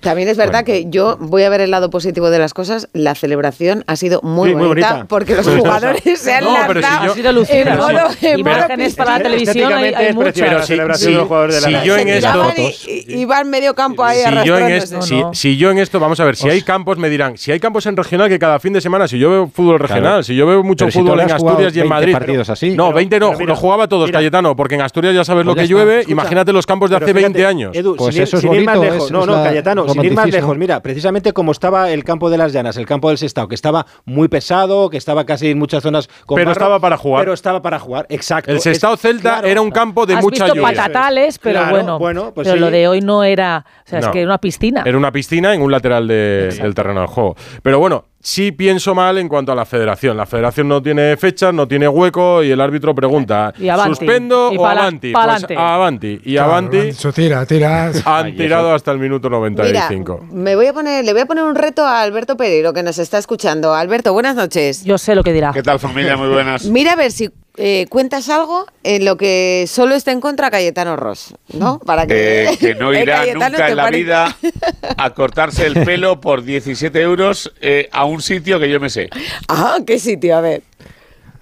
También 0.00 0.28
es 0.28 0.36
verdad 0.36 0.64
que 0.64 0.86
yo 0.88 1.16
voy 1.20 1.42
a 1.42 1.48
ver 1.50 1.60
el 1.60 1.70
lado 1.70 1.90
positivo 1.90 2.30
de 2.30 2.38
las 2.38 2.54
cosas. 2.54 2.88
La 2.92 3.14
celebración 3.14 3.84
ha 3.86 3.96
sido 3.96 4.20
muy, 4.22 4.50
Sí, 4.50 4.54
muy 4.56 4.68
bonita, 4.68 4.88
bonita. 4.90 5.08
porque 5.08 5.34
los 5.36 5.46
jugadores 5.58 6.18
se 6.20 6.34
han 6.34 6.44
No, 6.44 6.54
pero 6.66 6.80
si 6.80 6.86
yo- 7.04 7.12
Ha 7.12 7.14
sido 7.14 7.32
lucida. 7.32 7.72
en 7.72 7.76
modo- 7.76 7.88
en 7.90 7.96
modo 7.96 8.38
Imágenes 8.38 8.94
para 8.94 9.18
la 9.18 9.22
televisión 9.22 9.72
hay, 9.72 9.94
hay 9.94 10.12
muchas. 10.14 10.36
la 10.52 10.62
celebración 10.62 11.06
sí, 11.08 11.12
de 11.12 11.18
los 11.18 11.28
jugadores 11.28 11.62
de 11.64 11.70
la 11.70 11.80
si 11.82 11.86
yo 11.86 11.96
en 11.96 12.08
esto- 12.08 12.52
y, 12.86 13.20
y- 13.20 13.24
van 13.24 13.48
medio 13.50 13.74
campo 13.74 14.02
ahí 14.04 14.18
si 14.18 14.46
yo, 14.46 14.58
en 14.58 14.70
esto, 14.70 15.02
si, 15.02 15.20
No, 15.20 15.34
si 15.34 15.56
yo 15.56 15.70
en 15.70 15.78
esto, 15.78 16.00
vamos 16.00 16.18
a 16.20 16.24
ver, 16.24 16.36
si 16.36 16.48
hay 16.48 16.62
campos, 16.62 16.96
me 16.98 17.08
dirán, 17.10 17.36
si 17.36 17.52
hay 17.52 17.60
campos 17.60 17.86
en 17.86 17.96
regional 17.96 18.28
que 18.28 18.38
cada 18.38 18.58
fin 18.58 18.72
de 18.72 18.80
semana, 18.80 19.06
si 19.06 19.18
yo 19.18 19.30
veo 19.30 19.50
fútbol 19.52 19.78
regional, 19.78 20.02
Claro. 20.02 20.22
si 20.22 20.34
yo 20.34 20.46
veo 20.46 20.62
mucho 20.62 20.86
Pero 20.86 20.92
si 20.92 20.98
fútbol 21.00 21.20
en 21.20 21.30
Asturias 21.30 21.76
y 21.76 21.80
en 21.80 21.88
20 21.88 21.88
Madrid. 21.88 22.12
partidos 22.12 22.48
así. 22.50 22.70
No, 22.70 22.86
Pero- 22.86 22.96
20 22.96 23.20
no, 23.20 23.32
pero 23.32 23.46
lo 23.46 23.56
jugaba 23.56 23.86
todos, 23.88 24.06
mira. 24.08 24.18
Cayetano, 24.18 24.56
porque 24.56 24.74
en 24.76 24.82
Asturias 24.82 25.14
ya 25.14 25.24
sabes 25.24 25.44
Pues 25.44 25.54
lo 25.56 25.56
ya 25.56 25.62
que 25.62 25.68
llueve. 25.68 26.04
Imagínate 26.08 26.52
los 26.52 26.66
campos 26.66 26.90
de 26.90 26.96
Pero 26.96 27.04
hace 27.06 27.14
fíjate, 27.14 27.32
20 27.34 27.46
años. 27.46 27.76
Edu, 27.76 27.96
Pues 27.96 28.14
sin, 28.14 28.22
ir- 28.22 28.24
eso 28.24 28.36
es 28.38 28.44
bonito, 28.44 28.74
lejos. 28.82 29.04
es- 29.06 29.10
no, 29.10 29.26
no, 29.26 29.42
Cayetano, 29.44 29.86
sin 29.92 30.04
ir 30.04 30.12
más 30.14 30.28
lejos. 30.30 30.56
Mira, 30.58 30.80
precisamente 30.82 31.32
como 31.32 31.52
estaba 31.52 31.90
el 31.90 32.04
campo 32.04 32.30
de 32.30 32.38
las 32.38 32.52
Llanas, 32.52 32.76
el 32.76 32.86
campo 32.86 33.08
del 33.08 33.18
Sestao, 33.18 33.48
que 33.48 33.54
estaba 33.54 33.86
muy 34.04 34.28
pesado, 34.28 34.90
que 34.90 34.96
estaba 34.96 35.24
casi 35.24 35.48
en 35.50 35.58
muchas 35.58 35.82
zonas 35.82 36.08
con 36.26 36.36
Pero 36.36 36.48
barro, 36.50 36.52
estaba 36.52 36.80
para 36.80 36.96
jugar. 36.96 37.22
Pero 37.22 37.32
estaba 37.32 37.62
para 37.62 37.78
jugar, 37.78 38.06
exacto. 38.08 38.50
El 38.50 38.58
Es- 38.58 38.62
Sestao 38.62 38.96
Celta 38.96 39.20
claro. 39.34 39.46
era 39.48 39.60
un 39.60 39.70
campo 39.70 40.06
de 40.06 40.14
Has 40.14 40.22
mucha 40.22 40.44
visto 40.44 40.56
lluvia. 40.60 40.68
patatales, 40.76 41.38
pero 41.38 41.60
Claro, 41.60 41.70
bueno. 41.76 41.98
bueno, 41.98 42.32
pues 42.34 42.46
pero 42.46 42.56
sí. 42.56 42.60
lo 42.60 42.70
de 42.70 42.88
hoy 42.88 43.00
no 43.00 43.24
era. 43.24 43.64
O 43.86 43.88
sea, 43.88 44.00
No. 44.00 44.06
es 44.06 44.12
que 44.12 44.18
era 44.20 44.28
una 44.28 44.38
piscina. 44.38 44.82
Era 44.84 44.96
una 44.98 45.12
piscina 45.12 45.54
en 45.54 45.62
un 45.62 45.70
lateral 45.72 46.06
de- 46.08 46.48
del 46.60 46.74
terreno 46.74 47.00
de 47.02 47.06
juego. 47.06 47.36
Pero 47.62 47.78
bueno, 47.78 48.04
sí 48.22 48.52
pienso 48.52 48.94
mal 48.94 49.18
en 49.18 49.28
cuanto 49.28 49.52
a 49.52 49.54
la 49.54 49.64
federación. 49.64 50.16
La 50.16 50.26
federación 50.26 50.68
no 50.68 50.82
tiene 50.82 51.16
fecha, 51.16 51.52
no 51.52 51.66
tiene 51.66 51.88
hueco 51.88 52.42
y 52.42 52.50
el 52.50 52.60
árbitro 52.60 52.94
pregunta, 52.94 53.52
Y. 53.58 53.68
¿suspendo 53.86 54.50
Y 54.52 54.56
o 54.58 54.62
pala- 54.62 54.82
avanti? 54.82 55.12
pa'lante. 55.12 55.54
Pues 55.54 55.58
avanti. 55.58 56.20
Y 56.24 56.32
Claro, 56.34 56.50
avanti 56.50 56.78
tira, 57.14 57.46
tira. 57.46 57.90
han 58.04 58.36
tirado 58.36 58.74
hasta 58.74 58.92
el 58.92 58.98
minuto 58.98 59.28
Mira, 59.28 59.38
95. 59.40 60.26
me 60.32 60.54
voy 60.56 60.66
a 60.66 60.72
poner, 60.72 61.04
le 61.04 61.12
voy 61.12 61.22
a 61.22 61.26
poner 61.26 61.44
un 61.44 61.54
reto 61.54 61.84
a 61.84 62.02
Alberto 62.02 62.36
Pereiro, 62.36 62.72
que 62.72 62.82
nos 62.82 62.98
está 62.98 63.18
escuchando. 63.18 63.74
Alberto, 63.74 64.12
buenas 64.12 64.36
noches. 64.36 64.84
Yo 64.84 64.98
sé 64.98 65.14
lo 65.14 65.22
que 65.22 65.32
dirá. 65.32 65.52
¿Qué 65.52 65.62
tal 65.62 65.78
familia? 65.78 66.16
Muy 66.16 66.28
buenas. 66.28 66.64
Mira 66.66 66.92
a 66.92 66.96
ver 66.96 67.12
si 67.12 67.30
eh, 67.62 67.86
cuentas 67.90 68.30
algo 68.30 68.64
en 68.84 69.04
lo 69.04 69.18
que 69.18 69.66
solo 69.68 69.94
está 69.94 70.12
en 70.12 70.20
contra 70.22 70.50
Cayetano 70.50 70.96
Ross, 70.96 71.34
¿no? 71.52 71.78
Para 71.78 72.06
que, 72.06 72.44
Eh, 72.44 72.56
que 72.60 72.74
no 72.74 72.90
Eh, 72.90 73.02
irá 73.02 73.22
nunca 73.34 73.50
¿te 73.50 73.70
en 73.70 73.76
la 73.76 73.90
vida 73.90 74.36
a 74.96 75.10
cortarse 75.10 75.66
el 75.66 75.74
pelo 75.84 76.22
por 76.22 76.42
17 76.42 76.98
euros 77.02 77.52
eh, 77.60 77.90
a 77.92 78.06
un 78.06 78.22
sitio 78.22 78.58
que 78.58 78.70
yo 78.70 78.80
me 78.80 78.88
sé. 78.88 79.10
Ah, 79.46 79.76
qué 79.86 79.98
sitio, 79.98 80.36
a 80.36 80.40
ver. 80.40 80.62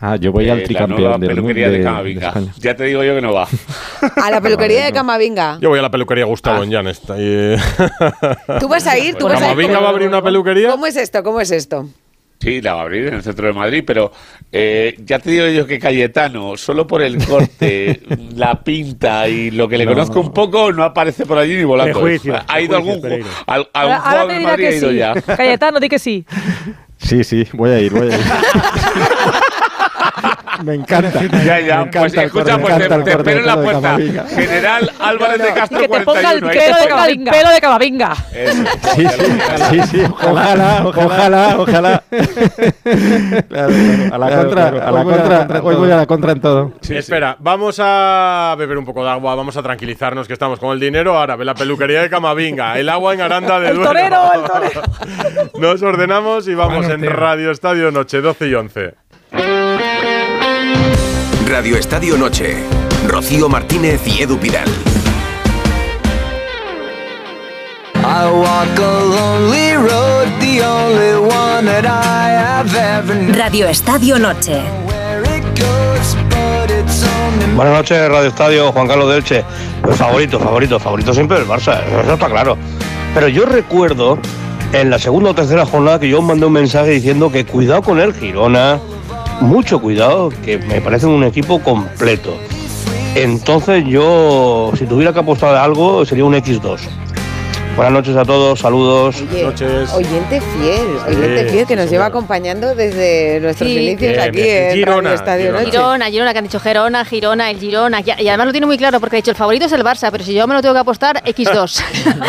Ah, 0.01 0.17
yo 0.17 0.33
voy 0.33 0.49
al 0.49 0.59
la 0.59 0.87
nueva 0.87 1.17
tricampeón 1.17 1.21
del 1.21 1.29
mundo 1.29 1.35
peluquería 1.35 1.71
de 1.71 1.79
de, 1.79 1.85
Camavinga. 1.85 2.33
de. 2.33 2.49
Ya 2.59 2.75
te 2.75 2.85
digo 2.85 3.05
yo 3.05 3.15
que 3.15 3.21
no 3.21 3.33
va. 3.33 3.47
A 4.17 4.31
la 4.31 4.41
peluquería 4.41 4.85
de 4.85 4.93
Camavinga. 4.93 5.59
Yo 5.61 5.69
voy 5.69 5.79
a 5.79 5.83
la 5.83 5.91
peluquería 5.91 6.25
Gustavo 6.25 6.65
en 6.65 6.71
Llanes. 6.71 7.01
Tú 7.01 8.69
vas 8.69 8.87
a 8.89 8.99
ir, 8.99 9.15
tú 9.15 9.27
vas 9.27 9.41
a 9.41 9.45
ir. 9.45 9.51
¿Camavinga 9.51 9.79
va 9.79 9.87
a 9.87 9.91
abrir 9.91 10.09
una 10.09 10.23
peluquería? 10.23 10.71
¿Cómo 10.71 10.87
es 10.87 10.97
esto? 10.97 11.23
¿Cómo 11.23 11.41
es 11.41 11.53
esto? 11.53 11.89
Sí, 12.41 12.61
la 12.63 12.75
va 12.75 12.81
a 12.81 12.83
abrir 12.85 13.09
en 13.09 13.15
el 13.15 13.23
centro 13.25 13.49
de 13.49 13.53
Madrid, 13.53 13.83
pero 13.85 14.13
eh, 14.53 14.95
ya 15.05 15.19
te 15.19 15.31
digo 15.33 15.49
yo 15.49 15.67
que 15.67 15.81
Cayetano, 15.81 16.57
solo 16.57 16.87
por 16.87 17.03
el 17.03 17.19
corte, 17.27 18.01
la 18.37 18.63
pinta 18.63 19.29
y 19.29 19.51
lo 19.51 19.69
que 19.69 19.77
le 19.77 19.85
No. 19.85 19.93
conozco 19.95 20.21
un 20.21 20.33
poco, 20.33 20.73
no 20.73 20.85
aparece 20.85 21.27
por 21.27 21.37
allí 21.37 21.57
ni 21.57 21.65
volando. 21.65 22.01
¿Ha 22.47 22.61
ido 22.61 22.77
algún, 22.77 23.05
al- 23.47 23.69
algún 23.73 23.95
Ahora, 23.95 24.01
jugador 24.01 24.33
de 24.33 24.41
Madrid? 24.41 24.67
Ha 24.67 24.71
ido 24.73 24.91
sí. 24.91 24.97
ya. 24.97 25.15
Cayetano, 25.21 25.81
di 25.81 25.89
que 25.89 25.99
sí. 25.99 26.25
Sí, 26.99 27.23
sí, 27.25 27.45
voy 27.53 27.71
a 27.71 27.81
ir, 27.81 27.93
voy 27.93 28.03
a 28.11 28.15
ir. 28.17 28.21
me 30.65 30.75
encanta. 30.75 31.21
Ya, 31.45 31.61
ya, 31.61 31.85
Me 31.85 31.87
pues 31.87 32.13
encanta 32.15 32.21
el 32.23 32.27
escucha, 32.27 32.59
corte, 32.59 32.61
pues 32.61 32.89
te, 32.89 32.95
el 32.95 33.19
espero 33.19 33.41
en 33.41 33.47
la 33.47 33.63
puerta. 33.63 33.97
General 34.29 34.93
Álvarez 35.01 35.43
de 35.43 35.53
Castro 35.55 35.79
que 35.81 35.89
te 35.89 36.01
ponga 36.01 36.33
el 36.33 36.41
41. 36.41 36.49
ahí 36.51 36.59
pelo 36.59 36.77
te 36.77 36.83
de. 36.83 36.89
Camavinga. 36.89 37.33
Pelo 37.33 37.51
de 37.51 37.61
Camavinga. 37.61 38.17
Eso, 38.33 38.65
Sí, 39.71 39.81
sí, 39.91 40.03
ojalá, 40.23 40.83
ojalá, 40.87 41.55
ojalá. 41.59 42.03
Claro, 43.49 43.49
claro, 43.49 44.15
a 44.15 44.19
la 44.19 44.27
Claro, 44.29 44.43
contra, 44.43 44.71
claro. 44.71 44.83
a 44.87 44.91
la 44.91 45.01
Hoy 45.01 45.05
voy 45.05 45.13
a 45.13 45.17
la 45.17 45.27
contra, 45.39 45.61
hoy 45.61 45.75
voy 45.75 45.75
todo. 45.89 45.95
a 45.95 45.97
la 45.97 46.07
contra 46.07 46.33
en 46.33 46.41
todo. 46.41 46.73
Espera, 46.89 47.37
vamos 47.39 47.79
a 47.83 48.55
beber 48.59 48.79
un 48.79 48.85
poco 48.85 49.05
de 49.05 49.11
agua, 49.11 49.35
vamos 49.35 49.57
a 49.57 49.63
tranquilizarnos 49.63 50.27
que 50.27 50.33
estamos 50.33 50.59
con 50.59 50.71
el 50.73 50.81
dinero 50.81 51.19
árabe, 51.19 51.45
la 51.45 51.55
peluquería 51.55 52.03
de 52.03 52.11
Camavinga, 52.11 52.79
el 52.79 52.89
agua 52.89 53.15
en 53.15 53.21
Aranda 53.21 53.61
de 53.61 53.69
El 53.69 53.77
Duero. 53.77 53.91
torero, 53.91 54.31
el 54.35 54.43
torero. 54.43 54.83
Nos 55.59 55.83
ordenamos 55.83 56.49
y 56.49 56.55
vamos 56.55 56.79
Bueno, 56.79 56.95
en 56.95 57.01
tío. 57.03 57.11
Radio 57.11 57.51
Estadio 57.51 57.91
Noche 57.91 58.21
12 58.21 58.49
y 58.49 58.55
11. 58.55 58.95
Radio 61.47 61.77
Estadio 61.77 62.17
Noche. 62.17 62.57
Rocío 63.07 63.49
Martínez 63.49 64.01
y 64.07 64.23
Edu 64.23 64.39
Pidal. 64.39 64.69
Radio 73.35 73.69
Estadio 73.69 74.19
Noche. 74.19 74.63
Buenas 77.57 77.75
noches, 77.75 78.09
Radio 78.09 78.29
Estadio, 78.29 78.73
Juan 78.73 78.87
Carlos 78.87 79.13
Delche. 79.13 79.45
Pues 79.83 79.97
favorito, 79.97 80.39
favorito, 80.39 80.79
favorito 80.79 81.13
siempre 81.13 81.39
el 81.39 81.47
Barça, 81.47 81.81
eso 82.03 82.15
está 82.15 82.29
claro. 82.29 82.57
Pero 83.15 83.29
yo 83.29 83.47
recuerdo 83.47 84.19
en 84.73 84.91
la 84.91 84.99
segunda 84.99 85.31
o 85.31 85.35
tercera 85.35 85.67
jornada 85.67 85.99
que 85.99 86.09
yo 86.09 86.23
mandé 86.23 86.47
un 86.47 86.53
mensaje 86.53 86.91
diciendo 86.91 87.33
que 87.33 87.45
cuidado 87.47 87.83
con 87.83 87.99
el 87.99 88.15
Girona, 88.15 88.79
mucho 89.41 89.81
cuidado, 89.81 90.31
que 90.45 90.59
me 90.59 90.81
parece 90.81 91.07
un 91.07 91.25
equipo 91.25 91.61
completo. 91.61 92.35
Entonces 93.15 93.85
yo, 93.87 94.73
si 94.77 94.87
tuviera 94.87 95.13
que 95.13 95.21
apostar 95.21 95.53
de 95.53 95.59
algo, 95.59 96.05
sería 96.05 96.25
un 96.25 96.35
X2. 96.35 96.81
Buenas 97.79 97.93
noches 97.95 98.17
a 98.17 98.25
todos, 98.25 98.59
saludos. 98.59 99.23
Oye, 99.31 99.45
noches. 99.45 99.93
oyente 99.93 100.41
fiel, 100.41 100.97
oyente 101.07 101.45
Sí, 101.45 101.51
fiel 101.51 101.67
que 101.69 101.77
nos 101.77 101.85
sí, 101.85 101.93
lleva 101.93 102.07
acompañando 102.07 102.75
desde 102.75 103.39
nuestros 103.39 103.71
Sí. 103.71 103.77
inicios 103.79 104.01
Bien, 104.15 104.21
aquí 104.21 104.43
bien. 104.43 104.65
en 104.65 104.73
Girona, 104.75 105.11
Radio 105.11 105.15
Estadio 105.15 105.43
Girona. 105.45 105.59
Noche. 105.61 105.71
Girona, 105.71 106.07
Girona, 106.11 106.33
que 106.33 106.39
han 106.39 106.45
dicho 106.45 106.59
Gerona, 106.59 107.05
Girona, 107.05 107.51
el 107.53 107.61
Girona. 107.61 108.01
Y 108.01 108.07
y 108.21 108.27
además 108.29 108.47
lo 108.47 108.53
tiene 108.53 108.67
muy 108.67 108.79
claro 108.79 108.99
porque 108.99 109.15
ha 109.15 109.19
dicho 109.19 109.31
el 109.31 109.37
favorito 109.37 109.67
es 109.67 109.73
el 109.73 109.85
Barça, 109.85 110.09
pero 110.11 110.25
si 110.25 110.35
yo 110.35 110.49
me 110.49 110.55
lo 110.55 110.61
tengo 110.61 110.75
que 110.75 110.81
apostar, 110.81 111.23
X2. 111.23 111.81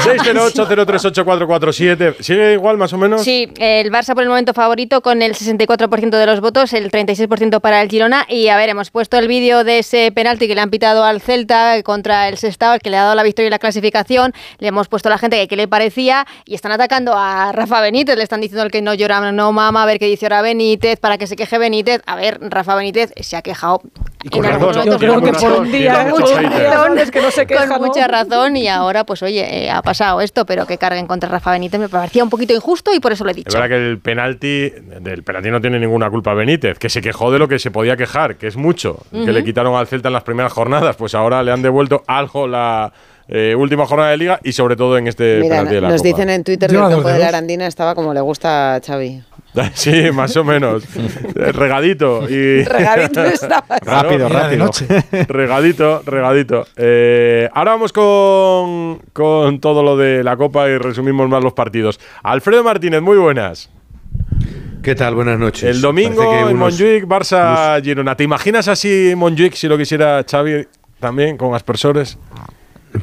608-038447. 0.04 2.18
¿Sigue 2.20 2.54
igual 2.54 2.78
más 2.78 2.94
o 2.94 3.00
menos? 3.00 3.24
Sí, 3.24 3.52
el 3.58 3.92
Barça 3.92 4.14
por 4.14 4.22
el 4.22 4.30
momento 4.30 4.54
favorito 4.54 5.02
con 5.02 5.24
el 5.24 5.34
64% 5.34 6.12
de 6.12 6.26
los 6.28 6.42
votos, 6.42 6.74
el 6.74 6.92
36% 6.92 7.60
para 7.60 7.82
el 7.82 7.90
Girona. 7.90 8.24
Y 8.30 8.50
a 8.50 8.56
ver, 8.56 8.70
hemos 8.70 8.92
puesto 8.92 9.18
el 9.18 9.28
vídeo 9.28 9.64
de 9.64 9.80
ese 9.80 10.12
penalti 10.12 10.48
que 10.48 10.54
le 10.54 10.62
han 10.62 10.70
pitado 10.70 11.04
al 11.04 11.22
Celta 11.22 11.82
contra 11.82 12.28
el 12.28 12.38
Sestao, 12.38 12.76
el 12.76 12.82
que 12.82 12.92
le 12.92 12.98
ha 12.98 13.04
dado 13.06 13.16
la 13.16 13.24
victoria 13.24 13.48
y 13.48 13.50
la 13.50 13.58
clasificación. 13.58 14.32
Le 14.60 14.68
hemos 14.68 14.88
puesto 14.88 15.10
a 15.10 15.12
la 15.12 15.18
gente 15.18 15.39
que 15.42 15.48
qué 15.48 15.56
le 15.56 15.68
parecía 15.68 16.26
y 16.46 16.56
están 16.56 16.72
atacando 16.72 17.14
a 17.16 17.52
Rafa 17.52 17.82
Benítez, 17.82 18.16
le 18.18 18.24
están 18.24 18.42
diciendo 18.42 18.64
el 18.64 18.72
que 18.72 18.82
no 18.82 18.94
llora, 18.94 19.32
no 19.32 19.52
mama, 19.52 19.84
a 19.84 19.86
ver 19.86 20.00
qué 20.00 20.06
dice 20.06 20.26
ahora 20.26 20.42
Benítez, 20.42 21.00
para 21.00 21.18
que 21.18 21.28
se 21.28 21.36
queje 21.36 21.58
Benítez. 21.58 22.02
A 22.06 22.16
ver, 22.16 22.38
Rafa 22.42 22.76
Benítez 22.76 23.14
se 23.20 23.36
ha 23.38 23.42
quejado. 23.42 23.82
con 24.32 24.44
en 24.46 24.52
algún 24.52 24.68
razón, 24.68 24.86
momento, 24.86 24.92
yo 24.92 25.00
creo 25.00 25.14
con 25.16 25.24
que 25.24 25.32
por 25.32 25.42
mucha- 25.50 25.62
un 25.62 25.72
día, 25.72 25.94
con 25.96 26.10
mucho 26.10 26.42
mucha 26.42 26.42
razón, 26.70 27.00
Es 27.00 27.10
que 27.12 27.22
no 27.22 27.32
se 27.32 27.48
queja, 27.48 27.68
con 27.68 27.82
¿no? 27.82 27.88
mucha 27.88 28.06
razón 28.08 28.58
y 28.58 28.68
ahora 28.68 29.06
pues 29.06 29.24
oye, 29.24 29.64
eh, 29.66 29.72
ha 29.72 29.82
pasado 29.82 30.20
esto, 30.22 30.46
pero 30.46 30.66
que 30.68 30.78
carguen 30.78 31.08
contra 31.08 31.30
Rafa 31.30 31.52
Benítez 31.52 31.80
me 31.80 31.88
parecía 31.90 32.22
un 32.24 32.30
poquito 32.30 32.54
injusto 32.54 32.94
y 32.94 33.00
por 33.00 33.14
eso 33.14 33.24
lo 33.24 33.30
he 33.30 33.32
Es 33.32 33.38
dicho. 33.38 33.54
verdad 33.58 33.70
que 33.70 33.76
el 33.90 34.00
penalti, 34.00 34.70
del 35.00 35.24
penalti 35.24 35.50
no 35.52 35.62
tiene 35.62 35.80
ninguna 35.80 36.10
culpa 36.10 36.34
Benítez, 36.34 36.78
que 36.80 36.90
se 36.90 37.02
quejó 37.02 37.32
de 37.32 37.40
lo 37.40 37.48
que 37.48 37.60
se 37.60 37.72
podía 37.72 37.96
quejar, 37.96 38.36
que 38.36 38.48
es 38.48 38.58
mucho, 38.58 38.98
que 39.12 39.32
le 39.32 39.44
quitaron 39.44 39.76
al 39.76 39.88
Celta 39.88 40.10
en 40.10 40.14
las 40.14 40.24
primeras 40.24 40.52
jornadas, 40.52 40.98
pues 40.98 41.16
ahora 41.16 41.42
le 41.42 41.52
han 41.54 41.62
devuelto 41.62 42.04
algo 42.06 42.46
la 42.48 42.92
eh, 43.30 43.56
última 43.56 43.86
jornada 43.86 44.10
de 44.12 44.18
liga 44.18 44.40
y 44.44 44.52
sobre 44.54 44.76
todo 44.76 44.98
en 44.98 45.08
este 45.08 45.38
Mira, 45.42 45.50
penalti 45.58 45.76
de 45.76 45.82
la 45.82 45.90
nos 45.90 46.02
Copa. 46.02 46.08
dicen 46.10 46.30
en 46.32 46.44
Twitter 46.44 46.70
que 46.70 46.76
el 46.76 46.82
campo 46.82 47.08
de 47.08 47.20
la. 47.20 47.28
Arandina 47.30 47.68
estaba 47.68 47.96
como 47.96 48.14
le 48.14 48.22
gusta 48.22 48.76
a 48.76 48.82
Xavi. 48.82 49.22
Sí, 49.74 50.12
más 50.14 50.38
o 50.38 50.44
menos. 50.44 50.84
Eh, 51.36 51.52
regadito. 51.52 52.30
Y 52.30 52.64
Regadito 52.66 53.24
estaba. 53.26 53.66
Rápido, 53.82 54.30
rápido. 54.30 54.70
Regadito, 55.28 56.02
regadito. 56.06 56.68
Eh, 56.78 57.50
ahora 57.54 57.72
vamos 57.72 57.92
con, 57.92 59.00
con 59.12 59.60
todo 59.60 59.82
lo 59.84 59.98
de 59.98 60.24
la 60.24 60.38
Copa 60.38 60.70
y 60.70 60.78
resumimos 60.78 61.28
más 61.30 61.44
los 61.44 61.54
partidos. 61.54 62.00
Alfredo 62.24 62.64
Martínez, 62.64 63.02
muy 63.02 63.18
buenas. 63.18 63.70
¿Qué 64.84 64.96
tal? 64.96 65.16
Buenas 65.16 65.38
noches. 65.40 65.64
El 65.64 65.82
domingo 65.82 66.24
en 66.38 66.44
unos- 66.56 66.56
Montjuic, 66.56 67.06
Barça 67.06 67.82
Girona. 67.84 68.16
¿Te 68.16 68.24
imaginas 68.24 68.68
así 68.68 69.14
Montjuic 69.18 69.54
si 69.56 69.68
lo 69.68 69.78
quisiera 69.78 70.24
Xavi 70.30 70.68
también 71.00 71.36
con 71.38 71.54
aspersores? 71.56 72.18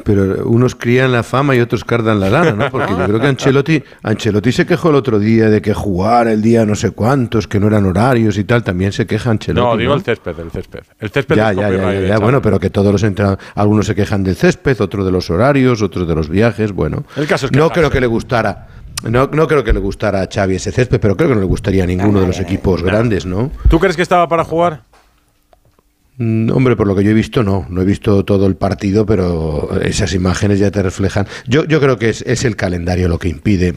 Pero 0.04 0.46
unos 0.46 0.74
crían 0.74 1.12
la 1.12 1.22
fama 1.22 1.54
y 1.54 1.60
otros 1.60 1.84
cardan 1.84 2.20
la 2.20 2.30
lana, 2.30 2.52
¿no? 2.52 2.70
Porque 2.70 2.92
yo 2.92 3.04
creo 3.04 3.20
que 3.20 3.26
Ancelotti, 3.26 3.82
Ancelotti 4.02 4.52
se 4.52 4.66
quejó 4.66 4.90
el 4.90 4.96
otro 4.96 5.18
día 5.18 5.48
de 5.48 5.62
que 5.62 5.74
jugar 5.74 6.28
el 6.28 6.42
día 6.42 6.66
no 6.66 6.74
sé 6.74 6.90
cuántos, 6.90 7.46
que 7.46 7.60
no 7.60 7.68
eran 7.68 7.86
horarios 7.86 8.38
y 8.38 8.44
tal. 8.44 8.64
También 8.64 8.92
se 8.92 9.06
queja 9.06 9.30
Ancelotti. 9.30 9.66
No, 9.66 9.76
digo 9.76 9.94
el 9.94 10.02
césped, 10.02 10.38
el 10.38 10.50
césped. 10.50 10.80
El 10.98 11.10
césped 11.10 11.36
Ya, 11.36 11.50
es 11.50 11.56
ya, 11.56 11.70
ya, 11.70 11.92
ya, 11.92 12.00
ya, 12.08 12.18
bueno, 12.18 12.42
pero 12.42 12.58
que 12.58 12.70
todos 12.70 12.92
los 12.92 13.02
entrenadores, 13.02 13.44
algunos 13.54 13.86
se 13.86 13.94
quejan 13.94 14.24
del 14.24 14.36
césped, 14.36 14.80
otros 14.80 15.04
de 15.04 15.12
los 15.12 15.30
horarios, 15.30 15.82
otros 15.82 16.06
de 16.08 16.14
los 16.14 16.28
viajes, 16.28 16.72
bueno. 16.72 17.04
El 17.16 17.26
caso 17.26 17.46
es 17.46 17.52
no 17.52 17.68
quejarse. 17.68 17.80
creo 17.80 17.90
que 17.90 18.00
le 18.00 18.06
gustara, 18.06 18.68
no, 19.04 19.28
no 19.32 19.46
creo 19.46 19.62
que 19.62 19.72
le 19.72 19.80
gustara 19.80 20.22
a 20.22 20.28
Xavi 20.32 20.56
ese 20.56 20.72
césped, 20.72 20.98
pero 21.00 21.16
creo 21.16 21.28
que 21.28 21.34
no 21.34 21.40
le 21.40 21.46
gustaría 21.46 21.84
a 21.84 21.86
ninguno 21.86 22.20
de 22.20 22.26
los 22.26 22.40
equipos 22.40 22.82
grandes, 22.82 23.26
¿no? 23.26 23.50
¿Tú 23.68 23.78
crees 23.78 23.96
que 23.96 24.02
estaba 24.02 24.28
para 24.28 24.44
jugar? 24.44 24.82
Mm, 26.18 26.50
Hombre, 26.52 26.76
por 26.76 26.86
lo 26.86 26.94
que 26.96 27.04
yo 27.04 27.10
he 27.10 27.14
visto, 27.14 27.42
no. 27.42 27.66
No 27.68 27.82
he 27.82 27.84
visto 27.84 28.24
todo 28.24 28.46
el 28.46 28.56
partido, 28.56 29.04
pero 29.04 29.68
esas 29.82 30.14
imágenes 30.14 30.58
ya 30.58 30.70
te 30.70 30.82
reflejan. 30.82 31.26
Yo, 31.46 31.64
yo 31.66 31.78
creo 31.78 31.98
que 31.98 32.08
es, 32.08 32.22
es 32.22 32.44
el 32.46 32.56
calendario 32.56 33.08
lo 33.08 33.18
que 33.18 33.28
impide. 33.28 33.74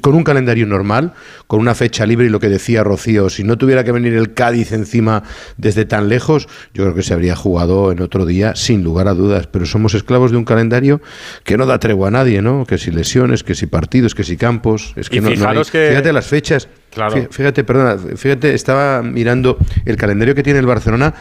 Con 0.00 0.14
un 0.16 0.24
calendario 0.24 0.66
normal, 0.66 1.12
con 1.46 1.60
una 1.60 1.76
fecha 1.76 2.04
libre 2.04 2.26
y 2.26 2.28
lo 2.28 2.40
que 2.40 2.48
decía 2.48 2.82
Rocío, 2.82 3.30
si 3.30 3.44
no 3.44 3.56
tuviera 3.56 3.84
que 3.84 3.92
venir 3.92 4.14
el 4.14 4.34
Cádiz 4.34 4.72
encima 4.72 5.22
desde 5.58 5.84
tan 5.84 6.08
lejos, 6.08 6.48
yo 6.74 6.82
creo 6.82 6.94
que 6.96 7.02
se 7.02 7.14
habría 7.14 7.36
jugado 7.36 7.92
en 7.92 8.00
otro 8.02 8.26
día, 8.26 8.56
sin 8.56 8.82
lugar 8.82 9.06
a 9.06 9.14
dudas. 9.14 9.46
Pero 9.46 9.64
somos 9.64 9.94
esclavos 9.94 10.32
de 10.32 10.38
un 10.38 10.44
calendario 10.44 11.00
que 11.44 11.56
no 11.56 11.66
da 11.66 11.78
tregua 11.78 12.08
a 12.08 12.10
nadie, 12.10 12.42
¿no? 12.42 12.66
Que 12.66 12.78
si 12.78 12.90
lesiones, 12.90 13.44
que 13.44 13.54
si 13.54 13.66
partidos, 13.66 14.14
que 14.16 14.24
si 14.24 14.36
campos. 14.36 14.92
Es 14.96 15.08
que 15.08 15.18
Y 15.18 15.20
no, 15.20 15.26
no 15.26 15.30
hay- 15.30 15.36
fijaros 15.36 15.70
que- 15.70 15.86
Fíjate 15.90 16.12
las 16.12 16.26
fechas. 16.26 16.68
Claro. 16.96 17.14
Fí- 17.14 17.28
Fíjate, 17.30 17.62
perdona, 17.62 17.98
fíjate, 18.16 18.54
estaba 18.54 19.02
mirando 19.02 19.58
el 19.84 19.96
calendario 19.96 20.34
que 20.34 20.42
tiene 20.42 20.58
el 20.60 20.66
Barcelona. 20.66 21.12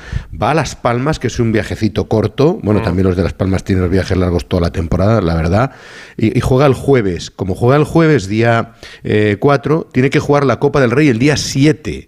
Va 0.42 0.52
a 0.52 0.54
Las 0.54 0.76
Palmas, 0.78 1.20
que 1.20 1.28
es 1.28 1.38
un 1.38 1.52
viajecito 1.52 2.08
corto. 2.08 2.58
Bueno, 2.64 2.82
también 2.82 3.06
los 3.08 3.18
de 3.18 3.24
Las 3.24 3.34
Palmas 3.34 3.66
tienen 3.66 3.84
los 3.84 3.92
viajes 3.92 4.18
largos 4.18 4.48
toda 4.48 4.62
la 4.62 4.72
temporada, 4.72 5.20
la 5.22 5.36
verdad. 5.36 5.72
Y, 6.16 6.36
y 6.38 6.40
juega 6.40 6.66
el 6.66 6.74
jueves. 6.74 7.30
Como 7.30 7.56
juega 7.56 7.76
el 7.76 7.84
jueves, 7.84 8.28
día 8.30 8.72
4, 9.40 9.90
tiene 9.92 10.10
que 10.10 10.20
jugar 10.20 10.46
la 10.46 10.60
Copa 10.60 10.80
del 10.80 10.92
Rey 10.92 11.10
el 11.10 11.20
día 11.20 11.36
7. 11.38 12.08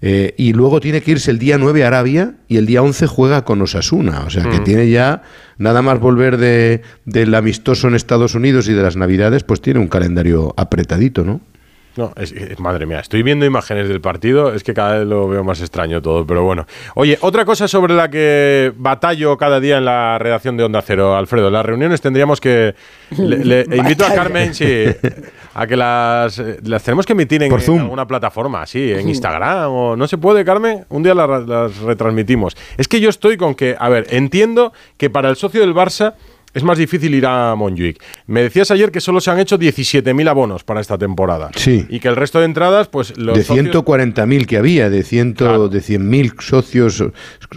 Eh, 0.00 0.34
y 0.36 0.52
luego 0.52 0.78
tiene 0.78 1.00
que 1.00 1.10
irse 1.10 1.30
el 1.32 1.40
día 1.40 1.58
9 1.58 1.82
a 1.82 1.88
Arabia 1.88 2.34
y 2.46 2.56
el 2.58 2.66
día 2.66 2.82
11 2.82 3.06
juega 3.08 3.44
con 3.44 3.60
Osasuna. 3.62 4.20
O 4.26 4.30
sea 4.30 4.44
que 4.44 4.60
Mm. 4.60 4.64
tiene 4.64 4.90
ya, 4.90 5.22
nada 5.56 5.82
más 5.82 5.98
volver 5.98 6.36
de, 6.36 6.82
del 7.04 7.34
amistoso 7.34 7.88
en 7.88 7.94
Estados 7.96 8.34
Unidos 8.36 8.68
y 8.68 8.74
de 8.74 8.82
las 8.82 8.96
Navidades, 8.96 9.42
pues 9.42 9.60
tiene 9.60 9.80
un 9.80 9.88
calendario 9.88 10.54
apretadito, 10.56 11.24
¿no? 11.24 11.40
No, 11.98 12.12
es, 12.14 12.30
es- 12.30 12.60
madre 12.60 12.86
mía, 12.86 13.00
estoy 13.00 13.24
viendo 13.24 13.44
imágenes 13.44 13.88
del 13.88 14.00
partido, 14.00 14.54
es 14.54 14.62
que 14.62 14.72
cada 14.72 14.98
vez 14.98 15.06
lo 15.08 15.26
veo 15.26 15.42
más 15.42 15.60
extraño 15.60 16.00
todo, 16.00 16.24
pero 16.24 16.44
bueno. 16.44 16.64
Oye, 16.94 17.18
otra 17.22 17.44
cosa 17.44 17.66
sobre 17.66 17.92
la 17.92 18.08
que 18.08 18.72
batallo 18.76 19.36
cada 19.36 19.58
día 19.58 19.78
en 19.78 19.84
la 19.84 20.16
redacción 20.20 20.56
de 20.56 20.62
Onda 20.62 20.80
Cero, 20.80 21.16
Alfredo, 21.16 21.50
las 21.50 21.66
reuniones 21.66 22.00
tendríamos 22.00 22.40
que... 22.40 22.76
Le, 23.18 23.44
le- 23.44 23.66
invito 23.76 24.06
a. 24.06 24.14
Carmen, 24.14 24.54
sí, 24.54 24.84
a 25.54 25.66
que 25.66 25.76
las, 25.76 26.38
eh, 26.38 26.58
las 26.62 26.84
tenemos 26.84 27.04
que 27.04 27.14
emitir 27.14 27.42
en, 27.42 27.50
Por 27.50 27.60
en 27.62 27.80
alguna 27.80 28.06
plataforma, 28.06 28.64
sí, 28.64 28.92
en 28.92 29.08
Instagram 29.08 29.72
o... 29.72 29.96
¿No 29.96 30.06
se 30.06 30.18
puede, 30.18 30.44
Carmen? 30.44 30.84
Un 30.90 31.02
día 31.02 31.14
las, 31.16 31.48
las 31.48 31.76
retransmitimos. 31.78 32.56
Es 32.76 32.86
que 32.86 33.00
yo 33.00 33.10
estoy 33.10 33.36
con 33.36 33.56
que, 33.56 33.74
a 33.76 33.88
ver, 33.88 34.06
entiendo 34.10 34.72
que 34.96 35.10
para 35.10 35.30
el 35.30 35.34
socio 35.34 35.60
del 35.62 35.74
Barça... 35.74 36.14
Es 36.54 36.62
más 36.64 36.78
difícil 36.78 37.14
ir 37.14 37.26
a 37.26 37.54
Montjuic. 37.54 38.02
Me 38.26 38.42
decías 38.42 38.70
ayer 38.70 38.90
que 38.90 39.00
solo 39.00 39.20
se 39.20 39.30
han 39.30 39.38
hecho 39.38 39.58
17.000 39.58 40.28
abonos 40.28 40.64
para 40.64 40.80
esta 40.80 40.96
temporada. 40.96 41.50
Sí. 41.54 41.86
Y 41.88 42.00
que 42.00 42.08
el 42.08 42.16
resto 42.16 42.38
de 42.38 42.46
entradas, 42.46 42.88
pues 42.88 43.16
los 43.18 43.36
de 43.36 43.44
socios- 43.44 43.66
140.000 43.84 44.46
que 44.46 44.56
había, 44.56 44.88
de, 44.90 45.02
ciento, 45.02 45.68
de 45.68 45.80
100.000 45.80 46.40
socios, 46.40 47.04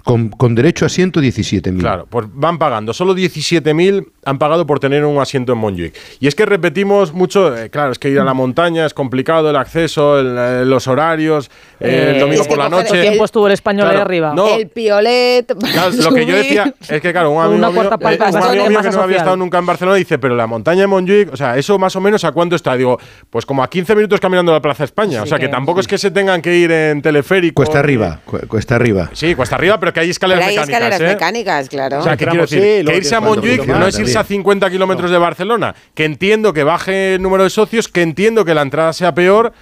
con, 0.03 0.29
con 0.29 0.55
derecho 0.55 0.85
a 0.85 0.89
117.000. 0.89 1.79
Claro, 1.79 2.05
pues 2.09 2.27
van 2.33 2.57
pagando. 2.57 2.93
Solo 2.93 3.15
17.000 3.15 4.07
han 4.25 4.37
pagado 4.37 4.65
por 4.67 4.79
tener 4.79 5.05
un 5.05 5.19
asiento 5.19 5.53
en 5.53 5.59
Montjuic. 5.59 5.95
Y 6.19 6.27
es 6.27 6.35
que 6.35 6.45
repetimos 6.45 7.13
mucho, 7.13 7.57
eh, 7.57 7.69
claro, 7.69 7.91
es 7.91 7.99
que 7.99 8.09
ir 8.09 8.19
a 8.19 8.23
la 8.23 8.33
montaña 8.33 8.85
es 8.85 8.93
complicado, 8.93 9.49
el 9.49 9.55
acceso, 9.55 10.19
el, 10.19 10.35
eh, 10.37 10.65
los 10.65 10.87
horarios, 10.87 11.49
eh, 11.79 12.11
el 12.15 12.19
domingo 12.19 12.41
es 12.41 12.47
que 12.47 12.55
por 12.55 12.63
la 12.63 12.69
noche. 12.69 12.95
el 12.95 13.01
tiempo 13.01 13.25
estuvo 13.25 13.47
el 13.47 13.53
español 13.53 13.87
ahí 13.87 13.91
Claro, 13.93 14.05
arriba. 14.05 14.33
No, 14.35 14.55
El 14.57 14.67
piolet. 14.67 15.55
Claro, 15.71 15.91
lo 15.95 16.13
que 16.13 16.25
yo 16.25 16.35
decía 16.35 16.73
es 16.89 17.01
que, 17.01 17.11
claro, 17.11 17.31
un 17.31 17.41
amigo, 17.41 17.57
una 17.57 17.69
mío, 17.71 17.81
eh, 17.81 18.17
un 18.31 18.43
amigo 18.43 18.69
mío 18.69 18.80
que 18.83 18.95
no 18.95 19.01
había 19.03 19.15
social. 19.15 19.17
estado 19.17 19.37
nunca 19.37 19.57
en 19.57 19.65
Barcelona 19.65 19.97
dice, 19.97 20.17
pero 20.19 20.35
la 20.35 20.47
montaña 20.47 20.81
de 20.81 20.87
Montjuic, 20.87 21.33
o 21.33 21.37
sea, 21.37 21.57
eso 21.57 21.77
más 21.79 21.95
o 21.95 22.01
menos 22.01 22.23
a 22.23 22.31
cuánto 22.31 22.55
está. 22.55 22.75
Digo, 22.75 22.99
pues 23.29 23.45
como 23.45 23.63
a 23.63 23.69
15 23.69 23.95
minutos 23.95 24.19
caminando 24.19 24.51
a 24.51 24.55
la 24.55 24.61
Plaza 24.61 24.83
España. 24.83 25.23
o 25.23 25.25
sea, 25.25 25.39
que, 25.39 25.47
tampoco 25.47 25.79
es 25.79 25.87
que 25.87 25.97
se 25.97 26.11
tengan 26.11 26.41
que 26.41 26.55
ir 26.55 26.71
en 26.71 27.01
teleférico. 27.01 27.55
Cuesta 27.55 27.79
arriba, 27.79 28.19
cu- 28.25 28.39
cuesta 28.47 28.75
arriba. 28.75 29.09
Sí, 29.13 29.35
cuesta 29.35 29.55
arriba, 29.55 29.79
pero 29.79 29.93
que 29.93 29.99
hay 30.01 30.09
escaleras 30.09 30.45
Pero 30.45 30.49
hay 30.61 30.65
mecánicas. 30.67 30.89
escaleras 30.91 31.01
¿eh? 31.11 31.13
mecánicas, 31.15 31.69
claro. 31.69 31.99
O 31.99 32.03
sea, 32.03 32.17
que 32.17 32.25
quiero 32.25 32.41
decir, 32.41 32.59
sí, 32.79 32.85
que 32.85 32.97
irse 32.97 33.15
a 33.15 33.19
Montjuic 33.21 33.65
no 33.67 33.87
es 33.87 33.99
irse 33.99 34.17
a 34.17 34.21
también. 34.21 34.39
50 34.41 34.69
kilómetros 34.69 35.11
de 35.11 35.17
Barcelona. 35.17 35.75
Que 35.93 36.05
entiendo 36.05 36.53
que 36.53 36.63
baje 36.63 37.15
el 37.15 37.21
número 37.21 37.43
de 37.43 37.49
socios, 37.49 37.87
que 37.87 38.01
entiendo 38.01 38.45
que 38.45 38.53
la 38.53 38.61
entrada 38.61 38.93
sea 38.93 39.13
peor, 39.13 39.53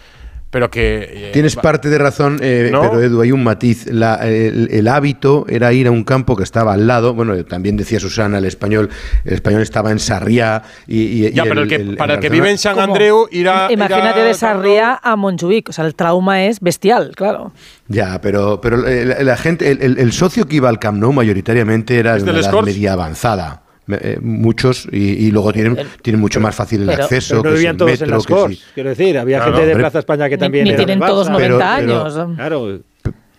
pero 0.52 0.72
que. 0.72 1.10
eh, 1.12 1.30
Tienes 1.34 1.56
va- 1.58 1.62
parte 1.62 1.90
de 1.90 1.98
razón, 1.98 2.40
eh, 2.42 2.70
¿No? 2.72 2.82
pero 2.82 3.02
Edu, 3.02 3.22
hay 3.22 3.32
un 3.32 3.44
matiz. 3.44 3.86
La- 3.92 4.16
el, 4.28 4.68
el 4.72 4.88
hábito 4.88 5.46
era 5.48 5.72
ir 5.74 5.88
a 5.88 5.92
un 5.92 6.04
campo 6.04 6.36
que 6.36 6.44
estaba 6.44 6.74
al 6.74 6.88
lado. 6.88 7.14
Bueno, 7.14 7.36
también 7.46 7.78
decía 7.78 8.00
Susana, 8.00 8.40
el 8.40 8.46
español, 8.46 8.90
el 9.26 9.34
español 9.34 9.62
estaba 9.62 9.92
en 9.92 10.00
Sarriá. 10.00 10.64
Y, 10.88 11.02
y- 11.28 11.32
Ya, 11.34 11.46
y 11.46 11.50
pero 11.50 11.62
el 11.62 11.68
que, 11.68 11.76
el 11.76 11.96
para 11.98 12.16
el 12.16 12.20
que 12.20 12.30
vive 12.30 12.50
en 12.50 12.58
San 12.58 12.74
¿Cómo? 12.76 12.86
Andreu, 12.94 13.28
ir 13.32 13.48
a. 13.50 13.72
Imagínate 13.72 14.20
ir 14.20 14.26
a 14.26 14.28
de 14.28 14.34
Sarriá 14.34 15.00
a 15.02 15.16
Montjuic. 15.16 15.70
O 15.70 15.72
sea, 15.74 15.86
el 15.86 15.94
trauma 15.96 16.44
es 16.46 16.60
bestial, 16.60 17.12
claro. 17.16 17.52
Ya, 17.88 18.20
pero, 18.22 18.60
pero 18.62 18.88
eh, 18.88 19.06
la, 19.06 19.24
la 19.24 19.38
gente, 19.38 19.70
el, 19.72 19.82
el- 19.82 19.98
el 20.00 20.12
socio 20.14 20.48
que 20.48 20.56
iba 20.58 20.70
al 20.70 20.80
Camp 20.80 21.00
Nou 21.00 21.14
mayoritariamente 21.14 21.98
era 22.00 22.18
¿Es 22.18 22.26
de 22.26 22.32
una 22.32 22.40
edad 22.40 22.62
media 22.64 22.94
avanzada. 22.94 23.64
Eh, 23.92 24.18
muchos 24.22 24.88
y, 24.92 25.26
y 25.28 25.32
luego 25.32 25.52
tienen, 25.54 25.78
tienen 26.02 26.20
mucho 26.22 26.40
más 26.40 26.56
fácil 26.56 26.82
el 26.82 26.88
pero- 26.90 27.04
acceso. 27.04 27.42
Pero 27.42 27.50
no 27.50 27.56
vivían 27.56 27.72
el 27.74 27.78
todos 27.78 27.92
en 27.92 28.00
metro, 28.02 28.16
las 28.18 28.26
que 28.26 28.34
Corts. 28.34 28.56
si- 28.58 28.64
Quiero 28.74 28.90
decir, 28.90 29.18
había 29.18 29.38
Claro, 29.38 29.54
gente 29.54 29.68
de. 29.68 29.76
Plaza 29.76 30.00
España 30.00 30.30
que 30.30 30.36
Ni- 30.36 30.40
también 30.40 30.64
ni 30.66 30.70
era 30.72 30.78
tienen 30.78 31.00
todos 31.00 31.28
Barça. 31.28 31.32
90 31.32 31.76
Pero- 31.80 32.04
años. 32.06 32.36
Claro, 32.36 32.80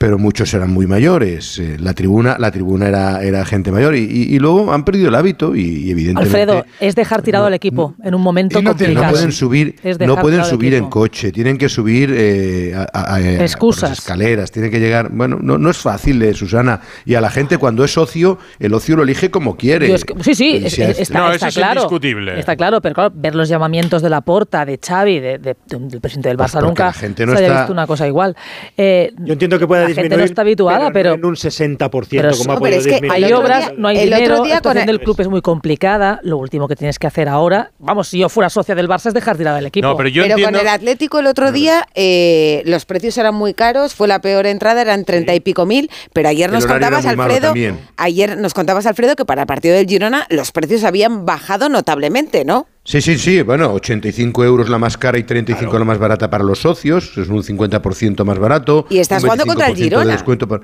pero 0.00 0.18
muchos 0.18 0.54
eran 0.54 0.70
muy 0.70 0.86
mayores. 0.86 1.58
eh, 1.58 1.76
La 1.78 1.92
tribuna, 1.92 2.36
la 2.38 2.50
tribuna 2.50 2.88
era, 2.88 3.22
era 3.22 3.44
gente 3.44 3.70
mayor 3.70 3.94
y, 3.94 3.98
y- 4.04 4.34
y 4.34 4.38
luego 4.38 4.72
han 4.72 4.82
perdido 4.82 5.10
el 5.10 5.14
hábito 5.14 5.54
y, 5.54 5.60
y 5.60 5.90
evidentemente 5.90 6.40
Alfredo, 6.40 6.64
es 6.80 6.94
dejar 6.94 7.20
tirado 7.20 7.44
al 7.44 7.52
equipo 7.52 7.94
en 8.02 8.14
un 8.14 8.22
momento 8.22 8.62
no 8.62 8.70
complicado. 8.70 9.04
no 9.08 9.12
pueden 9.12 9.30
subir, 9.32 9.74
no 10.00 10.16
pueden 10.16 10.42
subir 10.46 10.72
en 10.72 10.88
coche, 10.88 11.32
tienen 11.32 11.58
que 11.58 11.68
subir 11.68 12.14
eh, 12.16 12.72
a, 12.74 12.86
a- 12.98 13.14
a- 13.16 13.20
Excusas. 13.44 13.80
por 13.82 13.88
las 13.90 13.98
escaleras, 13.98 14.50
tienen 14.50 14.70
que 14.70 14.80
llegar. 14.80 15.10
Bueno, 15.12 15.38
no, 15.38 15.58
no 15.58 15.68
es 15.68 15.76
fácil, 15.76 16.22
eh, 16.22 16.32
Susana. 16.32 16.80
Y 17.04 17.14
a 17.16 17.20
la 17.20 17.28
gente 17.28 17.58
cuando 17.58 17.84
es 17.84 17.98
ocio, 17.98 18.38
el 18.58 18.72
ocio 18.72 18.96
lo 18.96 19.02
elige 19.02 19.30
como 19.30 19.58
quiere. 19.58 19.86
Yo 19.86 19.96
es 19.96 20.06
que- 20.06 20.14
sí, 20.24 20.34
sí, 20.34 20.56
es- 20.64 20.78
es- 20.78 20.78
es- 20.78 20.98
está, 21.00 21.18
No, 21.18 21.30
está 21.32 21.50
claro. 21.50 21.80
indiscutible. 21.82 22.40
Está 22.40 22.56
claro, 22.56 22.80
pero 22.80 22.94
claro, 22.94 23.12
ver 23.14 23.34
los 23.34 23.50
llamamientos 23.50 24.00
de 24.00 24.08
la 24.08 24.22
Porta, 24.22 24.64
de 24.64 24.78
Xavi, 24.82 25.20
de, 25.20 25.38
de- 25.38 25.56
de- 25.66 25.78
del 25.78 26.00
presidente 26.00 26.30
del 26.30 26.38
Pues 26.38 26.48
Barça 26.48 26.54
porque 26.54 26.66
nunca 26.68 26.84
la 26.86 26.92
gente 26.94 27.26
no 27.26 27.32
se 27.32 27.38
haya 27.38 27.46
está- 27.48 27.60
visto 27.60 27.72
una 27.74 27.86
cosa 27.86 28.06
igual. 28.06 28.34
Eh, 28.78 29.12
yo 29.18 29.34
entiendo 29.34 29.58
que 29.58 29.66
pueda. 29.66 29.89
Gente 29.94 30.16
no 30.16 30.24
está 30.24 30.42
habituada, 30.42 30.90
pero, 30.92 31.14
en 31.14 31.24
un 31.24 31.34
60%, 31.36 32.06
pero 32.10 32.30
como 32.36 32.52
ha 32.52 32.54
no, 32.54 32.60
podido 32.60 32.78
es 32.78 32.84
que 32.86 32.92
disminuir. 32.92 33.24
hay 33.24 33.32
obras, 33.32 33.66
día- 33.68 33.74
no 33.78 33.88
hay 33.88 33.98
el 33.98 34.04
dinero, 34.10 34.34
otro 34.34 34.44
día 34.44 34.54
la 34.54 34.58
situación 34.58 34.80
con 34.82 34.86
del 34.86 34.96
el- 34.96 35.00
club 35.04 35.20
es 35.20 35.28
muy 35.28 35.42
complicada. 35.42 36.20
Lo 36.22 36.36
último 36.38 36.68
que 36.68 36.76
tienes 36.76 36.98
que 36.98 37.06
hacer 37.06 37.28
ahora, 37.28 37.72
vamos, 37.78 38.08
si 38.08 38.18
yo 38.18 38.28
fuera 38.28 38.50
socia 38.50 38.74
del 38.74 38.88
Barça 38.88 39.06
es 39.08 39.14
dejar 39.14 39.36
tirado 39.36 39.58
el 39.58 39.66
equipo. 39.66 39.86
No, 39.88 39.96
pero 39.96 40.08
yo 40.08 40.22
Pero 40.22 40.34
entiendo. 40.34 40.58
con 40.58 40.66
el 40.66 40.72
Atlético 40.72 41.18
el 41.18 41.26
otro 41.26 41.52
día 41.52 41.86
eh, 41.94 42.62
los 42.66 42.84
precios 42.84 43.16
eran 43.18 43.34
muy 43.34 43.54
caros, 43.54 43.94
fue 43.94 44.08
la 44.08 44.20
peor 44.20 44.46
entrada, 44.46 44.82
eran 44.82 45.04
treinta 45.04 45.34
y 45.34 45.40
pico 45.40 45.66
mil, 45.66 45.90
pero 46.12 46.28
ayer 46.28 46.48
El 46.50 46.54
nos 46.54 46.66
contabas, 46.66 47.06
Alfredo, 47.06 47.52
ayer 47.96 48.36
nos 48.38 48.54
contabas, 48.54 48.86
Alfredo, 48.86 49.16
que 49.16 49.24
para 49.24 49.42
el 49.42 49.46
partido 49.46 49.74
del 49.74 49.86
Girona 49.86 50.26
los 50.30 50.52
precios 50.52 50.84
habían 50.84 51.24
bajado 51.26 51.68
notablemente, 51.68 52.44
¿no? 52.44 52.66
Sí, 52.90 53.00
sí, 53.00 53.16
sí. 53.18 53.42
Bueno, 53.42 53.72
85 53.74 54.44
euros 54.44 54.68
la 54.68 54.76
más 54.76 54.96
cara 54.98 55.16
y 55.16 55.22
35 55.22 55.78
la 55.78 55.84
más 55.84 55.98
barata 55.98 56.28
para 56.28 56.42
los 56.42 56.58
socios. 56.58 57.16
Es 57.16 57.28
un 57.28 57.44
50% 57.44 58.24
más 58.24 58.36
barato. 58.40 58.84
Y 58.90 58.98
estás 58.98 59.22
jugando 59.22 59.46
contra 59.46 59.68
el 59.68 59.74
25% 59.74 59.76
de 59.78 59.84
Girona. 59.84 60.12
descuento 60.12 60.48
por- 60.48 60.62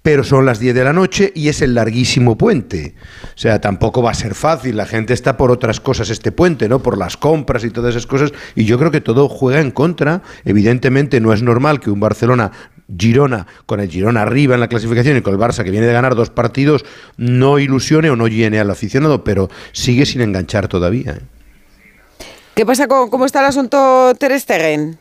Pero 0.00 0.24
son 0.24 0.46
las 0.46 0.58
10 0.58 0.74
de 0.74 0.84
la 0.84 0.94
noche 0.94 1.32
y 1.34 1.48
es 1.48 1.60
el 1.60 1.74
larguísimo 1.74 2.38
puente. 2.38 2.94
O 3.24 3.38
sea, 3.38 3.60
tampoco 3.60 4.00
va 4.02 4.12
a 4.12 4.14
ser 4.14 4.34
fácil. 4.34 4.74
La 4.78 4.86
gente 4.86 5.12
está 5.12 5.36
por 5.36 5.50
otras 5.50 5.80
cosas 5.80 6.08
este 6.08 6.32
puente, 6.32 6.66
¿no? 6.66 6.78
Por 6.82 6.96
las 6.96 7.18
compras 7.18 7.62
y 7.64 7.68
todas 7.70 7.90
esas 7.94 8.06
cosas. 8.06 8.32
Y 8.54 8.64
yo 8.64 8.78
creo 8.78 8.90
que 8.90 9.02
todo 9.02 9.28
juega 9.28 9.60
en 9.60 9.70
contra. 9.70 10.22
Evidentemente 10.46 11.20
no 11.20 11.34
es 11.34 11.42
normal 11.42 11.80
que 11.80 11.90
un 11.90 12.00
Barcelona 12.00 12.52
Girona, 12.98 13.46
con 13.66 13.80
el 13.80 13.90
Girona 13.90 14.22
arriba 14.22 14.54
en 14.54 14.60
la 14.60 14.68
clasificación 14.68 15.18
y 15.18 15.20
con 15.20 15.34
el 15.34 15.40
Barça 15.40 15.62
que 15.62 15.70
viene 15.72 15.86
de 15.88 15.92
ganar 15.92 16.14
dos 16.14 16.30
partidos, 16.30 16.86
no 17.18 17.58
ilusione 17.58 18.08
o 18.08 18.16
no 18.16 18.28
llene 18.28 18.60
al 18.60 18.70
aficionado, 18.70 19.24
pero 19.24 19.50
sigue 19.72 20.06
sin 20.06 20.22
enganchar 20.22 20.68
todavía. 20.68 21.10
¿eh? 21.10 21.35
¿Qué 22.56 22.64
pasa 22.64 22.88
con 22.88 23.10
cómo 23.10 23.26
está 23.26 23.40
el 23.40 23.46
asunto 23.48 24.14
Ter 24.18 24.40
Stegen? 24.40 24.98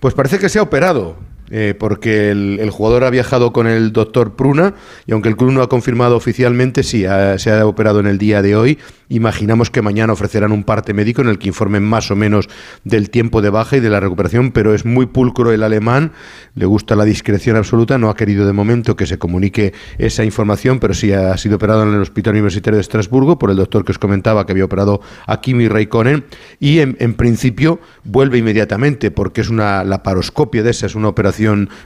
Pues 0.00 0.14
parece 0.14 0.38
que 0.38 0.48
se 0.48 0.58
ha 0.58 0.62
operado, 0.62 1.14
eh, 1.50 1.74
porque 1.78 2.30
el, 2.30 2.70
jugador 2.70 3.04
ha 3.04 3.10
viajado 3.10 3.52
con 3.52 3.66
el 3.66 3.92
doctor 3.92 4.34
Pruna 4.34 4.74
y 5.06 5.12
aunque 5.12 5.28
el 5.28 5.36
club 5.36 5.52
no 5.52 5.62
ha 5.62 5.68
confirmado 5.68 6.16
oficialmente, 6.16 6.82
sí, 6.82 7.04
ha- 7.04 7.38
se 7.38 7.50
ha 7.52 7.66
operado 7.66 8.00
en 8.00 8.06
el 8.06 8.18
día 8.18 8.42
de 8.42 8.56
hoy. 8.56 8.78
Imaginamos 9.10 9.70
que 9.70 9.82
mañana 9.82 10.14
ofrecerán 10.14 10.52
un 10.52 10.64
parte 10.64 10.94
médico 10.94 11.20
en 11.20 11.28
el 11.28 11.38
que 11.38 11.48
informen 11.48 11.82
más 11.82 12.10
o 12.10 12.16
menos 12.16 12.48
del 12.84 13.10
tiempo 13.10 13.42
de 13.42 13.50
baja 13.50 13.76
y 13.76 13.80
de 13.80 13.90
la 13.90 14.00
recuperación, 14.00 14.50
pero 14.50 14.74
es 14.74 14.86
muy 14.86 15.06
pulcro 15.06 15.52
el 15.52 15.62
alemán, 15.62 16.12
le 16.54 16.64
gusta 16.64 16.96
la 16.96 17.04
discreción 17.04 17.56
absoluta, 17.56 17.98
no 17.98 18.08
ha 18.08 18.16
querido 18.16 18.46
de 18.46 18.54
momento 18.54 18.96
que 18.96 19.06
se 19.06 19.18
comunique 19.18 19.74
esa 19.98 20.24
información, 20.24 20.80
pero 20.80 20.94
sí 20.94 21.12
ha 21.12 21.36
sido 21.36 21.56
operado 21.56 21.82
en 21.82 21.94
el 21.94 22.00
Hospital 22.00 22.32
Universitario 22.32 22.76
de 22.76 22.80
Estrasburgo 22.80 23.38
por 23.38 23.50
el 23.50 23.56
doctor 23.56 23.84
que 23.84 23.92
os 23.92 23.98
comentaba 23.98 24.46
que 24.46 24.52
había 24.52 24.64
operado 24.64 25.02
a 25.26 25.40
Kimi 25.42 25.68
Raikkonen 25.68 26.24
y 26.58 26.78
en, 26.78 27.14
principio 27.14 27.80
vuelve 28.04 28.38
inmediatamente 28.38 29.10
porque 29.10 29.42
es 29.42 29.50
una 29.50 29.84
laparoscopia 29.84 30.62
de 30.62 30.70
esa, 30.70 30.86
es 30.86 30.94
una 30.94 31.08
operación 31.08 31.33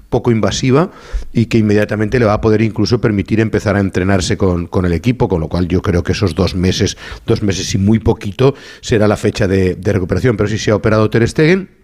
poco 0.08 0.30
invasiva 0.30 0.90
y 1.32 1.46
que 1.46 1.58
inmediatamente 1.58 2.18
le 2.18 2.24
va 2.24 2.34
a 2.34 2.40
poder 2.40 2.62
incluso 2.62 3.00
permitir 3.00 3.40
empezar 3.40 3.76
a 3.76 3.80
entrenarse 3.80 4.36
con, 4.36 4.66
con 4.66 4.84
el 4.84 4.92
equipo, 4.92 5.28
con 5.28 5.40
lo 5.40 5.48
cual 5.48 5.68
yo 5.68 5.82
creo 5.82 6.02
que 6.02 6.12
esos 6.12 6.34
dos 6.34 6.54
meses, 6.54 6.96
dos 7.26 7.42
meses 7.42 7.74
y 7.74 7.78
muy 7.78 7.98
poquito 7.98 8.54
será 8.80 9.08
la 9.08 9.16
fecha 9.16 9.46
de, 9.46 9.74
de 9.74 9.92
recuperación, 9.92 10.36
pero 10.36 10.48
sí 10.48 10.58
se 10.58 10.70
ha 10.70 10.76
operado 10.76 11.10
Ter 11.10 11.26
Stegen. 11.28 11.77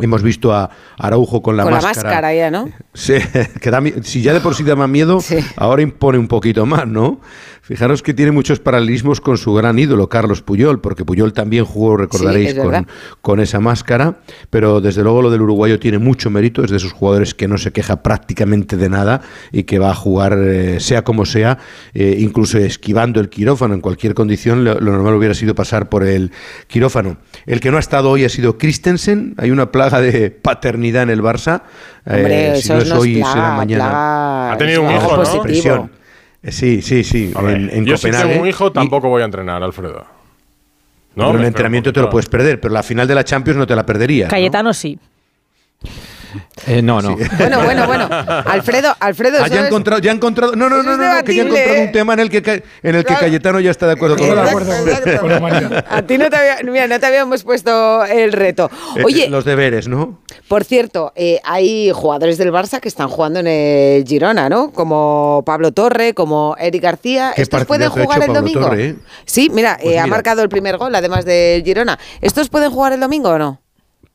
Hemos 0.00 0.22
visto 0.22 0.52
a 0.52 0.70
Araujo 0.98 1.42
con 1.42 1.56
la 1.56 1.64
con 1.64 1.72
máscara. 1.72 1.94
la 1.94 2.02
máscara 2.02 2.34
ya, 2.34 2.50
¿no? 2.50 2.68
Sí, 2.94 3.14
que 3.60 3.70
da 3.70 3.82
si 4.02 4.22
ya 4.22 4.32
de 4.34 4.40
por 4.40 4.54
sí 4.54 4.62
daba 4.62 4.86
miedo, 4.86 5.22
ahora 5.56 5.82
impone 5.82 6.18
un 6.18 6.28
poquito 6.28 6.66
más, 6.66 6.86
¿no? 6.86 7.20
Fijaros 7.70 8.02
que 8.02 8.14
tiene 8.14 8.32
muchos 8.32 8.58
paralelismos 8.58 9.20
con 9.20 9.38
su 9.38 9.54
gran 9.54 9.78
ídolo, 9.78 10.08
Carlos 10.08 10.42
Puyol, 10.42 10.80
porque 10.80 11.04
Puyol 11.04 11.32
también 11.32 11.64
jugó, 11.64 11.96
recordaréis, 11.96 12.50
es 12.50 12.58
con, 12.58 12.88
con 13.20 13.38
esa 13.38 13.60
máscara, 13.60 14.18
pero 14.50 14.80
desde 14.80 15.04
luego 15.04 15.22
lo 15.22 15.30
del 15.30 15.42
uruguayo 15.42 15.78
tiene 15.78 15.98
mucho 15.98 16.30
mérito, 16.30 16.64
es 16.64 16.72
de 16.72 16.78
esos 16.78 16.90
jugadores 16.90 17.32
que 17.32 17.46
no 17.46 17.58
se 17.58 17.70
queja 17.70 18.02
prácticamente 18.02 18.76
de 18.76 18.88
nada 18.88 19.20
y 19.52 19.62
que 19.62 19.78
va 19.78 19.90
a 19.90 19.94
jugar 19.94 20.36
eh, 20.36 20.80
sea 20.80 21.04
como 21.04 21.24
sea, 21.24 21.58
eh, 21.94 22.16
incluso 22.18 22.58
esquivando 22.58 23.20
el 23.20 23.28
quirófano 23.28 23.74
en 23.74 23.80
cualquier 23.80 24.14
condición, 24.14 24.64
lo, 24.64 24.80
lo 24.80 24.90
normal 24.90 25.14
hubiera 25.14 25.34
sido 25.34 25.54
pasar 25.54 25.88
por 25.88 26.02
el 26.02 26.32
quirófano. 26.66 27.18
El 27.46 27.60
que 27.60 27.70
no 27.70 27.76
ha 27.76 27.80
estado 27.80 28.10
hoy 28.10 28.24
ha 28.24 28.28
sido 28.28 28.58
Christensen, 28.58 29.34
hay 29.38 29.50
una 29.50 29.70
plaga 29.72 30.00
de 30.00 30.30
paternidad 30.30 31.04
en 31.04 31.10
el 31.10 31.22
Barça. 31.22 31.62
Hombre, 32.06 32.48
Eh, 32.48 32.52
eso 32.58 32.60
si 32.62 32.68
no 32.72 32.78
es 32.78 32.88
no 32.88 32.94
es 32.96 33.00
hoy, 33.00 33.14
plaga, 33.16 33.32
será 33.32 33.50
mañana. 33.56 33.84
plaga- 33.84 34.52
Ha 34.52 34.56
tenido 34.58 34.82
un 34.82 34.90
hijo, 34.90 35.16
¿no? 35.16 35.42
Presión. 35.42 35.90
Sí, 36.48 36.80
sí, 36.82 37.04
sí. 37.04 37.32
A 37.34 37.42
ver, 37.42 37.56
en, 37.56 37.70
en 37.70 37.84
yo 37.84 37.96
si 37.96 38.10
tengo 38.10 38.40
un 38.42 38.48
hijo 38.48 38.72
tampoco 38.72 39.08
voy 39.08 39.22
a 39.22 39.24
entrenar, 39.26 39.62
Alfredo. 39.62 40.06
No, 41.16 41.24
un 41.24 41.30
espero 41.32 41.46
entrenamiento 41.48 41.92
te 41.92 42.00
lo 42.00 42.08
puedes 42.08 42.28
perder, 42.28 42.60
pero 42.60 42.72
la 42.72 42.82
final 42.82 43.06
de 43.08 43.14
la 43.14 43.24
Champions 43.24 43.58
no 43.58 43.66
te 43.66 43.74
la 43.76 43.84
perderías. 43.84 44.28
¿no? 44.28 44.30
Cayetano 44.30 44.72
sí. 44.72 44.98
Eh, 46.66 46.82
no, 46.82 47.00
no. 47.00 47.16
Bueno, 47.38 47.64
bueno, 47.64 47.86
bueno. 47.86 48.08
Alfredo, 48.46 48.94
Alfredo, 49.00 49.38
Ah, 49.42 49.48
ya 49.48 49.66
encontrado, 49.66 50.00
ya 50.00 50.10
ha 50.10 50.14
encontrado. 50.14 50.54
No, 50.56 50.68
no, 50.68 50.82
no, 50.82 50.96
no, 50.96 51.16
no, 51.16 51.24
que 51.24 51.34
ya 51.34 51.42
ha 51.42 51.44
debatible, 51.44 51.60
encontrado 51.60 51.74
¿eh? 51.78 51.86
un 51.86 51.92
tema 51.92 52.12
en 52.14 52.20
el 52.20 52.30
que, 52.30 52.36
en 52.38 52.94
el 52.94 53.02
que 53.02 53.08
Claro. 53.08 53.20
Cayetano 53.20 53.60
ya 53.60 53.70
está 53.70 53.86
de 53.86 53.92
acuerdo 53.92 54.16
con 54.16 54.26
Exacto, 54.26 54.60
nosotros. 54.60 54.98
exacto. 54.98 55.84
A 55.88 56.02
ti 56.02 56.18
no 56.18 56.30
te, 56.30 56.36
había- 56.36 56.58
mira, 56.70 56.86
no 56.86 57.00
te 57.00 57.06
habíamos 57.06 57.42
puesto 57.44 58.04
el 58.04 58.32
reto. 58.32 58.70
Eh, 58.96 59.02
Oye, 59.04 59.28
los 59.28 59.44
deberes, 59.44 59.88
¿no? 59.88 60.20
por 60.48 60.64
cierto, 60.64 61.12
eh, 61.14 61.40
hay 61.44 61.90
jugadores 61.92 62.36
del 62.38 62.52
Barça 62.52 62.80
que 62.80 62.88
están 62.88 63.08
jugando 63.08 63.40
en 63.40 63.46
el 63.46 64.04
Girona, 64.04 64.48
¿no? 64.48 64.72
Como 64.72 65.42
Pablo 65.46 65.72
Torre, 65.72 66.12
como 66.14 66.56
Eric 66.58 66.82
García. 66.82 67.32
¿Estos 67.36 67.64
pueden 67.64 67.88
jugar 67.90 68.22
el 68.24 68.32
domingo? 68.32 68.60
Torre, 68.60 68.84
¿eh? 68.88 68.96
Sí, 69.26 69.50
mira, 69.52 69.78
Pues 69.80 69.94
eh, 69.94 69.98
ha 69.98 70.04
mira. 70.04 70.16
marcado 70.16 70.42
el 70.42 70.48
primer 70.48 70.76
gol, 70.76 70.94
además 70.94 71.24
del 71.24 71.62
Girona. 71.62 71.98
¿Estos 72.20 72.48
pueden 72.48 72.70
jugar 72.70 72.92
el 72.92 73.00
domingo 73.00 73.30
o 73.30 73.38
no? 73.38 73.60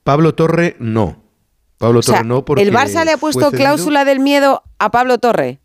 Pablo 0.04 0.36
Torre, 0.36 0.76
no. 0.80 1.24
Pablo 1.86 2.00
O 2.00 2.02
sea, 2.02 2.18
Torre 2.18 2.28
no, 2.28 2.44
porque. 2.44 2.64
¿el 2.64 2.74
Barça 2.74 3.06
le 3.06 3.12
ha 3.12 3.18
puesto 3.18 3.52
cláusula 3.52 4.06
del 4.06 4.20
miedo 4.20 4.64
a 4.80 4.90
Pablo 4.90 5.20
Torre? 5.20 5.60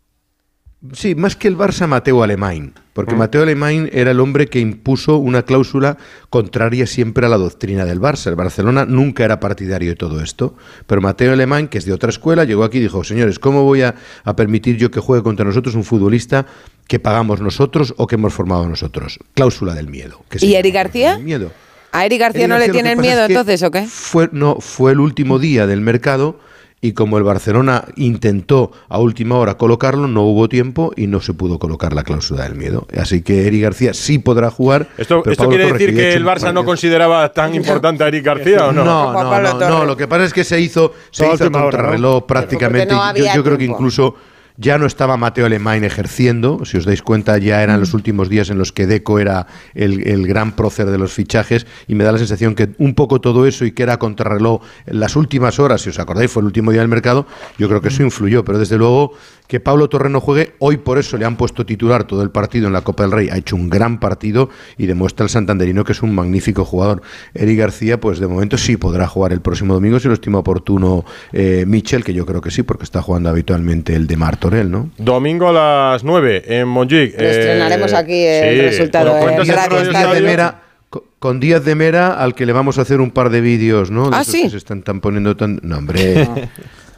Sí, 0.93 1.15
más 1.15 1.35
que 1.35 1.47
el 1.47 1.57
Barça, 1.57 1.87
Mateo 1.87 2.21
Alemán. 2.21 2.73
Ah. 2.75 2.81
Porque 2.93 3.15
Mateo 3.15 3.43
Alemán 3.43 3.89
era 3.93 4.11
el 4.11 4.19
hombre 4.19 4.47
que 4.47 4.59
impuso 4.59 5.17
una 5.17 5.43
cláusula 5.43 5.97
contraria 6.29 6.85
siempre 6.85 7.25
a 7.25 7.29
la 7.29 7.37
doctrina 7.37 7.85
del 7.85 7.99
Barça. 7.99 8.27
El 8.27 8.35
Barcelona 8.35 8.85
nunca 8.85 9.23
era 9.23 9.39
partidario 9.39 9.91
de 9.91 9.95
todo 9.95 10.21
esto. 10.21 10.55
Pero 10.87 11.01
Mateo 11.01 11.33
Alemán, 11.33 11.69
que 11.69 11.77
es 11.77 11.85
de 11.85 11.93
otra 11.93 12.09
escuela, 12.09 12.43
llegó 12.43 12.63
aquí 12.63 12.79
y 12.79 12.81
dijo, 12.81 13.03
señores, 13.03 13.39
¿cómo 13.39 13.63
voy 13.63 13.81
a, 13.81 13.95
a 14.23 14.35
permitir 14.35 14.77
yo 14.77 14.91
que 14.91 14.99
juegue 14.99 15.23
contra 15.23 15.45
nosotros 15.45 15.73
un 15.75 15.83
futbolista 15.83 16.45
que 16.87 16.99
pagamos 16.99 17.41
nosotros 17.41 17.93
o 17.97 18.05
que 18.07 18.15
hemos 18.15 18.33
formado 18.33 18.67
nosotros? 18.67 19.19
Cláusula 19.33 19.73
del 19.73 19.87
miedo. 19.87 20.23
que 20.29 20.45
¿Y 20.45 20.55
Eric 20.55 20.73
García? 20.73 21.17
miedo. 21.17 21.51
¿A 21.91 22.05
Eric 22.05 22.19
García 22.19 22.41
Eric 22.41 22.49
no 22.49 22.55
García 22.55 22.67
le 22.67 22.73
tienen 22.73 22.99
miedo 23.01 23.21
es 23.21 23.27
que 23.27 23.33
entonces 23.33 23.63
o 23.63 23.71
qué? 23.71 23.85
Fue, 23.87 24.29
no, 24.31 24.57
fue 24.59 24.91
el 24.93 24.99
último 24.99 25.39
día 25.39 25.67
del 25.67 25.81
mercado 25.81 26.39
y 26.83 26.93
como 26.93 27.17
el 27.19 27.23
Barcelona 27.23 27.85
intentó 27.95 28.71
a 28.89 28.97
última 28.97 29.35
hora 29.37 29.55
colocarlo, 29.55 30.07
no 30.07 30.23
hubo 30.23 30.49
tiempo 30.49 30.91
y 30.95 31.05
no 31.05 31.21
se 31.21 31.33
pudo 31.33 31.59
colocar 31.59 31.93
la 31.93 32.03
cláusula 32.03 32.43
del 32.43 32.55
miedo. 32.55 32.87
Así 32.99 33.21
que 33.21 33.45
Eric 33.45 33.61
García 33.61 33.93
sí 33.93 34.17
podrá 34.17 34.49
jugar. 34.49 34.87
¿Esto, 34.97 35.21
pero 35.21 35.31
esto 35.31 35.43
Pablo 35.43 35.57
quiere 35.57 35.73
decir 35.73 35.95
que 35.95 36.13
el 36.13 36.25
Barça 36.25 36.51
no 36.51 36.65
consideraba 36.65 37.31
tan 37.31 37.53
importante 37.53 38.03
a 38.03 38.07
Eric 38.07 38.25
García 38.25 38.67
o 38.67 38.71
no? 38.71 38.83
No, 38.83 39.13
no, 39.13 39.41
no, 39.41 39.69
no, 39.69 39.85
lo 39.85 39.95
que 39.95 40.07
pasa 40.07 40.25
es 40.25 40.33
que 40.33 40.43
se 40.43 40.59
hizo, 40.59 40.93
se 41.11 41.25
hizo 41.25 41.45
hora, 41.45 41.49
¿no? 41.49 41.61
contrarreloj 41.61 42.25
prácticamente. 42.25 42.95
Yo- 43.35 43.43
creo 43.43 43.57
que 43.59 43.65
incluso 43.65 44.15
ya 44.61 44.77
no 44.77 44.85
estaba 44.85 45.17
Mateo 45.17 45.47
Alemán 45.47 45.83
ejerciendo, 45.83 46.63
si 46.65 46.77
os 46.77 46.85
dais 46.85 47.01
cuenta 47.01 47.35
ya 47.39 47.63
eran 47.63 47.79
los 47.79 47.95
últimos 47.95 48.29
días 48.29 48.51
en 48.51 48.59
los 48.59 48.71
que 48.71 48.85
Deco 48.85 49.17
era 49.17 49.47
el, 49.73 50.07
el 50.07 50.27
gran 50.27 50.55
prócer 50.55 50.85
de 50.85 50.99
los 50.99 51.11
fichajes 51.13 51.65
y 51.87 51.95
me 51.95 52.03
da 52.03 52.11
la 52.11 52.19
sensación 52.19 52.53
que 52.53 52.69
un 52.77 52.93
poco 52.93 53.19
todo 53.19 53.47
eso 53.47 53.65
y 53.65 53.71
que 53.71 53.81
era 53.81 53.97
contrarreloj 53.97 54.61
en 54.85 54.99
las 54.99 55.15
últimas 55.15 55.59
horas, 55.59 55.81
si 55.81 55.89
os 55.89 55.97
acordáis 55.97 56.29
fue 56.29 56.41
el 56.41 56.45
último 56.45 56.69
día 56.71 56.81
del 56.81 56.89
mercado, 56.89 57.25
yo 57.57 57.67
creo 57.67 57.81
que 57.81 57.87
eso 57.87 58.03
influyó, 58.03 58.45
pero 58.45 58.59
desde 58.59 58.77
luego 58.77 59.13
que 59.51 59.59
Pablo 59.59 59.89
Torre 59.89 60.09
no 60.09 60.21
juegue, 60.21 60.53
hoy 60.59 60.77
por 60.77 60.97
eso 60.97 61.17
le 61.17 61.25
han 61.25 61.35
puesto 61.35 61.65
titular 61.65 62.05
todo 62.05 62.21
el 62.21 62.29
partido 62.29 62.67
en 62.67 62.73
la 62.73 62.81
Copa 62.83 63.03
del 63.03 63.11
Rey, 63.11 63.29
ha 63.29 63.37
hecho 63.37 63.57
un 63.57 63.69
gran 63.69 63.99
partido 63.99 64.49
y 64.77 64.85
demuestra 64.85 65.25
el 65.25 65.29
santanderino 65.29 65.83
que 65.83 65.91
es 65.91 66.01
un 66.01 66.15
magnífico 66.15 66.63
jugador. 66.63 67.01
Eric 67.33 67.59
García, 67.59 67.99
pues 67.99 68.19
de 68.19 68.27
momento 68.27 68.57
sí 68.57 68.77
podrá 68.77 69.07
jugar 69.07 69.33
el 69.33 69.41
próximo 69.41 69.73
domingo 69.73 69.99
si 69.99 70.07
lo 70.07 70.13
estima 70.13 70.37
oportuno 70.39 71.03
eh, 71.33 71.65
Michel, 71.67 72.05
que 72.05 72.13
yo 72.13 72.25
creo 72.25 72.39
que 72.39 72.49
sí, 72.49 72.63
porque 72.63 72.85
está 72.85 73.01
jugando 73.01 73.27
habitualmente 73.27 73.93
el 73.93 74.07
de 74.07 74.15
Domingo 74.97 75.49
a 75.49 75.53
las 75.93 76.03
9 76.03 76.43
en 76.47 76.67
Montjuic. 76.67 77.19
Lo 77.19 77.27
estrenaremos 77.27 77.93
aquí 77.93 78.23
el 78.25 78.59
resultado 78.63 79.15
de 79.15 79.41
Estadio? 79.43 80.21
Mera, 80.23 80.61
co- 80.89 81.05
con 81.19 81.39
Díaz 81.39 81.63
de 81.63 81.75
Mera, 81.75 82.13
al 82.21 82.35
que 82.35 82.45
le 82.45 82.51
vamos 82.53 82.77
a 82.77 82.81
hacer 82.81 82.99
un 82.99 83.11
par 83.11 83.29
de 83.29 83.39
vídeos, 83.41 83.91
¿no? 83.91 84.09
De 84.09 84.17
Ah, 84.17 84.21
esos 84.21 84.33
¿sí? 84.33 84.43
que 84.43 84.49
se 84.49 84.57
están 84.57 84.81
tan 84.83 84.99
poniendo 84.99 85.35
tan. 85.37 85.59
No, 85.63 85.77
hombre. 85.77 86.27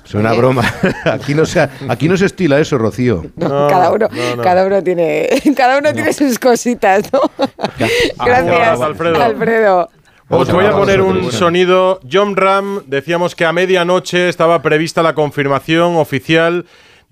Es 0.06 0.14
una 0.16 0.34
broma. 0.34 0.64
Aquí 1.06 1.34
no, 1.34 1.46
se, 1.46 1.62
aquí 1.88 2.10
no 2.10 2.18
se 2.18 2.26
estila 2.26 2.60
eso, 2.60 2.78
Rocío. 2.78 3.26
cada 3.40 3.90
uno, 3.92 4.10
cada 4.44 4.66
uno 4.66 4.84
tiene, 4.84 5.30
cada 5.56 5.78
uno 5.78 5.94
tiene 5.94 6.12
sus 6.12 6.38
cositas, 6.40 7.10
¿no? 7.14 7.22
Gracias, 8.26 8.82
Alfredo. 8.82 9.22
Alfredo. 9.24 9.90
Os 10.30 10.52
voy 10.52 10.66
a 10.66 10.72
poner 10.72 11.00
un 11.02 11.32
sonido. 11.32 12.00
John 12.12 12.36
Ram, 12.36 12.82
decíamos 12.88 13.36
que 13.36 13.46
a 13.46 13.54
medianoche 13.54 14.28
estaba 14.30 14.62
prevista 14.62 15.04
la 15.04 15.14
confirmación 15.14 15.96
oficial 15.98 16.66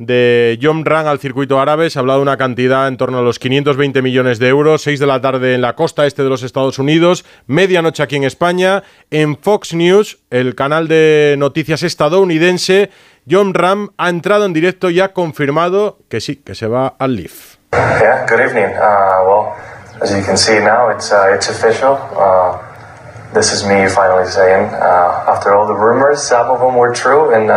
de 0.05 0.57
John 0.61 0.83
Ram 0.83 1.07
al 1.07 1.19
circuito 1.19 1.59
árabe. 1.59 1.89
Se 1.89 1.99
ha 1.99 2.01
hablado 2.01 2.19
de 2.19 2.23
una 2.23 2.37
cantidad 2.37 2.87
en 2.87 2.97
torno 2.97 3.19
a 3.19 3.21
los 3.21 3.37
520 3.37 4.01
millones 4.01 4.39
de 4.39 4.47
euros. 4.47 4.81
6 4.81 4.99
de 4.99 5.05
la 5.05 5.21
tarde 5.21 5.53
en 5.53 5.61
la 5.61 5.75
costa 5.75 6.05
este 6.07 6.23
de 6.23 6.29
los 6.29 6.41
Estados 6.43 6.79
Unidos. 6.79 7.23
Medianoche 7.45 8.01
aquí 8.01 8.15
en 8.15 8.23
España. 8.23 8.83
En 9.11 9.37
Fox 9.37 9.73
News, 9.73 10.19
el 10.31 10.55
canal 10.55 10.87
de 10.87 11.35
noticias 11.37 11.83
estadounidense, 11.83 12.89
John 13.29 13.53
Ram 13.53 13.89
ha 13.97 14.09
entrado 14.09 14.45
en 14.45 14.53
directo 14.53 14.89
y 14.89 14.99
ha 14.99 15.13
confirmado 15.13 15.99
que 16.09 16.19
sí, 16.19 16.37
que 16.37 16.55
se 16.55 16.67
va 16.67 16.95
al 16.97 17.15
Leaf. 17.15 17.57
Yeah, 17.73 18.25
good 18.27 18.39
evening. 18.39 18.75
Uh, 18.75 19.23
well, 19.25 19.53
as 20.01 20.11
you 20.11 20.23
can 20.23 20.35
see 20.35 20.59
now, 20.59 20.89
it's 20.89 21.11
uh, 21.11 21.31
it's 21.33 21.47
official. 21.47 21.93
Uh, 22.17 22.57
this 23.33 23.53
is 23.53 23.63
me 23.63 23.87
finally 23.87 24.25
saying, 24.25 24.65
uh, 24.73 25.31
after 25.31 25.55
all 25.55 25.67
the 25.67 25.73
rumors, 25.73 26.21
some 26.21 26.49
of 26.49 26.59
them 26.59 26.75
were 26.75 26.91
true, 26.91 27.31
and 27.33 27.49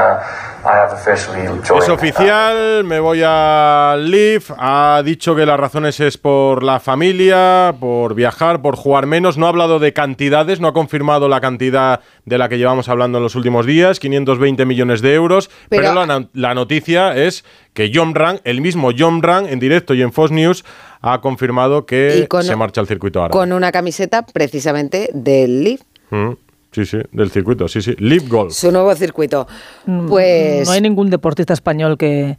Es 1.78 1.88
oficial, 1.88 2.84
me 2.84 2.98
voy 3.00 3.20
a 3.24 3.96
Leaf. 3.98 4.50
Ha 4.56 5.02
dicho 5.04 5.34
que 5.36 5.44
las 5.46 5.58
razones 5.60 6.00
es 6.00 6.16
por 6.18 6.62
la 6.62 6.80
familia, 6.80 7.74
por 7.78 8.14
viajar, 8.14 8.62
por 8.62 8.76
jugar 8.76 9.06
menos. 9.06 9.36
No 9.38 9.46
ha 9.46 9.48
hablado 9.50 9.78
de 9.78 9.92
cantidades, 9.92 10.60
no 10.60 10.68
ha 10.68 10.72
confirmado 10.72 11.28
la 11.28 11.40
cantidad 11.40 12.00
de 12.24 12.38
la 12.38 12.48
que 12.48 12.58
llevamos 12.58 12.88
hablando 12.88 13.18
en 13.18 13.24
los 13.24 13.34
últimos 13.34 13.66
días, 13.66 14.00
520 14.00 14.64
millones 14.64 15.00
de 15.02 15.14
euros. 15.14 15.50
Pero, 15.68 15.82
Pero- 15.82 15.94
la, 15.94 16.06
no- 16.20 16.28
la 16.32 16.54
noticia 16.54 17.14
es 17.16 17.44
que 17.72 17.90
John 17.94 18.14
Ran, 18.14 18.40
el 18.44 18.60
mismo 18.60 18.90
John 18.96 19.22
Ran, 19.22 19.46
en 19.46 19.60
directo 19.60 19.94
y 19.94 20.02
en 20.02 20.12
Fox 20.12 20.30
News, 20.30 20.64
ha 21.02 21.20
confirmado 21.20 21.84
que 21.86 22.26
con- 22.28 22.42
se 22.44 22.56
marcha 22.56 22.80
al 22.80 22.86
circuito 22.86 23.20
árabe. 23.20 23.32
Con 23.32 23.52
una 23.52 23.70
camiseta 23.72 24.24
precisamente 24.24 25.10
del 25.12 25.64
Leaf, 25.64 25.80
Mm, 26.10 26.32
Sí, 26.74 26.84
sí, 26.84 26.98
del 27.12 27.30
circuito, 27.30 27.68
sí, 27.68 27.80
sí. 27.80 27.94
Leaf 27.98 28.28
Golf. 28.28 28.52
su 28.52 28.72
nuevo 28.72 28.92
circuito. 28.96 29.46
Mm, 29.86 30.08
Pues 30.08 30.66
No 30.66 30.72
hay 30.74 30.80
ningún 30.80 31.08
deportista 31.08 31.52
español 31.52 31.96
que, 31.96 32.36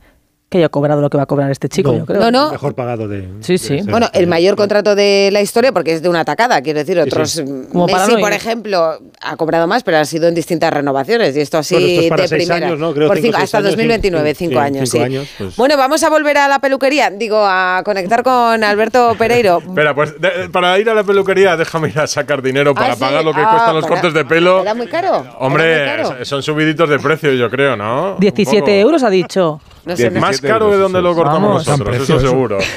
que 0.48 0.60
haya 0.60 0.70
cobrado 0.70 1.02
lo 1.02 1.10
que 1.10 1.18
va 1.18 1.24
a 1.24 1.26
cobrar 1.26 1.50
este 1.50 1.68
chico, 1.70 1.92
yo 1.98 2.06
creo. 2.06 2.20
No, 2.22 2.30
no. 2.32 2.52
Mejor 2.52 2.76
pagado 2.76 3.08
de. 3.08 3.28
Sí, 3.42 3.58
sí. 3.58 3.80
Bueno, 3.90 4.08
el 4.14 4.28
mayor 4.28 4.56
contrato 4.56 4.94
de 4.96 5.30
la 5.34 5.42
historia, 5.42 5.72
porque 5.72 5.92
es 5.94 6.04
de 6.04 6.08
una 6.08 6.20
atacada, 6.20 6.62
quiero 6.62 6.80
decir, 6.80 7.00
otros. 7.00 7.32
sí. 7.32 7.44
mm, 7.44 7.66
Como 7.72 7.88
para 7.88 8.04
Messi, 8.06 8.14
no 8.16 8.20
por 8.22 8.32
ejemplo, 8.32 9.00
ha 9.22 9.36
cobrado 9.38 9.66
más, 9.68 9.82
pero 9.84 9.98
ha 9.98 10.06
sido 10.06 10.28
en 10.28 10.36
distintas 10.36 10.72
renovaciones. 10.72 11.36
Y 11.36 11.42
esto 11.42 11.58
así 11.58 11.74
Bueno, 11.74 11.88
esto 11.90 12.02
es 12.04 12.10
para 12.10 12.22
de 12.22 12.28
seis 12.28 12.46
primera. 12.48 12.68
años, 12.68 12.80
¿no? 12.80 12.94
Creo 12.94 13.08
Por 13.08 13.18
cinco, 13.18 13.28
cinco- 13.34 13.44
hasta 13.44 13.58
años, 13.58 13.72
2029, 13.72 14.36
cinco- 14.36 14.50
cinco 14.52 14.62
sí, 14.62 14.66
años. 14.68 14.90
cinco 14.90 14.98
sí. 14.98 15.04
años, 15.14 15.28
pues. 15.38 15.56
Bueno, 15.56 15.78
vamos 15.78 16.04
a 16.04 16.10
volver 16.12 16.38
a 16.38 16.48
la 16.48 16.60
peluquería, 16.60 17.10
digo, 17.10 17.40
a 17.44 17.82
conectar 17.84 18.22
con 18.22 18.64
Alberto 18.64 19.16
Pereiro. 19.18 19.58
Espera, 19.68 19.96
pues 19.96 20.14
de- 20.22 20.50
para 20.52 20.78
ir 20.78 20.90
a 20.92 20.94
la 20.94 21.04
peluquería, 21.04 21.58
déjame 21.58 21.90
ir 21.90 22.00
a 22.00 22.06
sacar 22.08 22.44
dinero 22.44 22.76
para 22.76 22.92
Ah, 22.92 22.96
sí. 22.96 23.00
pagar 23.00 23.26
lo 23.26 23.34
que 23.34 23.42
Ah, 23.42 23.50
cuestan 23.50 23.74
los 23.76 23.84
para- 23.86 23.96
cortes 23.96 24.14
de 24.14 24.24
pelo. 24.26 24.62
¿Era 24.62 24.76
muy 24.76 24.88
caro? 24.88 25.08
¿Era 25.22 25.24
muy 25.24 25.32
Hombre, 25.40 25.86
caro? 25.86 26.24
son 26.24 26.44
subiditos 26.44 26.88
de 26.88 27.00
precio, 27.00 27.34
yo 27.34 27.50
creo, 27.50 27.76
¿no? 27.76 28.14
Un 28.14 28.20
17 28.20 28.60
poco. 28.62 28.72
euros 28.72 29.02
ha 29.04 29.10
dicho. 29.10 29.60
No 29.86 29.96
sé. 29.96 30.10
Más 30.12 30.42
caro 30.42 30.72
de 30.72 30.78
donde 30.78 31.02
lo 31.02 31.14
cortamos 31.14 31.66
Vamos. 31.66 31.68
nosotros, 31.68 31.96
eso 31.98 32.20
seguro. 32.20 32.58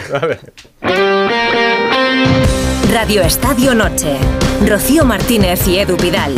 Radio 2.92 3.22
Estadio 3.22 3.74
Noche. 3.74 4.16
Rocío 4.66 5.04
Martínez 5.04 5.66
y 5.68 5.78
Edu 5.78 5.96
Pidal. 5.96 6.34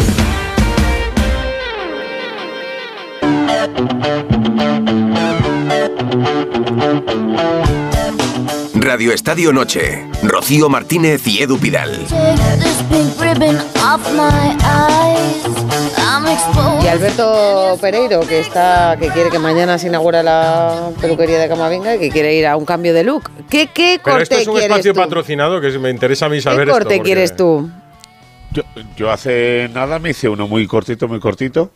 Radio 8.80 9.12
Estadio 9.12 9.52
Noche. 9.52 10.06
Rocío 10.22 10.68
Martínez 10.70 11.26
y 11.26 11.42
Edu 11.42 11.58
Pidal. 11.58 11.98
Y 16.82 16.86
Alberto 16.86 17.78
Pereiro, 17.80 18.20
que 18.26 18.40
está, 18.40 18.96
que 18.98 19.08
quiere 19.08 19.28
que 19.30 19.38
mañana 19.38 19.78
se 19.78 19.88
inaugura 19.88 20.22
la 20.22 20.90
peluquería 21.00 21.38
de 21.38 21.48
Camavinga 21.48 21.96
y 21.96 21.98
que 21.98 22.10
quiere 22.10 22.34
ir 22.34 22.46
a 22.46 22.56
un 22.56 22.64
cambio 22.64 22.94
de 22.94 23.04
look. 23.04 23.30
¿Qué, 23.50 23.68
qué 23.72 24.00
Pero 24.02 24.16
corte 24.16 24.22
esto 24.22 24.38
es 24.38 24.46
un 24.48 24.54
quieres 24.54 24.70
espacio 24.70 24.94
tú? 24.94 25.00
patrocinado 25.00 25.60
que 25.60 25.78
me 25.78 25.90
interesa 25.90 26.26
a 26.26 26.28
mí 26.30 26.40
saber 26.40 26.60
¿Qué 26.66 26.70
esto. 26.70 26.72
corte 26.72 26.96
porque- 26.96 27.02
quieres 27.02 27.36
tú? 27.36 27.68
Yo, 28.52 28.62
yo 28.96 29.10
hace 29.12 29.68
nada 29.74 29.98
me 29.98 30.10
hice 30.10 30.28
uno 30.28 30.48
muy 30.48 30.66
cortito, 30.66 31.06
muy 31.06 31.20
cortito. 31.20 31.70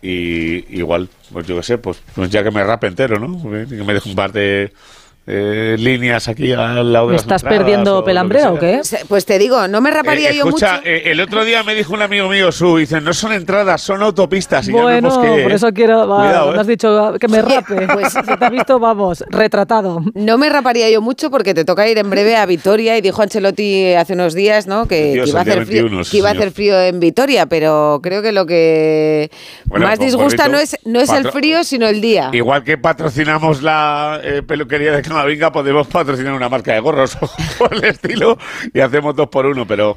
Y 0.00 0.78
igual, 0.78 1.08
pues 1.32 1.46
yo 1.46 1.56
qué 1.56 1.62
sé, 1.62 1.78
pues, 1.78 1.98
pues 2.14 2.30
ya 2.30 2.42
que 2.44 2.50
me 2.50 2.62
rape 2.62 2.86
entero, 2.86 3.18
¿no? 3.18 3.42
Que 3.42 3.66
me 3.82 3.94
deje 3.94 4.08
un 4.08 4.14
par 4.14 4.32
de 4.32 4.72
eh, 5.26 5.76
líneas 5.78 6.28
aquí 6.28 6.52
al 6.52 6.92
lado 6.92 7.06
de 7.06 7.12
¿Me 7.12 7.16
estás 7.16 7.42
entradas 7.42 7.58
perdiendo 7.64 8.04
pelambrea 8.04 8.42
sea. 8.42 8.52
o 8.52 8.58
qué? 8.58 8.80
Pues 9.08 9.24
te 9.24 9.38
digo, 9.38 9.66
no 9.68 9.80
me 9.80 9.90
raparía 9.90 10.30
Eh, 10.30 10.36
yo 10.36 10.46
mucho. 10.46 10.66
eh, 10.84 11.02
el 11.06 11.20
otro 11.20 11.44
día 11.44 11.62
me 11.62 11.74
dijo 11.74 11.94
un 11.94 12.02
amigo 12.02 12.28
mío, 12.28 12.52
Su, 12.52 12.76
dice, 12.76 13.00
no 13.00 13.14
son 13.14 13.32
entradas, 13.32 13.80
son 13.80 14.02
autopistas. 14.02 14.68
Y 14.68 14.72
ya 14.72 14.82
Bueno, 14.82 15.08
vemos 15.08 15.18
que, 15.36 15.42
por 15.42 15.52
eso 15.52 15.72
quiero. 15.72 16.06
va, 16.06 16.24
Cuidado, 16.24 16.50
me 16.50 16.56
¿eh? 16.56 16.60
has 16.60 16.66
dicho 16.66 17.12
que 17.18 17.28
me 17.28 17.40
rape. 17.42 17.86
pues- 17.92 18.12
Se 18.12 18.22
te 18.36 18.44
ha 18.44 18.50
visto, 18.50 18.78
vamos, 18.78 19.24
retratado. 19.30 20.02
No 20.14 20.36
me 20.38 20.48
raparía 20.50 20.90
yo 20.90 21.00
mucho 21.00 21.30
porque 21.30 21.54
te 21.54 21.64
toca 21.64 21.88
ir 21.88 21.96
en 21.98 22.10
breve 22.10 22.36
a 22.36 22.44
Vitoria 22.46 22.96
y 22.98 23.00
dijo 23.00 23.22
Ancelotti 23.22 23.94
hace 23.94 24.12
unos 24.12 24.34
días, 24.34 24.66
¿no? 24.66 24.86
Que, 24.86 25.12
Dios, 25.14 25.24
que 25.24 25.30
iba, 25.30 25.38
a 25.40 25.42
hacer 25.42 25.66
frío, 25.66 25.82
21, 25.84 26.04
sí, 26.04 26.10
que 26.10 26.16
iba 26.18 26.28
a 26.28 26.32
señor. 26.32 26.42
hacer 26.42 26.54
frío 26.54 26.80
en 26.82 27.00
Vitoria, 27.00 27.46
pero 27.46 28.00
creo 28.02 28.20
que 28.22 28.32
lo 28.32 28.44
que 28.46 29.30
Bueno, 29.64 29.86
más 29.86 29.98
disgusta 29.98 30.48
no 30.48 30.58
es 30.58 30.76
no 30.84 31.00
es 31.00 31.10
el 31.10 31.30
frío, 31.30 31.64
sino 31.64 31.86
el 31.88 32.00
día. 32.00 32.28
Igual 32.32 32.62
que 32.62 32.76
patrocinamos 32.76 33.62
la 33.62 34.20
eh, 34.22 34.42
peluquería 34.46 34.92
de 34.92 35.02
Camavinga, 35.14 35.52
podemos 35.52 35.86
patrocinar 35.86 36.32
una 36.34 36.48
marca 36.48 36.72
de 36.74 36.80
gorros 36.80 37.16
o 37.20 37.28
por 37.58 37.74
el 37.74 37.84
estilo 37.84 38.36
y 38.72 38.80
hacemos 38.80 39.14
dos 39.16 39.28
por 39.28 39.46
uno, 39.46 39.66
pero... 39.66 39.96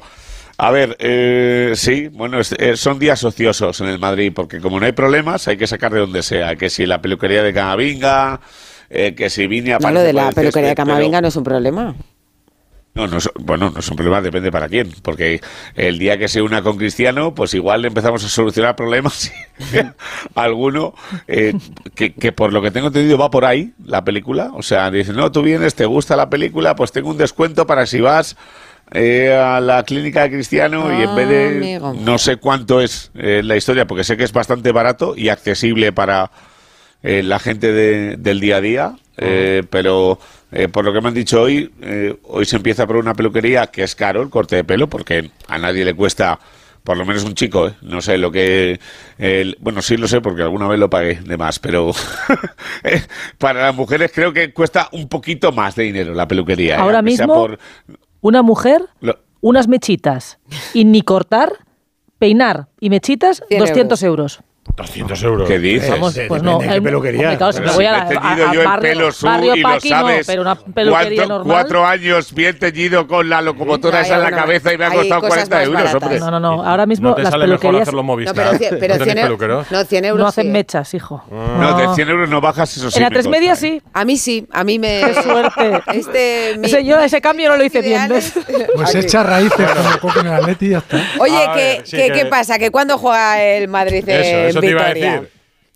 A 0.60 0.72
ver, 0.72 0.96
eh, 0.98 1.72
sí, 1.76 2.08
bueno, 2.08 2.40
es- 2.40 2.50
eh, 2.58 2.76
son 2.76 2.98
días 2.98 3.22
ociosos 3.22 3.80
en 3.80 3.86
el 3.86 4.00
Madrid, 4.00 4.32
porque 4.34 4.58
como 4.60 4.80
no 4.80 4.86
hay 4.86 4.90
problemas, 4.92 5.46
hay 5.46 5.56
que 5.56 5.68
sacar 5.68 5.92
de 5.92 6.00
donde 6.00 6.20
sea. 6.24 6.56
Que 6.56 6.68
si 6.68 6.84
la 6.84 7.00
peluquería 7.00 7.44
de 7.44 7.52
Camavinga, 7.54 8.40
eh, 8.90 9.14
que 9.14 9.30
si 9.30 9.46
vine 9.46 9.74
a 9.74 9.78
No, 9.78 9.92
lo 9.92 10.00
de 10.00 10.12
la 10.12 10.32
peluquería 10.32 10.70
de 10.70 10.74
Camavinga 10.74 11.20
no 11.20 11.28
es 11.28 11.36
un 11.36 11.44
problema. 11.44 11.94
No, 12.98 13.06
no 13.06 13.18
bueno, 13.38 13.70
no 13.70 13.78
es 13.80 13.88
un 13.88 13.96
problema, 13.96 14.20
depende 14.20 14.50
para 14.50 14.68
quién. 14.68 14.92
Porque 15.02 15.40
el 15.76 15.98
día 15.98 16.18
que 16.18 16.28
se 16.28 16.42
una 16.42 16.62
con 16.62 16.76
Cristiano, 16.76 17.34
pues 17.34 17.54
igual 17.54 17.84
empezamos 17.84 18.24
a 18.24 18.28
solucionar 18.28 18.74
problemas. 18.76 19.32
Alguno, 20.34 20.94
eh, 21.26 21.54
que, 21.94 22.12
que 22.12 22.32
por 22.32 22.52
lo 22.52 22.60
que 22.62 22.70
tengo 22.70 22.88
entendido 22.88 23.16
va 23.18 23.30
por 23.30 23.44
ahí 23.44 23.72
la 23.84 24.04
película. 24.04 24.50
O 24.54 24.62
sea, 24.62 24.90
dicen, 24.90 25.16
no, 25.16 25.30
tú 25.32 25.42
vienes, 25.42 25.74
te 25.74 25.86
gusta 25.86 26.16
la 26.16 26.28
película, 26.28 26.74
pues 26.76 26.92
tengo 26.92 27.10
un 27.10 27.18
descuento 27.18 27.66
para 27.66 27.86
si 27.86 28.00
vas 28.00 28.36
eh, 28.92 29.32
a 29.34 29.60
la 29.60 29.82
clínica 29.84 30.22
de 30.22 30.30
Cristiano 30.30 30.98
y 30.98 31.02
en 31.04 31.14
vez 31.14 31.28
de... 31.28 31.46
Amigo. 31.78 31.94
No 31.94 32.18
sé 32.18 32.36
cuánto 32.36 32.80
es 32.80 33.10
eh, 33.14 33.42
la 33.44 33.56
historia, 33.56 33.86
porque 33.86 34.04
sé 34.04 34.16
que 34.16 34.24
es 34.24 34.32
bastante 34.32 34.72
barato 34.72 35.14
y 35.16 35.28
accesible 35.28 35.92
para 35.92 36.30
eh, 37.02 37.22
la 37.22 37.38
gente 37.38 37.72
de- 37.72 38.16
del 38.16 38.40
día 38.40 38.56
a 38.56 38.60
día, 38.60 38.92
eh, 39.18 39.62
pero 39.68 40.18
eh, 40.52 40.68
por 40.68 40.84
lo 40.84 40.92
que 40.92 41.00
me 41.00 41.08
han 41.08 41.14
dicho 41.14 41.42
hoy, 41.42 41.70
eh, 41.82 42.16
hoy 42.24 42.44
se 42.44 42.56
empieza 42.56 42.86
por 42.86 42.96
una 42.96 43.14
peluquería 43.14 43.66
que 43.68 43.82
es 43.82 43.94
caro 43.94 44.22
el 44.22 44.30
corte 44.30 44.56
de 44.56 44.64
pelo, 44.64 44.88
porque 44.88 45.30
a 45.48 45.58
nadie 45.58 45.84
le 45.84 45.94
cuesta, 45.94 46.38
por 46.84 46.96
lo 46.96 47.04
menos 47.04 47.24
un 47.24 47.34
chico, 47.34 47.68
¿eh? 47.68 47.74
no 47.82 48.00
sé 48.00 48.16
lo 48.16 48.30
que... 48.32 48.80
bueno, 49.60 49.82
sí 49.82 49.96
lo 49.96 50.08
sé 50.08 50.20
porque 50.20 50.42
alguna 50.42 50.68
vez 50.68 50.78
lo 50.78 50.88
pagué 50.88 51.16
de 51.20 51.36
más, 51.36 51.58
pero 51.58 51.90
eh, 52.84 53.02
para 53.38 53.62
las 53.66 53.74
mujeres 53.74 54.10
creo 54.14 54.32
que 54.32 54.52
cuesta 54.52 54.88
un 54.92 55.08
poquito 55.08 55.52
más 55.52 55.74
de 55.74 55.84
dinero 55.84 56.14
la 56.14 56.26
peluquería. 56.26 56.76
¿eh? 56.76 56.78
Ahora 56.80 57.02
mismo- 57.02 57.34
por- 57.34 57.58
Una 58.20 58.42
mujer, 58.42 58.82
lo- 59.00 59.18
unas 59.40 59.68
mechitas 59.68 60.38
y 60.74 60.84
ni 60.84 61.02
cortar, 61.02 61.52
peinar 62.18 62.68
y 62.80 62.90
mechitas, 62.90 63.42
100 63.48 63.60
200 63.60 64.02
euros. 64.02 64.40
200 64.76 65.22
euros. 65.24 65.48
¿Qué 65.48 65.58
dices? 65.58 65.90
Vamos, 65.90 66.16
Eh, 66.16 66.26
pues 66.28 66.42
depende 66.42 66.66
no. 66.66 66.72
el- 66.74 66.82
peluquería. 66.82 67.36
claro, 67.36 67.52
si 67.52 67.58
Pero 67.58 67.70
me 67.70 67.76
voy 67.76 67.84
si 67.84 67.88
a, 67.88 67.92
me 67.92 67.98
he 67.98 68.00
a- 68.00 68.08
teñido 68.08 68.48
a 68.48 68.52
yo 68.54 68.60
el 68.60 68.66
barrio, 68.66 68.80
pelo 68.92 69.12
Su, 69.12 69.26
barrio 69.26 69.54
y 69.56 69.60
lo 69.60 69.68
Paqui 69.68 69.90
no, 69.90 69.96
sabes. 70.00 70.26
pero 70.26 70.42
una 70.42 70.54
peluquería 70.56 71.16
¿Cuánto- 71.18 71.28
normal. 71.38 71.52
Cuatro 71.56 71.86
años 71.86 72.32
bien 72.34 72.58
teñido 72.58 73.06
con 73.08 73.28
la 73.28 73.42
locomotora 73.42 73.98
Hay 73.98 74.04
esa 74.04 74.14
en 74.16 74.22
la 74.22 74.30
cabeza 74.30 74.72
y 74.72 74.78
me 74.78 74.84
ha 74.84 74.90
costado 74.90 75.20
cosas 75.22 75.48
40 75.48 75.56
más 75.56 75.64
euros, 75.66 75.82
baratas. 75.82 76.02
hombre. 76.02 76.20
No, 76.20 76.30
no, 76.30 76.40
no. 76.40 76.64
Ahora 76.64 76.86
mismo 76.86 77.08
¿No 77.08 77.14
te 77.16 77.22
las 77.22 77.30
sale 77.32 77.46
mejor 77.46 77.58
peluquerías 77.60 77.82
hacerlo 77.88 78.02
No, 78.02 78.16
pero, 78.16 78.52
cien- 78.52 78.76
pero 78.78 78.94
¿No 78.94 79.04
tenéis 79.04 79.04
100 79.04 79.18
euros. 79.18 79.66
No, 79.70 79.84
100 79.84 80.04
euros. 80.04 80.20
no 80.22 80.28
hacen 80.28 80.44
sí. 80.44 80.50
mechas, 80.50 80.94
hijo. 80.94 81.24
No, 81.30 81.76
de 81.76 81.94
100 81.94 82.08
euros 82.08 82.28
no 82.28 82.40
bajas, 82.40 82.76
eso 82.76 82.90
sí. 82.90 82.98
en 82.98 83.02
la 83.04 83.10
tres 83.10 83.26
medias 83.26 83.62
¿eh? 83.64 83.80
sí. 83.82 83.82
A 83.92 84.04
mí 84.04 84.16
sí, 84.16 84.46
a 84.52 84.64
mí 84.64 84.78
me. 84.78 85.02
Qué 85.04 85.22
suerte. 85.22 85.80
Este, 85.94 86.54
mi- 86.58 86.66
Ese, 86.66 86.84
yo 86.84 86.98
ese 87.00 87.20
cambio 87.20 87.48
no 87.48 87.56
lo 87.56 87.64
hice 87.64 87.80
bien. 87.82 88.08
Pues 88.74 88.94
echa 88.94 89.22
raíces 89.22 89.68
como 89.70 89.98
Coque 90.00 90.20
en 90.20 90.26
el 90.28 90.34
Atleti 90.34 90.66
y 90.66 90.70
ya 90.70 90.78
está. 90.78 90.98
Oye, 91.18 91.82
¿qué, 91.90 92.26
pasa? 92.26 92.58
¿Que 92.58 92.70
cuándo 92.70 92.96
juega 92.98 93.42
el 93.42 93.68
Madrid 93.68 94.04
en 94.08 94.57
Eso, 94.58 94.66
te 94.66 94.70
iba 94.70 94.86
a 94.86 94.94
decir. 94.94 95.30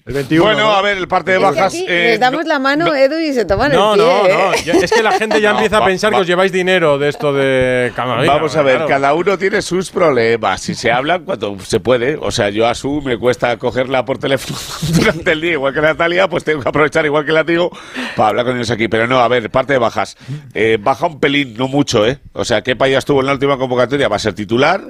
El 0.05 0.15
21. 0.15 0.45
Bueno, 0.45 0.61
¿no? 0.65 0.73
a 0.73 0.83
ver, 0.83 0.99
el 0.99 1.07
parte 1.07 1.31
de 1.31 1.37
Es 1.37 1.41
que 1.45 1.51
bajas. 1.55 1.75
aquí 1.75 1.85
eh, 1.89 2.07
les 2.11 2.19
damos 2.19 2.43
no- 2.43 2.49
la 2.49 2.59
mano, 2.59 2.87
no- 2.87 2.95
Edu, 2.97 3.21
y 3.21 3.33
se 3.33 3.45
toman 3.45 3.71
No, 3.71 3.95
el 3.95 4.01
pie. 4.01 4.09
no, 4.09 4.27
¿eh? 4.27 4.33
no. 4.57 4.65
Ya- 4.65 4.73
Es 4.85 4.91
que 4.91 5.01
la 5.01 5.13
gente 5.13 5.41
ya 5.41 5.51
No, 5.53 5.59
empieza 5.59 5.77
a 5.77 5.81
va- 5.81 5.87
pensar 5.87 6.11
que 6.11 6.17
va- 6.17 6.21
os 6.23 6.27
lleváis 6.27 6.51
dinero 6.51 6.99
de 6.99 7.09
esto 7.09 7.33
de 7.33 7.93
Camavinga. 7.95 8.35
Vamos 8.35 8.57
a 8.57 8.63
ver, 8.63 8.75
claro. 8.79 8.89
cada 8.89 9.15
uno 9.15 9.39
tiene 9.39 9.63
sus 9.63 9.93
problemas. 9.93 10.61
Si 10.61 10.75
se 10.75 10.91
hablan 10.91 11.25
cuando 11.25 11.57
se 11.61 11.79
puede. 11.79 12.17
O 12.21 12.33
sea, 12.33 12.51
yo 12.51 12.67
a 12.67 12.75
su 12.75 13.01
me 13.01 13.17
cuesta 13.17 13.57
cogerla 13.59 14.05
por 14.05 14.19
teléfono 14.19 14.59
durante 14.99 15.31
el 15.31 15.41
día, 15.41 15.53
igual 15.53 15.73
que 15.73 15.81
Natalia, 15.83 16.27
pues 16.27 16.43
tengo 16.43 16.63
que 16.65 16.69
aprovechar 16.69 17.07
igual 17.07 17.25
que 17.25 17.31
la 17.31 17.45
digo 17.45 17.71
para 18.17 18.31
hablar 18.31 18.47
con 18.47 18.57
ellos 18.57 18.73
aquí. 18.73 18.89
Pero 18.89 19.07
no, 19.07 19.21
a 19.21 19.29
ver, 19.29 19.51
parte 19.51 19.75
de 19.75 19.79
bajas. 19.79 20.17
Eh, 20.53 20.79
baja 20.81 21.07
un 21.07 21.21
pelín, 21.21 21.55
no 21.57 21.69
mucho, 21.69 22.05
¿eh? 22.09 22.19
O 22.33 22.45
sea, 22.45 22.63
Kepa 22.63 22.89
ya 22.89 22.99
estuvo 22.99 23.21
en 23.21 23.27
la 23.27 23.35
última 23.35 23.57
convocatoria, 23.57 24.09
va 24.09 24.17
a 24.17 24.19
ser 24.19 24.35
titular. 24.35 24.83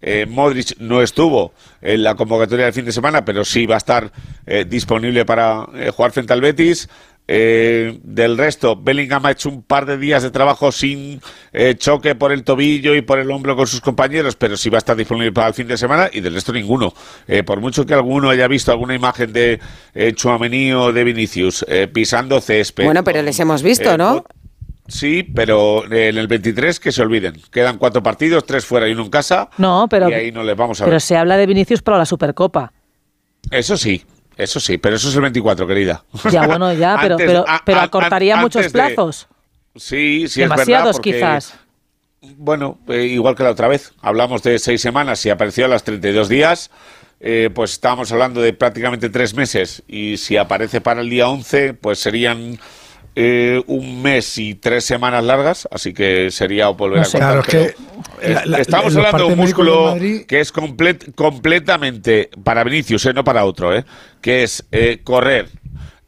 Eh, 0.00 0.26
Modric 0.28 0.78
no 0.78 1.02
estuvo 1.02 1.52
en 1.80 2.02
la 2.02 2.14
convocatoria 2.14 2.66
del 2.66 2.74
fin 2.74 2.84
de 2.84 2.92
semana, 2.92 3.24
pero 3.24 3.44
sí 3.44 3.66
va 3.66 3.74
a 3.74 3.78
estar 3.78 4.12
eh, 4.46 4.64
disponible 4.68 5.24
para 5.24 5.66
eh, 5.74 5.90
jugar 5.90 6.12
frente 6.12 6.32
al 6.32 6.40
Betis. 6.40 6.88
Eh, 7.30 8.00
del 8.04 8.38
resto, 8.38 8.74
Bellingham 8.74 9.26
ha 9.26 9.32
hecho 9.32 9.50
un 9.50 9.62
par 9.62 9.84
de 9.84 9.98
días 9.98 10.22
de 10.22 10.30
trabajo 10.30 10.72
sin 10.72 11.20
eh, 11.52 11.74
choque 11.76 12.14
por 12.14 12.32
el 12.32 12.42
tobillo 12.42 12.94
y 12.94 13.02
por 13.02 13.18
el 13.18 13.30
hombro 13.30 13.54
con 13.54 13.66
sus 13.66 13.82
compañeros, 13.82 14.34
pero 14.34 14.56
sí 14.56 14.70
va 14.70 14.78
a 14.78 14.80
estar 14.80 14.96
disponible 14.96 15.30
para 15.30 15.48
el 15.48 15.52
fin 15.54 15.68
de 15.68 15.76
semana 15.76 16.08
y 16.10 16.20
del 16.22 16.32
resto 16.32 16.54
ninguno. 16.54 16.94
Eh, 17.26 17.42
por 17.42 17.60
mucho 17.60 17.84
que 17.84 17.92
alguno 17.92 18.30
haya 18.30 18.48
visto 18.48 18.72
alguna 18.72 18.94
imagen 18.94 19.34
de 19.34 19.60
eh, 19.94 20.14
Chouameni 20.14 20.72
o 20.72 20.90
de 20.90 21.04
Vinicius 21.04 21.66
eh, 21.68 21.86
pisando 21.86 22.40
césped. 22.40 22.86
Bueno, 22.86 23.04
pero 23.04 23.20
les 23.20 23.38
hemos 23.40 23.62
visto, 23.62 23.98
¿no? 23.98 24.24
Sí, 24.88 25.22
pero 25.22 25.84
en 25.84 26.16
el 26.18 26.26
23 26.26 26.80
que 26.80 26.90
se 26.92 27.02
olviden. 27.02 27.40
Quedan 27.52 27.76
cuatro 27.78 28.02
partidos, 28.02 28.44
tres 28.46 28.64
fuera 28.64 28.88
y 28.88 28.92
uno 28.92 29.02
en 29.04 29.10
casa. 29.10 29.50
No, 29.58 29.86
pero, 29.88 30.08
y 30.08 30.14
ahí 30.14 30.32
no 30.32 30.42
les 30.42 30.56
vamos 30.56 30.80
a 30.80 30.84
pero 30.84 30.94
ver. 30.94 31.00
se 31.02 31.16
habla 31.16 31.36
de 31.36 31.46
Vinicius 31.46 31.82
para 31.82 31.98
la 31.98 32.06
Supercopa. 32.06 32.72
Eso 33.50 33.76
sí, 33.76 34.02
Eso 34.36 34.60
sí, 34.60 34.78
pero 34.78 34.96
eso 34.96 35.08
es 35.08 35.14
el 35.14 35.20
24, 35.22 35.66
querida. 35.66 36.04
Ya, 36.30 36.46
bueno, 36.46 36.72
ya, 36.72 36.96
pero, 37.02 37.14
Antes- 37.16 37.26
pero, 37.26 37.44
pero 37.64 37.80
a- 37.80 37.82
acortaría 37.84 38.34
an- 38.36 38.40
muchos 38.40 38.62
de- 38.62 38.70
plazos. 38.70 39.28
Sí, 39.76 40.26
sí, 40.28 40.42
es 40.42 40.48
verdad. 40.48 40.56
Demasiados, 40.56 40.96
porque, 40.96 41.12
quizás. 41.12 41.54
Bueno, 42.36 42.78
eh, 42.88 43.04
igual 43.04 43.34
que 43.36 43.42
la 43.44 43.50
otra 43.50 43.68
vez. 43.68 43.92
Hablamos 44.00 44.42
de 44.42 44.58
seis 44.58 44.80
semanas 44.80 45.24
y 45.26 45.30
apareció 45.30 45.66
a 45.66 45.68
los 45.68 45.84
32 45.84 46.28
días. 46.28 46.70
eh, 47.20 47.50
pues 47.52 47.72
estábamos 47.72 48.10
hablando 48.12 48.40
de 48.40 48.52
prácticamente 48.52 49.10
tres 49.10 49.34
meses. 49.34 49.82
Y 49.88 50.16
si 50.18 50.36
aparece 50.36 50.80
para 50.80 51.00
el 51.00 51.10
día 51.10 51.28
11, 51.28 51.74
pues 51.74 51.98
serían 51.98 52.58
eh, 53.20 53.60
un 53.66 54.00
mes 54.00 54.38
y 54.38 54.54
tres 54.54 54.84
semanas 54.84 55.24
largas. 55.24 55.66
Así 55.72 55.92
que 55.92 56.30
sería 56.30 56.68
volver 56.68 57.00
No 57.00 57.02
a 57.02 57.10
contar. 57.10 57.20
Claro, 57.20 57.40
es 57.40 57.46
pero, 57.48 57.74
que 58.20 58.28
la- 58.34 58.46
la- 58.46 58.58
estamos 58.58 58.94
hablando 58.96 59.18
de 59.26 59.32
un 59.32 59.38
músculo 59.38 59.96
que 60.28 60.38
es 60.40 60.54
complet- 60.54 61.12
completamente 61.16 62.30
para 62.44 62.62
Vinicius, 62.62 63.06
eh, 63.06 63.12
no 63.12 63.24
para 63.24 63.44
otro, 63.44 63.74
eh, 63.76 63.84
que 64.20 64.44
es 64.44 64.64
eh, 64.70 65.00
correr. 65.02 65.48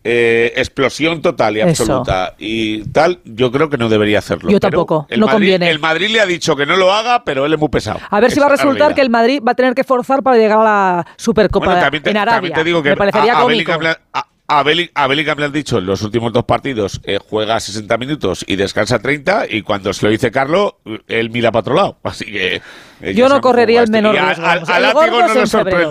eh, 0.02 0.54
explosión 0.56 1.20
total 1.20 1.58
y 1.58 1.60
Eso. 1.60 1.68
absoluta 1.82 2.34
y 2.38 2.84
tal, 2.84 3.20
yo 3.26 3.52
creo 3.52 3.68
que 3.68 3.76
no 3.76 3.90
debería 3.90 4.20
hacerlo. 4.20 4.48
Yo 4.48 4.58
Pero 4.58 4.70
tampoco, 4.70 5.06
el 5.10 5.20
no 5.20 5.26
Madrid- 5.26 5.34
conviene. 5.36 5.68
El 5.70 5.78
Madrid 5.78 6.08
le 6.08 6.20
ha 6.20 6.24
dicho 6.26 6.56
que 6.56 6.64
no 6.64 6.76
lo 6.78 6.90
haga, 6.90 7.22
pero 7.22 7.44
él 7.44 7.52
es 7.52 7.58
muy 7.58 7.68
pesado. 7.68 8.00
A 8.08 8.18
ver 8.18 8.30
si 8.30 8.40
va 8.40 8.46
a 8.46 8.48
resultar 8.48 8.76
realidad. 8.78 8.94
que 8.96 9.02
el 9.02 9.10
Madrid 9.10 9.42
va 9.46 9.52
a 9.52 9.54
tener 9.54 9.74
que 9.74 9.84
forzar 9.84 10.22
para 10.22 10.38
llegar 10.38 10.56
a 10.60 10.64
la 10.64 11.06
Supercopa 11.18 11.66
Bueno, 11.66 11.82
también 11.82 12.02
te, 12.02 12.10
en 12.12 12.16
Arabia. 12.16 12.34
también 12.36 12.54
te 12.54 12.64
digo 12.64 12.82
que 12.82 12.88
Me 12.90 12.96
parecería 12.96 13.34
a, 13.34 13.38
a 13.40 13.42
cómico. 13.42 13.72
Bellingham 13.72 13.80
le 13.82 13.88
ha- 13.90 14.00
a- 14.20 14.26
a 14.58 14.62
Belli- 14.64 14.90
a 14.94 15.06
Bellingham 15.06 15.38
le 15.38 15.44
han 15.46 15.52
dicho 15.52 15.78
en 15.78 15.86
los 15.86 16.02
últimos 16.02 16.32
dos 16.32 16.44
partidos 16.44 17.00
eh, 17.04 17.18
juega 17.28 17.58
60 17.60 17.96
minutos 17.98 18.44
y 18.46 18.56
descansa 18.56 18.98
30 18.98 19.46
y 19.48 19.62
cuando 19.62 19.92
se 19.92 20.04
lo 20.06 20.10
dice 20.12 20.30
Carlos, 20.30 20.74
él 21.08 21.30
mira 21.30 21.52
para 21.52 21.60
otro 21.60 21.74
lado. 21.74 21.98
Así 22.04 22.24
que... 22.26 22.60
eh, 23.00 23.14
Yo 23.14 23.28
no 23.28 23.40
correría 23.40 23.80
el 23.82 23.92
va 23.92 23.98
esto. 23.98 24.08
menor 24.10 24.14
riesgo, 24.26 24.44
al- 24.46 24.58
al 24.70 24.84
El 24.84 24.94
no 24.94 25.02
le 25.34 25.40
en 25.40 25.48
febrero. 25.48 25.90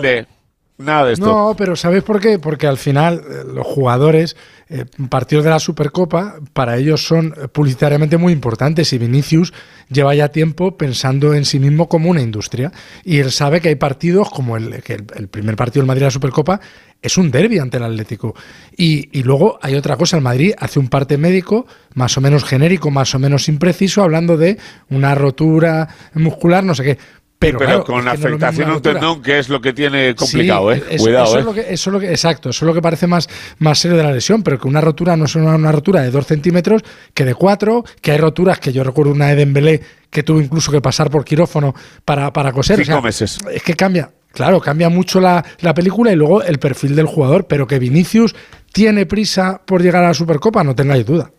Nada 0.80 1.10
esto. 1.10 1.26
No, 1.26 1.54
pero 1.56 1.76
¿sabéis 1.76 2.02
por 2.02 2.20
qué? 2.20 2.38
Porque 2.38 2.66
al 2.66 2.78
final 2.78 3.22
eh, 3.28 3.44
los 3.54 3.66
jugadores, 3.66 4.36
eh, 4.68 4.84
partidos 5.08 5.44
de 5.44 5.50
la 5.50 5.58
Supercopa, 5.58 6.36
para 6.52 6.76
ellos 6.76 7.04
son 7.04 7.34
eh, 7.36 7.48
publicitariamente 7.48 8.16
muy 8.16 8.32
importantes 8.32 8.92
y 8.92 8.98
Vinicius 8.98 9.52
lleva 9.88 10.14
ya 10.14 10.28
tiempo 10.28 10.76
pensando 10.76 11.34
en 11.34 11.44
sí 11.44 11.58
mismo 11.58 11.88
como 11.88 12.10
una 12.10 12.22
industria 12.22 12.72
y 13.04 13.18
él 13.18 13.30
sabe 13.30 13.60
que 13.60 13.68
hay 13.68 13.76
partidos 13.76 14.30
como 14.30 14.56
el, 14.56 14.82
que 14.82 14.94
el, 14.94 15.06
el 15.16 15.28
primer 15.28 15.56
partido 15.56 15.82
del 15.82 15.88
Madrid 15.88 16.02
de 16.02 16.06
la 16.06 16.10
Supercopa 16.12 16.60
es 17.02 17.16
un 17.16 17.30
derby 17.30 17.58
ante 17.58 17.78
el 17.78 17.84
Atlético. 17.84 18.34
Y, 18.76 19.08
y 19.18 19.22
luego 19.22 19.58
hay 19.62 19.74
otra 19.74 19.96
cosa, 19.96 20.16
el 20.16 20.22
Madrid 20.22 20.52
hace 20.58 20.78
un 20.78 20.88
parte 20.88 21.16
médico 21.16 21.66
más 21.94 22.16
o 22.16 22.20
menos 22.20 22.44
genérico, 22.44 22.90
más 22.90 23.14
o 23.14 23.18
menos 23.18 23.48
impreciso, 23.48 24.02
hablando 24.02 24.36
de 24.36 24.58
una 24.90 25.14
rotura 25.14 25.88
muscular, 26.14 26.64
no 26.64 26.74
sé 26.74 26.84
qué. 26.84 26.98
Pero, 27.40 27.58
Pero 27.58 27.68
claro, 27.70 27.84
con 27.84 27.98
que 28.00 28.04
no 28.04 28.10
afectación 28.10 28.70
a 28.70 28.74
un 28.74 28.82
tendón, 28.82 29.22
que 29.22 29.38
es 29.38 29.48
lo 29.48 29.62
que 29.62 29.72
tiene 29.72 30.14
complicado, 30.14 30.74
Sí, 30.74 30.78
¿eh? 30.78 30.84
eso- 30.90 31.04
Cuidado, 31.04 31.24
eso 31.24 31.36
¿eh? 31.36 31.40
Es 31.40 31.44
lo 31.46 31.54
que, 31.54 31.60
eso 31.60 31.72
es 31.72 31.86
lo 31.94 32.00
que, 32.00 32.10
exacto, 32.10 32.50
eso 32.50 32.64
es 32.64 32.66
lo 32.68 32.74
que 32.74 32.82
parece 32.82 33.06
más, 33.06 33.30
más 33.60 33.78
serio 33.78 33.96
de 33.96 34.02
la 34.02 34.12
lesión, 34.12 34.42
pero 34.42 34.58
que 34.58 34.68
una 34.68 34.82
rotura 34.82 35.16
no 35.16 35.24
es 35.24 35.34
una, 35.36 35.54
una 35.54 35.72
rotura 35.72 36.02
de 36.02 36.10
dos 36.10 36.26
centímetros 36.26 36.82
que 37.14 37.24
de 37.24 37.34
cuatro, 37.34 37.82
que 38.02 38.12
hay 38.12 38.18
roturas 38.18 38.60
que 38.60 38.74
yo 38.74 38.84
recuerdo 38.84 39.12
una 39.12 39.28
de 39.28 39.36
Dembélé 39.36 39.80
que 40.10 40.22
tuvo 40.22 40.38
incluso 40.42 40.70
que 40.70 40.82
pasar 40.82 41.08
por 41.10 41.24
quirófano 41.24 41.74
para, 42.04 42.30
para 42.30 42.52
coser. 42.52 42.78
o 42.78 42.84
Cinco 42.84 42.92
sea, 42.96 43.00
meses. 43.00 43.38
Es 43.50 43.62
que 43.62 43.72
cambia, 43.74 44.10
claro, 44.32 44.60
cambia 44.60 44.90
mucho 44.90 45.18
la, 45.18 45.42
la 45.60 45.72
película 45.72 46.12
y 46.12 46.16
luego 46.16 46.42
el 46.42 46.58
perfil 46.58 46.94
del 46.94 47.06
jugador, 47.06 47.46
pero 47.46 47.66
que 47.66 47.78
Vinicius 47.78 48.36
tiene 48.70 49.06
prisa 49.06 49.62
por 49.64 49.80
llegar 49.82 50.04
a 50.04 50.08
la 50.08 50.14
Supercopa, 50.14 50.62
no 50.62 50.74
tengáis 50.74 51.06
duda. 51.06 51.30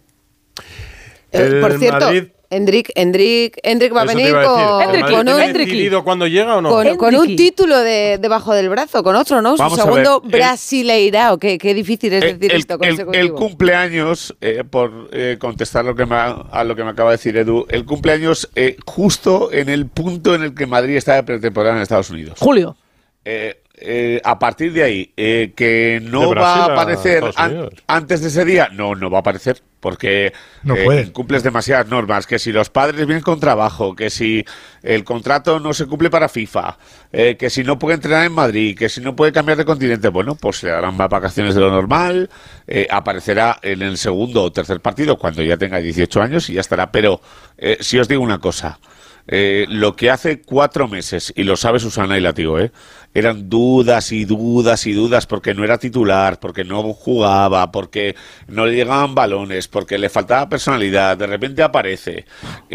Eh, 1.32 1.44
El 1.44 1.60
por 1.62 1.78
cierto, 1.78 2.06
Madrid- 2.08 2.30
Hendrik, 2.52 2.92
Hendrik, 2.96 3.58
Hendrik 3.64 3.96
va 3.96 4.02
a 4.02 4.06
venir 4.06 4.36
a 4.36 4.44
con, 4.46 4.96
¿El 4.96 5.02
con 5.10 5.28
un, 5.30 5.54
decidido 5.54 6.04
cuándo 6.04 6.28
llega 6.28 6.58
o 6.58 6.62
no? 6.62 6.70
con, 6.70 6.98
con 6.98 7.16
un 7.16 7.36
título 7.38 7.80
de, 7.80 8.18
debajo 8.20 8.54
del 8.54 8.68
brazo, 8.68 9.02
con 9.04 9.16
otro, 9.16 9.42
¿no? 9.42 9.52
Su 9.56 9.64
Vamos 9.64 9.80
segundo 9.80 10.20
ver, 10.22 10.36
el- 10.36 10.40
Brasileirao. 10.40 11.38
Qué, 11.38 11.58
qué 11.58 11.74
difícil 11.74 12.12
es 12.14 12.24
El- 12.24 12.40
decir 12.40 12.52
el, 12.54 12.60
esto 12.60 12.74
el- 12.74 12.80
consecutivo. 12.80 13.24
el 13.24 13.32
cumpleaños, 13.34 14.36
eh, 14.42 14.64
por 14.70 15.10
eh, 15.14 15.38
contestar 15.40 15.86
lo 15.86 15.96
que 15.96 16.06
me 16.06 16.16
ha- 16.16 16.46
a 16.52 16.64
lo 16.66 16.76
que 16.76 16.84
me 16.84 16.90
acaba 16.92 17.12
de 17.12 17.18
decir 17.18 17.38
Edu, 17.38 17.66
el 17.70 17.86
cumpleaños 17.86 18.50
eh, 18.56 18.76
justo 18.86 19.52
en 19.54 19.70
el 19.70 19.88
punto 19.88 20.36
en 20.36 20.44
el 20.44 20.54
que 20.54 20.66
Madrid 20.68 20.98
está 20.98 21.16
de 21.16 21.24
pretemporada 21.24 21.78
en 21.78 21.82
Estados 21.82 22.10
Unidos. 22.10 22.38
Julio. 22.40 22.76
Eh, 23.24 23.62
eh, 23.84 24.20
a 24.24 24.38
partir 24.38 24.74
de 24.74 24.84
ahí, 24.84 25.14
eh, 25.16 25.54
que 25.56 26.00
no 26.04 26.36
va 26.36 26.56
a 26.56 26.66
aparecer 26.74 27.24
an- 27.36 27.70
antes 27.88 28.22
de 28.22 28.28
ese 28.28 28.44
día, 28.46 28.68
no, 28.74 28.94
no 28.96 29.10
va 29.10 29.20
a 29.20 29.22
aparecer, 29.22 29.62
porque 29.82 30.32
No 30.64 30.76
eh, 30.76 31.12
cumples 31.12 31.44
demasiadas 31.44 31.88
normas, 31.88 32.26
que 32.26 32.40
si 32.40 32.54
los 32.54 32.70
padres 32.70 33.06
vienen 33.06 33.24
con 33.24 33.42
trabajo, 33.42 33.96
que 33.96 34.10
si 34.10 34.46
el 34.84 35.04
contrato 35.04 35.60
no 35.60 35.74
se 35.74 35.88
cumple 35.88 36.10
para 36.10 36.30
FIFA, 36.30 36.78
eh, 37.12 37.36
que 37.38 37.50
si 37.50 37.64
no 37.64 37.78
puede 37.78 37.96
entrenar 37.96 38.26
en 38.26 38.32
Madrid, 38.32 38.78
que 38.78 38.88
si 38.88 39.02
no 39.02 39.16
puede 39.16 39.34
cambiar 39.34 39.58
de 39.58 39.66
continente, 39.66 40.08
bueno, 40.08 40.36
pues 40.36 40.58
se 40.58 40.70
darán 40.70 40.96
más 40.96 41.10
vacaciones 41.10 41.56
de 41.56 41.62
lo 41.62 41.72
normal, 41.72 42.30
eh, 42.68 42.88
aparecerá 42.90 43.60
en 43.62 43.82
el 43.82 43.98
segundo 43.98 44.44
o 44.44 44.52
tercer 44.52 44.80
partido 44.80 45.18
cuando 45.18 45.44
ya 45.44 45.58
tenga 45.58 45.78
18 45.78 46.22
años 46.22 46.50
y 46.50 46.54
ya 46.54 46.62
estará. 46.62 46.92
Pero 46.92 47.20
eh, 47.58 47.78
si 47.82 48.00
os 48.00 48.08
digo 48.08 48.22
una 48.22 48.40
cosa, 48.40 48.80
eh, 49.28 49.66
lo 49.70 49.96
que 49.96 50.10
hace 50.10 50.42
cuatro 50.42 50.88
meses, 50.88 51.34
y 51.36 51.44
lo 51.44 51.56
sabe 51.56 51.80
Susana 51.80 52.18
y 52.18 52.22
Latigo, 52.22 52.60
¿eh? 52.60 52.72
eran 53.14 53.50
dudas 53.50 54.12
y 54.12 54.26
dudas 54.26 54.88
y 54.88 54.94
dudas 54.94 55.28
porque 55.28 55.54
no 55.54 55.64
era 55.64 55.78
titular, 55.78 56.40
porque 56.40 56.64
no 56.64 56.82
jugaba, 56.94 57.72
porque 57.72 58.16
no 58.48 58.66
le 58.66 58.76
llegaban 58.76 59.16
balones, 59.16 59.68
porque 59.68 59.98
le 59.98 60.10
faltaba 60.10 60.50
personalidad, 60.50 61.18
de 61.18 61.28
repente 61.28 61.62
aparece, 61.62 62.26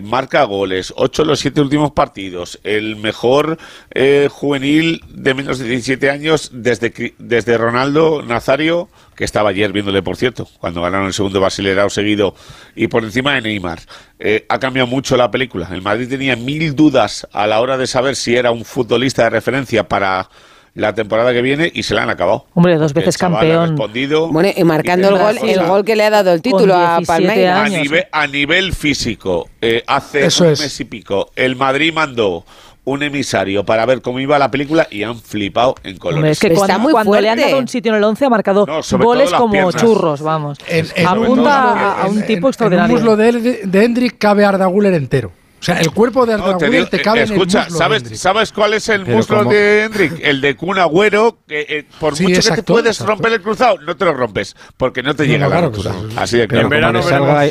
marca 0.03 0.45
goles, 0.45 0.93
ocho 0.97 1.23
de 1.23 1.29
los 1.29 1.41
siete 1.41 1.61
últimos 1.61 1.93
partidos, 1.93 2.61
el 2.65 2.97
mejor 2.97 3.59
eh, 3.93 4.29
juvenil 4.31 5.03
de 5.09 5.35
menos 5.35 5.59
de 5.59 5.69
17 5.69 6.11
años 6.11 6.51
desde, 6.53 7.15
desde 7.19 7.57
Ronaldo 7.59 8.23
Nazario, 8.23 8.89
que 9.17 9.25
estaba 9.25 9.51
ayer 9.51 9.73
viéndole, 9.73 10.03
por 10.03 10.17
cierto, 10.17 10.47
cuando 10.61 10.83
ganaron 10.83 11.07
el 11.07 11.15
segundo 11.15 11.41
Basilerao 11.41 11.89
seguido, 11.91 12.35
y 12.75 12.87
por 12.89 13.03
encima 13.03 13.35
de 13.35 13.41
Neymar. 13.43 13.81
Eh, 14.19 14.45
ha 14.49 14.59
cambiado 14.59 14.87
mucho 14.87 15.17
la 15.17 15.31
película. 15.31 15.69
El 15.73 15.83
Madrid 15.83 16.09
tenía 16.09 16.37
mil 16.37 16.77
dudas 16.77 17.27
a 17.33 17.47
la 17.47 17.61
hora 17.61 17.77
de 17.79 17.87
saber 17.87 18.15
si 18.17 18.37
era 18.37 18.51
un 18.51 18.65
futbolista 18.65 19.25
de 19.25 19.31
referencia 19.31 19.89
para 19.89 20.29
la 20.75 20.95
temporada 20.95 21.33
que 21.33 21.41
viene 21.41 21.71
y 21.75 21.83
se 21.85 21.95
la 21.95 22.03
han 22.03 22.11
acabado. 22.11 22.45
Hombre, 22.53 22.77
dos 22.77 22.93
veces 22.93 23.17
campeón. 23.17 23.71
respondido 23.71 24.29
Bueno, 24.29 24.51
y 24.55 24.63
marcando 24.63 25.09
y 25.09 25.15
el 25.15 25.19
gol, 25.19 25.39
el 25.49 25.67
gol 25.67 25.85
que 25.87 25.97
le 25.97 26.05
ha 26.05 26.11
dado 26.11 26.33
el 26.35 26.43
título 26.43 26.75
a 26.75 26.99
17 26.99 27.07
Palmeiras. 27.07 27.59
a 27.59 27.69
nivel, 27.71 28.05
a 28.13 28.27
nivel 28.27 28.75
físico, 28.75 29.49
eh, 29.63 29.83
hace 29.87 30.27
Eso 30.27 30.45
un 30.45 30.51
es. 30.51 30.61
mes 30.61 30.79
y 30.79 30.85
pico, 30.85 31.31
el 31.35 31.57
Madrid 31.57 31.95
mandó 31.95 32.45
un 32.87 33.03
emisario 33.03 33.65
para 33.65 33.85
ver 33.85 34.01
cómo 34.01 34.19
iba 34.21 34.39
la 34.39 34.51
película 34.51 34.87
y 34.91 35.03
han 35.03 35.19
flipado 35.21 35.75
en 35.83 35.99
colores. 35.99 36.17
Hombre, 36.19 36.31
es 36.31 36.39
que 36.41 36.47
Está 36.47 36.59
cuando, 36.61 36.79
muy 36.79 36.93
cuando 36.93 37.21
le 37.21 37.29
han 37.29 37.39
dado 37.39 37.59
un 37.59 37.69
sitio 37.69 37.91
en 37.91 37.99
el 37.99 38.05
11 38.05 38.25
ha 38.25 38.31
marcado 38.31 38.65
No, 38.65 38.81
goles 39.05 39.31
como 39.33 39.53
piernas. 39.53 39.77
churros, 39.77 40.23
vamos. 40.23 40.57
En, 40.69 40.87
en 40.95 41.09
un 41.19 41.25
Apunta 41.25 41.73
a, 41.73 42.03
a 42.03 42.07
un 42.07 42.19
en- 42.21 42.27
tipo 42.27 42.39
en- 42.39 42.45
En 42.45 42.49
extraordinario. 42.49 42.95
un 42.97 43.03
muslo 43.03 43.17
de, 43.17 43.33
de 43.67 43.85
Hendrik 43.85 44.17
cabe 44.19 44.45
Arda 44.45 44.67
Güler 44.67 44.95
entero. 44.95 45.33
O 45.59 45.63
sea, 45.67 45.81
el 45.81 45.91
cuerpo 45.91 46.27
de 46.27 46.35
Arda 46.35 46.53
No, 46.53 46.59
te 46.59 46.67
Güler 46.67 46.81
digo, 46.83 46.91
te 46.91 47.03
cabe 47.03 47.23
en 47.23 47.27
el 47.29 47.33
escucha, 47.33 47.65
muslo 47.65 47.79
¿sabes. 47.79 48.21
¿sabes 48.21 48.53
cuál 48.53 48.75
es 48.75 48.89
el 48.89 49.03
Pero 49.05 49.17
muslo 49.17 49.39
¿cómo? 49.39 49.51
de 49.51 49.83
Hendrik? 49.85 50.21
El 50.23 50.41
de 50.41 50.55
Kun 50.55 50.79
Agüero, 50.79 51.39
que 51.49 51.63
eh, 51.69 51.87
por 51.99 52.15
Sí, 52.15 52.23
mucho 52.25 52.41
que 52.51 52.57
te 52.57 52.63
puedes 52.63 52.87
exacto. 52.97 53.13
romper 53.15 53.33
el 53.33 53.43
cruzado, 53.43 53.79
no 53.81 53.97
te 53.97 54.05
lo 54.05 54.13
rompes, 54.15 54.55
porque 54.77 55.03
no 55.03 55.17
te 55.17 55.27
No, 55.27 55.33
llega 55.33 55.49
la 55.49 55.59
altura. 55.59 55.91
sí, 55.93 55.99
sí, 56.03 56.07
sí. 56.11 56.17
Así 56.19 56.37
de 56.37 56.43
En 56.45 56.49
claro. 56.51 56.63
como 56.65 56.71
verano 56.77 57.03
salga. 57.03 57.47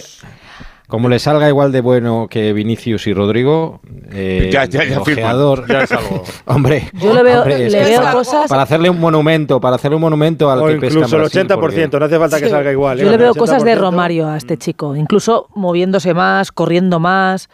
Como 0.88 1.10
le 1.10 1.20
salga 1.20 1.48
igual 1.50 1.72
de 1.72 1.82
bueno 1.82 2.28
que 2.30 2.54
Vinicius 2.54 3.08
y 3.08 3.14
Rodrigo, 3.14 3.80
eh, 4.12 4.50
Ya, 4.52 4.66
ya, 4.66 4.84
ya 4.84 4.96
el 4.98 5.02
firman. 5.02 5.36
ojeador- 5.36 5.66
Ya 5.68 5.82
es 5.82 5.92
algo. 5.92 6.24
Hombre, 6.46 6.90
Yo 6.94 7.14
le 7.14 7.24
veo, 7.24 7.40
hombre, 7.42 7.66
es 7.66 7.72
le 7.74 7.80
que 7.80 7.86
veo 7.86 8.00
para, 8.02 8.12
cosas. 8.14 8.50
para 8.50 8.62
hacerle 8.62 8.90
un 8.90 9.00
monumento, 9.00 9.60
para 9.60 9.76
hacerle 9.78 9.96
un 9.96 10.02
monumento 10.02 10.52
al 10.52 10.60
O 10.62 10.68
que 10.68 10.74
incluso 10.74 11.00
el 11.00 11.22
Brasil, 11.22 11.42
80%, 11.48 11.60
porque- 11.60 11.88
no 12.00 12.06
hace 12.06 12.20
falta 12.20 12.40
que 12.40 12.50
salga 12.50 12.72
igual. 12.72 12.98
Yo 13.00 13.08
¿eh? 13.08 13.12
le 13.12 13.18
veo 13.18 13.34
cosas 13.34 13.64
de 13.64 13.74
80%. 13.76 13.80
Romario 13.80 14.28
a 14.28 14.38
este 14.38 14.58
chico, 14.58 14.96
incluso 14.96 15.48
moviéndose 15.56 16.14
más, 16.14 16.52
corriendo 16.52 17.00
más. 17.00 17.50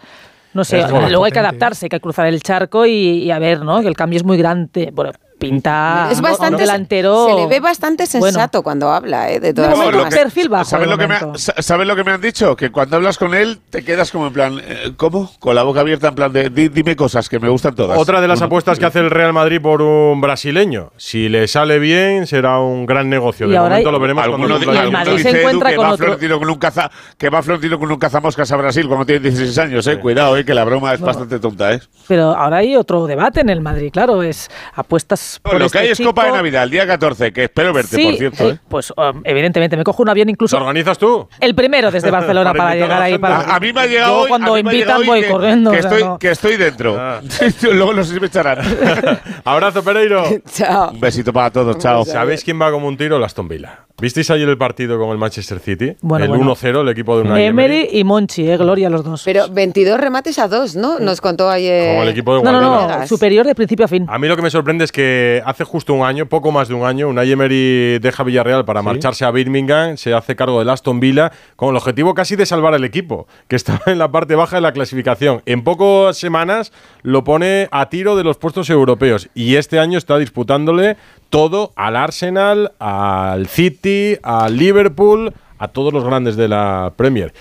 No 0.53 0.65
sé, 0.65 0.84
luego 0.89 1.23
hay 1.23 1.32
que 1.32 1.39
adaptarse, 1.39 1.86
hay 1.86 1.89
que 1.89 2.01
cruzar 2.01 2.27
el 2.27 2.41
charco 2.41 2.86
y, 2.86 2.91
y 3.23 3.32
a 3.32 3.39
ver, 3.39 3.61
¿no? 3.61 3.79
Que 3.82 3.88
el 3.88 3.95
cambio 3.95 4.17
es 4.17 4.25
muy 4.25 4.38
grande. 4.38 4.91
Bueno, 4.93 5.11
pinta 5.41 6.07
Es 6.11 6.21
bastante, 6.21 6.61
delantero. 6.61 7.27
se 7.27 7.33
le 7.33 7.47
ve 7.47 7.59
bastante 7.59 8.05
Bueno. 8.13 8.25
sensato 8.27 8.61
cuando 8.63 8.91
habla, 8.91 9.29
¿eh? 9.31 9.39
De 9.39 9.47
De 9.47 9.53
todas 9.55 9.75
momento, 9.77 9.97
lo 9.97 10.03
que- 10.09 10.15
perfil 10.15 10.49
bajo. 10.49 10.65
¿Sabes 10.65 10.85
de 10.87 10.91
lo, 10.91 10.97
que 10.97 11.07
me, 11.07 11.15
ha- 11.15 11.31
sa- 11.35 11.55
¿Sabes 11.61 11.87
lo 11.87 11.95
que 11.95 12.03
me 12.03 12.11
han 12.11 12.21
dicho? 12.21 12.55
Que 12.55 12.71
cuando 12.71 12.95
hablas 12.97 13.17
con 13.17 13.33
él 13.33 13.59
te 13.69 13.83
quedas 13.83 14.11
como 14.11 14.27
en 14.27 14.33
plan, 14.33 14.61
eh, 14.63 14.93
¿cómo? 14.95 15.31
Con 15.39 15.55
la 15.55 15.63
boca 15.63 15.79
abierta 15.81 16.07
en 16.09 16.15
plan 16.15 16.31
de, 16.31 16.49
"Di- 16.49 16.69
dime 16.69 16.95
cosas 16.95 17.27
que 17.27 17.39
me 17.39 17.49
gustan 17.49 17.73
todas. 17.75 17.97
Otra 17.97 18.21
de 18.21 18.27
las 18.27 18.39
Bueno, 18.39 18.45
apuestas 18.47 18.77
que 18.79 18.85
hace 18.85 18.99
el 18.99 19.09
Real 19.09 19.33
Madrid 19.33 19.59
por 19.59 19.81
un 19.81 20.21
brasileño. 20.21 20.91
Si 20.97 21.27
le 21.27 21.47
sale 21.47 21.79
bien, 21.79 22.27
será 22.27 22.59
un 22.59 22.85
gran 22.85 23.09
negocio. 23.09 23.47
Y 23.47 23.51
De 23.51 23.57
momento 23.59 23.89
hay- 23.89 23.93
lo 23.93 23.99
veremos 23.99 24.27
cuando 24.27 24.47
Y 24.47 24.77
el 24.77 24.91
Madrid 24.91 25.17
se 25.23 25.29
encuentra 25.39 25.69
que 25.71 25.75
con 25.75 25.85
va 25.87 25.93
otro- 25.93 26.17
con 26.39 26.49
un 26.49 26.59
caza 26.59 26.91
que 27.17 27.29
va 27.29 27.41
Florentino 27.41 27.79
con 27.79 27.91
un 27.91 27.97
cazamoscas 27.97 28.51
a 28.51 28.55
Brasil 28.57 28.87
cuando 28.87 29.05
tiene 29.05 29.21
16 29.21 29.57
años, 29.57 29.87
eh. 29.87 29.97
Cuidado, 29.99 30.37
eh, 30.37 30.45
que 30.45 30.53
la 30.53 30.63
broma 30.63 30.93
es 30.93 31.01
bastante 31.01 31.39
tonta, 31.39 31.73
eh. 31.73 31.79
Pero 32.07 32.35
ahora 32.35 32.57
hay 32.57 32.75
otro 32.75 33.07
debate 33.07 33.41
en 33.41 33.49
el 33.49 33.61
Madrid, 33.61 33.89
claro, 33.91 34.21
es 34.21 34.49
apuestas 34.75 35.30
pues. 35.39 35.51
Por 35.51 35.59
lo 35.59 35.65
este 35.67 35.77
que 35.77 35.84
hay 35.86 35.91
es 35.91 35.99
Copa 35.99 36.23
de 36.23 36.27
chico. 36.29 36.38
Navidad, 36.38 36.63
el 36.63 36.69
día 36.71 36.88
14, 36.88 37.32
que 37.34 37.43
espero 37.45 37.73
verte, 37.73 37.95
Sí, 37.95 38.03
por 38.03 38.15
cierto. 38.15 38.49
eh, 38.51 38.59
pues 38.67 38.91
um, 38.97 39.21
evidentemente 39.23 39.77
me 39.77 39.84
cojo 39.84 40.03
un 40.03 40.09
avión 40.09 40.29
incluso. 40.29 40.57
¿Lo 40.57 40.63
organizas 40.65 40.97
tú? 40.97 41.27
El 41.39 41.55
primero 41.55 41.91
desde 41.91 42.09
Barcelona 42.11 42.53
Para 42.53 42.69
a 42.71 42.75
llegar 42.75 43.01
ahí. 43.01 43.17
Para, 43.17 43.38
A, 43.41 43.55
a 43.55 43.59
mí 43.59 43.71
me 43.73 43.82
ha 43.82 43.86
llegado 43.88 44.13
Yo 44.13 44.21
hoy. 44.21 44.29
cuando 44.29 44.53
a 44.55 44.59
invitan 44.59 45.05
voy 45.05 45.21
que, 45.21 45.29
corriendo. 45.29 45.71
Que, 45.71 45.79
o 45.79 45.82
sea, 45.82 45.91
estoy, 45.91 46.03
no. 46.03 46.19
que 46.19 46.32
estoy 46.32 46.57
dentro. 46.57 46.95
Ah. 46.99 47.21
Luego 47.61 47.93
no 47.93 48.03
sé 48.03 48.13
si 48.15 48.19
me 48.19 48.27
echarán. 48.27 48.59
Abrazo, 49.45 49.84
Pereiro. 49.84 50.23
Chao. 50.53 50.91
Un 50.91 50.99
besito 50.99 51.32
para 51.34 51.49
todos, 51.51 51.77
chao. 51.77 52.05
¿Sabéis 52.05 52.43
quién 52.43 52.59
va 52.61 52.71
como 52.71 52.88
un 52.88 52.97
tiro? 52.97 53.23
Aston 53.23 53.47
Villa. 53.47 53.86
¿Visteis 54.01 54.32
ayer 54.32 54.49
el 54.49 54.57
partido 54.57 54.97
con 54.97 55.09
el 55.11 55.19
Manchester 55.19 55.59
City? 55.59 55.95
Bueno, 56.01 56.25
el 56.25 56.32
bueno. 56.32 56.55
1-0, 56.55 56.82
el 56.82 56.89
equipo 56.89 57.15
de 57.17 57.21
una 57.21 57.39
Emery 57.39 57.89
y 57.91 58.03
Monchi, 58.03 58.49
eh, 58.49 58.57
Gloria 58.57 58.89
los 58.89 59.03
dos. 59.03 59.21
Pero 59.23 59.47
22 59.49 59.99
remates 59.99 60.39
a 60.39 60.47
dos, 60.47 60.75
¿no? 60.75 60.97
Nos 60.99 61.21
contó 61.21 61.49
ayer. 61.51 61.89
Como 61.91 62.03
el 62.03 62.09
equipo 62.09 62.36
de 62.36 62.41
no, 62.43 62.51
no, 62.51 62.69
Guardiola. 62.69 62.97
no, 63.01 63.07
superior 63.07 63.45
de 63.45 63.53
principio 63.53 63.86
a 63.86 63.88
fin. 63.88 64.07
A 64.09 64.17
mí 64.17 64.27
lo 64.27 64.36
que 64.36 64.41
me 64.41 64.49
sorprende 64.49 64.86
es 64.86 64.91
que 64.91 65.20
hace 65.45 65.63
justo 65.63 65.93
un 65.93 66.05
año, 66.05 66.26
poco 66.26 66.51
más 66.51 66.67
de 66.67 66.74
un 66.74 66.86
año, 66.86 67.07
Unai 67.07 67.32
Emery 67.32 67.99
deja 67.99 68.24
Villarreal 68.24 68.65
para 68.65 68.82
marcharse 68.82 69.26
a 69.26 69.32
Birmingham, 69.32 69.97
se 69.97 70.13
hace 70.13 70.36
cargo 70.36 70.59
del 70.59 70.69
Aston 70.69 70.99
Villa 70.99 71.32
con 71.55 71.69
el 71.69 71.78
objetivo 71.78 72.13
casi 72.13 72.36
de 72.36 72.45
salvar 72.45 72.74
el 72.74 72.84
equipo, 72.84 73.28
que 73.47 73.55
estaba 73.55 73.82
en 73.88 73.97
la 73.97 74.11
parte 74.11 74.36
baja 74.36 74.57
de 74.57 74.61
la 74.61 74.72
clasificación. 74.72 75.41
En 75.45 75.63
pocas 75.63 76.17
semanas 76.17 76.72
lo 77.01 77.24
pone 77.24 77.67
a 77.72 77.89
tiro 77.89 78.15
de 78.15 78.24
los 78.24 78.38
puestos 78.38 78.69
europeos 78.69 79.30
y 79.34 79.55
este 79.55 79.80
año 79.80 79.97
está 79.97 80.17
disputándole 80.17 80.97
todo 81.30 81.72
al 81.76 81.95
Arsenal, 81.95 82.74
al 82.80 83.47
City, 83.47 84.17
al 84.24 84.57
Liverpool, 84.57 85.34
a 85.61 85.67
todos 85.67 85.93
los 85.93 86.03
grandes 86.03 86.36
de 86.36 86.47
la 86.47 86.91
Premier. 86.95 87.34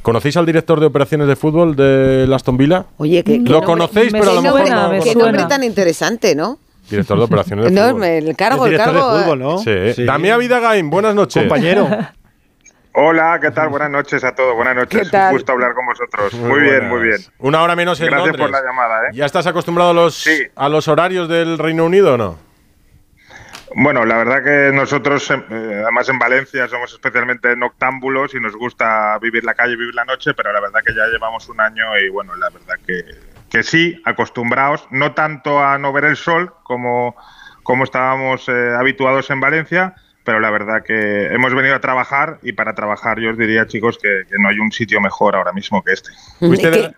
¿Conocéis 0.00 0.36
al 0.38 0.46
director 0.46 0.80
de 0.80 0.86
operaciones 0.86 1.28
de 1.28 1.36
fútbol 1.36 1.76
del 1.76 2.32
Aston 2.32 2.56
Villa? 2.56 2.86
Oye, 2.96 3.22
que. 3.22 3.38
Lo 3.38 3.62
conocéis, 3.62 4.12
pero 4.12 4.30
a 4.30 4.34
lo 4.34 4.42
qué 4.42 4.48
mejor 4.48 4.70
no 4.70 5.04
qué 5.04 5.14
nombre 5.14 5.44
tan 5.44 5.62
interesante, 5.62 6.34
¿no? 6.34 6.58
Director 6.90 7.18
de 7.18 7.24
operaciones 7.24 7.64
de 7.66 7.70
No, 7.70 7.88
fútbol. 7.90 8.04
el 8.04 8.36
cargo, 8.36 8.66
el 8.66 8.76
cargo. 8.76 9.58
Sí. 9.58 9.92
Sí. 9.94 10.04
Damián 10.04 10.38
Vidagain, 10.38 10.88
buenas 10.90 11.14
noches. 11.14 11.42
Compañero. 11.42 11.88
Hola, 12.98 13.38
¿qué 13.42 13.50
tal? 13.50 13.68
Buenas 13.68 13.90
noches 13.90 14.24
a 14.24 14.34
todos. 14.34 14.54
Buenas 14.56 14.74
noches. 14.74 15.02
¿Qué 15.02 15.10
tal? 15.10 15.32
Un 15.32 15.36
gusto 15.38 15.52
hablar 15.52 15.74
con 15.74 15.84
vosotros. 15.84 16.32
Muy, 16.32 16.60
bien, 16.60 16.88
muy 16.88 17.02
bien. 17.02 17.18
Una 17.40 17.62
hora 17.62 17.76
menos 17.76 18.00
en 18.00 18.06
Gracias 18.06 18.28
Londres. 18.28 18.46
por 18.46 18.50
la 18.50 18.66
llamada, 18.66 19.08
¿eh? 19.08 19.10
¿Ya 19.12 19.26
estás 19.26 19.46
acostumbrado 19.46 19.90
a 19.90 19.94
los, 19.94 20.26
a 20.54 20.68
los 20.70 20.88
horarios 20.88 21.28
del 21.28 21.58
Reino 21.58 21.84
Unido 21.84 22.14
o 22.14 22.16
no? 22.16 22.38
Bueno, 23.74 24.06
la 24.06 24.16
verdad 24.16 24.42
que 24.42 24.74
nosotros, 24.74 25.30
eh, 25.30 25.80
además 25.82 26.08
en 26.08 26.18
Valencia, 26.18 26.66
somos 26.68 26.90
especialmente 26.94 27.54
noctámbulos 27.54 28.34
y 28.34 28.40
nos 28.40 28.56
gusta 28.56 29.18
vivir 29.20 29.44
la 29.44 29.52
calle, 29.52 29.76
vivir 29.76 29.94
la 29.94 30.06
noche, 30.06 30.32
pero 30.32 30.50
la 30.50 30.60
verdad 30.60 30.80
que 30.86 30.94
ya 30.94 31.04
llevamos 31.12 31.46
un 31.50 31.60
año 31.60 31.84
y 31.98 32.08
bueno, 32.08 32.34
la 32.36 32.48
verdad 32.48 32.76
que, 32.86 33.04
que 33.56 33.62
sí, 33.62 33.98
acostumbrados, 34.04 34.86
no 34.90 35.14
tanto 35.14 35.60
a 35.60 35.78
no 35.78 35.90
ver 35.90 36.04
el 36.04 36.16
sol 36.16 36.52
como, 36.62 37.16
como 37.62 37.84
estábamos 37.84 38.46
eh, 38.50 38.74
habituados 38.78 39.30
en 39.30 39.40
Valencia, 39.40 39.94
pero 40.24 40.40
la 40.40 40.50
verdad 40.50 40.82
que 40.84 41.32
hemos 41.32 41.54
venido 41.54 41.74
a 41.74 41.80
trabajar 41.80 42.38
y 42.42 42.52
para 42.52 42.74
trabajar 42.74 43.18
yo 43.18 43.30
os 43.30 43.38
diría, 43.38 43.66
chicos, 43.66 43.96
que, 43.96 44.24
que 44.28 44.38
no 44.38 44.50
hay 44.50 44.58
un 44.58 44.72
sitio 44.72 45.00
mejor 45.00 45.36
ahora 45.36 45.54
mismo 45.54 45.82
que 45.82 45.92
este. 45.94 46.10
¿Qué, 46.38 46.92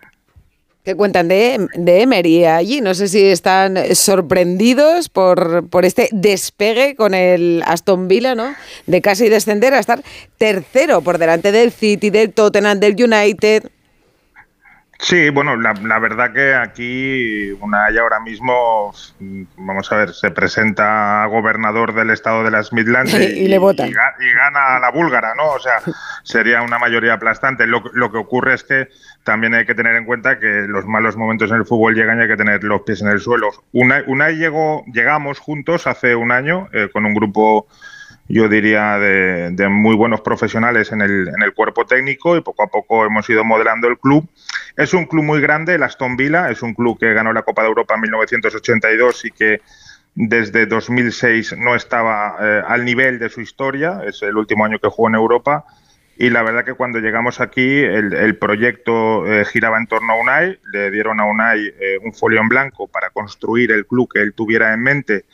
qué 0.83 0.95
cuentan 0.95 1.29
de, 1.29 1.65
de 1.75 2.01
Emery 2.01 2.43
allí? 2.43 2.81
No 2.81 2.93
sé 2.93 3.07
si 3.07 3.27
están 3.27 3.77
sorprendidos 3.95 5.07
por, 5.07 5.69
por 5.69 5.85
este 5.85 6.09
despegue 6.11 6.97
con 6.97 7.13
el 7.13 7.63
Aston 7.65 8.09
Villa, 8.09 8.35
¿no? 8.35 8.53
De 8.85 9.01
casi 9.01 9.29
descender 9.29 9.73
a 9.73 9.79
estar 9.79 10.01
tercero 10.37 11.01
por 11.01 11.19
delante 11.19 11.53
del 11.53 11.71
City, 11.71 12.09
del 12.09 12.33
Tottenham, 12.33 12.81
del 12.81 13.01
United. 13.01 13.69
Sí, 15.01 15.29
bueno, 15.29 15.55
la, 15.55 15.73
la 15.75 15.97
verdad 15.97 16.33
que 16.33 16.53
aquí 16.53 17.51
Unai 17.61 17.97
ahora 17.97 18.19
mismo, 18.19 18.93
vamos 19.55 19.89
a 19.93 19.95
ver, 19.95 20.13
se 20.13 20.29
presenta 20.29 21.23
a 21.23 21.27
gobernador 21.27 21.93
del 21.95 22.09
estado 22.09 22.43
de 22.43 22.51
las 22.51 22.73
Midlands 22.73 23.13
Y 23.17 23.47
le 23.47 23.57
votan. 23.59 23.87
y 23.87 23.93
ga- 23.93 24.13
y 24.19 24.33
gana 24.33 24.75
a 24.75 24.79
la 24.81 24.91
búlgara, 24.91 25.33
¿no? 25.35 25.51
O 25.51 25.59
sea, 25.59 25.75
sería 26.23 26.61
una 26.63 26.79
mayoría 26.79 27.13
aplastante. 27.13 27.65
Lo, 27.65 27.81
lo 27.93 28.11
que 28.11 28.17
ocurre 28.17 28.55
es 28.55 28.63
que 28.65 28.89
también 29.23 29.53
hay 29.53 29.65
que 29.65 29.73
tener 29.73 29.95
en 29.95 30.03
cuenta 30.03 30.37
que 30.37 30.65
los 30.67 30.85
malos 30.85 31.15
momentos 31.15 31.49
en 31.51 31.57
el 31.57 31.65
fútbol 31.65 31.95
llegan 31.95 32.19
y 32.19 32.23
hay 32.23 32.27
que 32.27 32.35
tener 32.37 32.61
los 32.65 32.81
pies 32.81 33.01
en 33.01 33.07
el 33.07 33.21
suelo. 33.21 33.47
Unai, 33.71 34.03
Unai 34.05 34.35
llegó, 34.35 34.83
llegamos 34.91 35.39
juntos 35.39 35.87
hace 35.87 36.13
un 36.13 36.33
año 36.33 36.67
eh, 36.73 36.89
con 36.91 37.05
un 37.05 37.13
grupo 37.13 37.67
yo 38.29 38.47
diría, 38.47 38.99
de, 38.99 39.69
muy 39.69 39.95
buenos 39.95 40.21
profesionales 40.21 40.91
en 40.91 41.01
el, 41.01 41.27
en 41.29 41.41
el 41.41 41.53
cuerpo 41.53 41.85
técnico 41.85 42.37
y 42.37 42.41
poco 42.41 42.63
a 42.63 42.67
poco 42.67 43.03
hemos 43.03 43.27
ido 43.27 43.43
modelando 43.43 43.87
el 43.87 43.97
club. 43.97 44.29
Es 44.77 44.93
un 44.93 45.05
club 45.05 45.23
muy 45.23 45.41
grande, 45.41 45.75
el 45.75 45.83
Aston 45.83 46.15
Villa, 46.15 46.51
es 46.51 46.61
un 46.61 46.75
club 46.75 46.99
que 46.99 47.11
ganó 47.13 47.33
la 47.33 47.41
Copa 47.41 47.63
de 47.63 47.69
Europa 47.69 47.95
en 47.95 48.01
1982 48.01 49.25
y 49.25 49.31
que 49.31 49.61
desde 50.13 50.67
2006 50.67 51.57
no 51.57 51.75
estaba 51.75 52.37
eh, 52.39 52.61
al 52.67 52.85
nivel 52.85 53.17
de 53.17 53.29
su 53.29 53.41
historia, 53.41 54.01
es 54.05 54.21
el 54.21 54.37
último 54.37 54.63
año 54.63 54.77
que 54.77 54.89
jugó 54.89 55.09
en 55.09 55.15
Europa. 55.15 55.65
Y 56.15 56.29
la 56.29 56.43
verdad 56.43 56.65
que 56.65 56.73
cuando 56.73 56.99
llegamos 56.99 57.39
aquí 57.39 57.79
el, 57.79 58.13
el 58.13 58.35
proyecto 58.37 59.25
eh, 59.25 59.43
giraba 59.45 59.79
en 59.79 59.87
torno 59.87 60.13
a 60.13 60.17
Unai, 60.17 60.59
le 60.71 60.91
dieron 60.91 61.19
a 61.19 61.25
Unai 61.25 61.65
eh, 61.65 61.97
un 62.03 62.13
folio 62.13 62.41
en 62.41 62.49
blanco 62.49 62.87
para 62.87 63.09
construir 63.09 63.71
el 63.71 63.87
club 63.87 64.11
que 64.13 64.21
él 64.21 64.33
tuviera 64.33 64.73
en 64.73 64.83
mente 64.83 65.25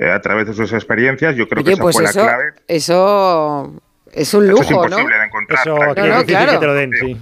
eh, 0.00 0.10
a 0.10 0.20
través 0.20 0.46
de 0.46 0.54
sus 0.54 0.72
experiencias. 0.72 1.34
Yo 1.36 1.48
creo 1.48 1.64
que 1.64 1.72
esa 1.72 1.82
pues 1.82 1.96
fue 1.96 2.04
eso, 2.04 2.20
la 2.20 2.26
clave. 2.26 2.52
eso 2.66 3.72
es 4.12 4.34
un 4.34 4.44
Eso 4.44 4.50
lujo, 4.52 4.62
es 4.62 4.70
¿no? 4.70 4.84
imposible 4.84 5.18
de 5.18 5.24
encontrar. 5.24 5.60
Eso 5.60 5.76
No, 5.76 5.90
es 5.90 5.96
no, 5.96 6.04
difícil 6.04 6.26
claro. 6.26 6.52
que 6.52 6.58
te 6.58 6.66
lo 6.66 6.74
den, 6.74 6.92
sí. 6.98 7.16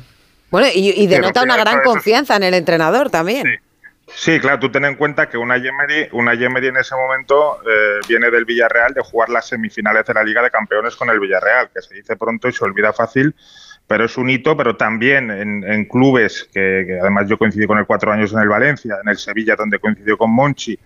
Bueno, 0.51 0.69
y, 0.75 0.91
y 0.91 1.07
denota 1.07 1.43
una 1.43 1.57
gran 1.57 1.81
eso 1.81 1.91
confianza 1.91 2.37
en 2.37 2.45
el 2.45 2.55
entrenador 2.55 3.11
también. 3.11 3.61
Sí, 4.15 4.39
claro, 4.39 4.61
tú 4.61 4.71
ten 4.71 4.85
en 4.85 4.95
cuenta 4.95 5.29
que 5.29 5.37
una 5.37 5.57
Emery, 5.57 6.09
una 6.13 6.33
Emery 6.35 6.69
en 6.69 6.77
ese 6.77 6.95
momento 6.95 7.59
eh, 7.69 7.99
viene 8.09 8.31
del 8.31 8.45
Villarreal 8.45 8.95
de 8.95 9.03
jugar 9.03 9.29
las 9.31 9.49
semifinales 9.49 10.07
de 10.07 10.15
la 10.15 10.23
Liga 10.23 10.43
de 10.43 10.51
Campeones 10.51 10.95
con 10.95 11.11
el 11.11 11.19
Villarreal, 11.19 11.71
que 11.75 11.83
se 11.83 11.93
dice 11.93 12.15
pronto 12.15 12.47
y 12.49 12.53
se 12.53 12.65
olvida 12.65 12.93
fácil, 12.93 13.35
pero 13.89 14.05
es 14.05 14.17
un 14.17 14.31
hito, 14.31 14.57
pero 14.57 14.77
también 14.77 15.33
en, 15.33 15.65
en 15.65 15.85
clubes, 15.87 16.45
que, 16.55 16.85
que 16.87 16.99
además 17.01 17.29
yo 17.29 17.37
coincidí 17.37 17.67
con 17.67 17.79
él 17.79 17.85
cuatro 17.85 18.13
años 18.13 18.33
en 18.33 18.39
el 18.39 18.49
Valencia, 18.49 18.97
en 19.03 19.09
el 19.09 19.19
Sevilla, 19.19 19.57
donde 19.57 19.81
coincidió 19.81 20.17
con 20.17 20.31
Monchi, 20.31 20.79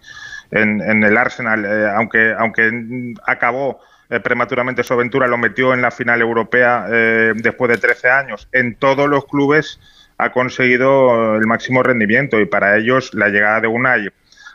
en, 0.51 1.05
el 1.05 1.16
Arsenal, 1.16 1.64
eh, 1.64 1.90
aunque, 1.94 2.34
aunque 2.36 3.14
acabó 3.26 3.80
eh, 4.09 4.18
prematuramente 4.20 4.82
su 4.82 4.92
aventura, 4.92 5.28
lo 5.28 5.38
metió 5.38 5.72
en 5.72 5.82
la 5.82 5.90
final 5.90 6.20
europea 6.20 6.86
eh, 6.90 7.32
después 7.36 7.70
de 7.70 7.78
13 7.78 8.11
años. 8.11 8.48
En 8.53 8.74
todos 8.74 9.09
los 9.09 9.26
clubes 9.26 9.78
ha 10.18 10.32
conseguido 10.32 11.36
el 11.36 11.46
máximo 11.46 11.82
rendimiento 11.82 12.40
y 12.40 12.46
para 12.46 12.76
ellos 12.76 13.14
la 13.14 13.28
llegada 13.28 13.61
de 13.61 13.68
Unai 13.68 14.09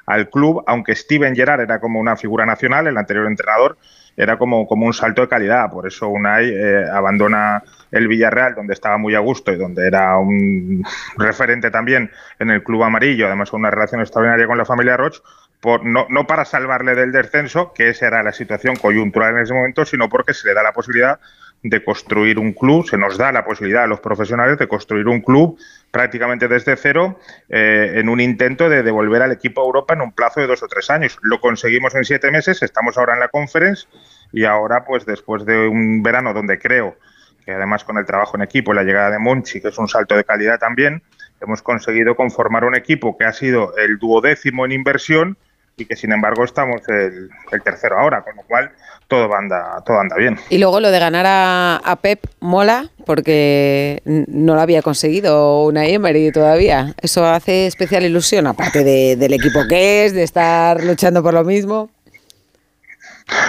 al 0.06 0.30
club, 0.30 0.64
aunque 0.68 0.96
Steven 0.96 1.36
Gerrard 1.36 1.62
era 1.62 1.80
como 1.80 2.00
una 2.00 2.16
figura 2.16 2.46
nacional, 2.46 2.88
el 2.88 2.98
anterior 2.98 3.26
entrenador, 3.28 3.78
era 4.18 4.38
como, 4.38 4.68
como 4.68 4.86
un 4.86 4.94
salto 4.94 5.22
de 5.22 5.28
calidad. 5.28 5.70
Por 5.72 5.88
eso 5.88 6.08
Unai 6.08 6.50
eh, 6.50 6.86
abandona 6.92 7.64
el 7.92 8.08
Villarreal, 8.08 8.56
donde 8.56 8.74
estaba 8.74 8.98
muy 8.98 9.16
a 9.16 9.20
gusto 9.20 9.52
y 9.52 9.58
donde 9.58 9.88
era 9.88 10.18
un 10.18 10.84
referente 11.18 11.72
también 11.72 12.12
en 12.40 12.50
el 12.50 12.64
club 12.64 12.84
amarillo, 12.84 13.28
además 13.28 13.50
con 13.50 13.62
una 13.62 13.72
relación 13.72 14.02
extraordinaria 14.02 14.48
con 14.48 14.58
la 14.58 14.66
familia 14.66 14.98
Roch, 14.98 15.22
no 15.84 16.28
para 16.28 16.46
salvarle 16.46 16.96
del 16.96 17.12
descenso, 17.12 17.74
que 17.74 17.90
esa 17.90 18.08
era 18.08 18.24
la 18.24 18.32
situación 18.32 18.76
coyuntural 18.76 19.36
en 19.36 19.44
ese 19.44 19.54
momento, 19.54 19.86
sino 19.86 20.10
porque 20.10 20.34
se 20.34 20.48
le 20.48 20.54
da 20.54 20.64
la 20.64 20.74
posibilidad 20.74 21.20
de 21.64 21.84
construir 21.84 22.38
un 22.38 22.54
club, 22.54 22.88
se 22.88 22.98
nos 22.98 23.18
da 23.18 23.32
la 23.32 23.44
posibilidad 23.44 23.86
a 23.86 23.88
los 23.88 24.00
profesionales 24.00 24.60
de 24.60 24.68
construir 24.68 25.08
un 25.08 25.22
club 25.22 25.58
prácticamente 25.90 26.48
desde 26.48 26.76
cero 26.76 27.20
eh, 27.50 27.94
en 27.96 28.08
un 28.08 28.20
intento 28.20 28.70
de 28.70 28.84
devolver 28.84 29.24
al 29.24 29.32
equipo 29.32 29.62
a 29.62 29.66
Europa 29.66 29.96
en 29.96 30.02
un 30.02 30.12
plazo 30.12 30.42
de 30.42 30.48
dos 30.48 30.62
o 30.62 30.68
tres 30.68 30.92
años. 30.92 31.18
Lo 31.24 31.42
conseguimos 31.42 31.96
en 31.96 32.04
siete 32.04 32.30
meses, 32.30 32.62
estamos 32.62 33.00
ahora 33.00 33.16
en 33.16 33.20
la 33.20 33.30
conference 33.30 33.88
y 34.32 34.46
ahora 34.46 34.86
pues 34.86 35.08
después 35.08 35.44
de 35.46 35.68
un 35.68 36.04
verano 36.04 36.34
donde 36.34 36.60
creo 36.60 36.98
que 37.44 37.54
además 37.54 37.84
con 37.84 37.98
el 37.98 38.06
trabajo 38.06 38.38
en 38.38 38.44
equipo 38.44 38.72
y 38.72 38.76
la 38.76 38.84
llegada 38.84 39.12
de 39.12 39.20
Monchi, 39.20 39.60
que 39.60 39.70
es 39.70 39.78
un 39.80 39.88
salto 39.88 40.16
de 40.16 40.24
calidad 40.24 40.60
también, 40.60 41.02
hemos 41.42 41.62
conseguido 41.62 42.16
conformar 42.16 42.64
un 42.64 42.76
equipo 42.76 43.18
que 43.18 43.26
ha 43.26 43.34
sido 43.34 43.76
el 43.78 43.98
duodécimo 43.98 44.66
en 44.66 44.72
inversión 44.72 45.38
y 45.78 45.86
que 45.86 45.96
sin 45.96 46.12
embargo 46.12 46.44
estamos 46.44 46.82
el, 46.88 47.30
tercero 47.64 48.00
ahora, 48.00 48.24
con 48.24 48.36
lo 48.36 48.44
cual 48.44 48.72
todo 49.08 49.34
anda, 49.36 49.82
todo 49.86 50.00
anda 50.00 50.16
bien. 50.16 50.38
Y 50.50 50.58
luego 50.58 50.80
lo 50.80 50.92
de 50.92 51.00
ganar 51.00 51.26
a, 51.28 51.96
Pep 52.02 52.26
mola 52.40 52.90
porque 53.06 54.02
no 54.06 54.56
lo 54.56 54.62
había 54.62 54.82
conseguido 54.82 55.64
una 55.66 55.86
Emery 55.86 56.32
todavía. 56.32 56.94
Eso 57.02 57.26
hace 57.26 57.68
especial 57.68 58.04
ilusión, 58.04 58.48
aparte 58.48 58.84
de- 58.84 59.16
del 59.16 59.34
equipo 59.34 59.62
que 59.68 60.06
es, 60.06 60.14
de 60.14 60.24
estar 60.24 60.84
luchando 60.84 61.22
por 61.24 61.34
lo 61.34 61.44
mismo. 61.44 61.90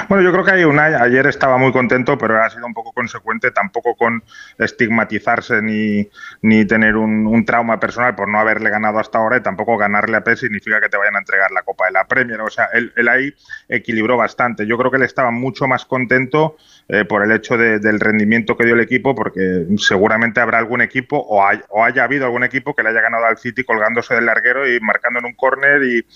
Bueno, 0.09 0.23
yo 0.23 0.33
creo 0.33 0.45
que 0.45 0.53
hay 0.53 0.65
un 0.65 0.79
ayer 0.79 1.27
estaba 1.27 1.59
muy 1.59 1.73
contento, 1.73 2.17
pero 2.17 2.43
ha 2.43 2.49
sido 2.49 2.67
un 2.67 2.73
poco 2.73 2.93
consecuente, 2.93 3.51
tampoco 3.51 3.95
con 3.95 4.23
estigmatizarse 4.59 5.61
ni, 5.61 6.09
ni 6.43 6.65
tener 6.65 6.97
un, 6.97 7.27
un, 7.27 7.45
trauma 7.45 7.79
personal 7.79 8.15
por 8.15 8.29
no 8.29 8.39
haberle 8.39 8.71
ganado 8.71 8.99
hasta 8.99 9.19
ahora 9.19 9.37
y 9.37 9.43
tampoco 9.43 9.77
ganarle 9.77 10.17
a 10.17 10.25
PES 10.25 10.41
significa 10.41 10.81
que 10.81 10.89
te 10.89 10.97
vayan 10.97 11.17
a 11.17 11.19
entregar 11.19 11.51
la 11.51 11.63
Copa 11.63 11.87
de 11.87 11.93
la 11.93 12.07
Premier. 12.07 12.41
O 12.41 12.51
sea, 12.51 12.67
él, 12.73 12.93
él 12.97 13.09
ahí 13.09 13.35
equilibró 13.69 14.17
bastante. 14.17 14.67
Yo 14.67 14.79
creo 14.79 14.91
que 14.91 14.97
él 14.97 15.03
estaba 15.03 15.31
mucho 15.31 15.67
más 15.67 15.85
contento 15.85 16.57
eh, 16.89 17.05
por 17.05 17.25
el 17.25 17.33
hecho 17.33 17.57
de, 17.57 17.79
del 17.81 17.99
rendimiento 18.01 18.57
que 18.57 18.65
dio 18.65 18.75
el 18.75 18.81
equipo, 18.81 19.15
porque 19.15 19.67
seguramente 19.77 20.41
habrá 20.41 20.59
algún 20.59 20.81
equipo 20.81 21.19
o, 21.19 21.45
hay, 21.45 21.61
o 21.69 21.85
haya 21.85 22.05
habido 22.05 22.27
algún 22.27 22.45
equipo 22.45 22.75
que 22.75 22.83
le 22.83 22.91
haya 22.91 23.01
ganado 23.01 23.27
al 23.27 23.39
City 23.39 23.65
colgándose 23.65 24.15
del 24.15 24.27
larguero 24.27 24.73
y 24.73 24.79
marcando 24.81 25.19
en 25.19 25.27
un 25.27 25.35
córner 25.35 25.83
y 25.83 26.07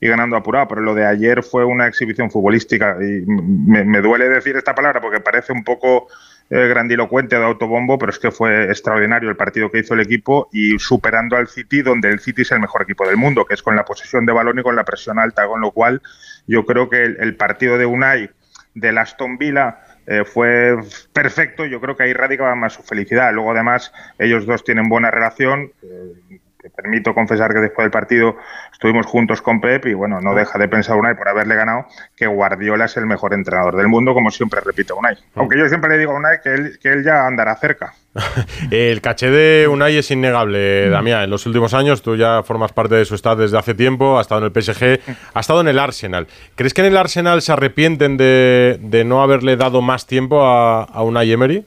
y 0.00 0.08
ganando 0.08 0.36
apurado, 0.36 0.68
pero 0.68 0.80
lo 0.82 0.94
de 0.94 1.06
ayer 1.06 1.42
fue 1.42 1.64
una 1.64 1.86
exhibición 1.86 2.30
futbolística 2.30 2.96
y 3.00 3.24
me, 3.26 3.84
me 3.84 4.00
duele 4.00 4.28
decir 4.28 4.56
esta 4.56 4.74
palabra 4.74 5.00
porque 5.00 5.20
parece 5.20 5.52
un 5.52 5.64
poco 5.64 6.08
eh, 6.48 6.68
grandilocuente 6.68 7.36
de 7.36 7.44
autobombo, 7.44 7.98
pero 7.98 8.12
es 8.12 8.20
que 8.20 8.30
fue 8.30 8.66
extraordinario 8.66 9.28
el 9.28 9.36
partido 9.36 9.68
que 9.68 9.80
hizo 9.80 9.94
el 9.94 10.00
equipo 10.00 10.48
y 10.52 10.78
superando 10.78 11.36
al 11.36 11.48
City, 11.48 11.82
donde 11.82 12.08
el 12.08 12.20
City 12.20 12.42
es 12.42 12.52
el 12.52 12.60
mejor 12.60 12.82
equipo 12.82 13.04
del 13.04 13.16
mundo, 13.16 13.44
que 13.44 13.54
es 13.54 13.62
con 13.62 13.74
la 13.74 13.84
posesión 13.84 14.24
de 14.26 14.32
balón 14.32 14.56
y 14.60 14.62
con 14.62 14.76
la 14.76 14.84
presión 14.84 15.18
alta, 15.18 15.48
con 15.48 15.60
lo 15.60 15.72
cual 15.72 16.00
yo 16.46 16.64
creo 16.64 16.88
que 16.88 17.02
el, 17.02 17.34
partido 17.34 17.78
de 17.78 17.86
Unai 17.86 18.30
del 18.74 18.96
Aston 18.96 19.38
Villa 19.38 19.80
eh, 20.06 20.22
fue 20.24 20.76
perfecto, 21.12 21.64
yo 21.64 21.80
creo 21.80 21.96
que 21.96 22.04
ahí 22.04 22.12
radicaba 22.12 22.54
más 22.54 22.74
su 22.74 22.84
felicidad. 22.84 23.32
Luego 23.32 23.50
además 23.50 23.92
ellos 24.16 24.46
dos 24.46 24.62
tienen 24.62 24.88
buena 24.88 25.10
relación. 25.10 25.72
Eh, 25.82 26.38
te 26.66 26.82
permito 26.82 27.14
confesar 27.14 27.52
que 27.52 27.60
después 27.60 27.84
del 27.84 27.92
partido 27.92 28.36
estuvimos 28.72 29.06
juntos 29.06 29.40
con 29.40 29.60
Pep 29.60 29.86
y 29.86 29.94
bueno, 29.94 30.20
no 30.20 30.34
deja 30.34 30.58
de 30.58 30.66
pensar 30.66 30.96
Unai 30.96 31.16
por 31.16 31.28
haberle 31.28 31.54
ganado 31.54 31.86
que 32.16 32.26
Guardiola 32.26 32.86
es 32.86 32.96
el 32.96 33.06
mejor 33.06 33.34
entrenador 33.34 33.76
del 33.76 33.86
mundo, 33.86 34.14
como 34.14 34.30
siempre 34.30 34.60
repito 34.60 34.96
Unai. 34.96 35.16
Aunque 35.36 35.56
yo 35.58 35.68
siempre 35.68 35.90
le 35.90 35.98
digo 35.98 36.12
a 36.12 36.16
Unai 36.16 36.40
que 36.42 36.54
él, 36.54 36.78
que 36.82 36.88
él 36.92 37.04
ya 37.04 37.26
andará 37.26 37.54
cerca. 37.56 37.94
el 38.70 39.00
caché 39.00 39.30
de 39.30 39.68
Unai 39.68 39.96
es 39.96 40.10
innegable, 40.10 40.88
Damián. 40.90 41.22
En 41.22 41.30
los 41.30 41.46
últimos 41.46 41.72
años 41.72 42.02
tú 42.02 42.16
ya 42.16 42.42
formas 42.42 42.72
parte 42.72 42.96
de 42.96 43.04
su 43.04 43.14
estado 43.14 43.42
desde 43.42 43.58
hace 43.58 43.74
tiempo, 43.74 44.18
ha 44.18 44.22
estado 44.22 44.44
en 44.44 44.52
el 44.52 44.62
PSG, 44.62 45.00
ha 45.34 45.40
estado 45.40 45.60
en 45.60 45.68
el 45.68 45.78
Arsenal. 45.78 46.26
¿Crees 46.56 46.74
que 46.74 46.80
en 46.80 46.88
el 46.88 46.96
Arsenal 46.96 47.42
se 47.42 47.52
arrepienten 47.52 48.16
de, 48.16 48.78
de 48.80 49.04
no 49.04 49.22
haberle 49.22 49.56
dado 49.56 49.82
más 49.82 50.06
tiempo 50.06 50.44
a, 50.44 50.82
a 50.82 51.02
Unai 51.04 51.30
Emery? 51.30 51.64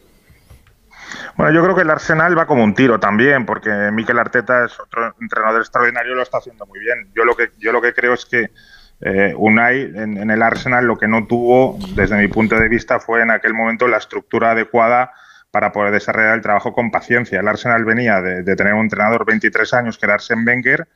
Bueno, 1.39 1.53
yo 1.53 1.63
creo 1.63 1.73
que 1.73 1.83
el 1.83 1.89
Arsenal 1.89 2.37
va 2.37 2.45
como 2.45 2.65
un 2.65 2.73
tiro 2.73 2.99
también, 2.99 3.45
porque 3.45 3.69
Mikel 3.93 4.19
Arteta 4.19 4.65
es 4.65 4.77
otro 4.77 5.15
entrenador 5.21 5.61
extraordinario 5.61 6.13
lo 6.13 6.21
está 6.21 6.39
haciendo 6.39 6.65
muy 6.65 6.81
bien. 6.81 7.13
Yo 7.15 7.23
lo 7.23 7.33
que, 7.33 7.51
yo 7.59 7.71
lo 7.71 7.81
que 7.81 7.93
creo 7.93 8.13
es 8.13 8.25
que 8.25 8.51
eh, 8.99 9.33
Unai 9.37 9.83
en, 9.83 10.29
el 10.29 10.41
Arsenal 10.43 10.85
lo 10.85 10.97
que 10.97 11.07
no 11.07 11.27
tuvo, 11.27 11.79
desde 11.95 12.17
mi 12.17 12.27
punto 12.27 12.57
de 12.57 12.67
vista, 12.67 12.99
fue 12.99 13.21
en 13.21 13.31
aquel 13.31 13.53
momento 13.53 13.87
la 13.87 13.95
estructura 13.95 14.51
adecuada 14.51 15.13
para 15.49 15.71
poder 15.71 15.93
desarrollar 15.93 16.35
el 16.35 16.41
trabajo 16.41 16.73
con 16.73 16.91
paciencia. 16.91 17.39
El 17.39 17.47
Arsenal 17.47 17.85
venía 17.85 18.19
de, 18.19 18.43
de 18.43 18.55
tener 18.57 18.73
un 18.73 18.81
entrenador 18.81 19.25
23 19.25 19.73
años, 19.75 19.97
que 19.97 20.07
era 20.07 20.15
Arsene 20.15 20.43
Wenger, 20.45 20.89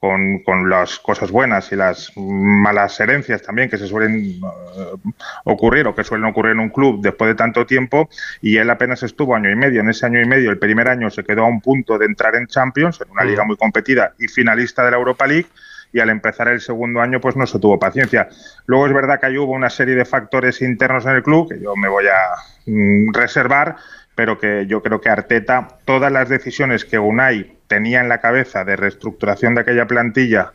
con, 0.00 0.40
con, 0.44 0.68
las 0.70 0.98
cosas 0.98 1.30
buenas 1.30 1.72
y 1.72 1.76
las 1.76 2.12
malas 2.16 2.98
herencias 3.00 3.42
también 3.42 3.68
que 3.68 3.78
se 3.78 3.86
suelen 3.86 4.40
uh, 4.42 4.98
ocurrir 5.44 5.86
o 5.86 5.94
que 5.94 6.04
suelen 6.04 6.26
ocurrir 6.26 6.52
en 6.52 6.60
un 6.60 6.68
club 6.68 7.00
después 7.02 7.28
de 7.28 7.34
tanto 7.34 7.66
tiempo 7.66 8.08
y 8.40 8.56
él 8.56 8.70
apenas 8.70 9.02
estuvo 9.02 9.34
año 9.34 9.50
y 9.50 9.56
medio. 9.56 9.80
En 9.80 9.88
ese 9.88 10.06
año 10.06 10.20
y 10.20 10.26
medio, 10.26 10.50
el 10.50 10.58
primer 10.58 10.88
año 10.88 11.10
se 11.10 11.24
quedó 11.24 11.44
a 11.44 11.48
un 11.48 11.60
punto 11.60 11.98
de 11.98 12.06
entrar 12.06 12.36
en 12.36 12.46
Champions, 12.46 13.00
en 13.00 13.10
una 13.10 13.24
liga 13.24 13.44
muy 13.44 13.56
competida 13.56 14.14
y 14.18 14.28
finalista 14.28 14.84
de 14.84 14.92
la 14.92 14.96
Europa 14.96 15.26
League 15.26 15.46
y 15.92 16.00
al 16.00 16.10
empezar 16.10 16.48
el 16.48 16.60
segundo 16.60 17.00
año 17.00 17.20
pues 17.20 17.36
no 17.36 17.46
se 17.46 17.58
tuvo 17.58 17.78
paciencia. 17.78 18.28
Luego 18.66 18.86
es 18.86 18.92
verdad 18.92 19.20
que 19.20 19.26
ahí 19.26 19.38
hubo 19.38 19.52
una 19.52 19.70
serie 19.70 19.94
de 19.94 20.04
factores 20.04 20.60
internos 20.62 21.06
en 21.06 21.16
el 21.16 21.22
club 21.22 21.48
que 21.48 21.60
yo 21.60 21.74
me 21.76 21.88
voy 21.88 22.06
a 22.06 22.36
mm, 22.66 23.12
reservar, 23.12 23.76
pero 24.18 24.36
que 24.36 24.66
yo 24.66 24.82
creo 24.82 25.00
que 25.00 25.08
Arteta, 25.08 25.78
todas 25.84 26.10
las 26.10 26.28
decisiones 26.28 26.84
que 26.84 26.98
Unai 26.98 27.56
tenía 27.68 28.00
en 28.00 28.08
la 28.08 28.20
cabeza 28.20 28.64
de 28.64 28.74
reestructuración 28.74 29.54
de 29.54 29.60
aquella 29.60 29.86
plantilla 29.86 30.54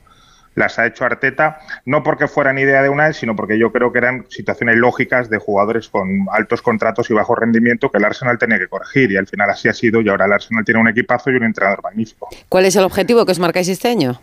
las 0.53 0.79
ha 0.79 0.85
hecho 0.85 1.05
Arteta, 1.05 1.59
no 1.85 2.03
porque 2.03 2.27
fueran 2.27 2.59
idea 2.59 2.83
de 2.83 2.89
Unai, 2.89 3.13
sino 3.13 3.37
porque 3.37 3.57
yo 3.57 3.71
creo 3.71 3.93
que 3.93 3.99
eran 3.99 4.25
situaciones 4.29 4.75
lógicas 4.75 5.29
de 5.29 5.37
jugadores 5.37 5.87
con 5.87 6.25
altos 6.33 6.61
contratos 6.61 7.09
y 7.09 7.13
bajo 7.13 7.35
rendimiento 7.35 7.89
que 7.89 7.99
el 7.99 8.03
Arsenal 8.03 8.37
tenía 8.37 8.59
que 8.59 8.67
corregir 8.67 9.13
y 9.13 9.15
al 9.15 9.27
final 9.27 9.49
así 9.49 9.69
ha 9.69 9.73
sido 9.73 10.01
y 10.01 10.09
ahora 10.09 10.25
el 10.25 10.33
Arsenal 10.33 10.65
tiene 10.65 10.81
un 10.81 10.89
equipazo 10.89 11.31
y 11.31 11.35
un 11.35 11.45
entrenador 11.45 11.81
magnífico. 11.83 12.27
¿Cuál 12.49 12.65
es 12.65 12.75
el 12.75 12.83
objetivo 12.83 13.25
que 13.25 13.31
os 13.31 13.39
marcáis 13.39 13.69
este 13.69 13.87
año? 13.87 14.19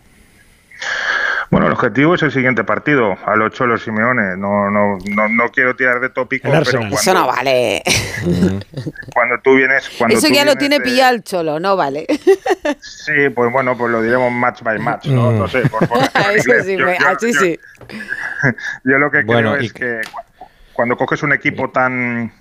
Bueno, 1.51 1.67
el 1.67 1.73
objetivo 1.73 2.15
es 2.15 2.23
el 2.23 2.31
siguiente 2.31 2.63
partido, 2.63 3.17
al 3.25 3.41
8 3.41 3.65
los 3.67 3.83
Simeone. 3.83 4.37
No, 4.37 4.71
no, 4.71 4.97
no, 5.13 5.27
no 5.27 5.49
quiero 5.49 5.75
tirar 5.75 5.99
de 5.99 6.07
tópico, 6.09 6.49
pero 6.49 6.79
cuando, 6.79 6.95
Eso 6.95 7.13
no 7.13 7.27
vale. 7.27 7.83
cuando 9.13 9.35
tú 9.43 9.55
vienes... 9.55 9.89
Cuando 9.97 10.17
Eso 10.17 10.27
tú 10.27 10.33
ya 10.33 10.45
lo 10.45 10.55
tiene 10.55 10.79
de- 10.79 10.85
pillado 10.85 11.13
el 11.13 11.23
cholo, 11.23 11.59
no 11.59 11.75
vale. 11.75 12.07
Sí, 12.79 13.29
pues 13.35 13.51
bueno, 13.51 13.77
pues 13.77 13.91
lo 13.91 14.01
diremos 14.01 14.31
match 14.31 14.61
by 14.63 14.79
match, 14.79 15.07
¿no? 15.07 15.31
No 15.31 15.47
sé, 15.47 15.61
por, 15.67 15.85
por- 15.87 16.09
por 16.09 16.21
Eso 16.35 16.49
inglés. 16.51 16.65
sí, 16.65 16.77
Yo- 16.77 16.87
así 17.07 17.33
yo- 17.33 17.39
sí. 17.41 17.59
Yo 18.85 18.97
lo 18.97 19.11
que 19.11 19.23
Bueno, 19.23 19.51
creo 19.51 19.63
y- 19.63 19.65
es 19.65 19.73
que 19.73 19.99
cu- 20.37 20.45
cuando 20.71 20.95
coges 20.95 21.21
un 21.23 21.33
equipo 21.33 21.69
tan 21.69 22.31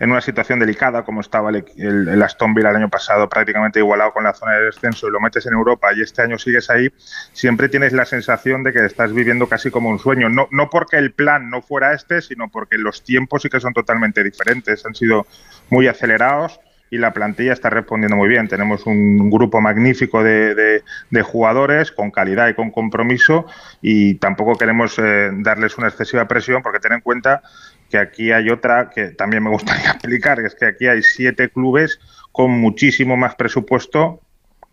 en 0.00 0.10
una 0.10 0.20
situación 0.20 0.58
delicada 0.58 1.02
como 1.04 1.20
estaba 1.20 1.50
el, 1.50 1.64
el- 1.76 2.08
el 2.08 2.22
Aston 2.22 2.54
Villa 2.54 2.70
el 2.70 2.76
año 2.76 2.88
pasado, 2.88 3.28
prácticamente 3.28 3.78
igualado 3.80 4.12
con 4.12 4.24
la 4.24 4.32
zona 4.34 4.52
de 4.54 4.64
descenso 4.66 5.08
y 5.08 5.10
lo 5.10 5.20
metes 5.20 5.46
en 5.46 5.54
Europa 5.54 5.92
y 5.94 6.02
este 6.02 6.22
año 6.22 6.38
sigues 6.38 6.70
ahí, 6.70 6.88
siempre 7.32 7.68
tienes 7.68 7.92
la 7.92 8.04
sensación 8.04 8.62
de 8.62 8.72
que 8.72 8.84
estás 8.84 9.12
viviendo 9.12 9.48
casi 9.48 9.70
como 9.70 9.90
un 9.90 9.98
sueño. 9.98 10.28
No, 10.28 10.48
no 10.50 10.70
porque 10.70 10.96
el 10.98 11.12
plan 11.12 11.50
no 11.50 11.62
fuera 11.62 11.92
este, 11.94 12.22
sino 12.22 12.48
porque 12.50 12.78
los 12.78 13.02
tiempos 13.04 13.42
sí 13.42 13.48
que 13.48 13.60
son 13.60 13.72
totalmente 13.72 14.22
diferentes. 14.22 14.84
Han 14.86 14.94
sido 14.94 15.26
muy 15.70 15.88
acelerados 15.88 16.60
y 16.90 16.96
la 16.96 17.12
plantilla 17.12 17.52
está 17.52 17.68
respondiendo 17.68 18.16
muy 18.16 18.28
bien. 18.28 18.48
Tenemos 18.48 18.86
un 18.86 19.28
grupo 19.30 19.60
magnífico 19.60 20.22
de, 20.22 20.54
de- 20.54 20.82
de 21.10 21.22
jugadores 21.22 21.92
con 21.92 22.10
calidad 22.10 22.48
y 22.48 22.54
con 22.54 22.70
compromiso 22.70 23.46
y 23.82 24.14
tampoco 24.14 24.56
queremos 24.56 24.98
eh, 24.98 25.30
darles 25.34 25.76
una 25.76 25.88
excesiva 25.88 26.26
presión 26.26 26.62
porque 26.62 26.80
ten 26.80 26.92
en 26.92 27.00
cuenta 27.00 27.42
que 27.90 27.98
aquí 27.98 28.32
hay 28.32 28.50
otra 28.50 28.90
que 28.90 29.08
también 29.08 29.42
me 29.42 29.50
gustaría 29.50 29.90
explicar, 29.92 30.40
es 30.40 30.54
que 30.54 30.66
aquí 30.66 30.86
hay 30.86 31.02
siete 31.02 31.48
clubes 31.48 32.00
con 32.32 32.50
muchísimo 32.50 33.16
más 33.16 33.34
presupuesto 33.34 34.20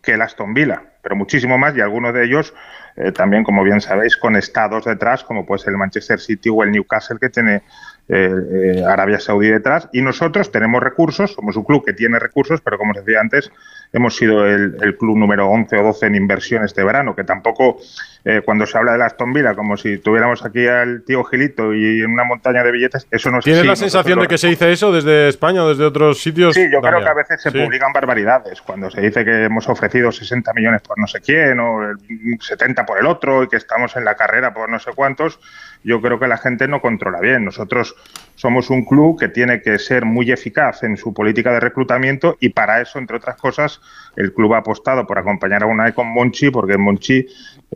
que 0.01 0.13
el 0.13 0.22
Aston 0.22 0.53
Villa, 0.53 0.84
pero 1.01 1.16
muchísimo 1.16 1.57
más 1.57 1.76
y 1.76 1.82
algunos 1.82 2.13
de 2.13 2.26
ellos 2.26 2.53
eh, 2.95 3.11
también, 3.11 3.43
como 3.43 3.63
bien 3.63 3.82
sabéis, 3.82 4.16
con 4.16 4.36
estados 4.36 4.86
detrás, 4.86 5.24
como 5.24 5.45
puede 5.45 5.59
ser 5.59 5.72
el 5.72 5.78
Manchester 5.78 6.20
City 6.20 6.49
o 6.49 6.63
el 6.63 6.72
Newcastle 6.72 7.18
que 7.20 7.30
tiene 7.30 7.63
eh, 8.08 8.30
eh, 8.78 8.84
Arabia 8.88 9.20
Saudí 9.20 9.49
detrás. 9.49 9.89
Y 9.91 10.01
nosotros 10.01 10.51
tenemos 10.51 10.82
recursos, 10.84 11.34
somos 11.34 11.56
un 11.56 11.64
club 11.64 11.84
que 11.86 11.93
tiene 11.93 12.20
recursos, 12.20 12.62
pero 12.62 12.78
como 12.78 12.91
os 12.91 12.97
decía 13.03 13.20
antes, 13.20 13.51
hemos 13.93 14.16
sido 14.16 14.45
el, 14.45 14.78
el 14.82 14.97
club 14.97 15.18
número 15.18 15.47
11 15.47 15.78
o 15.78 15.84
12 15.84 16.06
en 16.08 16.16
inversión 16.16 16.64
este 16.64 16.84
verano, 16.84 17.16
que 17.16 17.24
tampoco 17.24 17.78
eh, 18.24 18.41
cuando 18.43 18.66
se 18.66 18.78
habla 18.78 18.97
de 18.97 19.03
Aston 19.03 19.34
Villa, 19.34 19.53
como 19.56 19.78
si 19.78 19.97
tuviéramos 19.99 20.43
aquí 20.45 20.68
al 20.68 21.03
tío 21.03 21.24
Gilito 21.24 21.74
y 21.74 22.01
en 22.01 22.12
una 22.12 22.24
montaña 22.24 22.64
de 22.64 22.72
billetes, 22.72 23.08
eso 23.12 23.32
no 23.32 23.39
es 23.39 23.45
¿Tienes 23.45 23.62
así. 23.62 23.68
la 23.70 23.76
sensación 23.76 24.20
de 24.20 24.28
que 24.28 24.38
se 24.38 24.47
dice 24.47 24.72
eso 24.72 24.91
desde 24.91 25.28
España 25.30 25.64
o 25.64 25.70
desde 25.70 25.84
otros 25.86 26.20
sitios? 26.22 26.53
Sí, 26.56 26.68
yo 26.72 26.82
creo 26.82 26.99
que 27.01 27.10
a 27.10 27.14
veces 27.14 27.41
se 27.41 27.51
Sí. 27.51 27.64
publican 27.64 27.93
barbaridades. 27.93 28.62
Cuando 28.62 28.89
se 28.91 29.01
dice 29.01 29.24
que 29.24 29.45
hemos 29.45 29.68
ofrecido 29.70 30.12
60 30.12 30.53
millones 30.53 30.82
por 30.82 30.97
no 30.99 31.08
sé 31.08 31.22
quién 31.22 31.60
o 31.60 31.84
el 31.84 31.97
70 32.39 32.86
por 32.86 32.99
el 32.99 33.06
otro 33.06 33.43
y 33.43 33.47
que 33.47 33.58
estamos 33.58 33.95
en 33.95 34.06
la 34.06 34.16
carrera 34.16 34.53
por 34.53 34.70
no 34.70 34.80
sé 34.80 34.91
cuántos, 34.95 35.39
yo 35.86 36.01
creo 36.01 36.19
que 36.19 36.27
la 36.27 36.38
gente 36.38 36.67
no 36.67 36.81
controla 36.81 37.19
bien. 37.21 37.45
Nosotros 37.45 37.95
somos 38.36 38.69
un 38.69 38.83
club 38.83 39.17
que 39.19 39.29
tiene 39.29 39.61
que 39.61 39.79
ser 39.79 40.03
muy 40.03 40.31
eficaz 40.31 40.83
en 40.83 40.97
su 40.97 41.13
política 41.13 41.53
de 41.53 41.59
reclutamiento 41.61 42.36
y 42.41 42.49
para 42.49 42.81
eso, 42.81 42.99
entre 42.99 43.17
otras 43.17 43.38
cosas, 43.38 43.79
el 44.17 44.33
club 44.33 44.55
ha 44.55 44.57
apostado 44.57 45.05
por 45.07 45.17
acompañar 45.19 45.63
a 45.63 45.67
Unai 45.67 45.93
con 45.93 46.07
Monchi, 46.07 46.49
porque 46.49 46.77
Monchi... 46.77 47.19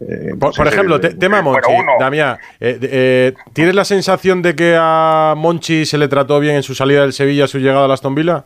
eh, 0.02 0.34
Por, 0.40 0.54
pues 0.56 0.74
ejemplo, 0.74 0.96
el- 0.98 1.18
tema 1.18 1.38
el 1.38 1.44
Monchi. 1.44 1.72
Damián, 2.00 2.38
eh, 2.60 2.80
eh, 2.82 3.34
¿tienes 3.54 3.76
la 3.76 3.86
sensación 3.86 4.42
de 4.42 4.56
que 4.56 4.76
a 4.78 5.36
Monchi 5.38 5.86
se 5.86 5.98
le 5.98 6.08
trató 6.08 6.40
bien 6.40 6.56
en 6.56 6.64
su 6.64 6.74
salida 6.76 7.02
del 7.02 7.14
Sevilla, 7.14 7.48
su 7.48 7.60
llegada 7.60 7.86
al 7.86 7.92
Aston 7.92 8.16
Villa? 8.16 8.44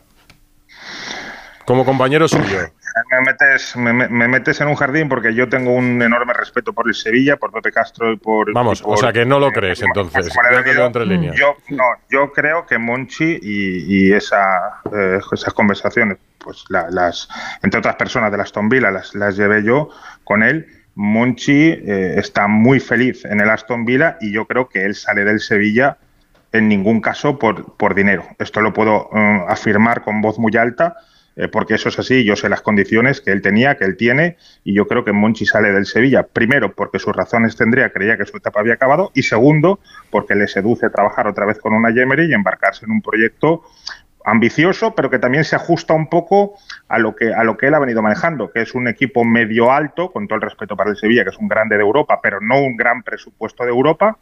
Como 1.66 1.84
compañero 1.84 2.28
suyo. 2.28 2.58
Me 3.10 3.20
metes, 3.22 3.74
me, 3.76 3.92
me- 3.92 4.08
me 4.08 4.28
metes 4.28 4.60
en 4.60 4.68
un 4.68 4.74
jardín 4.76 5.08
porque 5.08 5.34
yo 5.34 5.48
tengo 5.48 5.72
un 5.72 6.00
enorme 6.00 6.32
respeto 6.32 6.72
por 6.72 6.86
el 6.86 6.94
Sevilla, 6.94 7.36
por 7.36 7.50
Pepe 7.52 7.72
Castro 7.72 8.12
y 8.12 8.16
por. 8.16 8.52
Vamos, 8.52 8.80
y 8.80 8.84
por- 8.84 8.94
o 8.94 8.96
sea 8.96 9.12
que 9.12 9.24
no 9.24 9.38
lo 9.40 9.50
crees 9.50 9.82
entonces. 9.82 10.26
Yo, 11.34 11.56
no, 11.70 11.84
yo 12.10 12.30
creo 12.32 12.66
que 12.66 12.78
Monchi 12.78 13.38
y, 13.42 14.08
y 14.08 14.12
esa, 14.12 14.80
eh, 14.94 15.18
esas 15.32 15.52
conversaciones, 15.54 16.18
pues 16.38 16.64
la- 16.68 16.88
las, 16.90 17.28
entre 17.62 17.78
otras 17.80 17.96
personas 17.96 18.30
de 18.30 18.36
la 18.36 18.42
Aston 18.44 18.68
Villa, 18.68 18.90
las, 18.90 19.14
las 19.14 19.36
llevé 19.36 19.64
yo 19.64 19.88
con 20.22 20.42
él. 20.42 20.66
Monchi 20.96 21.70
eh, 21.72 22.14
está 22.18 22.46
muy 22.46 22.78
feliz 22.78 23.24
en 23.24 23.40
el 23.40 23.50
Aston 23.50 23.84
Villa 23.84 24.16
y 24.20 24.32
yo 24.32 24.46
creo 24.46 24.68
que 24.68 24.84
él 24.84 24.94
sale 24.94 25.24
del 25.24 25.40
Sevilla 25.40 25.96
en 26.52 26.68
ningún 26.68 27.00
caso 27.00 27.36
por, 27.40 27.76
por 27.76 27.96
dinero. 27.96 28.24
Esto 28.38 28.60
lo 28.60 28.72
puedo 28.72 29.10
eh, 29.12 29.40
afirmar 29.48 30.02
con 30.02 30.20
voz 30.20 30.38
muy 30.38 30.56
alta. 30.56 30.94
Eh, 31.36 31.48
porque 31.48 31.74
eso 31.74 31.88
es 31.88 31.98
así, 31.98 32.24
yo 32.24 32.36
sé 32.36 32.48
las 32.48 32.62
condiciones 32.62 33.20
que 33.20 33.32
él 33.32 33.42
tenía, 33.42 33.76
que 33.76 33.84
él 33.84 33.96
tiene, 33.96 34.36
y 34.62 34.74
yo 34.74 34.86
creo 34.86 35.04
que 35.04 35.12
Monchi 35.12 35.46
sale 35.46 35.72
del 35.72 35.86
Sevilla, 35.86 36.22
primero 36.22 36.74
porque 36.74 36.98
sus 36.98 37.14
razones 37.14 37.56
tendría, 37.56 37.90
creía 37.90 38.16
que 38.16 38.24
su 38.24 38.36
etapa 38.36 38.60
había 38.60 38.74
acabado, 38.74 39.10
y 39.14 39.22
segundo 39.22 39.80
porque 40.10 40.34
le 40.34 40.46
seduce 40.46 40.90
trabajar 40.90 41.26
otra 41.26 41.46
vez 41.46 41.58
con 41.58 41.72
una 41.72 41.90
Yemery 41.90 42.30
y 42.30 42.34
embarcarse 42.34 42.84
en 42.84 42.92
un 42.92 43.02
proyecto 43.02 43.62
ambicioso, 44.24 44.94
pero 44.94 45.10
que 45.10 45.18
también 45.18 45.44
se 45.44 45.54
ajusta 45.54 45.92
un 45.92 46.08
poco 46.08 46.54
a 46.88 46.98
lo 46.98 47.14
que 47.14 47.32
a 47.34 47.44
lo 47.44 47.56
que 47.56 47.66
él 47.66 47.74
ha 47.74 47.78
venido 47.78 48.00
manejando, 48.00 48.50
que 48.50 48.62
es 48.62 48.74
un 48.74 48.88
equipo 48.88 49.24
medio 49.24 49.70
alto, 49.70 50.10
con 50.10 50.26
todo 50.26 50.36
el 50.36 50.42
respeto 50.42 50.76
para 50.76 50.90
el 50.90 50.96
Sevilla, 50.96 51.24
que 51.24 51.30
es 51.30 51.38
un 51.38 51.48
grande 51.48 51.76
de 51.76 51.82
Europa, 51.82 52.20
pero 52.22 52.40
no 52.40 52.60
un 52.60 52.76
gran 52.76 53.02
presupuesto 53.02 53.64
de 53.64 53.70
Europa, 53.70 54.16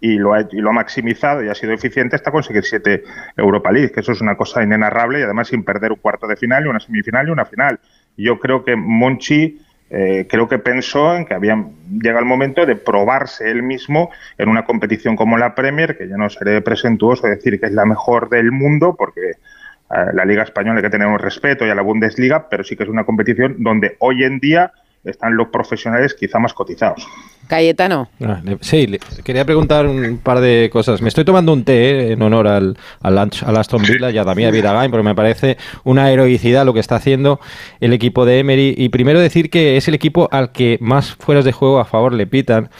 y 0.00 0.16
lo 0.18 0.34
ha, 0.34 0.42
y 0.50 0.60
lo 0.60 0.70
ha 0.70 0.72
maximizado 0.72 1.42
y 1.42 1.48
ha 1.48 1.54
sido 1.54 1.72
eficiente 1.72 2.16
hasta 2.16 2.30
conseguir 2.30 2.64
siete 2.64 3.02
Europa 3.36 3.72
League, 3.72 3.92
que 3.92 4.00
eso 4.00 4.12
es 4.12 4.20
una 4.20 4.36
cosa 4.36 4.62
inenarrable 4.62 5.20
y 5.20 5.22
además 5.22 5.48
sin 5.48 5.64
perder 5.64 5.92
un 5.92 5.98
cuarto 5.98 6.26
de 6.26 6.36
final, 6.36 6.64
y 6.64 6.68
una 6.68 6.80
semifinal 6.80 7.28
y 7.28 7.30
una 7.30 7.44
final. 7.44 7.80
Yo 8.16 8.38
creo 8.38 8.64
que 8.64 8.76
Monchi 8.76 9.60
eh, 9.88 10.26
creo 10.28 10.48
que 10.48 10.58
pensó 10.58 11.14
en 11.14 11.24
que 11.24 11.34
había 11.34 11.64
llegado 11.90 12.20
el 12.20 12.26
momento 12.26 12.66
de 12.66 12.76
probarse 12.76 13.50
él 13.50 13.62
mismo 13.62 14.10
en 14.36 14.48
una 14.48 14.64
competición 14.64 15.16
como 15.16 15.38
la 15.38 15.54
Premier, 15.54 15.96
que 15.96 16.08
ya 16.08 16.16
no 16.16 16.28
seré 16.28 16.60
presentuoso 16.60 17.26
decir 17.26 17.60
que 17.60 17.66
es 17.66 17.72
la 17.72 17.84
mejor 17.84 18.28
del 18.28 18.50
mundo, 18.52 18.96
porque 18.98 19.32
a 19.88 20.12
la 20.12 20.24
Liga 20.24 20.42
Española 20.42 20.78
hay 20.78 20.82
que 20.82 20.90
tener 20.90 21.06
un 21.06 21.18
respeto 21.18 21.64
y 21.64 21.70
a 21.70 21.74
la 21.74 21.82
Bundesliga, 21.82 22.48
pero 22.48 22.64
sí 22.64 22.76
que 22.76 22.82
es 22.82 22.88
una 22.88 23.04
competición 23.04 23.56
donde 23.58 23.96
hoy 24.00 24.24
en 24.24 24.40
día 24.40 24.72
están 25.04 25.36
los 25.36 25.48
profesionales 25.48 26.14
quizá 26.14 26.40
más 26.40 26.52
cotizados. 26.52 27.06
Cayetano. 27.46 28.08
Ah, 28.24 28.40
sí, 28.60 28.98
quería 29.24 29.44
preguntar 29.44 29.86
un 29.86 30.18
par 30.18 30.40
de 30.40 30.70
cosas. 30.72 31.02
Me 31.02 31.08
estoy 31.08 31.24
tomando 31.24 31.52
un 31.52 31.64
té 31.64 31.76
eh, 31.76 32.12
en 32.12 32.22
honor 32.22 32.48
al, 32.48 32.76
al, 33.00 33.18
Aston 33.18 33.82
Villa 33.82 34.10
y 34.10 34.18
a 34.18 34.24
Damián 34.24 34.52
Vidagain, 34.52 34.90
porque 34.90 35.04
me 35.04 35.14
parece 35.14 35.56
una 35.84 36.10
heroicidad 36.10 36.64
lo 36.64 36.74
que 36.74 36.80
está 36.80 36.96
haciendo 36.96 37.40
el 37.80 37.92
equipo 37.92 38.24
de 38.24 38.40
Emery. 38.40 38.74
Y 38.76 38.88
primero 38.88 39.20
decir 39.20 39.50
que 39.50 39.76
es 39.76 39.88
el 39.88 39.94
equipo 39.94 40.28
al 40.32 40.52
que 40.52 40.78
más 40.80 41.14
fueras 41.14 41.44
de 41.44 41.52
juego 41.52 41.78
a 41.78 41.84
favor 41.84 42.12
le 42.12 42.26
pitan. 42.26 42.70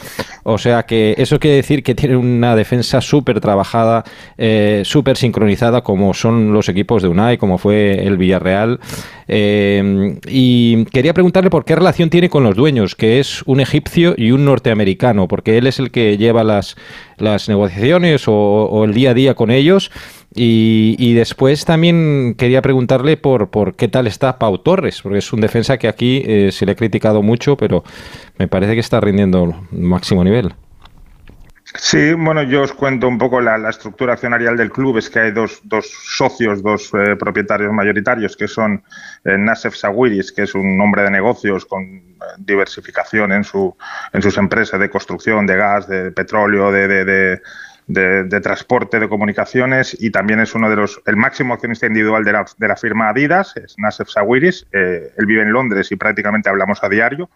O 0.43 0.57
sea 0.57 0.83
que 0.83 1.15
eso 1.17 1.39
quiere 1.39 1.57
decir 1.57 1.83
que 1.83 1.95
tiene 1.95 2.15
una 2.15 2.55
defensa 2.55 3.01
súper 3.01 3.39
trabajada, 3.39 4.03
eh, 4.37 4.81
súper 4.85 5.17
sincronizada, 5.17 5.81
como 5.81 6.13
son 6.13 6.53
los 6.53 6.69
equipos 6.69 7.01
de 7.01 7.09
Unai, 7.09 7.37
como 7.37 7.57
fue 7.57 8.05
el 8.05 8.17
Villarreal. 8.17 8.79
Eh, 9.27 10.17
y 10.27 10.85
quería 10.85 11.13
preguntarle 11.13 11.49
por 11.49 11.65
qué 11.65 11.75
relación 11.75 12.09
tiene 12.09 12.29
con 12.29 12.43
los 12.43 12.55
dueños, 12.55 12.95
que 12.95 13.19
es 13.19 13.43
un 13.43 13.59
egipcio 13.59 14.15
y 14.17 14.31
un 14.31 14.45
norteamericano, 14.57 15.27
porque 15.27 15.57
él 15.57 15.67
es 15.67 15.79
el 15.79 15.91
que 15.91 16.17
lleva 16.17 16.43
las, 16.43 16.75
las 17.17 17.47
negociaciones 17.47 18.23
o, 18.27 18.83
el 18.83 18.93
día 18.93 19.11
a 19.11 19.13
día 19.13 19.33
con 19.35 19.51
ellos. 19.51 19.91
Y, 20.35 20.95
y 20.99 21.13
después 21.13 21.65
también 21.65 22.35
quería 22.37 22.61
preguntarle 22.61 23.17
por, 23.17 23.49
por 23.49 23.75
qué 23.75 23.87
tal 23.87 24.07
está 24.07 24.37
Pau 24.37 24.57
Torres, 24.57 25.01
porque 25.01 25.19
es 25.19 25.33
un 25.33 25.41
defensa 25.41 25.77
que 25.77 25.87
aquí 25.87 26.23
eh, 26.25 26.51
se 26.51 26.65
le 26.65 26.73
ha 26.73 26.75
criticado 26.75 27.21
mucho, 27.21 27.55
pero 27.55 27.83
me 28.37 28.47
parece 28.47 28.73
que 28.73 28.81
está 28.81 28.99
rindiendo 28.99 29.55
máximo 29.71 30.23
nivel. 30.23 30.53
Sí, 31.75 32.13
bueno, 32.13 32.43
yo 32.43 32.61
os 32.63 32.71
cuento 32.73 33.07
un 33.09 33.17
poco 33.17 33.41
la, 33.41 33.69
estructura 33.69 34.13
accionarial 34.13 34.55
del 34.55 34.71
club. 34.71 34.97
Es 34.97 35.09
que 35.09 35.19
hay 35.19 35.31
dos, 35.31 35.59
dos 35.63 35.85
socios, 35.87 36.63
dos 36.63 36.89
eh, 36.93 37.15
propietarios 37.17 37.73
mayoritarios, 37.73 38.37
que 38.37 38.47
son 38.47 38.83
eh, 39.25 39.37
Nasef 39.37 39.75
Sawiris, 39.75 40.31
que 40.31 40.43
es 40.43 40.55
un 40.55 40.79
hombre 40.79 41.03
de 41.03 41.11
negocios 41.11 41.65
con 41.65 41.83
eh, 41.83 42.01
diversificación 42.39 43.31
en, 43.33 43.43
su, 43.43 43.75
en 44.13 44.21
sus 44.21 44.37
empresas 44.37 44.79
de 44.79 44.89
construcción, 44.89 45.45
de 45.45 45.57
gas, 45.57 45.87
de 45.87 46.11
petróleo, 46.11 46.71
de, 46.71 46.87
de, 46.87 47.05
de- 47.05 47.41
de- 47.89 48.23
de 48.25 48.41
transporte, 48.41 48.99
de 48.99 49.07
comunicaciones, 49.07 49.95
y 49.97 50.09
también 50.11 50.41
es 50.41 50.53
uno 50.55 50.69
de 50.69 50.75
los, 50.75 51.01
el 51.05 51.15
máximo 51.15 51.53
accionista 51.53 51.85
individual 51.87 52.25
de 52.25 52.33
la, 52.33 52.45
de 52.57 52.67
la 52.67 52.75
firma 52.75 53.07
Adidas, 53.09 53.55
es 53.55 53.75
Nasef 53.77 54.09
Sawiris. 54.09 54.67
Eh, 54.73 55.13
él 55.17 55.25
vive 55.25 55.43
en 55.43 55.53
Londres 55.53 55.89
y 55.91 55.95
prácticamente 55.95 56.49
hablamos 56.49 56.83
a 56.83 56.89
diario. 56.89 57.29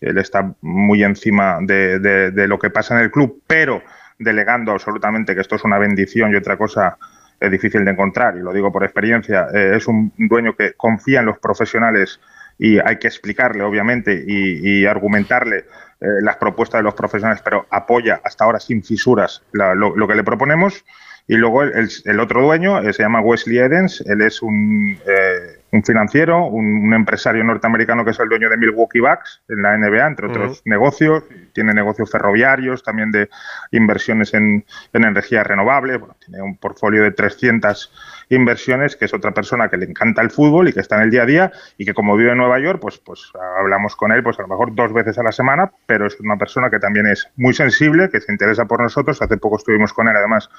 Él 0.00 0.18
está 0.18 0.52
muy 0.60 1.02
encima 1.02 1.58
de, 1.60 2.32
lo 2.48 2.58
que 2.58 2.70
pasa 2.70 2.96
en 2.96 3.04
el 3.04 3.10
club, 3.10 3.42
pero 3.46 3.82
delegando 4.18 4.72
absolutamente 4.72 5.34
que 5.34 5.40
esto 5.40 5.56
es 5.56 5.64
una 5.64 5.78
bendición 5.78 6.32
y 6.32 6.36
otra 6.36 6.56
cosa 6.56 6.98
difícil 7.38 7.84
de 7.84 7.90
encontrar, 7.90 8.36
y 8.36 8.40
lo 8.40 8.52
digo 8.52 8.72
por 8.72 8.82
experiencia. 8.82 9.48
Eh, 9.52 9.72
es 9.76 9.86
un 9.86 10.12
dueño 10.16 10.56
que 10.56 10.72
confía 10.72 11.20
en 11.20 11.26
los 11.26 11.38
profesionales 11.38 12.18
y 12.58 12.78
hay 12.78 12.98
que 12.98 13.08
explicarle, 13.08 13.62
obviamente, 13.62 14.24
y, 14.26 14.86
argumentarle 14.86 15.58
eh, 16.00 16.06
las 16.22 16.36
propuestas 16.36 16.78
de 16.78 16.84
los 16.84 16.94
profesionales, 16.94 17.42
pero 17.44 17.66
apoya 17.70 18.20
hasta 18.24 18.44
ahora 18.44 18.60
sin 18.60 18.82
fisuras 18.82 19.42
lo, 19.52 20.06
que 20.06 20.14
le 20.14 20.24
proponemos. 20.24 20.84
Y 21.28 21.34
luego 21.36 21.64
el 21.64 22.20
otro 22.20 22.42
dueño 22.42 22.80
eh, 22.80 22.92
se 22.92 23.02
llama 23.02 23.20
Wesley 23.20 23.58
Edens, 23.58 24.00
él 24.02 24.22
es 24.22 24.42
un, 24.42 24.96
eh, 25.06 25.55
un 25.72 25.82
financiero, 25.82 26.46
un, 26.46 26.64
un 26.64 26.94
empresario 26.94 27.42
norteamericano 27.44 28.04
que 28.04 28.10
es 28.12 28.20
el 28.20 28.28
dueño 28.28 28.48
de 28.48 28.56
Milwaukee 28.56 29.00
Bucks 29.00 29.42
en 29.48 29.62
la 29.62 29.76
NBA, 29.76 30.06
entre 30.06 30.26
otros 30.28 30.62
negocios, 30.64 31.24
tiene 31.52 31.74
negocios 31.74 32.10
ferroviarios, 32.10 32.82
también 32.82 33.10
de 33.10 33.28
inversiones 33.72 34.34
en, 34.34 34.64
en 34.92 35.04
energía 35.04 35.42
renovable, 35.42 35.96
bueno, 35.96 36.16
tiene 36.24 36.42
un 36.42 36.56
portfolio 36.56 37.02
de 37.02 37.10
300 37.10 37.92
inversiones, 38.28 38.96
que 38.96 39.04
es 39.04 39.14
otra 39.14 39.32
persona 39.32 39.68
que 39.68 39.76
le 39.76 39.86
encanta 39.86 40.22
el 40.22 40.30
fútbol 40.30 40.68
y 40.68 40.72
que 40.72 40.80
está 40.80 40.96
en 40.96 41.02
el 41.02 41.10
día 41.10 41.22
a 41.22 41.26
día 41.26 41.52
y 41.78 41.84
que 41.84 41.94
como 41.94 42.16
vive 42.16 42.32
en 42.32 42.38
Nueva 42.38 42.58
York, 42.58 42.80
pues, 42.80 42.98
pues 42.98 43.32
hablamos 43.58 43.94
con 43.96 44.12
él 44.12 44.22
pues 44.22 44.38
a 44.38 44.42
lo 44.42 44.48
mejor 44.48 44.74
dos 44.74 44.92
veces 44.92 45.18
a 45.18 45.22
la 45.22 45.32
semana, 45.32 45.70
pero 45.86 46.06
es 46.06 46.18
una 46.20 46.36
persona 46.36 46.70
que 46.70 46.78
también 46.78 47.06
es 47.06 47.28
muy 47.36 47.54
sensible, 47.54 48.08
que 48.10 48.20
se 48.20 48.32
interesa 48.32 48.64
por 48.64 48.80
nosotros. 48.80 49.20
Hace 49.22 49.36
poco 49.36 49.56
estuvimos 49.56 49.92
con 49.92 50.08
él, 50.08 50.16
además, 50.16 50.50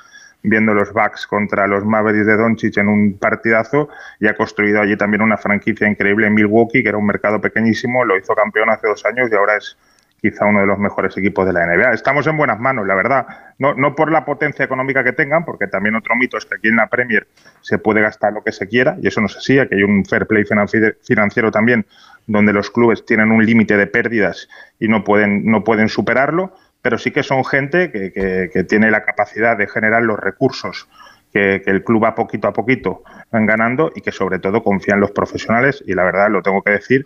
viendo 0.43 0.73
los 0.73 0.93
Bucks 0.93 1.27
contra 1.27 1.67
los 1.67 1.83
Mavericks 1.85 2.25
de 2.25 2.37
Doncic 2.37 2.77
en 2.77 2.87
un 2.87 3.17
partidazo 3.17 3.89
y 4.19 4.27
ha 4.27 4.35
construido 4.35 4.81
allí 4.81 4.95
también 4.95 5.21
una 5.21 5.37
franquicia 5.37 5.87
increíble 5.87 6.27
en 6.27 6.33
Milwaukee, 6.33 6.83
que 6.83 6.89
era 6.89 6.97
un 6.97 7.05
mercado 7.05 7.41
pequeñísimo, 7.41 8.05
lo 8.05 8.17
hizo 8.17 8.33
campeón 8.35 8.69
hace 8.69 8.87
dos 8.87 9.05
años 9.05 9.29
y 9.31 9.35
ahora 9.35 9.57
es 9.57 9.77
quizá 10.19 10.45
uno 10.45 10.61
de 10.61 10.65
los 10.65 10.79
mejores 10.79 11.15
equipos 11.15 11.45
de 11.45 11.53
la 11.53 11.65
NBA. 11.65 11.93
Estamos 11.93 12.25
en 12.25 12.37
buenas 12.37 12.59
manos, 12.59 12.87
la 12.87 12.95
verdad. 12.95 13.27
No, 13.59 13.75
no 13.75 13.95
por 13.95 14.11
la 14.11 14.25
potencia 14.25 14.65
económica 14.65 15.03
que 15.03 15.13
tengan, 15.13 15.45
porque 15.45 15.67
también 15.67 15.95
otro 15.95 16.15
mito 16.15 16.37
es 16.37 16.45
que 16.45 16.55
aquí 16.55 16.69
en 16.69 16.77
la 16.77 16.87
Premier 16.87 17.27
se 17.61 17.77
puede 17.77 18.01
gastar 18.01 18.33
lo 18.33 18.43
que 18.43 18.51
se 18.51 18.67
quiera, 18.67 18.97
y 19.01 19.07
eso 19.07 19.21
no 19.21 19.27
es 19.27 19.37
así, 19.37 19.59
aquí 19.59 19.75
hay 19.75 19.83
un 19.83 20.05
fair 20.05 20.25
play 20.25 20.43
financi- 20.43 20.95
financiero 21.03 21.51
también, 21.51 21.85
donde 22.25 22.51
los 22.51 22.71
clubes 22.71 23.05
tienen 23.05 23.31
un 23.31 23.45
límite 23.45 23.77
de 23.77 23.85
pérdidas 23.85 24.49
y 24.79 24.87
no 24.87 25.03
pueden, 25.03 25.45
no 25.45 25.63
pueden 25.63 25.87
superarlo, 25.87 26.51
pero 26.87 26.97
sí 26.97 27.11
que 27.11 27.21
son 27.21 27.43
gente 27.43 27.91
que, 27.91 28.13
que- 28.13 28.49
que 28.53 28.63
tiene 28.63 28.89
la 28.89 29.03
capacidad 29.03 29.57
de 29.57 29.67
generar 29.67 30.03
los 30.03 30.17
recursos 30.17 30.87
que, 31.33 31.61
que 31.61 31.69
el 31.69 31.83
club 31.83 32.05
va 32.05 32.15
poquito 32.15 32.47
a 32.47 32.53
poquito 32.53 33.03
van 33.29 33.45
ganando 33.45 33.91
y 33.93 33.99
que 33.99 34.13
sobre 34.13 34.39
todo 34.39 34.63
confía 34.63 34.93
en 34.93 35.01
los 35.01 35.11
profesionales 35.11 35.83
y 35.85 35.93
la 35.95 36.05
verdad, 36.05 36.29
lo 36.31 36.41
tengo 36.41 36.61
que 36.61 36.71
decir, 36.71 37.05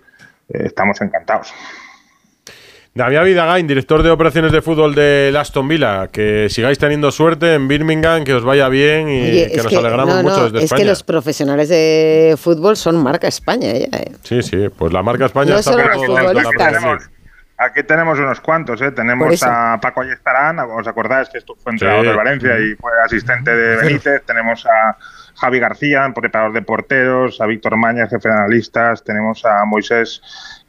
eh, 0.54 0.66
estamos 0.66 1.02
encantados. 1.02 1.52
Damián 2.94 3.24
Vidagain, 3.26 3.66
director 3.66 4.04
de 4.04 4.12
operaciones 4.12 4.52
de 4.52 4.62
fútbol 4.62 4.94
del 4.94 5.36
Aston 5.36 5.68
Villa, 5.68 6.10
que 6.10 6.48
sigáis 6.52 6.78
teniendo 6.78 7.10
suerte 7.12 7.56
en 7.56 7.68
Birmingham, 7.68 8.24
que 8.24 8.36
os 8.36 8.44
vaya 8.44 8.68
bien 8.70 9.10
y 9.10 9.22
Oye, 9.22 9.48
que 9.50 9.58
es 9.58 9.64
nos 9.64 9.74
alegramos 9.74 10.16
no, 10.18 10.22
mucho 10.24 10.38
no, 10.38 10.44
desde 10.44 10.58
es 10.60 10.64
España. 10.66 10.82
que 10.84 10.90
los 10.90 11.02
profesionales 11.04 11.70
de 11.70 12.36
fútbol 12.38 12.76
son 12.78 13.02
marca 13.02 13.28
España. 13.28 13.72
ya, 13.74 13.98
eh. 13.98 14.12
Sí, 14.22 14.44
sí, 14.44 14.68
pues 14.78 14.94
la 14.94 15.02
marca 15.02 15.26
España 15.26 15.54
No 15.54 15.58
está 15.60 15.72
por 15.72 15.82
los 15.88 16.06
todos 16.06 16.20
de 16.20 16.42
futbolistas. 16.44 17.10
Aquí 17.64 17.84
tenemos 17.84 18.18
unos 18.18 18.42
cuantos, 18.42 18.82
¿eh? 18.82 18.92
Tenemos 18.92 19.44
a 19.44 19.78
Paco 19.80 20.02
Ayestarán, 20.02 20.58
¿os 20.60 20.88
acordáis 20.88 21.30
que 21.30 21.38
esto 21.38 21.56
fue 21.62 21.74
entrenador 21.74 22.02
Sí. 22.04 22.08
del 22.08 22.18
Valencia 22.18 22.60
y 22.60 22.76
fue 22.76 22.92
asistente 23.06 23.56
de 23.56 23.76
Benítez? 23.82 24.24
Tenemos 24.26 24.66
a 24.66 24.98
Javi 25.36 25.60
García, 25.60 26.12
preparador 26.16 26.54
de 26.54 26.64
porteros, 26.64 27.40
a 27.40 27.46
Víctor 27.46 27.78
Maña, 27.78 28.08
jefe 28.08 28.30
de 28.30 28.36
analistas, 28.36 29.04
tenemos 29.04 29.46
a 29.46 29.64
Moisés, 29.66 30.22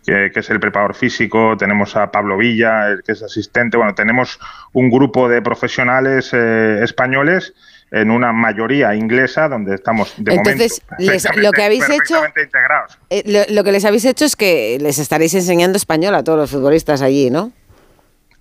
que, 0.05 0.31
que 0.35 0.41
es 0.41 0.51
el 0.51 0.61
preparador 0.61 0.95
físico, 0.95 1.57
tenemos 1.57 1.97
a 1.97 2.11
Pablo 2.11 2.37
Villa, 2.37 2.89
el 2.89 3.03
que 3.03 3.13
es 3.13 3.23
asistente. 3.23 3.77
Bueno, 3.79 3.95
tenemos 3.95 4.39
un 4.73 4.91
grupo 4.91 5.29
de 5.29 5.41
profesionales 5.41 6.31
eh, 6.35 6.81
españoles 6.83 7.55
en 7.93 8.11
una 8.11 8.33
mayoría 8.33 8.95
inglesa, 8.95 9.49
donde 9.49 9.75
estamos 9.75 10.15
de 10.17 10.35
Entonces, 10.35 10.81
momento 10.91 11.13
les- 11.13 11.37
lo 11.37 11.53
que 11.53 11.63
habéis 11.63 11.89
hecho, 11.91 12.23
eh, 13.11 13.23
lo, 13.27 13.55
lo 13.55 13.65
que 13.65 13.73
les 13.73 13.85
habéis 13.85 14.05
hecho 14.07 14.25
es 14.25 14.35
que 14.35 14.79
les 14.81 14.99
estaréis 14.99 15.35
enseñando 15.35 15.77
español 15.77 16.15
a 16.15 16.25
todos 16.25 16.39
los 16.39 16.51
futbolistas 16.51 17.03
allí, 17.03 17.31
¿no? 17.31 17.53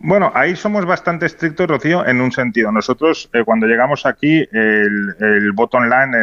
Bueno, 0.03 0.32
ahí 0.34 0.56
somos 0.56 0.84
bastante 0.88 1.28
estrictos, 1.28 1.68
Rocío, 1.68 2.03
en 2.07 2.22
un 2.22 2.32
sentido. 2.32 2.72
Nosotros, 2.72 3.30
eh, 3.34 3.44
cuando 3.45 3.68
llegamos 3.68 4.07
aquí, 4.07 4.48
el, 4.52 5.15
el 5.19 5.52
bottom 5.52 5.84
line, 5.84 6.18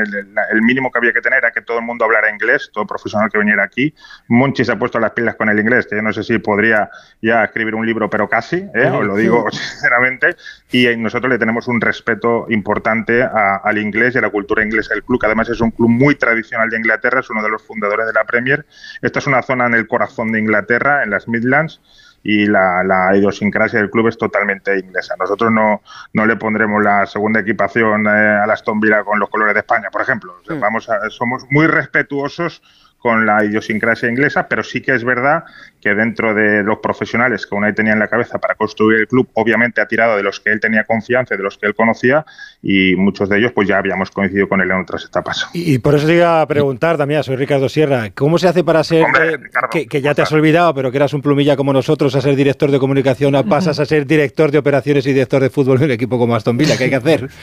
el, 0.50 0.62
mínimo 0.62 0.90
que 0.90 0.98
había 0.98 1.12
que 1.12 1.20
tener 1.20 1.38
era 1.38 1.52
que 1.52 1.60
todo 1.62 1.78
el 1.78 1.84
mundo 1.84 2.04
hablara 2.04 2.28
inglés, 2.28 2.70
todo 2.72 2.84
profesional 2.88 3.30
que 3.30 3.38
viniera 3.38 3.62
aquí. 3.62 3.94
Monchi 4.26 4.64
se 4.64 4.72
ha 4.72 4.78
puesto 4.80 4.98
las 4.98 5.12
pilas 5.12 5.36
con 5.36 5.48
el 5.48 5.60
inglés, 5.60 5.86
que 5.86 5.94
yo 5.94 6.02
no 6.02 6.12
sé 6.12 6.24
si 6.24 6.38
podría 6.38 6.90
ya 7.22 7.44
escribir 7.44 7.76
un 7.76 7.86
libro, 7.86 8.10
pero 8.10 8.28
casi, 8.28 8.56
¿eh? 8.74 8.90
os 8.92 9.04
lo 9.06 9.14
digo 9.14 9.48
sinceramente. 9.52 10.34
Y 10.72 10.88
nosotros 10.96 11.30
le 11.30 11.38
tenemos 11.38 11.68
un 11.68 11.80
respeto 11.80 12.46
importante 12.50 13.22
a- 13.22 13.60
al 13.62 13.78
inglés 13.78 14.16
y 14.16 14.18
a 14.18 14.22
la 14.22 14.30
cultura 14.30 14.64
inglesa 14.64 14.94
del 14.94 15.04
club, 15.04 15.20
que 15.20 15.26
además 15.26 15.50
es 15.50 15.60
un 15.60 15.70
club 15.70 15.88
muy 15.88 16.16
tradicional 16.16 16.68
de 16.68 16.78
Inglaterra, 16.78 17.20
es 17.20 17.30
uno 17.30 17.44
de 17.44 17.48
los 17.50 17.62
fundadores 17.62 18.06
de 18.08 18.12
la 18.12 18.24
Premier. 18.24 18.66
Esta 19.02 19.20
es 19.20 19.26
una 19.28 19.40
zona 19.42 19.66
en 19.66 19.74
el 19.74 19.86
corazón 19.86 20.32
de 20.32 20.40
Inglaterra, 20.40 21.04
en 21.04 21.10
las 21.10 21.28
Midlands 21.28 21.80
y 22.22 22.46
la, 22.46 22.82
la 22.84 23.16
idiosincrasia 23.16 23.78
del 23.78 23.90
club 23.90 24.08
es 24.08 24.18
totalmente 24.18 24.78
inglesa. 24.78 25.14
Nosotros 25.18 25.50
no, 25.52 25.82
no 26.12 26.26
le 26.26 26.36
pondremos 26.36 26.82
la 26.82 27.06
segunda 27.06 27.40
equipación 27.40 28.06
eh, 28.06 28.10
a 28.10 28.46
la 28.46 28.52
Aston 28.54 28.80
Villa 28.80 29.04
con 29.04 29.18
los 29.18 29.28
colores 29.30 29.54
de 29.54 29.60
España, 29.60 29.88
por 29.90 30.02
ejemplo. 30.02 30.34
O 30.40 30.44
sea, 30.44 30.56
vamos 30.60 30.88
a- 30.90 31.08
somos 31.10 31.44
muy 31.50 31.66
respetuosos 31.66 32.62
con 32.98 33.24
la 33.24 33.44
idiosincrasia 33.44 34.08
inglesa, 34.10 34.48
pero 34.48 34.62
sí 34.64 34.80
que 34.82 34.92
es 34.94 35.04
verdad 35.04 35.44
que 35.80 35.94
dentro 35.94 36.34
de 36.34 36.64
los 36.64 36.78
profesionales 36.78 37.46
que 37.46 37.54
Unai 37.54 37.72
tenía 37.72 37.92
en 37.92 38.00
la 38.00 38.08
cabeza 38.08 38.38
para 38.38 38.56
construir 38.56 38.98
el 39.00 39.06
club, 39.06 39.28
obviamente 39.34 39.80
ha 39.80 39.86
tirado 39.86 40.16
de 40.16 40.24
los 40.24 40.40
que 40.40 40.50
él 40.50 40.58
tenía 40.58 40.82
confianza, 40.82 41.36
de 41.36 41.42
los 41.44 41.56
que 41.56 41.66
él 41.66 41.74
conocía, 41.76 42.26
y 42.60 42.96
muchos 42.96 43.28
de 43.28 43.38
ellos 43.38 43.52
pues 43.54 43.68
ya 43.68 43.78
habíamos 43.78 44.10
coincidido 44.10 44.48
con 44.48 44.60
él 44.60 44.70
en 44.72 44.80
otras 44.80 45.04
etapas. 45.04 45.48
Y, 45.52 45.78
por 45.78 45.94
eso 45.94 46.06
te 46.08 46.16
iba 46.16 46.42
a 46.42 46.46
preguntar 46.48 46.96
también, 46.96 47.22
soy 47.22 47.36
Ricardo 47.36 47.68
Sierra, 47.68 48.10
¿cómo 48.14 48.36
se 48.38 48.48
hace 48.48 48.64
para 48.64 48.82
ser, 48.82 49.04
Hombre, 49.04 49.34
eh, 49.34 49.38
que, 49.70 49.86
que 49.86 50.00
ya 50.00 50.14
te 50.14 50.22
has 50.22 50.32
olvidado, 50.32 50.74
pero 50.74 50.90
que 50.90 50.96
eras 50.96 51.14
un 51.14 51.22
plumilla 51.22 51.56
como 51.56 51.72
nosotros, 51.72 52.16
a 52.16 52.20
ser 52.20 52.34
director 52.34 52.70
de 52.72 52.80
comunicación, 52.80 53.36
a- 53.36 53.42
pasas 53.48 53.78
a 53.78 53.84
ser 53.86 54.06
director 54.06 54.50
de 54.50 54.58
operaciones 54.58 55.06
y 55.06 55.12
director 55.12 55.40
de 55.40 55.50
fútbol 55.50 55.78
en 55.78 55.84
un 55.84 55.90
equipo 55.92 56.18
como 56.18 56.34
Aston 56.34 56.56
Villa? 56.58 56.76
¿Qué 56.76 56.84
hay 56.84 56.90
que 56.90 56.96
hacer? 56.96 57.28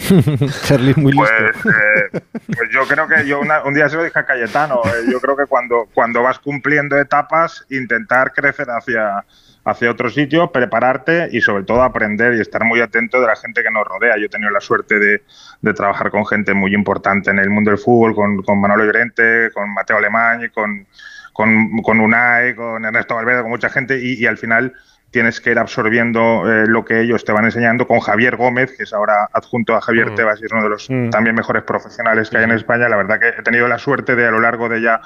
Charlie 0.66 0.94
muy 0.96 1.12
listo. 1.12 1.28
Pues, 1.62 1.74
eh, 1.74 2.20
pues 2.46 2.70
yo 2.72 2.82
creo 2.86 3.08
que 3.08 3.26
yo 3.26 3.40
una- 3.40 3.62
un 3.64 3.74
día 3.74 3.88
se 3.88 3.96
lo 3.96 4.04
dije 4.04 4.18
a 4.18 4.24
Cayetano, 4.26 4.80
eh, 4.84 5.10
yo 5.10 5.20
creo 5.20 5.36
que 5.36 5.46
cuando, 5.46 5.88
cuando 5.94 6.22
vas 6.22 6.38
cumpliendo 6.38 6.98
etapas, 6.98 7.64
intentar 7.70 8.32
crecer 8.32 8.66
hacia, 8.70 9.24
hacia 9.64 9.90
otro 9.90 10.10
sitio, 10.10 10.52
prepararte 10.52 11.28
y 11.32 11.40
sobre 11.40 11.64
todo 11.64 11.82
aprender 11.82 12.34
y 12.34 12.40
estar 12.40 12.64
muy 12.64 12.80
atento 12.80 13.20
de 13.20 13.26
la 13.26 13.36
gente 13.36 13.62
que 13.62 13.70
nos 13.70 13.86
rodea. 13.86 14.16
Yo 14.18 14.26
he 14.26 14.28
tenido 14.28 14.50
la 14.50 14.60
suerte 14.60 14.98
de, 14.98 15.22
de 15.60 15.74
trabajar 15.74 16.10
con 16.10 16.26
gente 16.26 16.54
muy 16.54 16.74
importante 16.74 17.30
en 17.30 17.38
el 17.38 17.50
mundo 17.50 17.70
del 17.70 17.78
fútbol, 17.78 18.14
con, 18.14 18.42
con 18.42 18.60
Manolo 18.60 18.84
Llorente, 18.84 19.50
con 19.52 19.72
Mateo 19.74 19.96
Alemán, 19.96 20.50
con, 20.54 20.86
con, 21.32 21.82
con 21.82 22.00
Unai, 22.00 22.54
con 22.54 22.84
Ernesto 22.84 23.14
Valverde, 23.16 23.42
con 23.42 23.50
mucha 23.50 23.68
gente 23.68 23.98
y, 23.98 24.14
y 24.22 24.26
al 24.26 24.38
final 24.38 24.72
tienes 25.16 25.40
que 25.40 25.50
ir 25.50 25.58
absorbiendo 25.58 26.44
eh, 26.46 26.66
lo 26.66 26.84
que 26.84 27.00
ellos 27.00 27.24
te 27.24 27.32
van 27.32 27.46
enseñando 27.46 27.86
con 27.86 28.00
Javier 28.00 28.36
Gómez, 28.36 28.76
que 28.76 28.82
es 28.82 28.92
ahora 28.92 29.26
adjunto 29.32 29.74
a 29.74 29.80
Javier 29.80 30.10
Mm. 30.10 30.14
Tebas 30.14 30.42
y 30.42 30.44
es 30.44 30.52
uno 30.52 30.62
de 30.62 30.68
los 30.68 30.90
Mm. 30.90 31.08
también 31.08 31.34
mejores 31.34 31.62
profesionales 31.62 32.28
que 32.28 32.36
hay 32.36 32.44
en 32.44 32.50
España. 32.52 32.86
La 32.90 32.96
verdad 32.98 33.18
que 33.18 33.28
he 33.30 33.42
tenido 33.42 33.66
la 33.66 33.78
suerte 33.78 34.14
de 34.14 34.26
a 34.26 34.30
lo 34.30 34.40
largo 34.40 34.68
de 34.68 34.82
ya, 34.82 35.00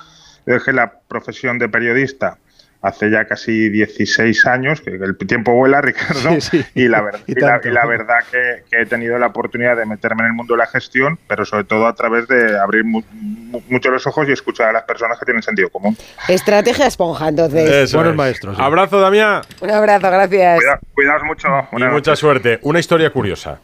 dejé 0.46 0.72
la 0.72 0.94
profesión 1.06 1.60
de 1.60 1.68
periodista 1.68 2.38
hace 2.82 3.10
ya 3.10 3.26
casi 3.26 3.68
16 3.68 4.46
años, 4.46 4.80
que 4.80 4.90
el 4.90 5.16
tiempo 5.16 5.52
vuela, 5.52 5.80
Ricardo, 5.82 6.40
Sí, 6.40 6.40
sí. 6.40 6.64
y 6.74 6.88
la, 6.88 7.02
ver- 7.02 7.20
Y 7.26 7.32
y 7.32 7.34
la- 7.40 7.48
tanto. 7.48 7.68
y 7.68 7.72
la 7.72 7.84
verdad 7.86 8.16
que, 8.30 8.62
que 8.70 8.82
he 8.82 8.86
tenido 8.86 9.18
la 9.18 9.26
oportunidad 9.26 9.76
de 9.76 9.84
meterme 9.84 10.22
en 10.22 10.28
el 10.28 10.32
mundo 10.32 10.54
de 10.54 10.58
la 10.58 10.66
gestión, 10.66 11.18
pero 11.28 11.44
sobre 11.44 11.64
todo 11.64 11.86
a 11.86 11.94
través 11.94 12.26
de 12.28 12.58
abrir 12.58 12.84
mu- 12.84 13.02
mu- 13.12 13.60
mucho 13.68 13.90
los 13.90 14.06
ojos 14.06 14.26
y 14.28 14.32
escuchar 14.32 14.68
a 14.70 14.72
las 14.72 14.84
personas 14.84 15.18
que 15.18 15.24
tienen 15.26 15.42
sentido 15.42 15.68
común. 15.68 15.96
Estrategia 16.28 16.86
esponja, 16.86 17.28
entonces. 17.28 17.68
Eso 17.68 18.02
es. 18.02 18.58
Abrazo, 18.58 19.00
Damián. 19.00 19.42
Un 19.60 19.70
abrazo, 19.70 20.10
gracias. 20.10 20.56
Cuida- 20.58 20.80
cuidaos 20.94 21.22
mucho. 21.24 21.48
Y 21.76 21.82
mucha 21.84 22.16
suerte. 22.16 22.58
Una 22.62 22.78
historia 22.80 23.10
curiosa. 23.10 23.60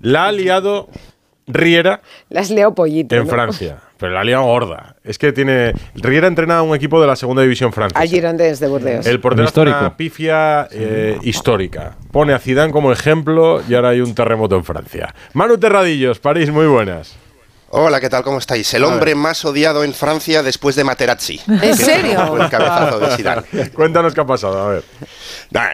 La 0.00 0.26
ha 0.26 0.32
liado 0.32 0.90
Riera 1.48 2.00
Las 2.28 2.50
leo 2.50 2.74
pollito. 2.74 3.16
en 3.16 3.24
¿no? 3.24 3.28
Francia. 3.30 3.78
Pero 3.98 4.12
la 4.12 4.22
liado 4.22 4.44
gorda. 4.44 4.94
Es 5.02 5.18
que 5.18 5.32
tiene. 5.32 5.72
Riera 5.96 6.28
entrena 6.28 6.58
a 6.58 6.62
un 6.62 6.74
equipo 6.76 7.00
de 7.00 7.06
la 7.08 7.16
segunda 7.16 7.42
división 7.42 7.72
francesa. 7.72 8.00
Al 8.00 8.08
Girondins 8.08 8.60
de 8.60 8.68
Burdeos. 8.68 9.06
El 9.06 9.18
portero 9.18 9.46
Histórico. 9.48 9.78
una 9.80 9.96
pifia 9.96 10.68
eh, 10.70 11.18
histórica. 11.22 11.96
Pone 12.12 12.32
a 12.32 12.38
Zidane 12.38 12.72
como 12.72 12.92
ejemplo 12.92 13.60
y 13.68 13.74
ahora 13.74 13.88
hay 13.88 14.00
un 14.00 14.14
terremoto 14.14 14.54
en 14.54 14.62
Francia. 14.62 15.12
Manu 15.32 15.58
Terradillos, 15.58 16.20
París, 16.20 16.50
muy 16.52 16.66
buenas. 16.66 17.16
Hola, 17.70 18.00
¿qué 18.00 18.08
tal? 18.08 18.22
¿Cómo 18.24 18.38
estáis? 18.38 18.72
El 18.72 18.82
hombre 18.84 19.14
más 19.14 19.44
odiado 19.44 19.84
en 19.84 19.92
Francia 19.92 20.42
después 20.42 20.74
de 20.74 20.84
Materazzi. 20.84 21.38
¿En 21.60 21.76
serio? 21.76 22.34
El 22.42 22.48
cabezazo 22.48 22.98
de 22.98 23.14
Zidane. 23.14 23.42
Cuéntanos 23.74 24.14
qué 24.14 24.22
ha 24.22 24.26
pasado, 24.26 24.58
a 24.58 24.68
ver. 24.70 24.84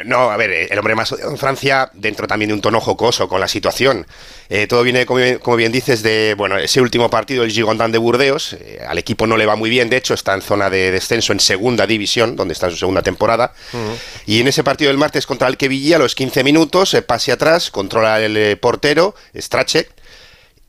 No, 0.04 0.28
a 0.28 0.36
ver, 0.36 0.50
eh, 0.50 0.68
el 0.72 0.78
hombre 0.80 0.96
más 0.96 1.12
odiado 1.12 1.30
en 1.30 1.38
Francia, 1.38 1.88
dentro 1.94 2.26
también 2.26 2.48
de 2.48 2.54
un 2.54 2.60
tono 2.60 2.80
jocoso 2.80 3.28
con 3.28 3.38
la 3.40 3.46
situación. 3.46 4.08
Eh, 4.48 4.66
todo 4.66 4.82
viene, 4.82 5.06
como, 5.06 5.20
bien- 5.20 5.38
como 5.38 5.56
bien 5.56 5.70
dices, 5.70 6.02
de 6.02 6.34
bueno 6.36 6.58
ese 6.58 6.80
último 6.80 7.08
partido, 7.10 7.44
el 7.44 7.52
Girondin 7.52 7.92
de 7.92 7.98
Burdeos. 7.98 8.54
Eh, 8.54 8.80
al 8.84 8.98
equipo 8.98 9.28
no 9.28 9.36
le 9.36 9.46
va 9.46 9.54
muy 9.54 9.70
bien, 9.70 9.88
de 9.88 9.96
hecho, 9.96 10.14
está 10.14 10.34
en 10.34 10.42
zona 10.42 10.70
de 10.70 10.90
descenso 10.90 11.32
en 11.32 11.38
segunda 11.38 11.86
división, 11.86 12.34
donde 12.34 12.54
está 12.54 12.66
en 12.66 12.72
su 12.72 12.78
segunda 12.78 13.02
temporada. 13.02 13.52
Y 14.26 14.40
en 14.40 14.48
ese 14.48 14.64
partido 14.64 14.88
del 14.88 14.98
martes 14.98 15.26
contra 15.26 15.46
el 15.46 15.56
Quevilla, 15.56 15.94
a 15.94 15.98
los 16.00 16.16
15 16.16 16.42
minutos, 16.42 16.92
eh, 16.94 17.02
pase 17.02 17.30
atrás, 17.30 17.70
controla 17.70 18.20
el 18.20 18.36
eh, 18.36 18.56
portero, 18.56 19.14
Strachek, 19.36 19.90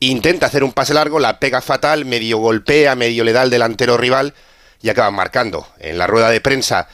intenta 0.00 0.46
hacer 0.46 0.64
un 0.64 0.72
pase 0.72 0.94
largo, 0.94 1.18
la 1.18 1.38
pega 1.38 1.60
fatal, 1.60 2.04
medio 2.04 2.38
golpea, 2.38 2.94
medio 2.94 3.24
le 3.24 3.32
da 3.32 3.42
al 3.42 3.50
delantero 3.50 3.96
rival 3.96 4.34
y 4.82 4.88
acaban 4.88 5.14
marcando. 5.14 5.68
En 5.78 5.98
la 5.98 6.06
rueda 6.06 6.30
de 6.30 6.40
prensa 6.40 6.88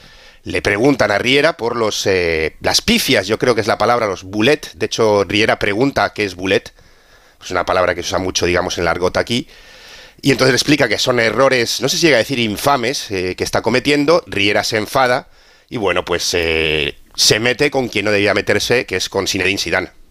le 0.45 0.63
preguntan 0.63 1.11
a 1.11 1.19
Riera 1.19 1.57
por 1.57 1.77
los 1.77 2.07
eh, 2.07 2.57
las 2.61 2.81
pifias, 2.81 3.27
yo 3.27 3.39
creo 3.39 3.55
que 3.55 3.61
es 3.61 3.67
la 3.67 3.79
palabra, 3.79 4.07
los 4.07 4.25
bullet. 4.25 4.61
De 4.75 4.87
hecho, 4.87 5.25
Riera 5.25 5.59
pregunta 5.59 6.13
qué 6.13 6.25
es 6.25 6.35
bullet. 6.35 6.65
Es 7.43 7.51
una 7.51 7.67
palabra 7.67 7.95
que 7.95 8.03
se 8.03 8.09
usa 8.09 8.19
mucho, 8.19 8.47
digamos, 8.47 8.79
en 8.79 8.85
la 8.85 8.93
argot 8.93 9.17
aquí. 9.17 9.49
Y 10.21 10.31
entonces 10.31 10.53
le 10.53 10.57
explica 10.57 10.89
que 10.89 10.99
son 10.99 11.19
errores, 11.19 11.81
no 11.81 11.89
sé 11.89 11.97
si 11.97 12.07
llega 12.07 12.17
a 12.17 12.19
decir 12.19 12.39
infames, 12.39 13.11
eh, 13.11 13.35
que 13.37 13.43
está 13.43 13.63
cometiendo. 13.63 14.23
Riera 14.27 14.63
se 14.63 14.77
enfada 14.77 15.29
y 15.69 15.79
bueno, 15.79 16.05
pues 16.05 16.31
eh, 16.35 16.97
se 17.17 17.41
mete 17.41 17.71
con 17.71 17.89
quien 17.89 18.05
no 18.05 18.13
debía 18.13 18.35
meterse, 18.35 18.87
que 18.87 18.97
es 18.97 19.09
con 19.09 19.27
Zinedine 19.27 19.59
Zidane. 19.59 20.02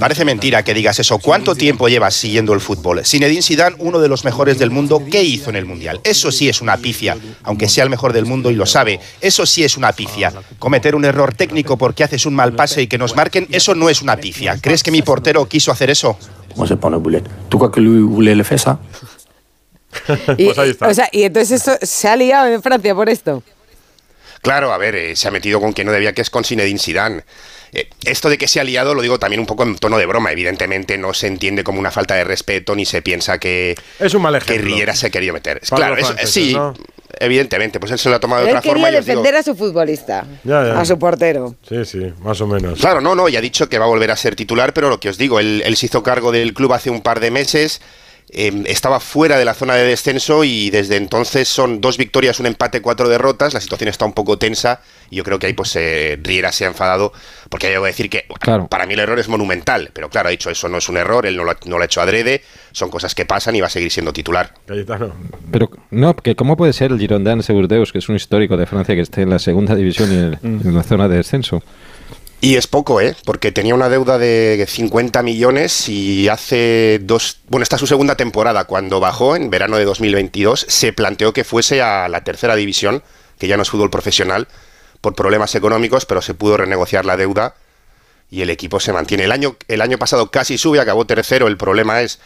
Parece 0.00 0.24
mentira 0.24 0.64
que 0.64 0.74
digas 0.74 0.98
eso. 0.98 1.18
¿Cuánto 1.18 1.54
tiempo 1.54 1.88
llevas 1.88 2.14
siguiendo 2.14 2.52
el 2.52 2.60
fútbol? 2.60 3.04
Zinedine 3.04 3.42
Zidane, 3.42 3.76
uno 3.78 4.00
de 4.00 4.08
los 4.08 4.24
mejores 4.24 4.58
del 4.58 4.70
mundo, 4.70 5.02
¿qué 5.10 5.22
hizo 5.22 5.50
en 5.50 5.56
el 5.56 5.66
Mundial? 5.66 6.00
Eso 6.02 6.32
sí 6.32 6.48
es 6.48 6.60
una 6.60 6.76
pifia, 6.76 7.16
aunque 7.44 7.68
sea 7.68 7.84
el 7.84 7.90
mejor 7.90 8.12
del 8.12 8.26
mundo 8.26 8.50
y 8.50 8.56
lo 8.56 8.66
sabe. 8.66 8.98
Eso 9.20 9.46
sí 9.46 9.62
es 9.62 9.76
una 9.76 9.92
pifia. 9.92 10.32
Cometer 10.58 10.96
un 10.96 11.04
error 11.04 11.32
técnico 11.32 11.76
porque 11.76 12.02
haces 12.02 12.26
un 12.26 12.34
mal 12.34 12.52
pase 12.54 12.82
y 12.82 12.86
que 12.88 12.98
nos 12.98 13.14
marquen, 13.14 13.46
eso 13.50 13.74
no 13.76 13.88
es 13.88 14.02
una 14.02 14.16
pifia. 14.16 14.58
¿Crees 14.60 14.82
que 14.82 14.90
mi 14.90 15.02
portero 15.02 15.46
quiso 15.46 15.70
hacer 15.70 15.90
eso? 15.90 16.18
Tu 17.48 17.58
crois 17.58 17.72
que 17.72 17.80
le 17.80 18.32
Y, 20.38 20.44
Pues 20.46 20.58
ahí 20.58 20.70
está. 20.70 20.88
O 20.88 20.94
sea, 20.94 21.08
y 21.12 21.22
entonces 21.22 21.64
esto 21.64 21.86
se 21.86 22.08
ha 22.08 22.16
liado 22.16 22.48
en 22.48 22.62
Francia 22.62 22.94
por 22.94 23.08
esto. 23.08 23.42
Claro, 24.42 24.72
a 24.72 24.78
ver, 24.78 24.94
eh, 24.94 25.16
se 25.16 25.28
ha 25.28 25.30
metido 25.30 25.60
con 25.60 25.72
quien 25.72 25.86
no 25.86 25.92
debía, 25.92 26.12
que 26.12 26.22
es 26.22 26.30
con 26.30 26.44
Zinedine 26.44 26.78
Zidane. 26.78 27.24
Eh, 27.72 27.88
esto 28.04 28.28
de 28.28 28.36
que 28.38 28.48
se 28.48 28.58
ha 28.60 28.64
liado 28.64 28.94
lo 28.94 29.02
digo 29.02 29.18
también 29.18 29.40
un 29.40 29.46
poco 29.46 29.62
en 29.62 29.76
tono 29.76 29.98
de 29.98 30.06
broma. 30.06 30.32
Evidentemente 30.32 30.98
no 30.98 31.14
se 31.14 31.26
entiende 31.28 31.62
como 31.64 31.78
una 31.78 31.90
falta 31.90 32.14
de 32.14 32.24
respeto 32.24 32.74
ni 32.74 32.84
se 32.84 33.02
piensa 33.02 33.38
que, 33.38 33.76
Es 33.98 34.14
un 34.14 34.22
mal 34.22 34.32
que 34.38 34.54
ejemplo. 34.54 34.74
Riera 34.74 34.94
se 34.96 35.06
ha 35.06 35.10
querido 35.10 35.32
meter. 35.34 35.60
Para 35.68 35.76
claro, 35.76 35.94
los 35.96 36.04
eso- 36.04 36.08
franceses, 36.14 36.32
sí, 36.34 36.52
¿no? 36.54 36.74
evidentemente. 37.18 37.80
Pues 37.80 37.92
él 37.92 37.98
se 37.98 38.08
lo 38.08 38.16
ha 38.16 38.20
tomado 38.20 38.42
de 38.44 38.50
Él 38.50 38.56
otra 38.56 38.68
forma. 38.70 38.84
quería 38.86 38.98
y 38.98 39.00
os 39.00 39.06
digo- 39.06 39.18
defender 39.22 39.40
a 39.40 39.42
su 39.42 39.54
futbolista, 39.54 40.26
Ya, 40.44 40.64
ya. 40.66 40.80
a 40.80 40.84
su 40.84 40.98
portero. 40.98 41.54
Sí, 41.68 41.84
sí, 41.84 42.12
más 42.22 42.40
o 42.40 42.46
menos. 42.46 42.78
Claro, 42.80 43.00
no, 43.00 43.14
no, 43.14 43.28
y 43.28 43.36
ha 43.36 43.40
dicho 43.40 43.68
que 43.68 43.78
va 43.78 43.84
a 43.84 43.88
volver 43.88 44.10
a 44.10 44.16
ser 44.16 44.36
titular, 44.36 44.72
pero 44.72 44.88
lo 44.88 44.98
que 45.00 45.08
os 45.08 45.18
digo, 45.18 45.38
él, 45.40 45.62
él 45.64 45.76
se 45.76 45.86
hizo 45.86 46.02
cargo 46.02 46.32
del 46.32 46.54
club 46.54 46.72
hace 46.72 46.90
un 46.90 47.02
par 47.02 47.20
de 47.20 47.30
meses, 47.30 47.80
eh, 48.32 48.62
estaba 48.66 49.00
fuera 49.00 49.38
de 49.38 49.44
la 49.44 49.54
zona 49.54 49.74
de 49.74 49.84
descenso 49.84 50.44
y 50.44 50.70
desde 50.70 50.96
entonces 50.96 51.48
son 51.48 51.80
dos 51.80 51.96
victorias, 51.98 52.38
un 52.40 52.46
empate, 52.46 52.80
cuatro 52.80 53.08
derrotas, 53.08 53.54
la 53.54 53.60
situación 53.60 53.88
está 53.88 54.04
un 54.04 54.12
poco 54.12 54.38
tensa 54.38 54.80
y 55.10 55.16
yo 55.16 55.24
creo 55.24 55.38
que 55.38 55.46
ahí 55.48 55.52
pues 55.52 55.74
eh, 55.76 56.18
Riera 56.22 56.52
se 56.52 56.64
ha 56.64 56.68
enfadado, 56.68 57.12
porque 57.48 57.68
debo 57.68 57.84
decir 57.86 58.08
que 58.08 58.26
para 58.68 58.86
mí 58.86 58.94
el 58.94 59.00
error 59.00 59.18
es 59.18 59.28
monumental, 59.28 59.90
pero 59.92 60.08
claro, 60.08 60.28
ha 60.28 60.30
dicho 60.30 60.50
eso 60.50 60.68
no 60.68 60.78
es 60.78 60.88
un 60.88 60.96
error, 60.96 61.26
él 61.26 61.36
no 61.36 61.44
lo, 61.44 61.50
ha- 61.50 61.58
no 61.66 61.76
lo 61.78 61.82
ha 61.82 61.86
hecho 61.86 62.00
adrede, 62.00 62.42
son 62.72 62.90
cosas 62.90 63.14
que 63.14 63.24
pasan 63.26 63.56
y 63.56 63.60
va 63.60 63.66
a 63.66 63.70
seguir 63.70 63.90
siendo 63.90 64.12
titular. 64.12 64.54
Cayetano. 64.66 65.12
Pero, 65.50 65.68
no, 65.90 66.14
que 66.14 66.36
¿cómo 66.36 66.56
puede 66.56 66.72
ser 66.72 66.92
el 66.92 66.98
Girondins 67.00 67.46
de 67.48 67.54
Burdeos, 67.54 67.90
que 67.92 67.98
es 67.98 68.08
un 68.08 68.14
histórico 68.16 68.56
de 68.56 68.66
Francia, 68.66 68.94
que 68.94 69.00
esté 69.00 69.22
en 69.22 69.30
la 69.30 69.38
segunda 69.40 69.74
división 69.74 70.12
y 70.12 70.16
en, 70.16 70.30
Mm. 70.42 70.68
en 70.68 70.74
la 70.76 70.82
zona 70.84 71.08
de 71.08 71.16
descenso? 71.16 71.62
Y 72.42 72.56
es 72.56 72.66
poco, 72.66 73.02
¿eh? 73.02 73.14
Porque 73.26 73.52
tenía 73.52 73.74
una 73.74 73.90
deuda 73.90 74.16
de 74.16 74.64
50 74.66 75.22
millones 75.22 75.88
y 75.90 76.28
hace 76.28 76.98
dos... 77.02 77.40
Bueno, 77.48 77.62
esta 77.62 77.76
es 77.76 77.80
su 77.80 77.86
segunda 77.86 78.16
temporada. 78.16 78.64
Cuando 78.64 78.98
bajó 78.98 79.36
en 79.36 79.50
verano 79.50 79.76
de 79.76 79.84
2022, 79.84 80.64
se 80.66 80.94
planteó 80.94 81.34
que 81.34 81.44
fuese 81.44 81.82
a 81.82 82.08
la 82.08 82.24
tercera 82.24 82.56
división, 82.56 83.02
que 83.38 83.46
ya 83.46 83.58
no 83.58 83.62
es 83.62 83.68
fútbol 83.68 83.90
profesional, 83.90 84.48
por 85.02 85.14
problemas 85.14 85.54
económicos, 85.54 86.06
pero 86.06 86.22
se 86.22 86.32
pudo 86.32 86.56
renegociar 86.56 87.04
la 87.04 87.18
deuda 87.18 87.56
y 88.30 88.40
el 88.40 88.48
equipo 88.48 88.80
se 88.80 88.94
mantiene. 88.94 89.24
El 89.24 89.32
año, 89.32 89.56
el 89.68 89.82
año 89.82 89.98
pasado 89.98 90.30
casi 90.30 90.56
sube, 90.56 90.80
acabó 90.80 91.04
tercero. 91.04 91.46
El 91.46 91.58
problema 91.58 92.00
es 92.00 92.20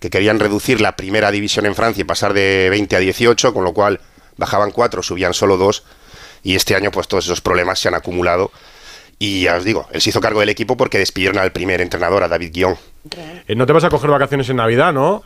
que 0.00 0.08
querían 0.08 0.40
reducir 0.40 0.80
la 0.80 0.96
primera 0.96 1.30
división 1.30 1.66
en 1.66 1.74
Francia 1.74 2.00
y 2.00 2.04
pasar 2.04 2.32
de 2.32 2.68
20 2.70 2.96
a 2.96 3.00
18, 3.00 3.52
con 3.52 3.64
lo 3.64 3.74
cual 3.74 4.00
bajaban 4.38 4.70
cuatro, 4.70 5.02
subían 5.02 5.34
solo 5.34 5.58
dos. 5.58 5.84
Y 6.42 6.54
este 6.54 6.74
año, 6.74 6.90
pues 6.90 7.06
todos 7.06 7.26
esos 7.26 7.42
problemas 7.42 7.80
se 7.80 7.88
han 7.88 7.94
acumulado. 7.94 8.50
Y 9.18 9.42
ya 9.42 9.56
os 9.56 9.64
digo, 9.64 9.86
él 9.92 10.00
se 10.00 10.10
hizo 10.10 10.20
cargo 10.20 10.40
del 10.40 10.48
equipo 10.48 10.76
porque 10.76 10.98
despidieron 10.98 11.38
al 11.38 11.50
primer 11.52 11.80
entrenador, 11.80 12.22
a 12.22 12.28
David 12.28 12.50
Guión. 12.52 12.76
Eh, 13.48 13.54
no 13.56 13.66
te 13.66 13.72
vas 13.72 13.84
a 13.84 13.90
coger 13.90 14.10
vacaciones 14.10 14.48
en 14.48 14.56
Navidad, 14.56 14.92
¿no? 14.92 15.22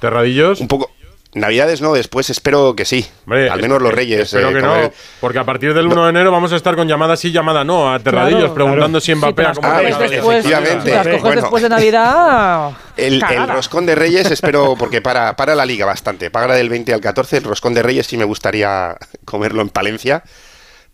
Terradillos. 0.00 0.60
Un 0.60 0.68
poco. 0.68 0.90
Navidades 1.34 1.80
no, 1.80 1.94
después 1.94 2.28
espero 2.28 2.76
que 2.76 2.84
sí. 2.84 3.06
Al 3.26 3.58
menos 3.62 3.80
los 3.80 3.92
Reyes. 3.94 4.20
Espero 4.20 4.50
eh, 4.50 4.54
que 4.54 4.60
no, 4.60 4.76
el- 4.76 4.90
porque 5.18 5.38
a 5.38 5.44
partir 5.44 5.72
del 5.72 5.86
1 5.86 6.04
de 6.04 6.10
enero 6.10 6.30
vamos 6.30 6.52
a 6.52 6.56
estar 6.56 6.76
con 6.76 6.86
llamada 6.86 7.16
sí, 7.16 7.32
llamada 7.32 7.64
no, 7.64 7.90
a 7.90 7.98
Terradillos, 8.00 8.40
Claro, 8.40 8.54
preguntando 8.54 9.00
claro. 9.00 9.00
si 9.00 9.14
Mbappé 9.14 9.46
Sí, 9.54 9.60
coges 9.62 10.10
después- 10.10 10.38
Efectivamente. 10.44 10.90
Las 10.90 11.06
coges 11.06 11.22
Bueno. 11.22 11.40
después 11.40 11.62
de 11.62 11.68
Navidad. 11.70 12.70
El, 12.98 13.22
el 13.22 13.48
roscón 13.48 13.86
de 13.86 13.94
Reyes 13.94 14.30
espero, 14.30 14.76
porque 14.78 15.00
para, 15.00 15.34
para 15.34 15.54
la 15.54 15.64
liga 15.64 15.86
bastante. 15.86 16.30
Paga 16.30 16.54
del 16.54 16.68
20 16.68 16.92
al 16.92 17.00
14, 17.00 17.38
el 17.38 17.44
roscón 17.44 17.72
de 17.72 17.82
Reyes 17.82 18.06
sí 18.06 18.18
me 18.18 18.24
gustaría 18.24 18.94
comerlo 19.24 19.62
en 19.62 19.70
Palencia. 19.70 20.22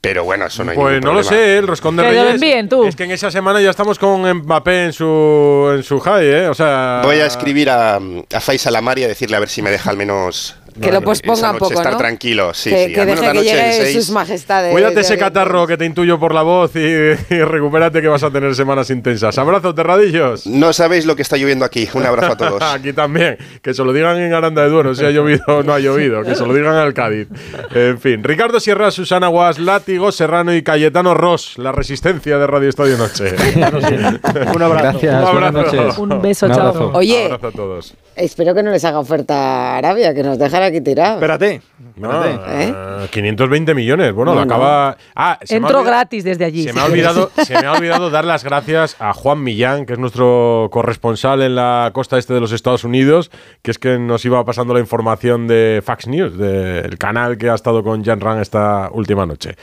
Pero 0.00 0.22
bueno, 0.24 0.46
eso 0.46 0.62
no 0.62 0.70
hay 0.70 0.76
Pues 0.76 1.02
no 1.02 1.12
lo 1.12 1.24
sé, 1.24 1.58
el 1.58 1.66
roscón 1.66 1.96
de 1.96 2.04
Que 2.04 2.08
lo 2.12 2.14
Reyes. 2.22 2.34
envíen 2.34 2.68
tú. 2.68 2.84
Es 2.84 2.94
que 2.94 3.02
en 3.04 3.10
esa 3.10 3.30
semana 3.32 3.60
ya 3.60 3.70
estamos 3.70 3.98
con 3.98 4.22
Mbappé 4.32 4.84
en 4.84 4.92
su, 4.92 5.72
en 5.74 5.82
su 5.82 5.98
high, 5.98 6.24
¿eh? 6.24 6.48
O 6.48 6.54
sea. 6.54 7.00
Voy 7.02 7.16
a 7.16 7.26
escribir 7.26 7.68
a, 7.68 7.96
a 7.96 8.40
Faisal 8.40 8.76
Amari 8.76 9.02
a 9.04 9.08
decirle 9.08 9.36
a 9.36 9.40
ver 9.40 9.48
si 9.48 9.60
me 9.60 9.70
deja 9.70 9.90
al 9.90 9.96
menos. 9.96 10.54
Que 10.80 10.92
lo 10.92 11.02
posponga 11.02 11.50
un 11.52 11.58
poco, 11.58 11.74
estar 11.74 11.92
¿no? 11.92 11.98
tranquilo. 11.98 12.52
Sí, 12.54 12.70
que 12.70 12.86
sí, 12.86 12.92
que 12.92 13.04
deje 13.06 13.32
que 13.32 13.42
llegue 13.42 13.72
6. 13.72 13.94
sus 13.96 14.10
majestades. 14.10 14.72
Cuídate 14.72 15.00
ese 15.00 15.16
catarro 15.18 15.66
que 15.66 15.76
te 15.76 15.84
intuyo 15.84 16.18
por 16.18 16.34
la 16.34 16.42
voz 16.42 16.74
y, 16.76 16.78
y 17.34 17.42
recupérate 17.42 18.00
que 18.02 18.08
vas 18.08 18.22
a 18.22 18.30
tener 18.30 18.54
semanas 18.54 18.90
intensas. 18.90 19.36
Abrazos, 19.38 19.74
terradillos. 19.74 20.46
No 20.46 20.72
sabéis 20.72 21.06
lo 21.06 21.16
que 21.16 21.22
está 21.22 21.36
lloviendo 21.36 21.64
aquí. 21.64 21.88
Un 21.94 22.04
abrazo 22.06 22.32
a 22.32 22.36
todos. 22.36 22.62
Aquí 22.74 22.92
también. 22.92 23.38
Que 23.62 23.74
se 23.74 23.82
lo 23.84 23.92
digan 23.92 24.18
en 24.18 24.32
Aranda 24.32 24.62
de 24.62 24.68
Duero 24.70 24.94
si 24.94 25.04
ha 25.04 25.10
llovido 25.10 25.42
o 25.48 25.62
no 25.62 25.72
ha 25.72 25.78
llovido. 25.78 26.22
Que 26.22 26.34
se 26.34 26.46
lo 26.46 26.52
digan 26.54 26.74
al 26.76 26.94
Cádiz. 26.94 27.28
En 27.74 27.98
fin. 27.98 28.22
Ricardo 28.22 28.60
Sierra, 28.60 28.90
Susana 28.90 29.28
Guas, 29.28 29.58
Látigo, 29.58 30.12
Serrano 30.12 30.54
y 30.54 30.62
Cayetano 30.62 31.14
Ross. 31.14 31.54
La 31.58 31.72
resistencia 31.72 32.38
de 32.38 32.46
Radio 32.46 32.68
Estadio 32.68 32.96
Noche. 32.98 33.34
Un 34.54 34.62
abrazo. 34.62 34.98
Gracias, 35.00 35.14
Un 35.22 35.28
abrazo. 35.28 35.52
noches. 35.52 35.98
Un 35.98 36.22
beso, 36.22 36.46
Un 36.46 36.52
chao. 36.52 36.60
abrazo. 36.68 36.90
Oye. 36.94 37.24
Abrazo 37.26 37.46
a 37.48 37.52
todos. 37.52 37.94
Espero 38.16 38.54
que 38.54 38.62
no 38.62 38.70
les 38.70 38.84
haga 38.84 38.98
oferta 38.98 39.34
a 39.34 39.76
Arabia, 39.78 40.12
que 40.14 40.22
nos 40.22 40.38
aquí 40.68 40.80
tirados. 40.80 41.16
Espérate. 41.16 41.60
No, 41.96 42.24
espérate. 42.24 42.64
¿Eh? 42.64 42.74
eh, 43.04 43.08
520 43.10 43.74
millones. 43.74 44.12
Bueno, 44.12 44.34
No, 44.34 44.40
acaba. 44.40 44.96
Ah, 45.14 45.38
se 45.42 45.58
me 45.58 45.66
ha 45.66 45.68
Entro 45.68 45.82
gratis 45.84 46.24
desde 46.24 46.44
allí. 46.44 46.62
Se 46.62 46.68
si 46.70 46.74
me, 46.74 46.80
ha 46.80 46.86
quieres. 46.86 47.08
olvidado, 47.08 47.30
se 47.44 47.54
me 47.60 47.66
ha 47.66 47.72
olvidado 47.72 48.10
dar 48.10 48.24
las 48.24 48.44
gracias 48.44 48.96
a 48.98 49.12
Juan 49.12 49.42
Millán, 49.42 49.86
que 49.86 49.94
es 49.94 49.98
nuestro 49.98 50.68
corresponsal 50.70 51.42
en 51.42 51.54
la 51.56 51.90
costa 51.92 52.18
este 52.18 52.34
de 52.34 52.40
los 52.40 52.52
Estados 52.52 52.84
Unidos, 52.84 53.30
que 53.62 53.70
es 53.70 53.78
que 53.78 53.98
nos 53.98 54.24
iba 54.24 54.44
pasando 54.44 54.74
la 54.74 54.80
información 54.80 55.46
de 55.48 55.82
Fax 55.84 56.06
News, 56.06 56.38
del 56.38 56.96
canal 56.98 57.38
que 57.38 57.50
ha 57.50 57.54
estado 57.54 57.82
con 57.82 58.04
Jan 58.04 58.20
Ran 58.20 58.40
esta 58.40 58.90
última 58.92 59.26
noche. 59.26 59.56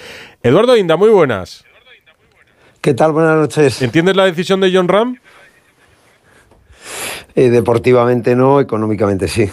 Eduardo 0.43 0.75
Inda, 0.75 0.97
muy 0.97 1.09
buenas. 1.09 1.63
¿Qué 2.81 2.93
tal? 2.93 3.13
Buenas 3.13 3.37
noches. 3.37 3.81
¿Entiendes 3.81 4.15
la 4.15 4.25
decisión 4.25 4.59
de 4.61 4.71
John 4.71 4.87
Ram? 4.87 5.17
Eh, 7.35 7.49
deportivamente 7.49 8.35
no, 8.35 8.59
económicamente 8.61 9.27
sí. 9.27 9.49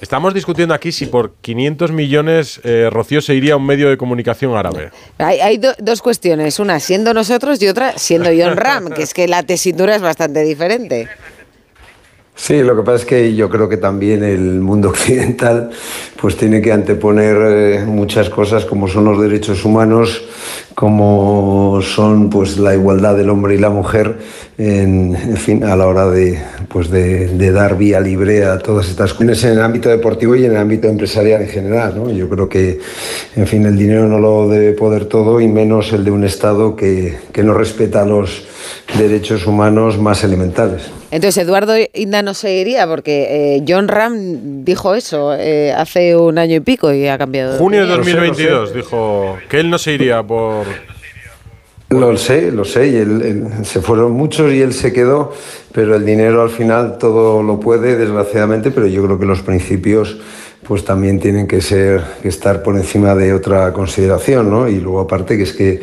Estamos 0.00 0.34
discutiendo 0.34 0.74
aquí 0.74 0.92
si 0.92 1.06
por 1.06 1.34
500 1.40 1.90
millones 1.90 2.60
eh, 2.64 2.88
Rocío 2.92 3.22
se 3.22 3.34
iría 3.34 3.54
a 3.54 3.56
un 3.56 3.64
medio 3.64 3.88
de 3.88 3.96
comunicación 3.96 4.54
árabe. 4.54 4.90
Hay, 5.18 5.40
hay 5.40 5.56
do- 5.56 5.74
dos 5.78 6.02
cuestiones, 6.02 6.58
una 6.58 6.80
siendo 6.80 7.14
nosotros 7.14 7.60
y 7.62 7.68
otra 7.68 7.96
siendo 7.96 8.28
John 8.36 8.56
Ram, 8.58 8.90
que 8.90 9.02
es 9.02 9.14
que 9.14 9.26
la 9.26 9.42
tesitura 9.42 9.96
es 9.96 10.02
bastante 10.02 10.42
diferente. 10.42 11.08
Sí, 12.38 12.62
lo 12.62 12.76
que 12.76 12.82
pasa 12.82 12.96
es 12.96 13.04
que 13.06 13.34
yo 13.34 13.48
creo 13.48 13.66
que 13.66 13.78
también 13.78 14.22
el 14.22 14.60
mundo 14.60 14.88
occidental 14.90 15.70
pues 16.20 16.36
tiene 16.36 16.60
que 16.60 16.70
anteponer 16.70 17.36
eh, 17.40 17.84
muchas 17.86 18.28
cosas 18.28 18.66
como 18.66 18.88
son 18.88 19.06
los 19.06 19.20
derechos 19.20 19.64
humanos, 19.64 20.22
como 20.74 21.80
son 21.82 22.28
pues 22.28 22.58
la 22.58 22.74
igualdad 22.74 23.16
del 23.16 23.30
hombre 23.30 23.54
y 23.54 23.58
la 23.58 23.70
mujer, 23.70 24.18
en, 24.58 25.16
fin, 25.38 25.64
a 25.64 25.76
la 25.76 25.86
hora 25.86 26.10
de 26.10 26.38
pues 26.68 26.90
de 26.90 27.50
dar 27.52 27.78
vía 27.78 28.00
libre 28.00 28.44
a 28.44 28.58
todas 28.58 28.90
estas 28.90 29.14
cuestiones 29.14 29.42
en 29.44 29.52
el 29.52 29.62
ámbito 29.62 29.88
deportivo 29.88 30.36
y 30.36 30.44
en 30.44 30.52
el 30.52 30.58
ámbito 30.58 30.88
empresarial 30.88 31.40
en 31.40 31.48
general, 31.48 31.94
¿no? 31.96 32.10
Yo 32.10 32.28
creo 32.28 32.50
que, 32.50 32.78
en 33.34 33.46
fin, 33.46 33.64
el 33.64 33.78
dinero 33.78 34.06
no 34.08 34.18
lo 34.18 34.46
debe 34.46 34.72
poder 34.72 35.06
todo 35.06 35.40
y 35.40 35.48
menos 35.48 35.90
el 35.94 36.04
de 36.04 36.10
un 36.10 36.24
Estado 36.24 36.76
que, 36.76 37.16
que 37.32 37.42
no 37.42 37.54
respeta 37.54 38.04
los 38.04 38.46
derechos 38.98 39.46
humanos 39.46 39.98
más 39.98 40.22
elementales. 40.24 40.90
Entonces 41.10 41.42
Eduardo 41.44 41.74
Inda 41.94 42.22
no 42.22 42.34
se 42.34 42.54
iría 42.54 42.86
porque 42.86 43.56
eh, 43.56 43.64
John 43.66 43.88
Ram 43.88 44.64
dijo 44.64 44.94
eso 44.94 45.34
eh, 45.34 45.72
hace 45.72 46.16
un 46.16 46.38
año 46.38 46.56
y 46.56 46.60
pico 46.60 46.92
y 46.92 47.06
ha 47.08 47.16
cambiado. 47.18 47.52
de 47.52 47.58
Junio 47.58 47.86
de 47.86 47.94
opinión. 47.94 48.26
2022 48.26 48.74
dijo 48.74 49.36
que 49.48 49.60
él 49.60 49.70
no 49.70 49.78
se 49.78 49.92
iría 49.92 50.22
por... 50.22 50.66
Lo 51.88 52.16
sé, 52.16 52.50
lo 52.50 52.64
sé, 52.64 52.88
y 52.88 52.96
él- 52.96 53.22
él- 53.22 53.64
se 53.64 53.80
fueron 53.80 54.10
muchos 54.10 54.52
y 54.52 54.60
él 54.60 54.72
se 54.74 54.92
quedó, 54.92 55.32
pero 55.70 55.94
el 55.94 56.04
dinero 56.04 56.42
al 56.42 56.50
final 56.50 56.98
todo 56.98 57.44
lo 57.44 57.60
puede, 57.60 57.94
desgraciadamente, 57.96 58.72
pero 58.72 58.88
yo 58.88 59.04
creo 59.04 59.20
que 59.20 59.24
los 59.26 59.40
principios 59.42 60.18
pues 60.66 60.84
también 60.84 61.20
tienen 61.20 61.46
que 61.46 61.60
ser 61.60 62.02
que 62.22 62.28
estar 62.28 62.62
por 62.62 62.76
encima 62.76 63.14
de 63.14 63.32
otra 63.32 63.72
consideración, 63.72 64.50
¿no? 64.50 64.68
Y 64.68 64.80
luego 64.80 65.00
aparte 65.00 65.36
que 65.36 65.44
es 65.44 65.52
que 65.52 65.80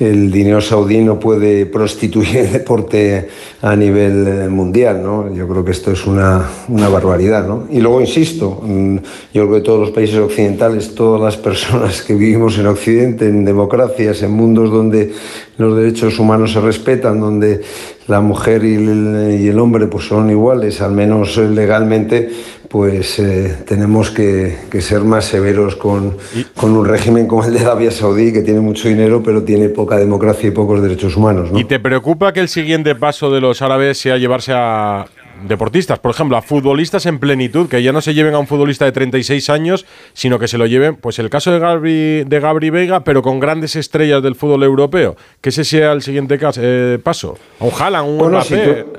el 0.00 0.30
dinero 0.30 0.60
saudí 0.60 0.98
no 0.98 1.20
puede 1.20 1.66
prostituir 1.66 2.36
el 2.38 2.52
deporte 2.52 3.28
a 3.62 3.76
nivel 3.76 4.26
eh, 4.26 4.48
mundial, 4.48 5.02
¿no? 5.02 5.32
Yo 5.32 5.46
creo 5.46 5.64
que 5.64 5.70
esto 5.70 5.92
es 5.92 6.06
una, 6.06 6.48
una 6.68 6.88
barbaridad, 6.88 7.46
¿no? 7.46 7.66
Y 7.70 7.80
luego 7.80 8.00
insisto, 8.00 8.60
mm, 8.62 8.96
yo 9.32 9.46
creo 9.46 9.54
que 9.54 9.60
todos 9.60 9.80
los 9.80 9.90
países 9.90 10.16
occidentales, 10.18 10.94
todas 10.94 11.20
las 11.20 11.36
personas 11.36 12.02
que 12.02 12.14
vivimos 12.14 12.58
en 12.58 12.66
Occidente, 12.66 13.28
en 13.28 13.44
democracias, 13.44 14.22
en 14.22 14.32
mundos 14.32 14.70
donde 14.70 15.12
los 15.58 15.76
derechos 15.76 16.18
humanos 16.18 16.52
se 16.52 16.60
respetan, 16.60 17.20
donde 17.20 17.62
la 18.06 18.20
mujer 18.20 18.64
y 18.64 18.74
el, 18.74 19.38
y 19.40 19.48
el 19.48 19.58
hombre 19.58 19.86
pues 19.86 20.06
son 20.06 20.30
iguales, 20.30 20.80
al 20.80 20.92
menos 20.92 21.36
legalmente, 21.36 22.30
pues 22.68 23.18
eh, 23.18 23.56
tenemos 23.66 24.10
que, 24.10 24.56
que 24.70 24.80
ser 24.80 25.02
más 25.02 25.24
severos 25.24 25.76
con, 25.76 26.16
con 26.54 26.72
un 26.72 26.84
régimen 26.84 27.26
como 27.26 27.44
el 27.44 27.54
de 27.54 27.60
Arabia 27.60 27.90
Saudí, 27.90 28.32
que 28.32 28.42
tiene 28.42 28.60
mucho 28.60 28.88
dinero, 28.88 29.22
pero 29.22 29.42
tiene 29.42 29.68
poca 29.68 29.96
democracia 29.96 30.48
y 30.48 30.50
pocos 30.50 30.82
derechos 30.82 31.16
humanos. 31.16 31.52
¿no? 31.52 31.58
¿Y 31.58 31.64
te 31.64 31.78
preocupa 31.78 32.32
que 32.32 32.40
el 32.40 32.48
siguiente 32.48 32.94
paso 32.94 33.30
de 33.30 33.40
los 33.40 33.62
árabes 33.62 33.98
sea 33.98 34.18
llevarse 34.18 34.52
a 34.54 35.06
deportistas, 35.46 35.98
por 35.98 36.10
ejemplo, 36.12 36.36
a 36.36 36.42
futbolistas 36.42 37.06
en 37.06 37.18
plenitud, 37.18 37.68
que 37.68 37.82
ya 37.82 37.92
no 37.92 38.00
se 38.00 38.14
lleven 38.14 38.34
a 38.34 38.38
un 38.38 38.46
futbolista 38.46 38.84
de 38.84 38.92
36 38.92 39.50
años, 39.50 39.86
sino 40.12 40.38
que 40.38 40.48
se 40.48 40.58
lo 40.58 40.66
lleven, 40.66 40.96
pues 40.96 41.18
el 41.18 41.30
caso 41.30 41.52
de 41.52 41.58
Gabri, 41.58 42.24
de 42.24 42.40
Gabri 42.40 42.70
Veiga, 42.70 43.04
pero 43.04 43.22
con 43.22 43.40
grandes 43.40 43.76
estrellas 43.76 44.22
del 44.22 44.34
fútbol 44.34 44.62
europeo, 44.62 45.16
que 45.40 45.50
ese 45.50 45.64
sea 45.64 45.92
el 45.92 46.02
siguiente 46.02 46.38
eh, 46.56 46.98
paso? 47.02 47.36
Un 47.60 47.70
Haaland, 47.78 48.08
un 48.08 48.18
Bueno, 48.18 48.38
Mbappé. 48.38 48.46
si 48.76 48.82
tú- 48.82 48.98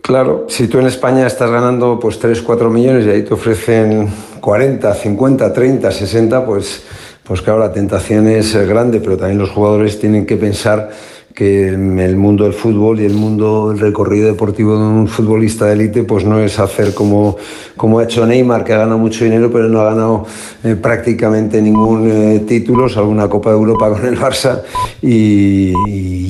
Claro, 0.00 0.46
si 0.48 0.66
tú 0.66 0.80
en 0.80 0.86
España 0.86 1.26
estás 1.26 1.48
ganando 1.50 2.00
pues 2.00 2.18
3, 2.18 2.42
4 2.42 2.70
millones 2.70 3.06
y 3.06 3.10
ahí 3.10 3.22
te 3.22 3.34
ofrecen 3.34 4.08
40, 4.40 4.92
50, 4.94 5.52
30, 5.52 5.90
60, 5.92 6.44
pues, 6.44 6.82
pues 7.22 7.40
claro, 7.40 7.60
la 7.60 7.72
tentación 7.72 8.26
es 8.26 8.52
eh, 8.56 8.66
grande, 8.66 8.98
pero 8.98 9.16
también 9.16 9.38
los 9.38 9.50
jugadores 9.50 10.00
tienen 10.00 10.26
que 10.26 10.36
pensar 10.36 10.90
que 11.34 11.68
el 11.68 12.16
mundo 12.16 12.44
del 12.44 12.52
fútbol 12.52 13.00
y 13.00 13.04
el 13.04 13.14
mundo 13.14 13.70
del 13.70 13.78
recorrido 13.78 14.26
deportivo 14.26 14.76
de 14.76 14.84
un 14.84 15.08
futbolista 15.08 15.66
de 15.66 15.72
élite 15.74 16.04
pues 16.04 16.24
no 16.24 16.40
es 16.40 16.58
hacer 16.58 16.94
como, 16.94 17.36
como 17.76 17.98
ha 17.98 18.04
hecho 18.04 18.26
Neymar, 18.26 18.64
que 18.64 18.74
ha 18.74 18.78
ganado 18.78 18.98
mucho 18.98 19.24
dinero 19.24 19.50
pero 19.50 19.68
no 19.68 19.80
ha 19.80 19.84
ganado 19.84 20.26
eh, 20.62 20.76
prácticamente 20.76 21.62
ningún 21.62 22.10
eh, 22.10 22.44
título, 22.46 22.88
salvo 22.88 23.10
una 23.10 23.28
Copa 23.28 23.50
de 23.50 23.56
Europa 23.56 23.90
con 23.90 24.06
el 24.06 24.18
Barça 24.18 24.62
y, 25.00 25.72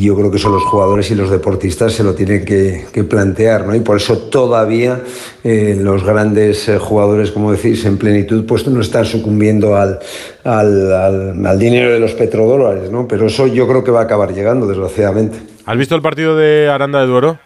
yo 0.03 0.17
creo 0.17 0.33
que 0.33 0.37
eso 0.37 0.49
los 0.49 0.65
jugadores 0.65 1.09
y 1.13 1.15
los 1.15 1.31
deportistas 1.31 1.93
se 1.93 2.03
lo 2.03 2.13
tienen 2.13 2.45
que, 2.45 2.87
que 2.93 3.05
plantear 3.05 3.65
¿no? 3.65 3.75
y 3.75 3.81
por 3.81 3.99
eso 3.99 4.19
todavía 4.19 5.01
eh, 5.45 5.77
los 5.81 6.05
grandes 6.05 6.69
eh, 6.69 6.79
jugadores, 6.79 7.31
como 7.33 7.51
decís, 7.53 7.85
en 7.85 7.99
plenitud 7.99 8.45
pues 8.47 8.67
no 8.69 8.81
están 8.81 9.05
sucumbiendo 9.05 9.77
al, 9.77 9.99
al, 10.45 10.93
al- 10.93 11.47
al 11.47 11.59
dinero 11.59 11.93
de 11.93 11.99
los 12.01 12.13
petrodólares, 12.13 12.91
¿no? 12.91 13.09
pero 13.09 13.27
eso 13.27 13.47
yo 13.49 13.67
creo 13.67 13.83
que 13.83 13.91
va 13.91 14.01
a 14.01 14.05
acabar 14.05 14.33
llegando, 14.33 14.67
desgraciadamente. 14.67 15.39
¿Has 15.67 15.77
visto 15.77 15.95
el 15.95 16.03
partido 16.03 16.37
de 16.37 16.69
Aranda 16.69 17.01
de 17.01 17.07
Duero? 17.07 17.39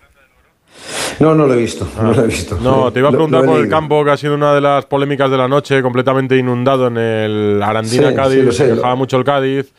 No, 1.19 1.35
no 1.35 1.47
lo 1.47 1.55
he 1.55 1.57
visto, 1.57 1.87
no 2.03 2.13
lo 2.13 2.25
he 2.25 2.27
visto. 2.27 2.59
No, 2.63 2.93
te 2.93 2.99
iba 2.99 3.09
a 3.09 3.13
preguntar 3.13 3.41
lo 3.41 3.47
por 3.53 3.61
el 3.61 3.69
campo, 3.71 4.05
que 4.05 4.11
ha 4.11 4.17
sido 4.19 4.35
una 4.35 4.55
de 4.55 4.61
las 4.61 4.85
polémicas 4.85 5.31
de 5.31 5.39
la 5.39 5.49
noche, 5.49 5.81
completamente 5.81 6.37
inundado 6.37 6.89
en 6.89 6.99
el 6.99 7.63
Arandina 7.63 8.11
Sí, 8.11 8.15
Cádiz, 8.15 8.45
sí, 8.51 8.53
se 8.53 8.75
quejaba 8.75 8.95
mucho 8.95 9.17
el 9.17 9.25
Cádiz. 9.25 9.73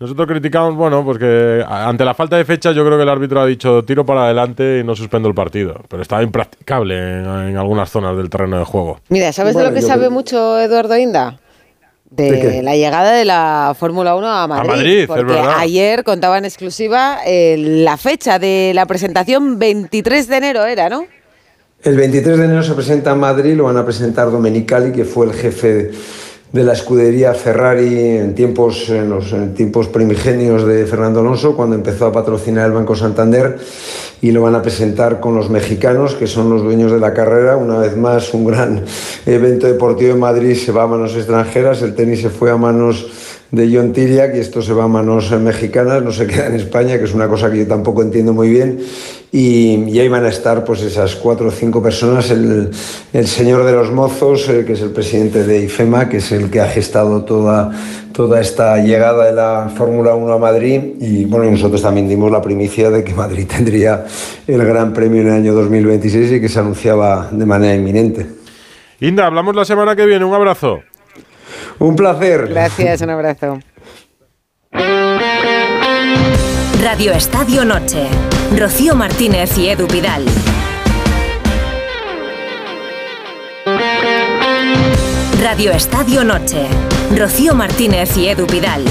Nosotros 0.00 0.26
criticamos, 0.26 0.74
bueno, 0.74 1.04
pues 1.04 1.18
que 1.18 1.64
a- 1.66 1.88
ante 1.88 2.04
la 2.04 2.14
falta 2.14 2.36
de 2.36 2.44
fecha 2.44 2.72
yo 2.72 2.84
creo 2.84 2.96
que 2.98 3.04
el 3.04 3.08
árbitro 3.08 3.40
ha 3.40 3.46
dicho 3.46 3.84
tiro 3.84 4.04
para 4.04 4.24
adelante 4.24 4.80
y 4.80 4.84
no 4.84 4.94
suspendo 4.96 5.28
el 5.28 5.34
partido, 5.34 5.80
pero 5.88 6.02
estaba 6.02 6.22
impracticable 6.22 6.96
en, 6.96 7.24
en 7.50 7.56
algunas 7.56 7.90
zonas 7.90 8.16
del 8.16 8.28
terreno 8.28 8.58
de 8.58 8.64
juego. 8.64 8.98
Mira, 9.08 9.32
¿sabes 9.32 9.54
Bueno, 9.54 9.68
de 9.70 9.74
lo 9.74 9.80
que 9.80 9.86
sabe 9.86 10.00
creo- 10.02 10.10
mucho 10.10 10.58
Eduardo 10.60 10.96
Inda? 10.98 11.38
De, 12.10 12.62
la 12.62 12.76
llegada 12.76 13.10
de 13.12 13.24
la 13.24 13.74
Fórmula 13.76 14.14
1 14.14 14.26
a 14.28 14.46
Madrid. 14.46 14.68
Madrid, 14.70 14.98
es 15.00 15.06
porque 15.08 15.34
ayer 15.36 16.04
contaba 16.04 16.38
en 16.38 16.44
exclusiva 16.44 17.18
eh, 17.26 17.56
la 17.58 17.96
fecha 17.96 18.38
de 18.38 18.70
la 18.72 18.86
presentación, 18.86 19.58
23 19.58 20.28
de 20.28 20.36
enero 20.36 20.64
era, 20.64 20.88
¿no? 20.88 21.06
El 21.82 21.96
23 21.96 22.38
de 22.38 22.44
enero 22.44 22.62
se 22.62 22.74
presenta 22.74 23.10
en 23.12 23.18
Madrid, 23.18 23.54
lo 23.56 23.64
van 23.64 23.76
a 23.78 23.84
presentar 23.84 24.30
Domenicali, 24.30 24.92
que 24.92 25.04
fue 25.04 25.26
el 25.26 25.32
jefe 25.32 25.74
de 25.74 25.90
la 26.62 26.74
escudería 26.74 27.34
Ferrari 27.34 27.98
en 27.98 28.34
tiempos, 28.36 28.88
en 28.88 29.10
los 29.10 29.34
tiempos 29.56 29.88
primigenios 29.88 30.64
de 30.64 30.86
Fernando 30.86 31.18
Alonso, 31.18 31.56
cuando 31.56 31.74
empezó 31.74 32.06
a 32.06 32.12
patrocinar 32.12 32.66
el 32.66 32.72
Banco 32.72 32.94
Santander, 32.94 33.58
y 34.22 34.30
lo 34.30 34.42
van 34.42 34.54
a 34.54 34.62
presentar 34.62 35.18
con 35.18 35.34
los 35.34 35.50
mexicanos, 35.50 36.14
que 36.14 36.28
son 36.28 36.50
los 36.50 36.62
dueños 36.62 36.92
de 36.92 37.00
la 37.00 37.12
carrera. 37.12 37.56
Una 37.56 37.78
vez 37.78 37.96
más, 37.96 38.32
un 38.32 38.44
gran 38.44 38.84
evento 39.26 39.66
deportivo 39.66 40.12
en 40.12 40.20
Madrid 40.20 40.54
se 40.54 40.70
va 40.70 40.84
a 40.84 40.86
manos 40.86 41.16
extranjeras, 41.16 41.82
el 41.82 41.96
tenis 41.96 42.20
se 42.20 42.30
fue 42.30 42.52
a 42.52 42.56
manos 42.56 43.06
de 43.50 43.70
John 43.72 43.92
Tiriac 43.92 44.34
y 44.34 44.38
esto 44.38 44.62
se 44.62 44.72
va 44.72 44.84
a 44.84 44.88
manos 44.88 45.30
mexicanas, 45.32 46.02
no 46.02 46.12
se 46.12 46.26
queda 46.26 46.46
en 46.46 46.54
España, 46.54 46.98
que 46.98 47.04
es 47.04 47.14
una 47.14 47.28
cosa 47.28 47.50
que 47.50 47.58
yo 47.58 47.66
tampoco 47.66 48.02
entiendo 48.02 48.32
muy 48.32 48.48
bien. 48.48 48.78
Y, 49.32 49.74
y 49.90 49.98
ahí 49.98 50.08
van 50.08 50.24
a 50.24 50.28
estar 50.28 50.64
pues 50.64 50.82
esas 50.82 51.16
cuatro 51.16 51.48
o 51.48 51.50
cinco 51.50 51.82
personas, 51.82 52.30
el, 52.30 52.70
el 53.12 53.26
señor 53.26 53.64
de 53.64 53.72
los 53.72 53.90
mozos, 53.90 54.48
eh, 54.48 54.64
que 54.64 54.74
es 54.74 54.80
el 54.80 54.90
presidente 54.90 55.44
de 55.44 55.62
IFEMA, 55.64 56.08
que 56.08 56.18
es 56.18 56.32
el 56.32 56.50
que 56.50 56.60
ha 56.60 56.68
gestado 56.68 57.24
toda, 57.24 57.72
toda 58.12 58.40
esta 58.40 58.78
llegada 58.78 59.26
de 59.26 59.32
la 59.32 59.70
Fórmula 59.76 60.14
1 60.14 60.32
a 60.32 60.38
Madrid 60.38 60.80
y 61.00 61.24
bueno, 61.24 61.50
nosotros 61.50 61.82
también 61.82 62.08
dimos 62.08 62.30
la 62.30 62.40
primicia 62.40 62.90
de 62.90 63.02
que 63.02 63.12
Madrid 63.12 63.46
tendría 63.50 64.04
el 64.46 64.64
Gran 64.64 64.92
Premio 64.92 65.22
en 65.22 65.28
el 65.28 65.34
año 65.34 65.54
2026 65.54 66.32
y 66.32 66.40
que 66.40 66.48
se 66.48 66.60
anunciaba 66.60 67.28
de 67.30 67.44
manera 67.44 67.74
inminente. 67.74 68.26
Inda, 69.00 69.26
hablamos 69.26 69.54
la 69.56 69.64
semana 69.64 69.96
que 69.96 70.06
viene. 70.06 70.24
Un 70.24 70.34
abrazo. 70.34 70.80
Un 71.78 71.96
placer. 71.96 72.48
Gracias, 72.48 73.02
un 73.02 73.10
abrazo. 73.10 73.58
Radio 76.80 77.12
Estadio 77.12 77.64
Noche. 77.64 78.08
Rocío 78.56 78.94
Martínez 78.94 79.58
y 79.58 79.68
Edu 79.68 79.88
Pidal. 79.88 80.24
Radio 85.42 85.72
Estadio 85.72 86.22
Noche. 86.22 86.68
Rocío 87.16 87.56
Martínez 87.56 88.16
y 88.16 88.28
Edu 88.28 88.46
Pidal. 88.46 88.84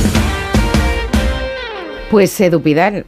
Pues 2.12 2.40
Edu 2.42 2.62
Pidal, 2.62 3.06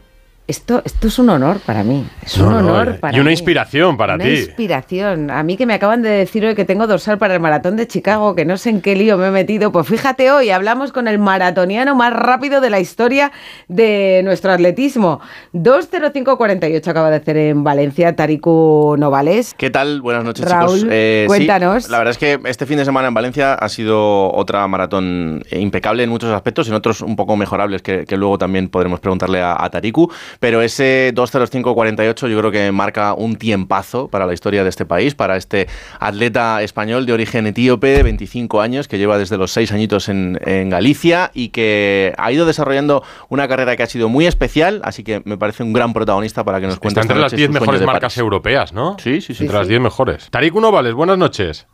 esto, 0.48 0.82
esto 0.86 1.08
es 1.08 1.18
un 1.20 1.30
honor 1.30 1.60
para 1.66 1.84
mí. 1.84 2.06
Es 2.24 2.38
un 2.38 2.46
No, 2.50 2.62
no, 2.62 2.74
honor 2.74 2.96
y 2.98 3.00
para 3.00 3.16
una 3.16 3.26
mí. 3.26 3.32
inspiración 3.32 3.98
para 3.98 4.16
Una 4.16 4.24
ti. 4.24 4.30
inspiración. 4.32 5.32
A 5.32 5.42
mí 5.44 5.58
que 5.58 5.66
me 5.66 5.74
acaban 5.74 6.02
de 6.02 6.10
decir 6.10 6.46
hoy 6.46 6.54
que 6.56 6.66
tengo 6.66 6.86
dorsal 6.88 7.18
para 7.18 7.34
el 7.34 7.40
maratón 7.40 7.76
de 7.78 7.88
Chicago, 7.88 8.36
que 8.36 8.46
no 8.46 8.56
sé 8.58 8.70
en 8.70 8.82
qué 8.82 8.96
lío 8.96 9.18
me 9.18 9.28
he 9.28 9.32
metido. 9.32 9.72
Pues 9.72 9.88
fíjate 9.88 10.32
hoy, 10.32 10.52
hablamos 10.52 10.92
con 10.92 11.08
el 11.08 11.18
maratoniano 11.20 11.96
más 11.96 12.14
rápido 12.14 12.62
de 12.62 12.70
la 12.70 12.80
historia 12.80 13.32
de 13.68 14.22
nuestro 14.24 14.52
atletismo. 14.52 15.20
2.05.48 15.54 16.88
acaba 16.88 17.10
de 17.10 17.16
hacer 17.18 17.38
en 17.38 17.64
Valencia, 17.64 18.16
Tariku 18.16 18.96
Novales. 18.98 19.54
¿Qué 19.58 19.70
tal? 19.70 20.02
Buenas 20.02 20.24
noches, 20.24 20.46
Raúl, 20.50 20.76
chicos. 20.80 20.90
Eh, 20.92 21.24
sí, 21.24 21.28
cuéntanos. 21.28 21.90
la 21.90 21.98
verdad 21.98 22.12
es 22.12 22.18
que 22.18 22.40
este 22.46 22.66
fin 22.66 22.78
de 22.78 22.86
semana 22.86 23.08
en 23.08 23.14
Valencia 23.14 23.54
ha 23.54 23.70
sido 23.70 24.32
otra 24.34 24.68
maratón 24.68 25.44
eh, 25.50 25.60
impecable 25.60 26.04
en 26.04 26.10
muchos 26.10 26.32
aspectos, 26.32 26.68
en 26.68 26.74
otros 26.74 27.02
un 27.02 27.16
poco 27.16 27.36
mejorables, 27.36 27.82
que, 27.82 28.06
que 28.06 28.18
luego 28.18 28.38
también 28.38 28.70
podremos 28.70 29.00
preguntarle 29.00 29.42
a, 29.42 29.56
a 29.62 29.70
Tariku. 29.70 30.12
Pero 30.40 30.62
ese 30.62 31.12
2.05.48 31.16 32.28
yo 32.28 32.40
creo 32.40 32.52
que 32.52 32.72
marca 32.72 33.14
un 33.14 33.36
tiempazo 33.36 34.08
para 34.08 34.26
la 34.26 34.34
historia 34.34 34.64
de 34.64 34.70
este 34.70 34.86
país, 34.86 35.16
para 35.16 35.38
este 35.38 35.68
atleta 36.00 36.62
español 36.62 37.06
de 37.06 37.14
origen 37.14 37.48
etíope 37.48 37.88
de 37.88 38.04
25 38.04 38.62
años, 38.62 38.88
que 38.88 38.98
lleva 38.98 39.18
desde 39.18 39.38
los 39.38 39.52
6 39.52 39.72
añitos 39.72 40.10
en, 40.10 40.40
en 40.46 40.70
Galicia 40.70 41.32
y 41.34 41.50
que 41.50 42.14
ha 42.18 42.32
ido 42.32 42.46
desarrollando 42.46 43.04
una 43.30 43.48
carrera 43.48 43.76
que 43.76 43.84
ha 43.84 43.88
sido 43.88 44.10
muy 44.10 44.26
especial, 44.26 44.82
así 44.84 45.04
que 45.04 45.22
me 45.26 45.38
parece 45.38 45.64
un 45.64 45.74
gran 45.74 45.94
protagonista 45.94 46.44
para 46.44 46.60
que 46.60 46.68
nos 46.68 46.80
cuente 46.80 47.00
Está 47.00 47.14
entre 47.14 47.16
esta 47.16 47.22
las 47.24 47.32
noche 47.34 47.38
10 47.38 47.48
su 47.48 47.52
sueño 47.54 47.62
mejores 47.62 47.86
marcas 47.86 48.14
París. 48.14 48.18
europeas, 48.18 48.74
¿no? 48.74 48.98
Sí, 49.00 49.22
sí, 49.22 49.34
sí. 49.34 49.44
Entre 49.44 49.58
las 49.58 49.68
10 49.68 49.82
mejores. 49.82 50.30
Tariku 50.30 50.60
Novales, 50.62 50.94
buenas 50.94 51.18
noches. 51.18 51.68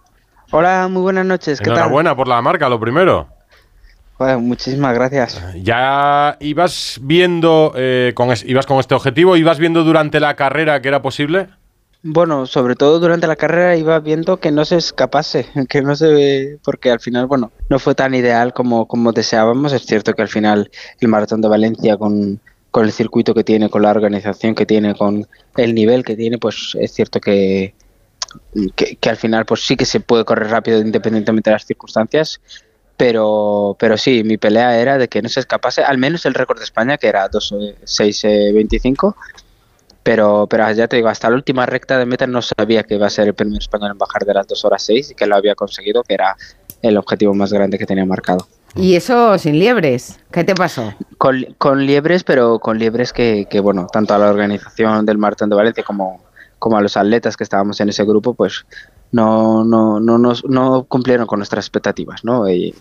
Hola, 0.51 0.88
muy 0.89 1.01
buenas 1.01 1.25
noches. 1.25 1.59
¿Qué 1.59 1.65
tal? 1.65 1.75
Enhorabuena 1.77 2.15
por 2.15 2.27
la 2.27 2.41
marca, 2.41 2.67
lo 2.67 2.79
primero. 2.79 3.27
Bueno, 4.22 4.39
muchísimas 4.39 4.93
gracias. 4.93 5.41
Ya 5.64 6.38
ibas 6.39 6.99
viendo, 7.02 7.73
eh, 7.76 8.11
con 8.14 8.31
es- 8.31 8.43
ibas 8.43 8.68
con 8.68 8.77
este 8.77 8.93
objetivo, 8.93 9.35
ibas 9.35 9.57
viendo 9.57 9.84
durante 9.84 10.19
la 10.19 10.35
carrera 10.35 10.80
que 10.80 10.89
era 10.89 11.02
posible. 11.02 11.48
Bueno, 12.03 12.45
sobre 12.45 12.76
todo 12.76 12.99
durante 12.99 13.26
la 13.26 13.35
carrera 13.35 13.76
iba 13.76 13.99
viendo 13.99 14.38
que 14.38 14.52
no 14.52 14.64
se 14.64 14.76
escapase, 14.76 15.48
que 15.69 15.81
no 15.81 15.95
se 15.95 16.60
porque 16.64 16.91
al 16.91 16.99
final, 16.99 17.26
bueno, 17.26 17.52
no 17.68 17.80
fue 17.80 17.95
tan 17.95 18.14
ideal 18.14 18.53
como, 18.53 18.88
como 18.88 19.11
deseábamos. 19.11 19.73
Es 19.73 19.88
cierto 19.88 20.14
que 20.14 20.22
al 20.22 20.27
final 20.27 20.69
el 20.99 21.07
Maratón 21.07 21.41
de 21.41 21.48
Valencia 21.48 21.98
con, 21.98 22.39
con 22.69 22.85
el 22.85 22.91
circuito 22.91 23.34
que 23.34 23.43
tiene, 23.43 23.72
con 23.72 23.81
la 23.81 23.89
organización 23.89 24.53
que 24.53 24.68
tiene, 24.68 24.93
con 24.93 25.26
el 25.57 25.73
nivel 25.73 26.03
que 26.03 26.15
tiene, 26.15 26.38
pues 26.38 26.77
es 26.80 26.91
cierto 26.93 27.19
que, 27.19 27.73
que, 28.76 28.98
que 28.98 29.10
al 29.10 29.18
final 29.18 29.45
pues 29.45 29.65
sí 29.65 29.76
que 29.76 29.85
se 29.85 29.99
puede 29.99 30.26
correr 30.26 30.52
rápido 30.52 30.80
independientemente 30.80 31.49
de 31.49 31.56
las 31.56 31.65
circunstancias. 31.65 32.39
Pero, 33.01 33.75
pero 33.79 33.97
sí, 33.97 34.23
mi 34.23 34.37
pelea 34.37 34.77
era 34.77 34.99
de 34.99 35.07
que 35.07 35.23
no 35.23 35.27
se 35.27 35.39
escapase, 35.39 35.81
al 35.81 35.97
menos 35.97 36.23
el 36.27 36.35
récord 36.35 36.59
de 36.59 36.65
España, 36.65 36.99
que 36.99 37.07
era 37.07 37.27
2.6.25, 37.31 39.15
pero, 40.03 40.45
pero 40.47 40.71
ya 40.71 40.87
te 40.87 40.97
digo, 40.97 41.09
hasta 41.09 41.27
la 41.27 41.35
última 41.35 41.65
recta 41.65 41.97
de 41.97 42.05
meta 42.05 42.27
no 42.27 42.43
sabía 42.43 42.83
que 42.83 42.93
iba 42.93 43.07
a 43.07 43.09
ser 43.09 43.29
el 43.29 43.33
primer 43.33 43.59
español 43.59 43.89
en 43.93 43.97
bajar 43.97 44.23
de 44.23 44.35
las 44.35 44.45
2 44.45 44.65
horas 44.65 44.83
6 44.83 45.09
y 45.09 45.15
que 45.15 45.25
lo 45.25 45.35
había 45.35 45.55
conseguido, 45.55 46.03
que 46.03 46.13
era 46.13 46.37
el 46.83 46.95
objetivo 46.95 47.33
más 47.33 47.51
grande 47.51 47.79
que 47.79 47.87
tenía 47.87 48.05
marcado. 48.05 48.47
Y 48.75 48.93
eso 48.93 49.35
sin 49.39 49.57
liebres. 49.57 50.19
¿Qué 50.31 50.43
te 50.43 50.53
pasó? 50.53 50.93
Con, 51.17 51.55
con 51.57 51.83
liebres, 51.87 52.23
pero 52.23 52.59
con 52.59 52.77
liebres 52.77 53.13
que, 53.13 53.47
que, 53.49 53.61
bueno, 53.61 53.87
tanto 53.91 54.13
a 54.13 54.19
la 54.19 54.29
organización 54.29 55.07
del 55.07 55.17
Maratón 55.17 55.49
de 55.49 55.55
Valencia 55.55 55.83
como, 55.83 56.23
como 56.59 56.77
a 56.77 56.81
los 56.81 56.95
atletas 56.95 57.35
que 57.35 57.45
estábamos 57.45 57.79
en 57.81 57.89
ese 57.89 58.03
grupo, 58.03 58.35
pues 58.35 58.63
no, 59.11 59.63
no, 59.63 59.99
no, 59.99 60.17
nos- 60.17 60.45
no 60.45 60.83
cumplieron 60.85 61.27
con 61.27 61.39
nuestras 61.39 61.65
expectativas, 61.65 62.23
¿no? 62.23 62.49
Y, 62.49 62.75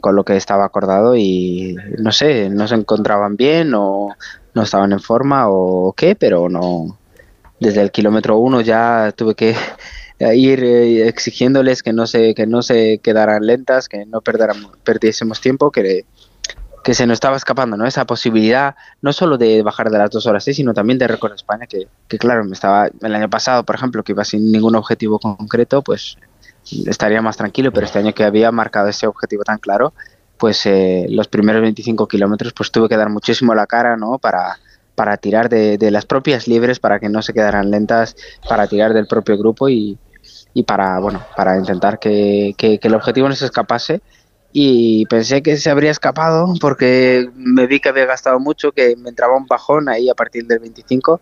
con 0.00 0.16
lo 0.16 0.24
que 0.24 0.36
estaba 0.36 0.64
acordado 0.64 1.14
y 1.16 1.76
no 1.98 2.10
sé, 2.10 2.50
no 2.50 2.66
se 2.66 2.74
encontraban 2.74 3.36
bien 3.36 3.72
o 3.74 4.08
no 4.54 4.62
estaban 4.62 4.90
en 4.92 4.98
forma 5.00 5.48
o 5.48 5.92
qué, 5.92 6.16
pero 6.16 6.48
no. 6.48 6.98
Desde 7.60 7.82
el 7.82 7.90
kilómetro 7.92 8.36
uno 8.38 8.60
ya 8.60 9.12
tuve 9.16 9.34
que 9.36 9.54
ir 10.34 10.64
eh, 10.64 11.08
exigiéndoles 11.08 11.82
que 11.84 11.92
no 11.92 12.06
se 12.06 12.34
que 12.34 12.46
no 12.46 12.62
se 12.62 12.98
quedaran 12.98 13.46
lentas, 13.46 13.88
que 13.88 14.06
no 14.06 14.22
perdiésemos 14.84 15.40
tiempo, 15.40 15.70
que 15.70 16.04
que 16.86 16.94
se 16.94 17.04
nos 17.04 17.14
estaba 17.14 17.36
escapando, 17.36 17.76
¿no? 17.76 17.84
Esa 17.84 18.04
posibilidad, 18.06 18.76
no 19.02 19.12
solo 19.12 19.36
de 19.38 19.60
bajar 19.62 19.90
de 19.90 19.98
las 19.98 20.08
dos 20.08 20.24
horas 20.26 20.44
seis, 20.44 20.56
sino 20.56 20.72
también 20.72 21.00
de 21.00 21.08
récord 21.08 21.32
España, 21.34 21.66
que, 21.66 21.88
que 22.06 22.16
claro, 22.16 22.44
me 22.44 22.52
estaba, 22.52 22.88
el 23.02 23.14
año 23.16 23.28
pasado, 23.28 23.64
por 23.64 23.74
ejemplo, 23.74 24.04
que 24.04 24.12
iba 24.12 24.24
sin 24.24 24.52
ningún 24.52 24.76
objetivo 24.76 25.18
concreto, 25.18 25.82
pues 25.82 26.16
estaría 26.86 27.20
más 27.20 27.36
tranquilo, 27.36 27.72
pero 27.72 27.86
este 27.86 27.98
año 27.98 28.14
que 28.14 28.22
había 28.22 28.52
marcado 28.52 28.86
ese 28.86 29.08
objetivo 29.08 29.42
tan 29.42 29.58
claro, 29.58 29.94
pues 30.38 30.64
eh, 30.66 31.06
los 31.10 31.26
primeros 31.26 31.60
25 31.60 32.06
kilómetros, 32.06 32.52
pues 32.52 32.70
tuve 32.70 32.88
que 32.88 32.96
dar 32.96 33.08
muchísimo 33.10 33.52
la 33.52 33.66
cara, 33.66 33.96
¿no? 33.96 34.18
Para, 34.18 34.56
para 34.94 35.16
tirar 35.16 35.48
de, 35.48 35.90
las 35.90 36.06
propias 36.06 36.46
libres, 36.46 36.78
para 36.78 37.00
que 37.00 37.08
no 37.08 37.20
se 37.20 37.32
quedaran 37.32 37.68
lentas, 37.68 38.14
para 38.48 38.68
tirar 38.68 38.94
del 38.94 39.08
propio 39.08 39.36
grupo 39.36 39.68
y, 39.68 39.98
y 40.54 40.62
para, 40.62 41.00
bueno, 41.00 41.20
para 41.36 41.58
intentar 41.58 41.98
que- 41.98 42.54
que 42.56 42.78
el 42.80 42.94
objetivo 42.94 43.28
no 43.28 43.34
se 43.34 43.46
escapase 43.46 44.02
y 44.58 45.04
pensé 45.04 45.42
que 45.42 45.58
se 45.58 45.68
habría 45.68 45.90
escapado 45.90 46.54
porque 46.62 47.28
me 47.34 47.66
vi 47.66 47.78
que 47.78 47.90
había 47.90 48.06
gastado 48.06 48.40
mucho, 48.40 48.72
que 48.72 48.96
me 48.96 49.10
entraba 49.10 49.36
un 49.36 49.44
bajón 49.44 49.90
ahí 49.90 50.08
a 50.08 50.14
partir 50.14 50.46
del 50.46 50.60
25, 50.60 51.20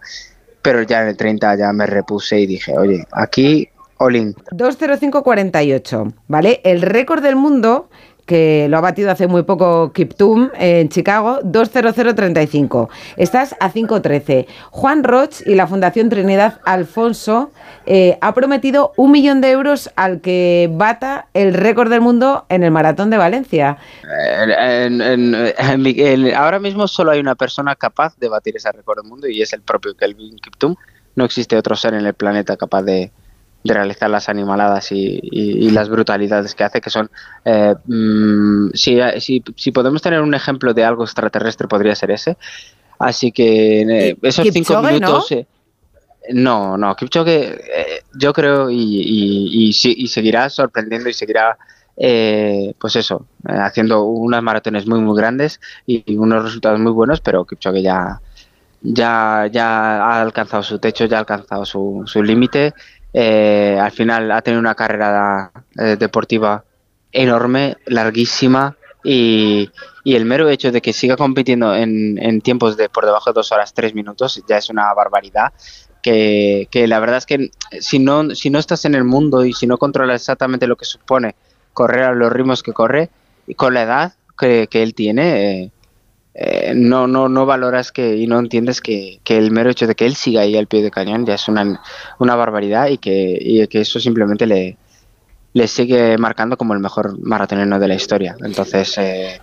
pero 0.62 0.82
ya 0.82 1.02
en 1.02 1.08
el 1.08 1.16
30 1.16 1.56
ya 1.56 1.72
me 1.72 1.84
repuse 1.84 2.38
y 2.38 2.46
dije, 2.46 2.78
oye, 2.78 3.04
aquí 3.10 3.68
all 3.98 4.14
in. 4.14 4.34
2.05.48, 4.52 6.14
¿vale? 6.28 6.60
El 6.62 6.80
récord 6.80 7.24
del 7.24 7.34
mundo, 7.34 7.90
que 8.26 8.66
lo 8.68 8.78
ha 8.78 8.80
batido 8.80 9.10
hace 9.10 9.26
muy 9.26 9.42
poco 9.42 9.92
Kiptum 9.92 10.50
en 10.58 10.88
Chicago, 10.88 11.40
2.0035. 11.42 12.88
Estás 13.16 13.54
a 13.60 13.70
5.13. 13.70 14.46
Juan 14.70 15.04
Roch 15.04 15.40
y 15.46 15.54
la 15.54 15.66
Fundación 15.66 16.08
Trinidad 16.08 16.60
Alfonso 16.64 17.50
eh, 17.86 18.16
ha 18.20 18.32
prometido 18.34 18.92
un 18.96 19.10
millón 19.12 19.40
de 19.40 19.50
euros 19.50 19.90
al 19.96 20.20
que 20.20 20.68
bata 20.72 21.26
el 21.34 21.54
récord 21.54 21.90
del 21.90 22.00
mundo 22.00 22.46
en 22.48 22.62
el 22.64 22.70
Maratón 22.70 23.10
de 23.10 23.16
Valencia. 23.18 23.76
El- 24.78 26.34
ahora 26.34 26.58
mismo 26.58 26.88
solo 26.88 27.10
hay 27.10 27.20
una 27.20 27.34
persona 27.34 27.74
capaz 27.74 28.16
de 28.18 28.28
batir 28.28 28.56
ese 28.56 28.70
récord 28.72 29.00
del 29.02 29.08
mundo 29.10 29.28
y 29.28 29.42
es 29.42 29.52
el 29.52 29.60
propio 29.62 29.94
Kelvin 29.96 30.36
Kiptum. 30.36 30.74
No 31.16 31.24
existe 31.24 31.56
otro 31.56 31.76
ser 31.76 31.94
en 31.94 32.06
el 32.06 32.14
planeta 32.14 32.56
capaz 32.56 32.82
de, 32.82 33.10
de 33.64 33.72
realizar 33.74 34.10
las 34.10 34.28
animaladas 34.28 34.92
y, 34.92 35.18
y- 35.22 35.66
y 35.66 35.70
las 35.70 35.88
brutalidades 35.88 36.54
que 36.54 36.64
hace, 36.64 36.80
que 36.82 36.90
son... 36.90 37.10
eh, 37.46 37.74
mm, 37.86 38.68
si, 38.74 38.98
si- 39.20 39.42
si 39.56 39.72
podemos 39.72 40.02
tener 40.02 40.20
un 40.20 40.34
ejemplo 40.34 40.74
de 40.74 40.84
algo 40.84 41.02
extraterrestre, 41.04 41.66
podría 41.66 41.94
ser 41.94 42.10
ese. 42.10 42.36
Así 42.98 43.32
que 43.32 43.80
eh, 43.82 44.16
esos 44.22 44.44
cinco 44.52 44.74
minutos... 44.92 45.30
¿no? 45.30 45.36
eh, 45.38 45.46
no, 46.32 46.76
no, 46.78 46.94
Kipchoge 46.96 47.54
eh, 47.54 48.02
yo 48.14 48.32
creo 48.32 48.70
y, 48.70 48.76
y- 49.68 49.72
seguirá 50.08 50.48
sorprendiendo 50.48 51.08
y 51.08 51.12
seguirá, 51.14 51.56
eh, 51.96 52.74
pues 52.78 52.96
eso, 52.96 53.26
haciendo 53.44 54.04
unas 54.04 54.42
maratones 54.42 54.86
muy, 54.86 55.00
muy 55.00 55.16
grandes 55.16 55.60
y, 55.86 56.02
y 56.06 56.16
unos 56.16 56.44
resultados 56.44 56.80
muy 56.80 56.92
buenos, 56.92 57.20
pero 57.20 57.44
Kipchoge 57.44 57.82
ya, 57.82 58.20
ya, 58.80 59.48
ya 59.52 60.02
ha 60.04 60.22
alcanzado 60.22 60.62
su 60.62 60.78
techo, 60.78 61.04
ya 61.04 61.16
ha 61.16 61.20
alcanzado 61.20 61.64
su, 61.66 62.02
su 62.06 62.22
límite. 62.22 62.72
Eh, 63.16 63.78
al 63.80 63.92
final 63.92 64.32
ha 64.32 64.42
tenido 64.42 64.58
una 64.58 64.74
carrera 64.74 65.52
eh, 65.78 65.96
deportiva 65.96 66.64
enorme, 67.12 67.76
larguísima 67.86 68.76
y, 69.04 69.70
el 70.04 70.24
mero 70.24 70.48
hecho 70.48 70.72
de 70.72 70.82
que 70.82 70.92
siga 70.92 71.16
compitiendo 71.16 71.74
en, 71.76 72.40
tiempos 72.40 72.76
de 72.76 72.88
por 72.88 73.06
debajo 73.06 73.30
de 73.30 73.34
dos 73.34 73.52
horas 73.52 73.72
tres 73.72 73.94
minutos 73.94 74.42
ya 74.48 74.58
es 74.58 74.68
una 74.68 74.92
barbaridad 74.92 75.52
que, 76.02 76.68
que 76.70 76.86
la 76.88 76.98
verdad 76.98 77.18
es 77.18 77.26
que 77.26 77.50
si 77.80 78.00
no, 78.00 78.34
si 78.34 78.50
no 78.50 78.58
estás 78.58 78.84
en 78.84 78.94
el 78.96 79.04
mundo 79.04 79.44
y 79.44 79.52
si 79.52 79.66
no 79.66 79.78
controlas 79.78 80.20
exactamente 80.20 80.66
lo 80.66 80.76
que 80.76 80.84
supone 80.84 81.36
correr 81.72 82.02
a 82.02 82.12
los 82.12 82.32
ritmos 82.32 82.62
que 82.62 82.72
corre 82.72 83.10
y 83.46 83.54
con 83.54 83.74
la 83.74 83.82
edad 83.82 84.12
que, 84.36 84.66
que 84.68 84.82
él 84.82 84.94
tiene, 84.94 85.62
eh, 85.62 85.70
eh, 86.34 86.72
no, 86.74 87.06
no, 87.06 87.28
no 87.28 87.46
valoras 87.46 87.92
que 87.92 88.16
y 88.16 88.26
no 88.26 88.40
entiendes 88.40 88.80
que, 88.80 89.20
que, 89.22 89.38
el 89.38 89.52
mero 89.52 89.70
hecho 89.70 89.86
de 89.86 89.94
que 89.94 90.04
él 90.04 90.16
siga 90.16 90.40
ahí 90.40 90.56
al 90.56 90.66
pie 90.66 90.82
de 90.82 90.90
cañón 90.90 91.24
ya 91.24 91.34
es 91.34 91.48
una, 91.48 91.80
una 92.18 92.34
barbaridad 92.34 92.88
y 92.88 92.98
que, 92.98 93.38
y 93.40 93.66
que 93.68 93.80
eso 93.80 94.00
simplemente 94.00 94.46
le, 94.46 94.76
le 95.52 95.68
sigue 95.68 96.18
marcando 96.18 96.56
como 96.56 96.74
el 96.74 96.80
mejor 96.80 97.18
maratonero 97.20 97.78
de 97.78 97.88
la 97.88 97.94
historia. 97.94 98.36
Entonces, 98.44 98.98
eh, 98.98 99.40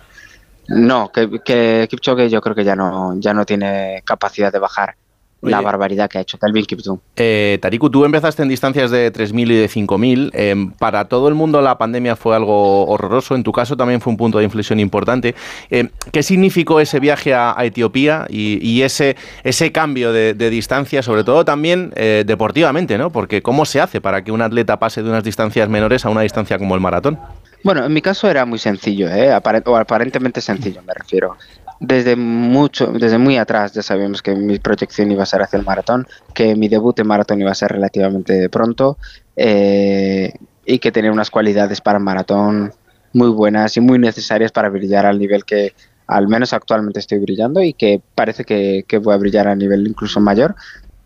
no, 0.68 1.10
que, 1.10 1.40
que 1.44 1.86
Kipchoge 1.90 2.28
yo 2.28 2.40
creo 2.42 2.54
que 2.54 2.64
ya 2.64 2.76
no, 2.76 3.18
ya 3.18 3.32
no 3.32 3.46
tiene 3.46 4.02
capacidad 4.04 4.52
de 4.52 4.58
bajar 4.58 4.96
la 5.42 5.60
barbaridad 5.60 6.08
que 6.08 6.18
ha 6.18 6.20
hecho 6.20 6.38
Calvin 6.38 6.64
Kiptum. 6.64 6.98
Eh, 7.16 7.58
Tariku, 7.60 7.90
tú 7.90 8.04
empezaste 8.04 8.42
en 8.42 8.48
distancias 8.48 8.90
de 8.90 9.12
3.000 9.12 9.50
y 9.50 9.56
de 9.56 9.68
5.000. 9.68 10.30
Eh, 10.32 10.70
para 10.78 11.06
todo 11.06 11.28
el 11.28 11.34
mundo 11.34 11.60
la 11.60 11.78
pandemia 11.78 12.16
fue 12.16 12.36
algo 12.36 12.86
horroroso. 12.86 13.34
En 13.34 13.42
tu 13.42 13.52
caso 13.52 13.76
también 13.76 14.00
fue 14.00 14.12
un 14.12 14.16
punto 14.16 14.38
de 14.38 14.44
inflexión 14.44 14.78
importante. 14.78 15.34
Eh, 15.70 15.88
¿Qué 16.12 16.22
significó 16.22 16.80
ese 16.80 17.00
viaje 17.00 17.34
a, 17.34 17.56
Etiopía 17.62 18.26
y, 18.28 18.82
ese, 18.82 19.16
ese 19.44 19.72
cambio 19.72 20.12
de, 20.12 20.34
distancia, 20.50 21.02
sobre 21.02 21.24
todo 21.24 21.44
también 21.44 21.92
eh, 21.96 22.24
deportivamente? 22.26 22.98
¿no? 22.98 23.10
Porque 23.10 23.42
¿cómo 23.42 23.64
se 23.64 23.80
hace 23.80 24.00
para 24.00 24.22
que 24.22 24.32
un 24.32 24.42
atleta 24.42 24.78
pase 24.78 25.02
de 25.02 25.08
unas 25.08 25.24
distancias 25.24 25.68
menores 25.68 26.04
a 26.04 26.10
una 26.10 26.22
distancia 26.22 26.58
como 26.58 26.74
el 26.74 26.80
maratón? 26.80 27.18
Bueno, 27.64 27.84
en 27.84 27.92
mi 27.92 28.02
caso 28.02 28.28
era 28.28 28.44
muy 28.44 28.58
sencillo, 28.58 29.08
¿eh? 29.08 29.32
o 29.66 29.76
aparentemente 29.76 30.40
sencillo, 30.40 30.82
me 30.82 30.94
refiero 30.94 31.36
desde 31.82 32.14
mucho, 32.14 32.86
desde 32.92 33.18
muy 33.18 33.36
atrás 33.36 33.72
ya 33.72 33.82
sabíamos 33.82 34.22
que 34.22 34.36
mi 34.36 34.60
proyección 34.60 35.10
iba 35.10 35.24
a 35.24 35.26
ser 35.26 35.42
hacia 35.42 35.58
el 35.58 35.64
maratón, 35.64 36.06
que 36.32 36.54
mi 36.54 36.68
debut 36.68 36.96
en 37.00 37.08
maratón 37.08 37.40
iba 37.40 37.50
a 37.50 37.56
ser 37.56 37.72
relativamente 37.72 38.48
pronto 38.48 38.98
eh, 39.34 40.32
y 40.64 40.78
que 40.78 40.92
tenía 40.92 41.10
unas 41.10 41.28
cualidades 41.28 41.80
para 41.80 41.98
maratón 41.98 42.72
muy 43.12 43.30
buenas 43.30 43.76
y 43.76 43.80
muy 43.80 43.98
necesarias 43.98 44.52
para 44.52 44.68
brillar 44.68 45.06
al 45.06 45.18
nivel 45.18 45.44
que 45.44 45.74
al 46.06 46.28
menos 46.28 46.52
actualmente 46.52 47.00
estoy 47.00 47.18
brillando 47.18 47.60
y 47.60 47.72
que 47.72 48.00
parece 48.14 48.44
que, 48.44 48.84
voy 49.02 49.14
a 49.14 49.18
brillar 49.18 49.48
a 49.48 49.56
nivel 49.56 49.84
incluso 49.88 50.20
mayor. 50.20 50.54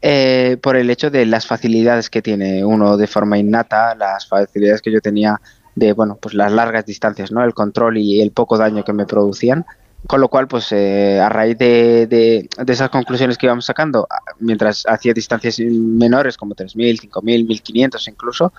Eh, 0.03 0.59
por 0.61 0.77
el 0.77 0.91
hecho 0.91 1.11
de 1.11 1.25
las 1.25 1.47
facilidades 1.47 2.11
que 2.11 2.21
tiene 2.21 2.63
uno 2.67 2.99
de 2.99 3.07
forma 3.07 3.39
innata, 3.39 3.95
las 3.95 4.29
facilidades 4.29 4.83
que 4.83 4.93
yo 4.93 5.01
tenía 5.01 5.41
de 5.75 5.95
bueno 5.95 6.19
pues 6.21 6.35
las 6.35 6.53
largas 6.53 6.85
distancias, 6.85 7.33
¿no? 7.33 7.43
el 7.43 7.55
control 7.55 7.97
y 7.97 8.21
el 8.21 8.31
poco 8.31 8.59
daño 8.59 8.85
que 8.85 8.93
me 8.93 9.07
producían 9.07 9.65
con 10.07 10.21
lo 10.21 10.29
cual, 10.29 10.47
pues 10.49 10.71
eh, 10.73 11.21
a 11.21 11.29
raíz 11.29 11.59
de, 11.59 12.07
de, 12.07 12.49
esas 12.73 12.91
conclusiones 12.91 13.39
que 13.39 13.47
íbamos 13.47 13.67
sacando, 13.67 14.07
mientras 14.39 14.85
hacía 14.87 15.13
distancias 15.13 15.59
menores 15.61 16.37
como 16.37 16.55
3.000, 16.55 17.11
5.000, 17.11 17.47
1.500 17.47 18.09
incluso, 18.09 18.53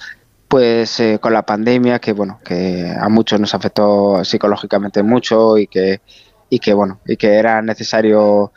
pues 0.48 1.00
eh, 1.00 1.20
con 1.20 1.34
la 1.34 1.44
pandemia 1.44 2.00
que 2.00 2.14
bueno 2.14 2.40
que 2.44 2.96
a 2.98 3.10
muchos 3.10 3.40
nos 3.40 3.54
afectó 3.54 4.24
psicológicamente 4.24 5.04
mucho 5.04 5.58
y 5.58 5.68
que 5.68 6.02
y 6.50 6.60
que 6.60 6.74
bueno 6.74 7.00
y 7.06 7.18
que 7.18 7.34
era 7.36 7.62
necesario 7.62 8.54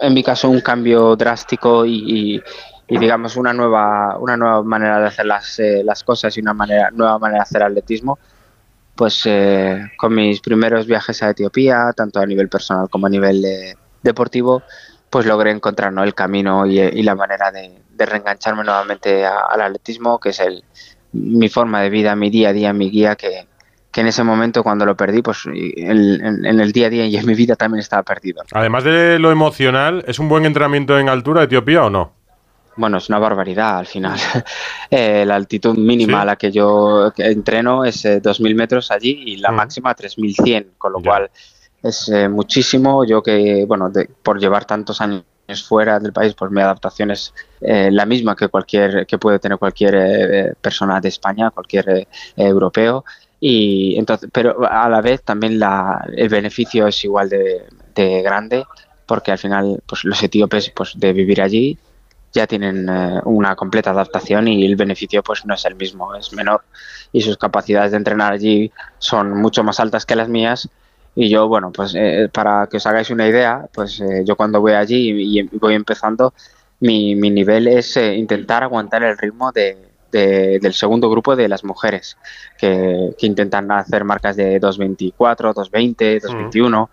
en 0.00 0.14
mi 0.14 0.22
caso 0.22 0.50
un 0.50 0.60
cambio 0.60 1.16
drástico 1.16 1.86
y, 1.86 2.42
y, 2.88 2.98
digamos 2.98 3.36
una 3.36 3.52
nueva 3.52 4.18
una 4.18 4.36
nueva 4.36 4.62
manera 4.62 5.00
de 5.00 5.06
hacer 5.06 5.26
las, 5.26 5.58
eh, 5.58 5.82
las 5.82 6.04
cosas 6.04 6.36
y 6.36 6.40
una 6.40 6.52
manera 6.52 6.90
nueva 6.90 7.18
manera 7.18 7.38
de 7.38 7.42
hacer 7.42 7.62
atletismo 7.62 8.18
pues 8.96 9.22
eh, 9.26 9.92
con 9.96 10.14
mis 10.14 10.40
primeros 10.40 10.86
viajes 10.86 11.22
a 11.22 11.30
Etiopía, 11.30 11.92
tanto 11.94 12.20
a 12.20 12.26
nivel 12.26 12.48
personal 12.48 12.88
como 12.88 13.06
a 13.06 13.10
nivel 13.10 13.44
deportivo, 14.02 14.62
pues 15.10 15.26
logré 15.26 15.50
encontrar 15.50 15.92
el 15.96 16.14
camino 16.14 16.66
y, 16.66 17.02
la 17.02 17.14
manera 17.14 17.50
de, 17.50 17.70
reengancharme 17.98 18.64
nuevamente 18.64 19.24
al 19.24 19.60
atletismo, 19.60 20.18
que 20.18 20.30
es 20.30 20.40
el, 20.40 20.64
mi 21.12 21.48
forma 21.48 21.82
de 21.82 21.90
vida, 21.90 22.16
mi 22.16 22.30
día 22.30 22.50
a 22.50 22.52
día, 22.52 22.72
mi 22.72 22.90
guía, 22.90 23.16
que, 23.16 23.46
en 23.94 24.06
ese 24.06 24.22
momento 24.22 24.62
cuando 24.62 24.84
lo 24.84 24.94
perdí, 24.94 25.22
pues 25.22 25.46
en, 25.46 26.44
en, 26.44 26.60
el 26.60 26.72
día 26.72 26.88
a 26.88 26.90
día 26.90 27.06
y 27.06 27.16
en 27.16 27.24
mi 27.24 27.32
vida 27.32 27.56
también 27.56 27.80
estaba 27.80 28.02
perdido. 28.02 28.42
Además 28.52 28.84
de 28.84 29.18
lo 29.18 29.32
emocional, 29.32 30.04
¿es 30.06 30.18
un 30.18 30.28
buen 30.28 30.44
entrenamiento 30.44 30.98
en 30.98 31.08
altura 31.08 31.44
Etiopía 31.44 31.84
o 31.84 31.88
no? 31.88 32.12
Bueno, 32.76 32.98
es 32.98 33.08
una 33.08 33.18
barbaridad 33.18 33.78
al 33.78 33.86
final. 33.86 34.18
Eh, 34.88 35.26
la 35.26 35.34
altitud 35.34 35.76
mínima 35.76 36.22
a 36.22 36.24
la 36.24 36.36
que 36.36 36.52
yo 36.52 37.12
entreno 37.16 37.84
es 37.84 38.04
2.000 38.04 38.50
eh, 38.50 38.54
metros 38.54 38.92
allí 38.92 39.24
y 39.26 39.36
la 39.38 39.50
máxima 39.50 39.96
3.100, 39.96 40.74
con 40.78 40.92
lo 40.92 41.00
cual 41.00 41.28
es 41.82 42.08
eh, 42.08 42.28
muchísimo. 42.28 43.04
Yo 43.04 43.20
que, 43.20 43.64
bueno, 43.66 43.90
por 44.22 44.38
llevar 44.38 44.64
tantos 44.64 45.00
años 45.00 45.24
fuera 45.68 45.98
del 45.98 46.12
país, 46.12 46.34
pues 46.34 46.52
mi 46.52 46.60
adaptación 46.60 47.10
es 47.10 47.34
la 47.60 48.06
misma 48.06 48.36
que 48.36 48.46
cualquier 48.46 49.06
que 49.06 49.18
puede 49.18 49.40
tener 49.40 49.58
cualquier 49.58 50.56
persona 50.60 51.00
de 51.00 51.08
España, 51.08 51.50
cualquier 51.50 52.06
europeo. 52.36 53.04
Y 53.40 53.98
entonces, 53.98 54.30
pero 54.32 54.64
a 54.70 54.88
la 54.88 55.00
vez 55.00 55.22
también 55.24 55.58
la, 55.58 56.06
el 56.16 56.28
beneficio 56.28 56.86
es 56.86 57.04
igual 57.04 57.28
de, 57.28 57.66
de 57.92 58.22
grande 58.22 58.64
porque 59.06 59.32
al 59.32 59.38
final 59.38 59.82
pues 59.86 60.04
los 60.04 60.22
etíopes 60.22 60.70
pues 60.70 60.92
de 60.96 61.12
vivir 61.12 61.40
allí 61.40 61.78
ya 62.36 62.46
tienen 62.46 62.88
eh, 62.88 63.20
una 63.24 63.56
completa 63.56 63.90
adaptación 63.90 64.46
y 64.46 64.64
el 64.64 64.76
beneficio 64.76 65.22
pues 65.22 65.44
no 65.46 65.54
es 65.54 65.64
el 65.64 65.74
mismo, 65.74 66.14
es 66.14 66.32
menor. 66.32 66.62
Y 67.12 67.22
sus 67.22 67.36
capacidades 67.36 67.90
de 67.90 67.96
entrenar 67.96 68.32
allí 68.32 68.70
son 68.98 69.32
mucho 69.32 69.64
más 69.64 69.80
altas 69.80 70.06
que 70.06 70.14
las 70.14 70.28
mías. 70.28 70.68
Y 71.14 71.30
yo, 71.30 71.48
bueno, 71.48 71.72
pues 71.72 71.94
eh, 71.96 72.28
para 72.30 72.66
que 72.66 72.76
os 72.76 72.86
hagáis 72.86 73.10
una 73.10 73.26
idea, 73.26 73.66
pues 73.72 74.00
eh, 74.00 74.22
yo 74.24 74.36
cuando 74.36 74.60
voy 74.60 74.72
allí 74.72 75.38
y, 75.38 75.42
voy 75.58 75.74
empezando, 75.74 76.34
mi, 76.80 77.16
mi 77.16 77.30
nivel 77.30 77.68
es 77.68 77.96
intentar 77.96 78.62
aguantar 78.62 79.02
el 79.02 79.16
ritmo 79.16 79.50
de, 79.50 79.78
del 80.12 80.74
segundo 80.74 81.10
grupo 81.10 81.36
de 81.36 81.48
las 81.48 81.64
mujeres 81.64 82.16
que, 82.58 83.14
que 83.18 83.26
intentan 83.26 83.70
hacer 83.72 84.04
marcas 84.04 84.36
de 84.36 84.60
2.24, 84.60 85.14
2.20, 85.54 86.20
2.21. 86.20 86.88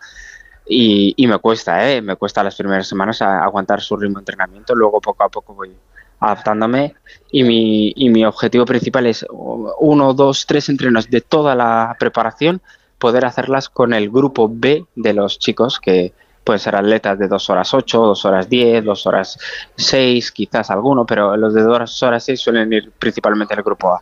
Y, 0.66 1.28
me 1.28 1.38
cuesta, 1.40 1.92
¿eh? 1.92 2.02
me 2.02 2.16
cuesta 2.16 2.44
las 2.44 2.56
primeras 2.56 2.88
semanas 2.88 3.22
aguantar 3.22 3.82
su 3.82 3.98
ritmo 3.98 4.16
de 4.16 4.22
entrenamiento, 4.22 4.74
luego 4.74 5.02
poco 5.02 5.24
a 5.24 5.30
poco 5.30 5.54
voy 5.54 5.76
adaptándome 6.20 6.96
y 7.32 7.44
mi, 7.44 7.92
y 7.96 8.10
mi 8.10 8.24
objetivo 8.24 8.66
principal 8.66 9.08
es 9.08 9.26
uno, 9.30 10.14
dos, 10.14 10.46
tres 10.46 10.70
entrenos 10.70 11.10
de 11.10 11.20
toda 11.20 11.54
la 11.54 11.96
preparación, 12.00 12.62
poder 12.98 13.26
hacerlas 13.26 13.68
con 13.68 13.94
el 13.94 14.10
grupo 14.10 14.50
B 14.50 14.86
de 14.96 15.14
los 15.14 15.38
chicos 15.38 15.80
que 15.82 16.14
pueden 16.46 16.60
ser 16.60 16.76
atletas 16.76 17.20
de 17.20 17.28
dos 17.28 17.50
horas 17.50 17.74
8, 17.74 18.00
dos 18.00 18.26
horas 18.26 18.50
10, 18.50 18.86
dos 18.86 19.06
horas 19.06 19.38
6, 19.76 20.32
quizás 20.32 20.70
alguno, 20.72 21.06
pero 21.06 21.36
los 21.36 21.54
de 21.54 21.62
dos 21.62 22.04
horas 22.04 22.24
6 22.24 22.40
suelen 22.40 22.72
ir 22.72 22.92
principalmente 22.98 23.54
al 23.54 23.64
grupo 23.64 23.94
A, 23.94 24.02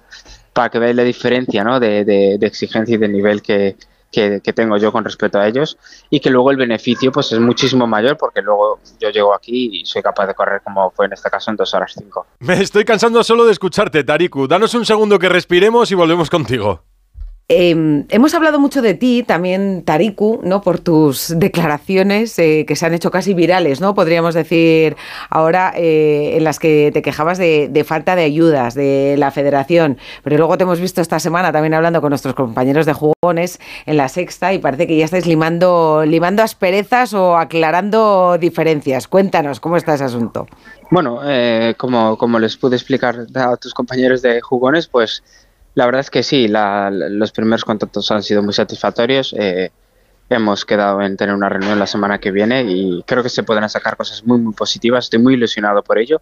para 0.53 0.69
que 0.69 0.79
veáis 0.79 0.95
la 0.95 1.03
diferencia 1.03 1.63
¿no? 1.63 1.79
de, 1.79 2.05
de, 2.05 2.37
de 2.39 2.47
exigencia 2.47 2.95
y 2.95 2.97
de 2.99 3.07
nivel 3.07 3.41
que, 3.41 3.75
que, 4.11 4.41
tengo 4.53 4.77
yo 4.77 4.91
con 4.91 5.03
respecto 5.03 5.39
a 5.39 5.47
ellos 5.47 5.77
y 6.09 6.19
que 6.19 6.29
luego 6.29 6.51
el 6.51 6.57
beneficio 6.57 7.11
pues 7.11 7.31
es 7.31 7.39
muchísimo 7.39 7.87
mayor 7.87 8.17
porque 8.17 8.41
luego 8.41 8.79
yo 8.99 9.09
llego 9.09 9.33
aquí 9.33 9.81
y 9.81 9.85
soy 9.85 10.01
capaz 10.01 10.27
de 10.27 10.33
correr 10.33 10.61
como 10.61 10.91
fue 10.91 11.05
en 11.05 11.13
este 11.13 11.29
caso 11.29 11.51
en 11.51 11.57
dos 11.57 11.73
horas 11.73 11.93
cinco. 11.97 12.27
Me 12.39 12.61
estoy 12.61 12.83
cansando 12.83 13.23
solo 13.23 13.45
de 13.45 13.53
escucharte, 13.53 14.03
Tariku. 14.03 14.47
Danos 14.47 14.73
un 14.73 14.85
segundo 14.85 15.17
que 15.17 15.29
respiremos 15.29 15.89
y 15.91 15.95
volvemos 15.95 16.29
contigo. 16.29 16.83
Em, 17.53 18.05
hemos 18.07 18.33
hablado 18.33 18.61
mucho 18.61 18.81
de 18.81 18.93
ti, 18.93 19.23
también 19.23 19.83
Tariku, 19.83 20.39
¿no? 20.41 20.61
Por 20.61 20.79
tus 20.79 21.37
declaraciones 21.37 22.39
eh, 22.39 22.63
que 22.65 22.77
se 22.77 22.85
han 22.85 22.93
hecho 22.93 23.11
casi 23.11 23.33
virales, 23.33 23.81
¿no? 23.81 23.93
Podríamos 23.93 24.33
decir 24.33 24.95
ahora 25.29 25.73
eh, 25.75 26.37
en 26.37 26.45
las 26.45 26.59
que 26.59 26.91
te 26.93 27.01
quejabas 27.01 27.37
de, 27.37 27.85
falta 27.85 28.15
de 28.15 28.23
ayudas 28.23 28.73
de 28.73 29.15
la 29.17 29.31
federación. 29.31 29.97
Pero 30.23 30.37
luego 30.37 30.57
te 30.57 30.63
hemos 30.63 30.79
visto 30.79 31.01
esta 31.01 31.19
semana 31.19 31.51
también 31.51 31.73
hablando 31.73 31.99
con 31.99 32.11
nuestros 32.11 32.35
compañeros 32.35 32.85
de 32.85 32.93
jugones 32.93 33.59
en 33.85 33.97
la 33.97 34.07
sexta 34.07 34.53
y 34.53 34.59
parece 34.59 34.87
que 34.87 34.95
ya 34.95 35.03
estáis 35.03 35.27
limando, 35.27 36.05
limando 36.05 36.43
asperezas 36.43 37.13
o 37.13 37.35
aclarando 37.35 38.37
diferencias. 38.39 39.09
Cuéntanos, 39.09 39.59
¿cómo 39.59 39.75
está 39.75 39.95
ese 39.95 40.05
asunto? 40.05 40.47
Bueno, 40.89 41.19
eh, 41.25 41.75
como, 41.77 42.17
como 42.17 42.39
les 42.39 42.55
pude 42.55 42.77
explicar 42.77 43.27
a 43.35 43.57
tus 43.57 43.73
compañeros 43.73 44.21
de 44.21 44.39
jugones, 44.39 44.87
pues 44.87 45.21
la 45.73 45.85
verdad 45.85 46.01
es 46.01 46.09
que 46.09 46.23
sí, 46.23 46.47
los 46.49 47.31
primeros 47.31 47.63
contactos 47.63 48.11
han 48.11 48.23
sido 48.23 48.43
muy 48.43 48.53
satisfactorios. 48.53 49.33
Eh, 49.37 49.71
hemos 50.29 50.65
quedado 50.65 51.01
en 51.01 51.17
tener 51.17 51.35
una 51.35 51.49
reunión 51.49 51.79
la 51.79 51.87
semana 51.87 52.19
que 52.19 52.31
viene 52.31 52.63
y 52.63 53.03
creo 53.03 53.23
que 53.23 53.29
se 53.29 53.43
pueden 53.43 53.67
sacar 53.69 53.97
cosas 53.97 54.25
muy, 54.25 54.39
muy 54.39 54.53
positivas. 54.53 55.05
Estoy 55.05 55.19
muy 55.19 55.35
ilusionado 55.35 55.83
por 55.83 55.97
ello. 55.97 56.21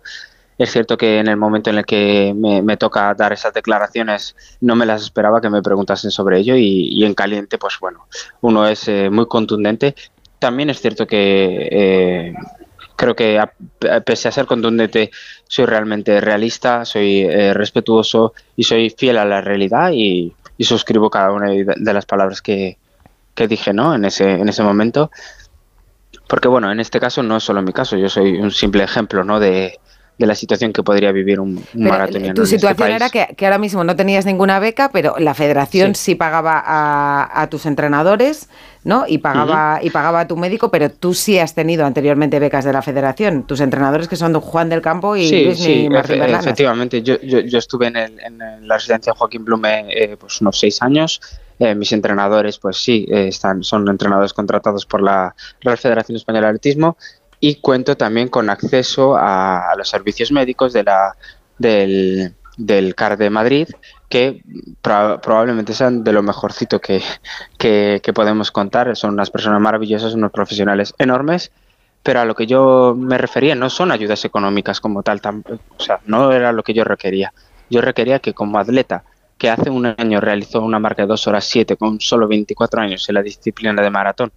Es 0.58 0.72
cierto 0.72 0.98
que 0.98 1.20
en 1.20 1.28
el 1.28 1.38
momento 1.38 1.70
en 1.70 1.78
el 1.78 1.86
que 1.86 2.34
me, 2.36 2.78
toca 2.78 3.14
dar 3.14 3.32
esas 3.32 3.54
declaraciones 3.54 4.36
no 4.60 4.76
me 4.76 4.86
las 4.86 5.04
esperaba 5.04 5.40
que 5.40 5.50
me 5.50 5.62
preguntasen 5.62 6.12
sobre 6.12 6.38
ello 6.40 6.56
y, 6.58 7.04
en 7.06 7.14
caliente, 7.14 7.58
pues 7.58 7.78
bueno, 7.80 8.08
uno 8.42 8.68
es 8.68 8.88
eh, 8.90 9.10
muy 9.10 9.26
contundente. 9.28 9.96
También 10.38 10.70
es 10.70 10.82
cierto 10.82 11.08
que 11.08 11.70
eh, 11.72 12.34
creo 13.00 13.16
que 13.16 13.42
pese 14.06 14.28
a 14.28 14.32
ser 14.32 14.46
contundente, 14.46 15.10
soy 15.48 15.66
realmente 15.66 16.20
realista, 16.20 16.84
soy 16.84 17.22
eh, 17.22 17.54
respetuoso 17.54 18.34
y 18.58 18.66
soy 18.66 18.90
fiel 18.90 19.18
a 19.18 19.26
la 19.26 19.40
realidad 19.40 19.92
y, 19.94 20.36
suscribo 20.60 21.10
cada 21.10 21.32
una 21.32 21.52
de 21.52 21.94
las 21.94 22.06
palabras 22.06 22.42
que, 22.42 22.78
dije 23.48 23.72
¿no? 23.72 23.96
en, 23.96 24.04
ese, 24.04 24.30
en 24.30 24.50
ese 24.50 24.62
momento. 24.62 25.10
Porque 26.28 26.50
bueno, 26.50 26.70
en 26.70 26.82
este 26.82 27.00
caso 27.00 27.24
no 27.24 27.38
es 27.38 27.44
solo 27.44 27.62
mi 27.62 27.72
caso, 27.72 27.96
yo 27.96 28.10
soy 28.10 28.38
un 28.38 28.52
simple 28.52 28.84
ejemplo 28.84 29.24
¿no? 29.24 29.40
de, 29.40 29.80
de 30.20 30.28
la 30.28 30.36
situación 30.36 30.72
que 30.74 30.84
podría 30.84 31.12
vivir 31.12 31.40
un, 31.40 31.64
un 31.74 31.84
maratoniano. 31.84 32.36
tu 32.36 32.44
este 32.44 32.58
situación 32.58 32.92
era 32.92 33.10
que, 33.10 33.34
que 33.36 33.46
ahora 33.46 33.58
mismo 33.58 33.84
no 33.84 33.96
tenías 33.96 34.26
ninguna 34.26 34.60
beca, 34.60 34.92
pero 34.92 35.16
la 35.18 35.34
federación 35.34 35.96
sí, 35.96 36.14
pagaba 36.14 36.62
a, 36.64 37.42
a 37.42 37.48
tus 37.50 37.66
entrenadores, 37.66 38.50
¿no? 38.84 39.06
Y 39.08 39.20
pagaba, 39.20 39.80
y 39.82 39.90
pagaba 39.90 40.20
a 40.20 40.28
tu 40.28 40.36
médico, 40.38 40.70
pero 40.72 40.92
tú 40.92 41.14
sí 41.14 41.40
has 41.40 41.56
tenido 41.56 41.86
anteriormente 41.86 42.38
becas 42.40 42.66
de 42.66 42.74
la 42.74 42.82
federación. 42.82 43.44
Tus 43.44 43.62
entrenadores 43.62 44.08
que 44.10 44.18
son 44.18 44.34
don 44.34 44.42
Juan 44.42 44.68
del 44.70 44.82
Campo 44.82 45.16
y 45.16 45.28
sí, 45.28 45.46
Luis 45.46 45.58
sí, 45.58 45.88
Martín 45.90 46.16
efe- 46.18 46.20
Berlanas. 46.20 46.46
efectivamente. 46.46 47.02
Yo, 47.02 47.20
yo, 47.22 47.40
yo 47.40 47.58
estuve 47.58 47.88
en, 47.88 47.96
el- 47.96 48.20
en 48.20 48.68
la 48.68 48.76
residencia 48.76 49.14
Joaquín 49.16 49.46
Blume 49.46 49.86
eh, 49.90 50.18
pues 50.20 50.42
unos 50.42 50.60
seis 50.60 50.82
años. 50.82 51.22
Eh, 51.62 51.76
mis 51.76 51.92
entrenadores, 51.92 52.58
pues 52.58 52.78
sí, 52.78 53.06
eh, 53.12 53.28
están, 53.28 53.64
son 53.64 53.86
entrenadores 53.90 54.32
contratados 54.32 54.86
por 54.86 55.02
la 55.02 55.36
Real 55.60 55.78
Federación 55.78 56.16
Española 56.16 56.48
de 56.48 56.52
Atletismo 56.52 56.96
y 57.40 57.56
cuento 57.56 57.96
también 57.96 58.28
con 58.30 58.50
acceso 58.50 59.16
a, 59.18 59.74
los 59.78 59.90
servicios 59.90 60.32
médicos 60.32 60.74
de 60.74 60.84
la, 60.84 61.16
del, 61.58 62.34
del 62.58 62.96
CAR 62.96 63.18
de 63.18 63.30
Madrid, 63.30 63.68
que 64.10 64.42
proba- 64.84 65.22
probablemente 65.22 65.74
sean 65.74 66.04
de 66.04 66.12
lo 66.14 66.22
mejorcito 66.24 66.80
que, 66.80 67.02
que, 67.58 68.02
podemos 68.14 68.52
contar. 68.52 68.96
Son 68.96 69.14
unas 69.14 69.30
personas 69.30 69.62
maravillosas, 69.62 70.14
unos 70.14 70.32
profesionales 70.32 70.94
enormes 70.98 71.52
pero 72.02 72.22
a 72.22 72.26
lo 72.26 72.34
que 72.36 72.48
yo 72.48 72.96
me 72.98 73.18
refería 73.18 73.56
no 73.56 73.70
son 73.70 73.92
ayudas 73.92 74.24
económicas 74.26 74.80
como 74.80 75.04
tal, 75.04 75.22
tam- 75.22 75.44
o 75.78 75.84
sea, 75.84 76.00
no 76.06 76.32
era 76.32 76.52
lo 76.52 76.64
que 76.64 76.74
yo 76.74 76.84
requería. 76.84 77.34
Yo 77.70 77.82
requería 77.82 78.20
que 78.20 78.34
como 78.34 78.58
atleta 78.58 79.04
que 79.38 79.50
hace 79.50 79.70
un 79.70 79.86
año 79.86 80.20
realizó 80.20 80.62
una 80.62 80.80
marca 80.80 81.04
de 81.04 81.08
2 81.10 81.28
horas 81.28 81.46
7 81.46 81.78
con 81.78 82.00
solo 82.00 82.28
24 82.28 82.82
años 82.82 83.08
en 83.10 83.16
la 83.16 83.22
disciplina 83.22 83.82
de 83.82 83.90
maratón, 83.90 84.32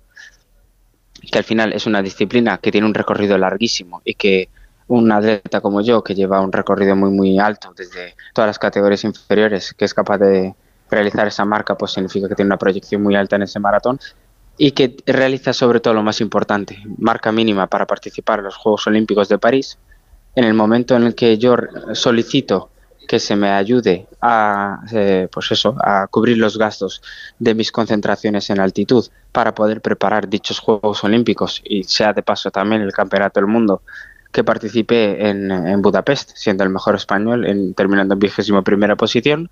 que 1.30 1.38
al 1.38 1.44
final 1.44 1.72
es 1.72 1.86
una 1.86 2.02
disciplina 2.02 2.58
que 2.58 2.72
tiene 2.72 2.86
un 2.86 2.94
recorrido 2.94 3.38
larguísimo 3.38 4.02
y 4.04 4.14
que 4.14 4.48
un 4.88 5.10
atleta 5.12 5.60
como 5.60 5.80
yo, 5.80 6.02
que 6.02 6.14
lleva 6.14 6.40
un 6.40 6.52
recorrido 6.52 6.96
muy 6.96 7.10
muy 7.10 7.38
alto 7.38 7.72
desde 7.76 8.14
todas 8.34 8.48
las 8.48 8.58
categorías 8.58 9.04
inferiores, 9.04 9.72
que 9.72 9.84
es 9.84 9.94
capaz 9.94 10.18
de 10.18 10.54
realizar 10.90 11.26
esa 11.26 11.44
marca, 11.44 11.76
pues 11.76 11.92
significa 11.92 12.28
que 12.28 12.34
tiene 12.34 12.48
una 12.48 12.58
proyección 12.58 13.02
muy 13.02 13.16
alta 13.16 13.36
en 13.36 13.42
ese 13.42 13.58
maratón 13.58 13.98
y 14.58 14.72
que 14.72 14.96
realiza 15.06 15.52
sobre 15.52 15.80
todo 15.80 15.94
lo 15.94 16.02
más 16.02 16.20
importante, 16.20 16.78
marca 16.98 17.32
mínima 17.32 17.66
para 17.66 17.86
participar 17.86 18.40
en 18.40 18.46
los 18.46 18.56
Juegos 18.56 18.86
Olímpicos 18.86 19.28
de 19.28 19.38
París. 19.38 19.78
En 20.34 20.44
el 20.44 20.54
momento 20.54 20.96
en 20.96 21.04
el 21.04 21.14
que 21.14 21.38
yo 21.38 21.56
solicito 21.94 22.70
que 23.06 23.18
se 23.18 23.36
me 23.36 23.50
ayude 23.50 24.06
a, 24.20 24.80
eh, 24.92 25.28
pues 25.30 25.50
eso, 25.52 25.76
a 25.82 26.06
cubrir 26.08 26.38
los 26.38 26.56
gastos 26.56 27.02
de 27.38 27.54
mis 27.54 27.72
concentraciones 27.72 28.48
en 28.50 28.60
altitud 28.60 29.06
para 29.32 29.54
poder 29.54 29.80
preparar 29.80 30.28
dichos 30.28 30.58
Juegos 30.58 31.04
Olímpicos 31.04 31.62
y 31.64 31.84
sea 31.84 32.12
de 32.12 32.22
paso 32.22 32.50
también 32.50 32.82
el 32.82 32.92
Campeonato 32.92 33.40
del 33.40 33.48
Mundo 33.48 33.82
que 34.32 34.44
participé 34.44 35.28
en, 35.28 35.82
Budapest, 35.82 36.32
siendo 36.34 36.64
el 36.64 36.70
mejor 36.70 36.94
español, 36.94 37.44
en, 37.44 37.74
terminando 37.74 38.14
en 38.14 38.18
vigésimo 38.18 38.62
primera 38.62 38.96
posición, 38.96 39.50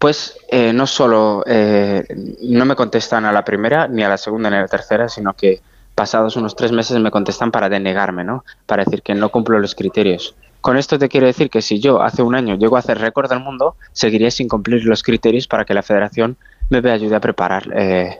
pues 0.00 0.36
eh, 0.48 0.72
no 0.72 0.86
solo 0.86 1.44
eh, 1.46 2.04
no 2.42 2.64
me 2.64 2.74
contestan 2.74 3.24
a 3.24 3.32
la 3.32 3.44
primera, 3.44 3.86
ni 3.86 4.02
a 4.02 4.08
la 4.08 4.18
segunda, 4.18 4.50
ni 4.50 4.56
a 4.56 4.62
la 4.62 4.68
tercera, 4.68 5.08
sino 5.08 5.34
que 5.34 5.62
pasados 5.94 6.36
unos 6.36 6.56
tres 6.56 6.72
meses 6.72 6.98
me 6.98 7.12
contestan 7.12 7.52
para 7.52 7.68
denegarme, 7.68 8.24
¿no? 8.24 8.44
Para 8.66 8.84
decir 8.84 9.02
que 9.02 9.14
no 9.14 9.30
cumplo 9.30 9.60
los 9.60 9.76
criterios. 9.76 10.34
Con 10.64 10.78
esto 10.78 10.98
te 10.98 11.10
quiero 11.10 11.26
decir 11.26 11.50
que 11.50 11.60
si 11.60 11.78
yo 11.78 12.00
hace 12.02 12.22
un 12.22 12.34
año 12.34 12.54
llego 12.56 12.76
a 12.76 12.78
hacer 12.78 12.96
récord 12.98 13.28
del 13.28 13.40
mundo, 13.40 13.76
seguiría 13.92 14.30
sin 14.30 14.48
cumplir 14.48 14.82
los 14.86 15.02
criterios 15.02 15.46
para 15.46 15.66
que 15.66 15.74
la 15.74 15.82
federación 15.82 16.38
me 16.70 16.78
ayude 16.90 17.14
a 17.14 17.20
preparar 17.20 17.68
eh, 17.76 18.16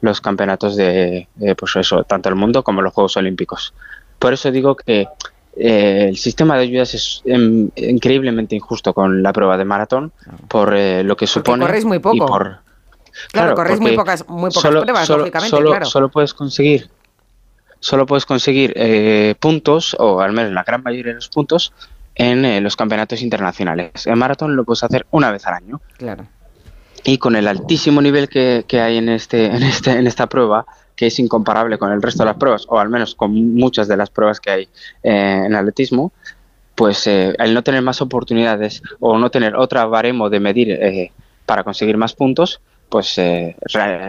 los 0.00 0.22
campeonatos 0.22 0.76
de, 0.76 1.28
eh, 1.42 1.54
pues 1.54 1.76
eso, 1.76 2.02
tanto 2.04 2.30
el 2.30 2.36
mundo 2.36 2.62
como 2.64 2.80
los 2.80 2.90
Juegos 2.94 3.18
Olímpicos. 3.18 3.74
Por 4.18 4.32
eso 4.32 4.50
digo 4.50 4.76
que 4.76 5.06
eh, 5.58 6.06
el 6.08 6.16
sistema 6.16 6.56
de 6.56 6.62
ayudas 6.62 6.94
es 6.94 7.20
em, 7.26 7.68
increíblemente 7.76 8.56
injusto 8.56 8.94
con 8.94 9.22
la 9.22 9.34
prueba 9.34 9.58
de 9.58 9.66
maratón 9.66 10.10
por 10.48 10.74
eh, 10.74 11.04
lo 11.04 11.18
que 11.18 11.26
supone 11.26 11.66
corréis 11.66 11.84
muy 11.84 11.98
y 11.98 12.00
poco. 12.00 12.24
por 12.24 12.60
Claro, 13.30 13.54
corréis 13.54 13.78
muy 13.80 13.94
pocas, 13.94 14.26
muy 14.26 14.48
pocas 14.48 14.62
solo- 14.62 14.80
pruebas, 14.80 15.06
solo- 15.06 15.18
lógicamente, 15.18 15.54
solo- 15.54 15.68
claro. 15.70 15.84
solo 15.84 16.08
puedes 16.08 16.32
conseguir 16.32 16.88
solo 17.84 18.06
puedes 18.06 18.24
conseguir 18.24 18.72
eh, 18.76 19.34
puntos 19.38 19.94
o 19.98 20.20
al 20.22 20.32
menos 20.32 20.52
la 20.52 20.64
gran 20.64 20.82
mayoría 20.82 21.12
de 21.12 21.16
los 21.16 21.28
puntos 21.28 21.72
en 22.14 22.44
eh, 22.46 22.60
los 22.62 22.76
campeonatos 22.76 23.20
internacionales. 23.20 24.06
En 24.06 24.18
maratón 24.18 24.56
lo 24.56 24.64
puedes 24.64 24.82
hacer 24.84 25.06
una 25.10 25.30
vez 25.30 25.46
al 25.46 25.54
año 25.54 25.80
Claro. 25.98 26.26
y 27.04 27.18
con 27.18 27.36
el 27.36 27.46
altísimo 27.46 28.00
nivel 28.00 28.28
que, 28.30 28.64
que 28.66 28.80
hay 28.80 28.96
en 28.96 29.10
este, 29.10 29.46
en 29.46 29.62
este 29.62 29.90
en 29.92 30.06
esta 30.06 30.26
prueba 30.28 30.64
que 30.96 31.08
es 31.08 31.18
incomparable 31.18 31.76
con 31.76 31.92
el 31.92 32.00
resto 32.00 32.22
de 32.22 32.30
las 32.30 32.36
pruebas 32.36 32.64
o 32.68 32.78
al 32.78 32.88
menos 32.88 33.14
con 33.14 33.54
muchas 33.54 33.86
de 33.86 33.96
las 33.98 34.08
pruebas 34.08 34.40
que 34.40 34.50
hay 34.50 34.62
eh, 35.02 35.42
en 35.46 35.54
atletismo 35.54 36.12
pues 36.74 37.06
eh, 37.06 37.34
el 37.38 37.52
no 37.52 37.62
tener 37.62 37.82
más 37.82 38.00
oportunidades 38.00 38.82
o 39.00 39.18
no 39.18 39.30
tener 39.30 39.56
otra 39.56 39.84
baremo 39.84 40.30
de 40.30 40.40
medir 40.40 40.70
eh, 40.70 41.12
para 41.46 41.62
conseguir 41.64 41.96
más 41.98 42.14
puntos 42.14 42.60
pues 42.88 43.18
eh, 43.18 43.56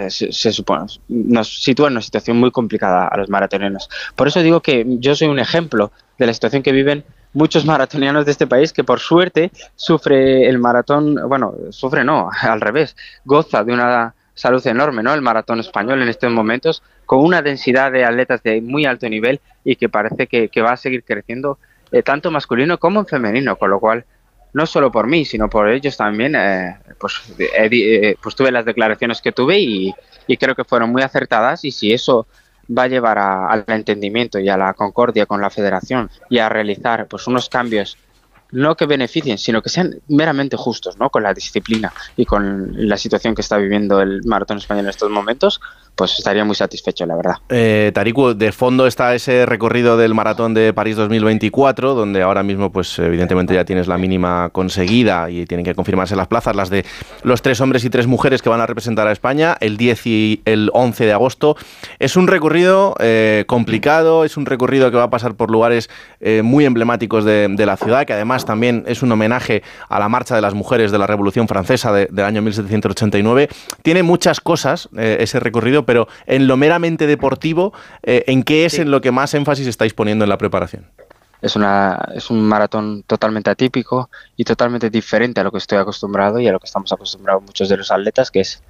se, 0.10 0.32
se 0.32 0.52
supone 0.52 0.86
nos 1.08 1.64
sitúa 1.64 1.88
en 1.88 1.94
una 1.94 2.02
situación 2.02 2.38
muy 2.38 2.52
complicada 2.52 3.08
a 3.08 3.18
los 3.18 3.30
maratonianos 3.30 3.90
por 4.16 4.28
eso 4.28 4.42
digo 4.42 4.62
que 4.62 4.86
yo 5.00 5.16
soy 5.16 5.28
un 5.28 5.40
ejemplo 5.40 5.92
de 6.18 6.28
la 6.28 6.34
situación 6.34 6.64
que 6.64 6.72
viven 6.72 7.04
muchos 7.36 7.66
maratonianos 7.74 8.26
de 8.26 8.32
este 8.32 8.48
país 8.48 8.74
que 8.74 8.84
por 8.84 9.00
suerte 9.00 9.52
sufre 9.76 10.50
el 10.50 10.58
maratón, 10.58 11.16
bueno, 11.28 11.54
sufre 11.70 12.04
no, 12.04 12.30
al 12.42 12.62
revés, 12.62 12.96
goza 13.24 13.64
de 13.64 13.74
una 13.74 14.16
salud 14.34 14.66
enorme, 14.68 15.04
¿no? 15.04 15.14
El 15.14 15.22
maratón 15.22 15.60
español 15.60 16.02
en 16.02 16.10
estos 16.10 16.32
momentos, 16.32 16.84
con 17.06 17.24
una 17.24 17.42
densidad 17.42 17.92
de 17.92 18.04
atletas 18.04 18.42
de 18.44 18.60
muy 18.62 18.86
alto 18.86 19.08
nivel 19.08 19.40
y 19.64 19.76
que 19.76 19.88
parece 19.88 20.28
que, 20.28 20.50
que 20.50 20.62
va 20.62 20.74
a 20.74 20.78
seguir 20.78 21.04
creciendo 21.04 21.58
eh, 21.92 22.04
tanto 22.04 22.32
masculino 22.32 22.78
como 22.78 23.02
en 23.02 23.06
femenino, 23.06 23.56
con 23.56 23.70
lo 23.70 23.80
cual 23.80 24.06
no 24.56 24.66
solo 24.66 24.90
por 24.90 25.06
mí, 25.06 25.26
sino 25.26 25.50
por 25.50 25.68
ellos 25.68 25.98
también, 25.98 26.34
eh, 26.34 26.78
pues, 26.98 27.22
eh, 27.38 28.16
pues 28.24 28.36
tuve 28.36 28.54
las 28.54 28.64
declaraciones 28.64 29.22
que 29.22 29.34
tuve 29.34 29.60
y, 29.60 29.94
y 30.28 30.38
creo 30.38 30.56
que 30.56 30.64
fueron 30.64 30.94
muy 30.94 31.02
acertadas 31.02 31.66
y 31.66 31.72
si 31.72 31.92
eso 31.92 32.26
va 32.66 32.84
a 32.84 32.88
llevar 32.88 33.18
al 33.20 33.66
entendimiento 33.68 34.40
y 34.40 34.48
a 34.48 34.56
la 34.56 34.74
concordia 34.74 35.26
con 35.26 35.42
la 35.42 35.50
federación 35.50 36.10
y 36.30 36.40
a 36.40 36.48
realizar 36.48 37.06
pues 37.08 37.28
unos 37.28 37.50
cambios 37.50 37.98
no 38.52 38.76
que 38.76 38.86
beneficien, 38.86 39.38
sino 39.38 39.62
que 39.62 39.68
sean 39.68 40.00
meramente 40.08 40.56
justos, 40.56 40.98
¿no? 40.98 41.10
Con 41.10 41.24
la 41.24 41.34
disciplina 41.34 41.92
y 42.16 42.26
con 42.26 42.88
la 42.88 42.96
situación 42.96 43.36
que 43.36 43.42
está 43.42 43.58
viviendo 43.58 44.00
el 44.02 44.24
maratón 44.24 44.60
español 44.60 44.86
en 44.86 44.90
estos 44.92 45.10
momentos, 45.12 45.60
pues 45.96 46.18
estaría 46.18 46.44
muy 46.46 46.56
satisfecho, 46.56 47.06
la 47.06 47.16
verdad. 47.16 47.36
Eh, 47.50 47.92
Tariku, 47.94 48.34
de 48.34 48.52
fondo 48.52 48.86
está 48.88 49.16
ese 49.16 49.46
recorrido 49.46 49.98
del 49.98 50.14
maratón 50.14 50.54
de 50.54 50.74
París 50.74 50.96
2024, 50.98 51.94
donde 51.96 52.22
ahora 52.22 52.44
mismo, 52.44 52.72
pues 52.72 53.00
evidentemente 53.00 53.54
ya 53.54 53.66
tienes 53.66 53.88
la 53.88 53.98
mínima 53.98 54.50
conseguida 54.52 55.30
y 55.30 55.46
tienen 55.46 55.66
que 55.66 55.74
confirmarse 55.76 56.16
las 56.16 56.28
plazas, 56.28 56.56
las 56.56 56.70
de 56.70 56.86
los 57.24 57.42
tres 57.42 57.62
hombres 57.62 57.84
y 57.86 57.90
tres 57.90 58.08
mujeres 58.08 58.42
que 58.42 58.50
van 58.50 58.62
a 58.62 58.66
representar 58.66 59.08
a 59.08 59.12
España 59.12 59.56
el 59.60 59.78
10 59.78 60.08
y 60.08 60.42
el 60.46 60.70
11 60.74 61.06
de 61.06 61.14
agosto. 61.14 61.56
Es 62.00 62.16
un 62.16 62.28
recorrido 62.28 62.96
eh, 63.00 63.46
complicado, 63.48 64.26
es 64.26 64.38
un 64.38 64.46
recorrido 64.46 64.92
que 64.92 64.98
va 64.98 65.04
a 65.04 65.10
pasar 65.10 65.36
por 65.36 65.50
lugares 65.52 65.90
eh, 66.20 66.42
muy 66.44 66.66
emblemáticos 66.66 67.24
de, 67.26 67.56
la 67.66 67.78
ciudad, 67.78 68.06
que 68.06 68.14
además 68.14 68.46
también 68.46 68.84
es 68.86 69.02
un 69.02 69.12
homenaje 69.12 69.64
a 69.90 69.98
la 70.00 70.10
marcha 70.10 70.36
de 70.36 70.42
las 70.42 70.54
mujeres 70.54 70.92
de 70.92 70.98
la 71.00 71.08
Revolución 71.08 71.48
Francesa 71.48 71.92
de- 71.92 72.08
del 72.12 72.26
año 72.26 72.42
1789. 72.42 73.50
Tiene 73.82 74.04
muchas 74.04 74.40
cosas 74.40 74.90
eh, 74.98 75.18
ese 75.22 75.40
recorrido, 75.40 75.85
pero 75.86 76.08
en 76.26 76.48
lo 76.48 76.58
meramente 76.58 77.08
deportivo, 77.08 77.74
eh, 78.04 78.24
¿en 78.28 78.44
qué 78.44 78.66
es 78.66 78.80
en 78.80 78.92
lo 78.92 79.02
que 79.02 79.12
más 79.12 79.34
énfasis 79.34 79.68
estáis 79.68 79.94
poniendo 79.94 80.26
en 80.26 80.30
la 80.30 80.38
preparación? 80.38 80.88
Es, 81.42 81.56
una, 81.56 82.10
es 82.16 82.30
un 82.30 82.42
maratón 82.42 83.04
totalmente 83.04 83.50
atípico 83.50 84.10
y 84.36 84.44
totalmente 84.44 84.90
diferente 84.90 85.42
a 85.42 85.44
lo 85.44 85.52
que 85.52 85.60
estoy 85.60 85.78
acostumbrado 85.78 86.40
y 86.40 86.48
a 86.48 86.52
lo 86.52 86.60
que 86.60 86.66
estamos 86.66 86.92
acostumbrados 86.92 87.44
muchos 87.44 87.70
de 87.70 87.78
los 87.78 87.92
atletas, 87.92 88.32
que 88.32 88.40
es 88.40 88.64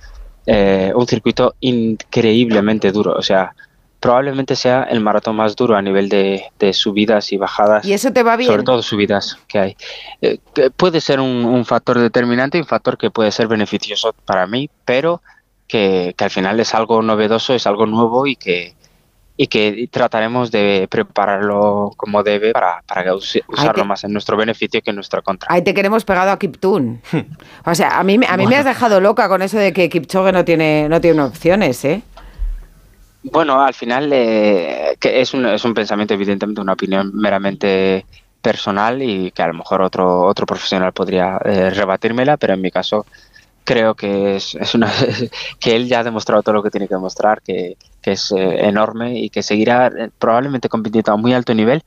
eh, 0.46 0.92
un 0.94 1.08
circuito 1.08 1.56
increíblemente 1.62 2.92
duro. 2.92 3.14
O 3.14 3.22
sea, 3.22 3.56
probablemente 4.00 4.56
sea 4.56 4.84
el 4.84 5.00
maratón 5.00 5.36
más 5.36 5.56
duro 5.56 5.76
a 5.76 5.82
nivel 5.82 6.10
de, 6.10 6.44
de 6.60 6.74
subidas 6.74 7.32
y 7.32 7.38
bajadas. 7.38 7.86
¿Y 7.86 7.94
eso 7.94 8.12
te 8.12 8.24
va 8.24 8.36
bien? 8.36 8.52
Sobre 8.52 8.64
todo 8.64 8.82
subidas 8.84 9.38
que 9.48 9.60
hay. 9.60 9.78
Eh, 10.22 10.40
que 10.54 10.70
puede 10.70 11.02
ser 11.02 11.20
un, 11.20 11.46
un 11.46 11.66
factor 11.66 11.98
determinante 11.98 12.58
y 12.58 12.62
un 12.62 12.68
factor 12.68 12.98
que 12.98 13.10
puede 13.10 13.32
ser 13.32 13.48
beneficioso 13.48 14.14
para 14.26 14.46
mí, 14.48 14.70
pero 14.86 15.22
que, 15.68 16.14
que 16.18 16.24
al 16.24 16.30
final 16.32 16.60
es 16.60 16.74
algo 16.76 17.02
novedoso, 17.02 17.54
es 17.54 17.66
algo 17.68 17.86
nuevo 17.86 18.28
y 18.28 18.36
que, 18.36 18.74
y 19.38 19.48
que 19.48 19.88
trataremos 19.92 20.52
de 20.52 20.88
prepararlo 20.90 21.92
como 21.98 22.24
debe 22.24 22.52
para, 22.54 22.82
para 22.88 23.14
us- 23.16 23.40
usarlo 23.48 23.82
te- 23.84 23.88
más 23.88 24.04
en 24.04 24.14
nuestro 24.14 24.38
beneficio 24.38 24.82
que 24.82 24.92
en 24.92 24.96
nuestra 24.96 25.22
contra. 25.22 25.48
Ahí 25.52 25.62
te 25.64 25.74
queremos 25.74 26.06
pegado 26.06 26.32
a 26.32 26.40
Kiptun. 26.40 27.02
O 27.66 27.74
sea, 27.76 28.00
a 28.00 28.04
mí, 28.04 28.18
me- 28.18 28.28
a 28.28 28.38
mí 28.38 28.46
me 28.48 28.56
has 28.56 28.66
dejado 28.66 29.00
loca 29.02 29.28
con 29.28 29.42
eso 29.42 29.58
de 29.58 29.74
que 29.74 29.90
Kipchoge 29.90 30.32
no 30.32 30.46
tiene, 30.46 30.88
no 30.88 31.02
tiene 31.02 31.22
opciones, 31.24 31.84
¿eh? 31.86 32.02
Bueno, 33.24 33.60
al 33.60 33.74
final 33.74 34.12
eh, 34.14 34.96
que 35.00 35.20
es, 35.20 35.34
un, 35.34 35.48
es 35.48 35.66
un 35.66 35.74
pensamiento, 35.74 36.14
evidentemente, 36.14 36.62
una 36.62 36.74
opinión 36.74 37.12
meramente 37.16 38.06
personal 38.40 39.02
y 39.02 39.32
que 39.32 39.42
a 39.42 39.48
lo 39.48 39.56
mejor 39.56 39.82
otro, 39.82 40.22
otro 40.28 40.46
profesional 40.46 40.94
podría 40.94 41.40
eh, 41.44 41.72
rebatírmela, 41.72 42.38
pero 42.38 42.54
en 42.54 42.62
mi 42.62 42.70
caso 42.70 43.08
creo 43.66 43.96
que 43.96 44.38
es, 44.38 44.56
es 44.56 44.74
una 44.76 44.90
que 45.60 45.76
él 45.76 45.88
ya 45.88 46.00
ha 46.00 46.04
demostrado 46.04 46.42
todo 46.44 46.56
lo 46.56 46.64
que 46.64 46.72
tiene 46.72 46.88
que 46.88 46.96
demostrar, 46.96 47.42
que, 47.42 47.76
que 48.02 48.14
es 48.14 48.32
eh, 48.32 48.68
enorme 48.68 49.20
y 49.20 49.30
que 49.30 49.44
seguirá 49.44 49.88
eh, 49.88 50.10
probablemente 50.18 50.70
compitiendo 50.70 51.12
a 51.12 51.18
muy 51.18 51.34
alto 51.34 51.54
nivel 51.54 51.84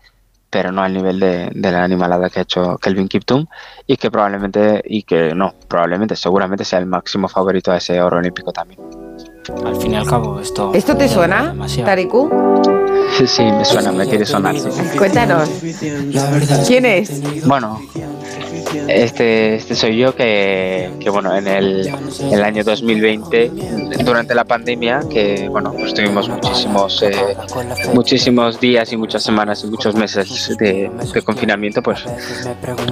pero 0.51 0.73
no 0.73 0.83
al 0.83 0.95
nivel 0.95 1.21
de, 1.21 1.51
la 1.55 1.85
animalada 1.85 2.31
que 2.31 2.41
ha 2.41 2.43
hecho 2.43 2.79
Kelvin 2.79 3.09
Kiptum 3.09 3.47
y 3.87 3.97
que 3.97 4.11
probablemente, 4.11 4.83
y 4.85 5.03
que 5.03 5.35
no, 5.35 5.55
probablemente, 5.69 6.17
seguramente 6.17 6.65
sea 6.65 6.79
el 6.79 6.87
máximo 6.87 7.29
favorito 7.29 7.71
a 7.71 7.77
ese 7.77 8.01
oro 8.01 8.19
olímpico 8.19 8.53
también. 8.53 8.81
Al 9.65 9.77
fin 9.77 9.93
y 9.93 9.97
al 9.97 10.06
cabo, 10.06 10.40
esto. 10.40 10.73
¿Esto 10.74 10.97
te 10.97 11.09
suena, 11.09 11.55
Tariku? 11.85 12.31
Sí, 13.16 13.27
sí, 13.27 13.43
me 13.43 13.65
suena, 13.65 13.90
me 13.93 14.06
quiere 14.06 14.27
sonar. 14.27 14.59
sí. 14.59 14.69
Cuéntanos. 14.97 15.48
¿Quién 16.66 16.85
es? 16.85 17.47
Bueno, 17.47 17.81
este, 18.86 19.56
este 19.56 19.74
soy 19.74 19.97
yo 19.97 20.15
que, 20.15 20.90
que, 21.01 21.10
bueno, 21.10 21.35
en 21.35 21.47
el, 21.47 21.90
el 22.31 22.43
año 22.43 22.65
2020, 22.65 23.51
durante 24.05 24.35
la 24.35 24.44
pandemia, 24.44 25.01
que 25.10 25.48
bueno, 25.48 25.73
pues 25.73 25.94
tuvimos 25.94 26.28
muchísimos, 26.28 27.02
eh, 27.02 27.36
muchísimos 27.94 28.60
días 28.60 28.93
y 28.93 28.97
muchas 28.97 29.23
semanas 29.23 29.65
y 29.65 29.69
muchos 29.69 29.94
meses 29.94 30.56
de, 30.59 30.90
de 31.15 31.23
confinamiento, 31.23 31.82
pues 31.82 32.05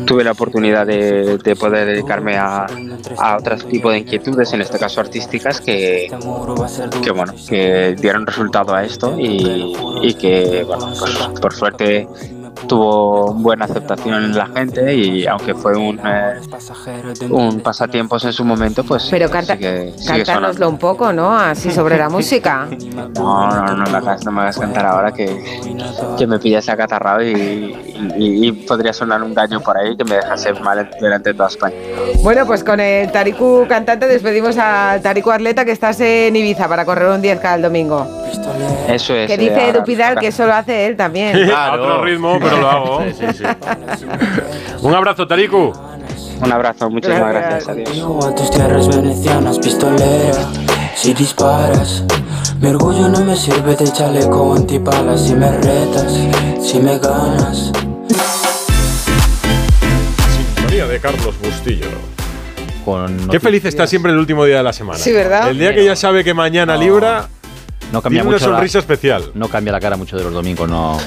tuve 0.07 0.25
la 0.25 0.33
oportunidad 0.33 0.87
de, 0.87 1.39
de 1.39 1.57
poder 1.57 1.87
dedicarme 1.87 2.37
a, 2.37 2.67
a 3.19 3.37
otro 3.37 3.57
tipo 3.59 3.91
de 3.91 3.99
inquietudes, 3.99 4.53
en 4.55 4.63
este 4.63 4.79
caso 4.79 5.01
artísticas, 5.01 5.61
que, 5.61 6.09
que 7.03 7.11
bueno, 7.11 7.35
que 7.49 7.97
dieron 7.99 8.27
resultado 8.27 8.75
a 8.75 8.85
esto 8.85 9.19
y, 9.19 9.75
y 10.03 10.15
que, 10.15 10.65
bueno, 10.65 10.93
pues 10.99 11.41
por 11.41 11.55
suerte 11.55 12.09
tuvo 12.69 13.33
buena 13.35 13.65
aceptación 13.67 14.25
en 14.25 14.37
la 14.37 14.47
gente 14.47 14.95
y 14.95 15.27
aunque 15.27 15.55
fue 15.55 15.77
un, 15.77 16.01
eh, 16.05 16.41
un 17.31 17.61
pasatiempos 17.61 18.25
en 18.25 18.33
su 18.33 18.45
momento, 18.45 18.85
pues 18.85 19.09
Pero 19.11 19.31
canta, 19.31 19.55
sigue, 19.55 19.93
sigue 19.97 20.67
un 20.67 20.79
poco, 20.79 21.13
¿no? 21.13 21.37
Así 21.37 21.71
sobre 21.71 21.99
la 21.99 22.09
música. 22.09 22.69
No, 23.17 23.49
no, 23.49 23.77
no, 23.77 23.91
me 23.91 23.99
hagas, 23.99 24.25
no 24.25 24.33
me 24.33 24.43
hagas 24.43 24.59
cantar 24.59 24.87
ahora 24.87 25.13
que, 25.13 25.43
que 26.19 26.27
me 26.27 26.39
pillas 26.39 26.69
acatarrado 26.69 27.23
y, 27.23 27.75
y, 28.17 28.47
y 28.47 28.53
podría 28.53 28.93
sonar 28.93 29.23
un 29.23 29.35
gallo 29.35 29.61
por 29.61 29.77
ahí 29.77 29.97
que 29.97 30.05
me 30.05 30.17
dejase 30.17 30.53
mal 30.55 30.89
delante 31.01 31.31
de 31.31 31.35
toda 31.35 31.49
España. 31.49 31.75
Bueno, 32.23 32.47
pues 32.47 32.63
con 32.63 32.81
el 32.81 33.11
Tariku 33.11 33.67
cantante 33.69 34.07
despedimos 34.07 34.57
al 34.59 35.01
Tariku 35.03 35.31
Atleta 35.31 35.65
que 35.65 35.73
estás 35.73 36.01
en 36.01 36.37
Ibiza 36.37 36.69
para 36.69 36.85
correr 36.85 37.09
un 37.09 37.23
10K 37.23 37.55
el 37.57 37.63
domingo. 37.63 38.07
Eso 38.89 39.15
es. 39.15 39.27
Que 39.27 39.35
eh, 39.35 39.39
dice 39.39 39.55
ahora 39.55 39.67
Edu 39.69 39.85
Pidal 39.85 40.11
toca. 40.11 40.21
que 40.21 40.27
eso 40.29 40.47
lo 40.47 40.55
hace 40.55 40.87
él 40.87 40.97
también. 40.97 41.51
A 41.51 41.73
otro 41.75 42.05
ritmo, 42.05 42.39
pero 42.49 42.61
lo 42.61 42.71
hago. 42.71 43.05
Un 44.83 44.95
abrazo, 44.95 45.27
Tariku. 45.27 45.73
Un 46.43 46.53
abrazo, 46.53 46.91
muchísimas 46.91 47.33
gracias. 47.33 47.69
Adiós. 47.69 47.93
Llego 47.93 48.25
a 48.25 48.35
tus 48.35 48.51
tierras 48.51 48.89
venecianas, 48.89 49.59
pistolera. 49.59 50.47
Si 50.95 51.15
disparas, 51.15 52.05
mi 52.61 52.69
orgullo 52.69 53.09
no 53.09 53.21
me 53.25 53.37
sirve 53.37 53.75
de 53.75 53.91
chaleco. 53.91 54.57
Si 55.17 55.35
me 55.35 55.51
retas, 55.51 56.13
si 56.61 56.79
me 56.79 56.99
ganas. 56.99 57.73
Sintonía 60.57 60.87
de 60.87 61.01
Carlos 61.01 61.35
Bustillo. 61.43 61.87
Con 62.85 63.29
Qué 63.29 63.41
feliz 63.41 63.65
está 63.65 63.87
siempre 63.87 64.13
el 64.13 64.19
último 64.19 64.45
día 64.45 64.59
de 64.59 64.63
la 64.63 64.73
semana. 64.73 64.99
Sí, 64.99 65.13
¿verdad? 65.13 65.51
El 65.51 65.59
día 65.59 65.75
que 65.75 65.85
ya 65.85 65.97
sabe 65.97 66.23
que 66.23 66.35
mañana 66.35 66.77
libra, 66.77 67.29
No 67.93 68.03
cambia 68.03 68.21
tiene 68.23 68.29
una 68.29 68.37
mucho 68.39 68.51
la- 68.51 68.57
sonrisa 68.57 68.79
especial. 68.81 69.31
No 69.35 69.49
cambia 69.49 69.73
la 69.73 69.81
cara 69.81 69.97
mucho 69.97 70.17
de 70.17 70.25
los 70.25 70.33
domingos, 70.33 70.69
no. 70.69 70.99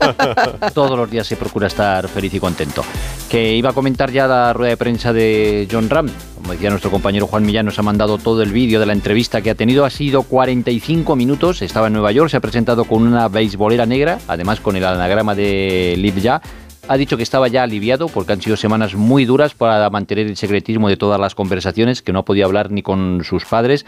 Todos 0.74 0.96
los 0.96 1.10
días 1.10 1.26
se 1.26 1.36
procura 1.36 1.66
estar 1.66 2.06
feliz 2.08 2.34
y 2.34 2.40
contento. 2.40 2.84
Que 3.30 3.54
iba 3.54 3.70
a 3.70 3.72
comentar 3.72 4.10
ya 4.10 4.26
la 4.26 4.52
rueda 4.52 4.70
de 4.70 4.76
prensa 4.76 5.12
de 5.12 5.66
John 5.70 5.88
Ram. 5.88 6.08
Como 6.36 6.52
decía 6.52 6.70
nuestro 6.70 6.90
compañero 6.90 7.26
Juan 7.26 7.44
Millán, 7.44 7.66
nos 7.66 7.78
ha 7.78 7.82
mandado 7.82 8.18
todo 8.18 8.42
el 8.42 8.52
vídeo 8.52 8.78
de 8.80 8.86
la 8.86 8.92
entrevista 8.92 9.40
que 9.40 9.50
ha 9.50 9.54
tenido. 9.54 9.84
Ha 9.84 9.90
sido 9.90 10.22
45 10.22 11.16
minutos. 11.16 11.62
Estaba 11.62 11.86
en 11.86 11.94
Nueva 11.94 12.12
York, 12.12 12.30
se 12.30 12.36
ha 12.36 12.40
presentado 12.40 12.84
con 12.84 13.02
una 13.06 13.28
beisbolera 13.28 13.86
negra, 13.86 14.18
además 14.28 14.60
con 14.60 14.76
el 14.76 14.84
anagrama 14.84 15.34
de 15.34 15.94
Live 15.96 16.20
Ya. 16.20 16.42
Ha 16.88 16.96
dicho 16.96 17.16
que 17.16 17.22
estaba 17.22 17.46
ya 17.48 17.62
aliviado 17.62 18.08
porque 18.08 18.32
han 18.32 18.42
sido 18.42 18.56
semanas 18.56 18.94
muy 18.96 19.24
duras 19.24 19.54
para 19.54 19.88
mantener 19.88 20.26
el 20.26 20.36
secretismo 20.36 20.88
de 20.88 20.96
todas 20.96 21.18
las 21.20 21.34
conversaciones, 21.36 22.02
que 22.02 22.12
no 22.12 22.24
podía 22.24 22.44
hablar 22.44 22.72
ni 22.72 22.82
con 22.82 23.22
sus 23.24 23.44
padres 23.44 23.86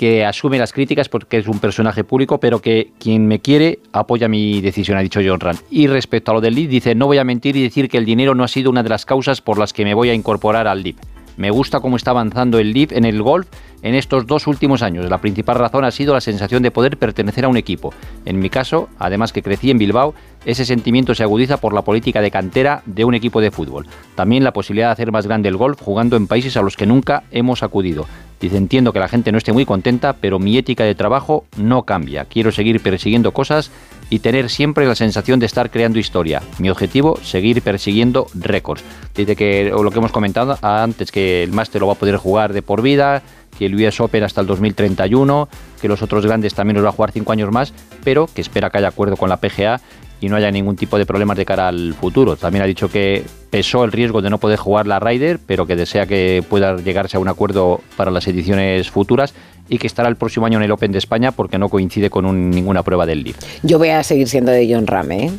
que 0.00 0.24
asume 0.24 0.58
las 0.58 0.72
críticas 0.72 1.10
porque 1.10 1.36
es 1.36 1.46
un 1.46 1.58
personaje 1.58 2.04
público, 2.04 2.40
pero 2.40 2.62
que 2.62 2.90
quien 2.98 3.26
me 3.26 3.40
quiere 3.40 3.80
apoya 3.92 4.28
mi 4.28 4.62
decisión, 4.62 4.96
ha 4.96 5.02
dicho 5.02 5.20
John 5.22 5.40
Rand. 5.40 5.58
Y 5.70 5.88
respecto 5.88 6.30
a 6.30 6.34
lo 6.36 6.40
del 6.40 6.54
LIB, 6.54 6.70
dice, 6.70 6.94
no 6.94 7.04
voy 7.04 7.18
a 7.18 7.24
mentir 7.24 7.54
y 7.54 7.62
decir 7.62 7.90
que 7.90 7.98
el 7.98 8.06
dinero 8.06 8.34
no 8.34 8.42
ha 8.42 8.48
sido 8.48 8.70
una 8.70 8.82
de 8.82 8.88
las 8.88 9.04
causas 9.04 9.42
por 9.42 9.58
las 9.58 9.74
que 9.74 9.84
me 9.84 9.92
voy 9.92 10.08
a 10.08 10.14
incorporar 10.14 10.66
al 10.68 10.82
LIB. 10.82 10.96
Me 11.40 11.50
gusta 11.50 11.80
cómo 11.80 11.96
está 11.96 12.10
avanzando 12.10 12.58
el 12.58 12.74
LIB 12.74 12.92
en 12.92 13.06
el 13.06 13.22
golf 13.22 13.48
en 13.80 13.94
estos 13.94 14.26
dos 14.26 14.46
últimos 14.46 14.82
años. 14.82 15.08
La 15.08 15.22
principal 15.22 15.56
razón 15.56 15.86
ha 15.86 15.90
sido 15.90 16.12
la 16.12 16.20
sensación 16.20 16.62
de 16.62 16.70
poder 16.70 16.98
pertenecer 16.98 17.46
a 17.46 17.48
un 17.48 17.56
equipo. 17.56 17.94
En 18.26 18.38
mi 18.40 18.50
caso, 18.50 18.90
además 18.98 19.32
que 19.32 19.40
crecí 19.42 19.70
en 19.70 19.78
Bilbao, 19.78 20.12
ese 20.44 20.66
sentimiento 20.66 21.14
se 21.14 21.22
agudiza 21.22 21.56
por 21.56 21.72
la 21.72 21.80
política 21.80 22.20
de 22.20 22.30
cantera 22.30 22.82
de 22.84 23.06
un 23.06 23.14
equipo 23.14 23.40
de 23.40 23.50
fútbol. 23.50 23.86
También 24.16 24.44
la 24.44 24.52
posibilidad 24.52 24.88
de 24.88 24.92
hacer 24.92 25.12
más 25.12 25.26
grande 25.26 25.48
el 25.48 25.56
golf 25.56 25.80
jugando 25.80 26.18
en 26.18 26.26
países 26.26 26.58
a 26.58 26.62
los 26.62 26.76
que 26.76 26.84
nunca 26.84 27.22
hemos 27.30 27.62
acudido. 27.62 28.06
Dice, 28.38 28.58
entiendo 28.58 28.92
que 28.92 29.00
la 29.00 29.08
gente 29.08 29.32
no 29.32 29.38
esté 29.38 29.54
muy 29.54 29.64
contenta, 29.64 30.14
pero 30.14 30.38
mi 30.38 30.58
ética 30.58 30.84
de 30.84 30.94
trabajo 30.94 31.46
no 31.56 31.84
cambia. 31.84 32.26
Quiero 32.26 32.52
seguir 32.52 32.80
persiguiendo 32.80 33.32
cosas 33.32 33.70
y 34.10 34.18
tener 34.18 34.50
siempre 34.50 34.86
la 34.86 34.94
sensación 34.94 35.40
de 35.40 35.46
estar 35.46 35.70
creando 35.70 35.98
historia. 35.98 36.42
Mi 36.58 36.68
objetivo, 36.68 37.18
seguir 37.22 37.62
persiguiendo 37.62 38.26
récords. 38.34 38.82
Dice 39.14 39.36
que 39.36 39.70
lo 39.70 39.90
que 39.90 39.98
hemos 39.98 40.12
comentado 40.12 40.58
antes, 40.60 41.12
que 41.12 41.42
el 41.44 41.52
máster 41.52 41.80
lo 41.80 41.86
va 41.86 41.94
a 41.94 41.96
poder 41.96 42.16
jugar 42.16 42.52
de 42.52 42.60
por 42.60 42.82
vida, 42.82 43.22
que 43.56 43.66
el 43.66 43.74
US 43.76 44.00
Open 44.00 44.24
hasta 44.24 44.40
el 44.40 44.46
2031, 44.46 45.48
que 45.80 45.88
los 45.88 46.02
otros 46.02 46.26
grandes 46.26 46.54
también 46.54 46.76
los 46.76 46.84
va 46.84 46.90
a 46.90 46.92
jugar 46.92 47.12
cinco 47.12 47.32
años 47.32 47.50
más, 47.52 47.72
pero 48.04 48.26
que 48.26 48.40
espera 48.40 48.68
que 48.70 48.78
haya 48.78 48.88
acuerdo 48.88 49.16
con 49.16 49.28
la 49.28 49.36
PGA 49.36 49.80
y 50.20 50.28
no 50.28 50.36
haya 50.36 50.50
ningún 50.50 50.76
tipo 50.76 50.98
de 50.98 51.06
problemas 51.06 51.36
de 51.36 51.44
cara 51.46 51.68
al 51.68 51.94
futuro. 51.94 52.36
También 52.36 52.62
ha 52.62 52.66
dicho 52.66 52.88
que 52.90 53.24
pesó 53.50 53.84
el 53.84 53.92
riesgo 53.92 54.20
de 54.22 54.30
no 54.30 54.38
poder 54.38 54.58
jugar 54.58 54.86
la 54.86 54.98
Ryder, 55.00 55.38
pero 55.46 55.66
que 55.66 55.76
desea 55.76 56.06
que 56.06 56.44
pueda 56.48 56.76
llegarse 56.76 57.16
a 57.16 57.20
un 57.20 57.28
acuerdo 57.28 57.80
para 57.96 58.10
las 58.10 58.26
ediciones 58.28 58.90
futuras 58.90 59.34
y 59.68 59.78
que 59.78 59.86
estará 59.86 60.08
el 60.08 60.16
próximo 60.16 60.46
año 60.46 60.58
en 60.58 60.64
el 60.64 60.70
Open 60.72 60.92
de 60.92 60.98
España 60.98 61.32
porque 61.32 61.58
no 61.58 61.68
coincide 61.68 62.10
con 62.10 62.26
un- 62.26 62.50
ninguna 62.50 62.82
prueba 62.82 63.06
del 63.06 63.22
LIV. 63.22 63.36
Yo 63.62 63.78
voy 63.78 63.88
a 63.90 64.02
seguir 64.02 64.28
siendo 64.28 64.50
de 64.52 64.68
John 64.72 64.86
Ram, 64.86 65.10
¿eh? 65.12 65.30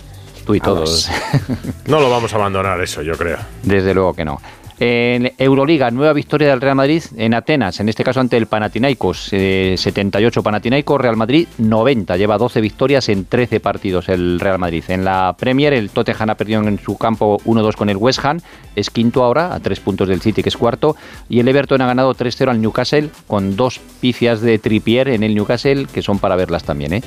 Tú 0.45 0.55
y 0.55 0.59
todos. 0.59 1.09
No 1.87 1.99
lo 1.99 2.09
vamos 2.09 2.33
a 2.33 2.37
abandonar 2.37 2.79
eso, 2.81 3.01
yo 3.01 3.13
creo. 3.17 3.37
Desde 3.63 3.93
luego 3.93 4.13
que 4.13 4.23
no. 4.25 4.39
En 4.83 5.31
Euroliga, 5.37 5.91
nueva 5.91 6.11
victoria 6.11 6.49
del 6.49 6.59
Real 6.59 6.75
Madrid 6.75 7.03
en 7.15 7.35
Atenas, 7.35 7.79
en 7.79 7.87
este 7.87 8.03
caso 8.03 8.19
ante 8.19 8.35
el 8.35 8.47
Panathinaikos. 8.47 9.29
eh, 9.31 9.75
78 9.77 10.41
Panathinaikos, 10.41 10.99
Real 10.99 11.15
Madrid 11.15 11.47
90. 11.59 12.17
Lleva 12.17 12.39
12 12.39 12.61
victorias 12.61 13.07
en 13.09 13.25
13 13.25 13.59
partidos 13.59 14.09
el 14.09 14.39
Real 14.39 14.57
Madrid. 14.57 14.83
En 14.87 15.05
la 15.05 15.35
Premier, 15.37 15.73
el 15.73 15.91
Tottenham 15.91 16.31
ha 16.31 16.35
perdido 16.35 16.63
en 16.63 16.79
su 16.79 16.97
campo 16.97 17.37
1-2 17.45 17.75
con 17.75 17.89
el 17.91 17.97
West 17.97 18.25
Ham. 18.25 18.39
Es 18.75 18.89
quinto 18.89 19.23
ahora, 19.23 19.53
a 19.53 19.59
tres 19.59 19.79
puntos 19.79 20.07
del 20.07 20.19
City, 20.19 20.41
que 20.41 20.49
es 20.49 20.57
cuarto. 20.57 20.95
Y 21.29 21.39
el 21.41 21.47
Everton 21.47 21.79
ha 21.83 21.85
ganado 21.85 22.15
3-0 22.15 22.49
al 22.49 22.59
Newcastle, 22.59 23.11
con 23.27 23.55
dos 23.55 23.79
pifias 23.99 24.41
de 24.41 24.57
Trippier 24.57 25.09
en 25.09 25.21
el 25.21 25.35
Newcastle, 25.35 25.85
que 25.93 26.01
son 26.01 26.17
para 26.17 26.35
verlas 26.35 26.63
también. 26.63 26.93
¿eh? 26.93 27.03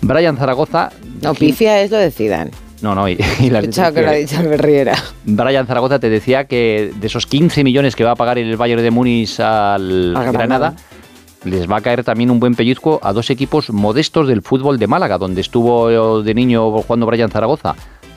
Brian 0.00 0.38
Zaragoza... 0.38 0.90
No, 1.20 1.34
pifia 1.34 1.82
es 1.82 1.90
lo 1.90 1.98
de 1.98 2.10
Zidane. 2.10 2.69
No, 2.82 2.94
no, 2.94 3.08
y, 3.08 3.18
y 3.40 3.50
las 3.50 3.62
Pensaba 3.62 3.92
que 3.92 4.02
lo 4.02 4.08
ha 4.08 4.12
dicho 4.12 4.38
Albert 4.38 4.64
Riera. 4.64 4.94
Brian 5.24 5.66
Zaragoza 5.66 5.98
te 5.98 6.08
decía 6.08 6.44
que 6.44 6.92
de 6.94 7.06
esos 7.06 7.26
15 7.26 7.64
millones 7.64 7.96
que 7.96 8.04
va 8.04 8.12
a 8.12 8.16
pagar 8.16 8.38
el 8.38 8.56
Bayern 8.56 8.82
de 8.82 8.90
Múnich 8.90 9.38
al 9.40 10.14
Granada. 10.32 10.74
les 11.44 11.70
va 11.70 11.78
a 11.78 11.80
caer 11.80 12.04
también 12.04 12.30
un 12.30 12.40
buen 12.40 12.54
pellizco 12.54 13.00
a 13.02 13.12
dos 13.12 13.30
equipos 13.30 13.70
modestos 13.70 14.28
del 14.28 14.42
fútbol 14.42 14.78
de 14.78 14.86
Málaga, 14.86 15.18
donde 15.18 15.40
estuvo 15.40 16.22
de 16.22 16.34
niño 16.34 16.70
jugando 16.82 17.06
Brian 17.06 17.30
Zaragoza. 17.30 17.74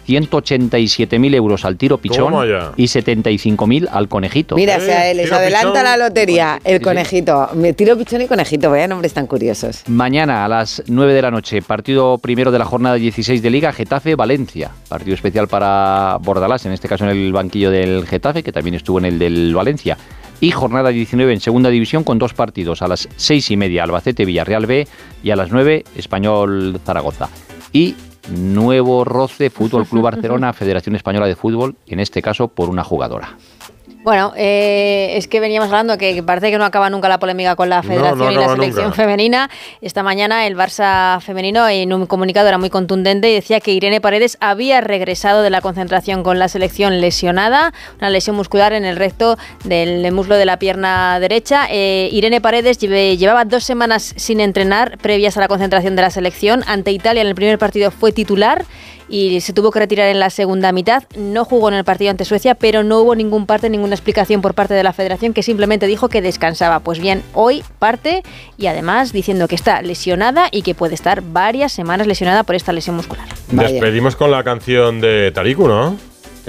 187.000 0.08 1.36
euros 1.36 1.66
al 1.66 1.78
tiro 1.78 1.98
pichón 1.98 2.34
y 2.76 2.86
75.000 2.86 3.88
al 3.92 4.08
conejito. 4.08 4.56
Mira, 4.56 4.80
se 4.80 5.14
les 5.14 5.32
adelanta 5.32 5.72
pichón. 5.72 5.84
la 5.84 5.98
lotería. 5.98 6.60
El 6.64 6.82
conejito. 6.82 7.50
Me 7.54 7.74
tiro 7.74 7.98
pichón 7.98 8.22
y 8.22 8.28
conejito. 8.28 8.70
Vaya 8.70 8.88
nombres 8.88 9.14
tan 9.14 9.28
curiosos. 9.28 9.84
Mañana 9.88 10.46
a 10.46 10.48
las 10.48 10.84
9 10.88 11.14
de 11.14 11.22
la 11.22 11.32
noche, 11.32 11.62
partido 11.62 12.18
primero 12.18 12.52
de 12.52 12.60
la 12.60 12.66
jornada 12.66 12.96
16 12.96 13.42
de 13.42 13.50
Liga, 13.50 13.72
Getafe-Valencia. 13.72 14.72
Partido 14.88 15.16
especial 15.16 15.48
para 15.48 16.18
Bordalás, 16.22 16.66
en 16.66 16.72
este 16.72 16.88
caso 16.88 17.06
en 17.06 17.12
el 17.12 17.32
banquillo 17.32 17.72
del 17.72 18.06
Getafe, 18.06 18.44
que 18.44 18.52
también 18.52 18.76
estuvo 18.76 19.00
en 19.00 19.06
el 19.06 19.20
del 19.20 19.54
Valencia. 19.54 19.98
Y 20.40 20.52
jornada 20.52 20.90
19 20.90 21.32
en 21.32 21.40
segunda 21.40 21.70
división 21.70 22.04
con 22.04 22.20
dos 22.20 22.34
partidos, 22.34 22.82
a 22.82 22.88
las 22.88 23.08
6 23.16 23.52
y 23.52 23.58
media 23.58 23.86
Albacete-Villarreal 23.86 24.66
B 24.66 24.88
y 25.24 25.32
a 25.32 25.36
las 25.38 25.52
9 25.52 25.86
Español-Zaragoza. 25.96 27.30
Y 27.72 27.96
nuevo 28.30 29.04
roce 29.04 29.50
Fútbol 29.50 29.86
Club 29.86 30.04
Barcelona, 30.04 30.54
Federación 30.54 30.95
Española 30.95 31.28
de 31.28 31.36
Fútbol, 31.36 31.76
en 31.88 32.00
este 32.00 32.22
caso 32.22 32.48
por 32.48 32.70
una 32.70 32.84
jugadora. 32.84 33.38
Bueno, 34.04 34.34
eh, 34.36 35.14
es 35.16 35.30
que 35.30 35.40
veníamos 35.40 35.70
hablando 35.70 35.98
que 35.98 36.22
parece 36.24 36.52
que 36.52 36.58
no 36.58 36.66
acaba 36.66 36.90
nunca 36.90 37.08
la 37.08 37.20
polémica 37.20 37.56
con 37.56 37.70
la 37.70 37.82
federación 37.82 38.20
no 38.20 38.32
y 38.32 38.36
la 38.36 38.50
selección 38.50 38.86
nunca. 38.86 38.98
femenina. 38.98 39.50
Esta 39.80 40.04
mañana 40.04 40.46
el 40.46 40.58
Barça 40.58 41.22
femenino 41.22 41.70
en 41.70 41.94
un 41.94 42.06
comunicado 42.06 42.50
era 42.50 42.58
muy 42.58 42.70
contundente 42.70 43.32
y 43.32 43.34
decía 43.34 43.62
que 43.62 43.72
Irene 43.72 44.02
Paredes 44.02 44.38
había 44.42 44.82
regresado 44.82 45.42
de 45.42 45.50
la 45.50 45.62
concentración 45.62 46.22
con 46.22 46.38
la 46.38 46.50
selección 46.50 47.00
lesionada, 47.00 47.74
una 48.00 48.10
lesión 48.10 48.36
muscular 48.36 48.74
en 48.74 48.84
el 48.84 48.98
recto 48.98 49.38
del 49.64 50.12
muslo 50.12 50.36
de 50.36 50.46
la 50.46 50.60
pierna 50.60 51.18
derecha. 51.22 51.68
Eh, 51.70 52.10
Irene 52.12 52.42
Paredes 52.42 52.80
llevaba 52.80 53.46
dos 53.46 53.64
semanas 53.64 54.14
sin 54.18 54.42
entrenar 54.42 54.98
previas 54.98 55.38
a 55.38 55.40
la 55.40 55.48
concentración 55.48 55.96
de 55.96 56.02
la 56.02 56.10
selección. 56.10 56.64
Ante 56.68 56.92
Italia 56.92 57.22
en 57.22 57.28
el 57.28 57.36
primer 57.36 57.58
partido 57.58 57.90
fue 57.90 58.12
titular 58.12 58.66
y 59.10 59.42
se 59.42 59.54
tuvo 59.54 59.72
que 59.72 59.80
retirar 59.80 60.10
en 60.10 60.20
la 60.20 60.30
segunda 60.30 60.72
mitad. 60.72 61.04
No 61.18 61.46
jugó 61.46 61.70
en 61.70 61.76
el 61.76 61.84
partido 61.84 62.12
ante 62.12 62.26
Suecia, 62.26 62.56
pero 62.56 62.84
no 62.84 63.00
hubo 63.00 63.16
ningún 63.16 63.46
parte, 63.46 63.70
ninguna 63.70 63.96
explicación 63.96 64.42
por 64.42 64.54
parte 64.54 64.74
de 64.74 64.84
la 64.84 64.94
federación 64.94 65.34
que 65.34 65.44
simplemente 65.44 65.88
dijo 65.88 66.10
que 66.10 66.22
descansaba. 66.22 66.80
Pues 66.80 67.00
bien, 67.00 67.24
hoy 67.34 67.64
parte 67.80 68.24
y 68.58 68.68
además 68.68 69.14
diciendo 69.14 69.48
que 69.48 69.56
está 69.56 69.82
lesionada 69.82 70.48
y 70.52 70.62
que 70.62 70.76
puede 70.76 70.96
estar 70.96 71.22
varias 71.22 71.72
semanas 71.72 72.08
lesionada 72.08 72.44
por 72.44 72.56
esta 72.56 72.74
lesión 72.74 72.96
muscular. 72.96 73.28
Despedimos 73.52 74.16
con 74.16 74.32
la 74.32 74.44
canción 74.44 75.02
de 75.02 75.32
Tariku, 75.32 75.68
¿no? 75.68 75.96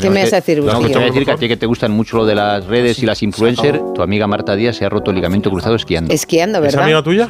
¿Qué 0.00 0.10
me 0.10 0.22
vas 0.24 0.32
a 0.32 0.36
decir, 0.36 0.58
No, 0.58 0.64
que 0.66 0.72
Rocío? 0.72 0.88
te 0.88 0.94
voy 0.94 1.02
a 1.04 1.06
decir 1.06 1.24
que 1.24 1.30
a 1.30 1.36
ti 1.36 1.46
que 1.46 1.56
te 1.56 1.66
gustan 1.66 1.92
mucho 1.92 2.16
lo 2.16 2.26
de 2.26 2.34
las 2.34 2.66
redes 2.66 2.98
y 3.00 3.06
las 3.06 3.22
influencers, 3.22 3.80
tu 3.94 4.02
amiga 4.02 4.26
Marta 4.26 4.56
Díaz 4.56 4.74
se 4.76 4.84
ha 4.84 4.88
roto 4.88 5.10
el 5.12 5.16
ligamento 5.16 5.50
cruzado 5.50 5.76
esquiando. 5.76 6.12
Esquiando, 6.12 6.58
¿Es 6.58 6.64
¿verdad? 6.64 6.82
amiga 6.82 7.02
tuya? 7.04 7.28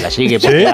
La 0.00 0.10
sigue 0.10 0.38
¿Sí? 0.40 0.64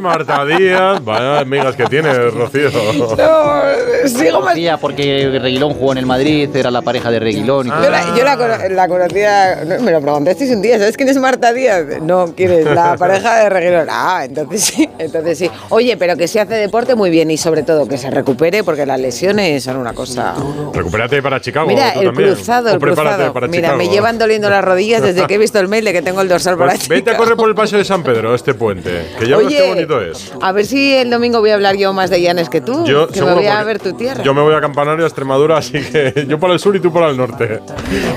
Marta 0.00 0.44
Díaz. 0.44 1.02
Vaya 1.04 1.38
amigas 1.40 1.74
que 1.76 1.84
tienes, 1.84 2.16
Rocío. 2.34 2.70
sigo 2.70 4.40
más. 4.40 4.42
Conocía 4.42 4.76
porque 4.76 5.38
Reguilón 5.40 5.72
jugó 5.74 5.92
en 5.92 5.98
el 5.98 6.06
Madrid, 6.06 6.54
era 6.54 6.70
la 6.70 6.82
pareja 6.82 7.10
de 7.10 7.20
Reguilón. 7.20 7.66
y 7.68 7.70
Yo 7.70 7.76
todo. 7.76 7.90
la, 7.90 8.16
yo 8.16 8.24
la 8.24 8.36
cono- 8.36 8.68
la 8.70 8.88
conocía, 8.88 9.64
no, 9.64 9.80
me 9.80 9.90
lo 9.92 10.00
preguntasteis 10.00 10.50
un 10.50 10.60
día, 10.62 10.78
¿sabes 10.78 10.96
quién 10.96 11.08
es 11.08 11.16
Marta 11.16 11.52
Díaz? 11.52 11.84
No, 12.02 12.34
¿quién 12.36 12.50
es? 12.50 12.64
La 12.66 12.96
pareja 12.98 13.36
de 13.44 13.48
Reguilón. 13.48 13.86
Ah, 13.90 14.22
entonces 14.24 14.60
sí, 14.64 14.88
entonces 14.98 15.38
sí. 15.38 15.50
Oye, 15.70 15.96
pero 15.96 16.16
que 16.16 16.28
si 16.28 16.38
hace 16.38 16.54
deporte 16.54 16.94
muy 16.94 17.08
bien 17.10 17.30
y 17.30 17.36
sobre 17.38 17.62
todo 17.62 17.86
que 17.88 17.96
se 17.96 18.10
recupere 18.10 18.64
porque 18.64 18.84
las 18.84 19.00
lesiones 19.00 19.62
son 19.62 19.76
una 19.76 19.92
cosa... 19.94 20.34
Recupérate 20.74 21.22
para 21.22 21.40
Chicago. 21.40 21.68
Mira, 21.68 21.92
tú 21.94 22.00
el 22.00 22.06
también. 22.06 22.34
cruzado, 22.34 22.70
O 22.70 22.74
el 22.74 22.80
prepárate 22.80 23.14
cruzado. 23.16 23.32
para 23.32 23.46
Mira, 23.48 23.68
Chicago. 23.68 23.78
me 23.78 23.88
llevan 23.88 24.18
doliendo 24.18 24.50
las 24.50 24.64
rodillas 24.64 25.02
desde 25.02 25.26
que 25.26 25.34
he 25.34 25.38
visto 25.38 25.58
el 25.60 25.68
mail 25.68 25.84
de 25.84 25.92
que 25.92 26.02
tengo 26.02 26.20
el 26.20 26.28
dorsal 26.28 26.56
por 26.56 26.66
Pues 26.66 26.80
aquí. 26.80 26.88
vete 26.88 27.12
a 27.12 27.16
correr 27.16 27.36
por 27.36 27.48
el 27.48 27.54
paseo 27.62 27.78
de 27.78 27.84
San 27.84 28.02
Pedro, 28.02 28.34
este 28.34 28.54
puente. 28.54 29.12
Que 29.20 29.28
ya 29.28 29.36
ves 29.36 29.46
Oye, 29.46 29.56
qué 29.56 29.68
bonito 29.68 30.00
es. 30.00 30.32
A 30.40 30.50
ver 30.50 30.66
si 30.66 30.94
el 30.94 31.10
domingo 31.10 31.38
voy 31.38 31.50
a 31.50 31.54
hablar 31.54 31.76
yo 31.76 31.92
más 31.92 32.10
de 32.10 32.20
Llanes 32.20 32.48
que 32.48 32.60
tú, 32.60 32.84
Yo, 32.84 33.06
que 33.06 33.22
me 33.22 33.34
voy 33.34 33.46
a 33.46 33.62
ver 33.62 33.78
tu 33.78 33.92
tierra. 33.92 34.24
Yo 34.24 34.34
me 34.34 34.42
voy 34.42 34.52
a 34.52 34.60
Campanario, 34.60 35.04
a 35.04 35.06
Extremadura, 35.08 35.58
así 35.58 35.80
que 35.80 36.26
yo 36.28 36.40
para 36.40 36.54
el 36.54 36.58
sur 36.58 36.74
y 36.74 36.80
tú 36.80 36.92
para 36.92 37.10
el 37.10 37.16
norte. 37.16 37.60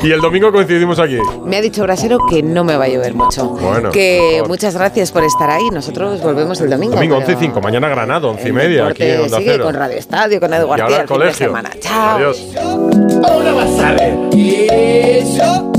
Y 0.02 0.12
el 0.12 0.20
domingo 0.20 0.52
coincidimos 0.52 0.98
aquí. 0.98 1.20
Me 1.46 1.58
ha 1.58 1.62
dicho 1.62 1.84
Brasero 1.84 2.18
que 2.28 2.42
no 2.42 2.64
me 2.64 2.76
va 2.76 2.86
a 2.86 2.88
llover 2.88 3.14
mucho. 3.14 3.50
Bueno, 3.50 3.92
que 3.92 4.30
mejor. 4.34 4.48
muchas 4.48 4.76
gracias 4.76 5.12
por 5.12 5.24
estar 5.24 5.52
ahí. 5.52 5.70
Nosotros 5.72 6.24
volvemos 6.24 6.60
el 6.62 6.72
domingo. 6.72 6.96
Domingo 6.96 7.18
pero 7.20 7.28
11 7.34 7.46
y 7.46 7.48
5, 7.48 7.62
mañana 7.62 7.88
Granada, 7.88 8.28
11 8.28 8.50
y 8.50 8.52
media, 8.52 8.88
aquí 8.88 9.04
en 9.04 9.22
Onda 9.22 9.38
sigue 9.38 9.52
Cero. 9.52 9.66
con 9.66 9.76
Radio 9.76 9.98
Estadio, 9.98 10.40
con 10.40 10.54
Edu 10.56 10.66
Y 10.66 10.70
ahora 10.72 10.78
García 10.78 11.02
el 11.02 11.08
fin 11.08 11.08
de 11.08 11.14
colegio. 11.24 11.48
semana. 11.48 11.70
Chao. 11.80 12.18
Adiós. 12.18 12.44
Ahora 13.30 13.54
vas 13.54 13.80
a 13.80 13.92
ver. 13.94 14.16
Eso 14.34 15.72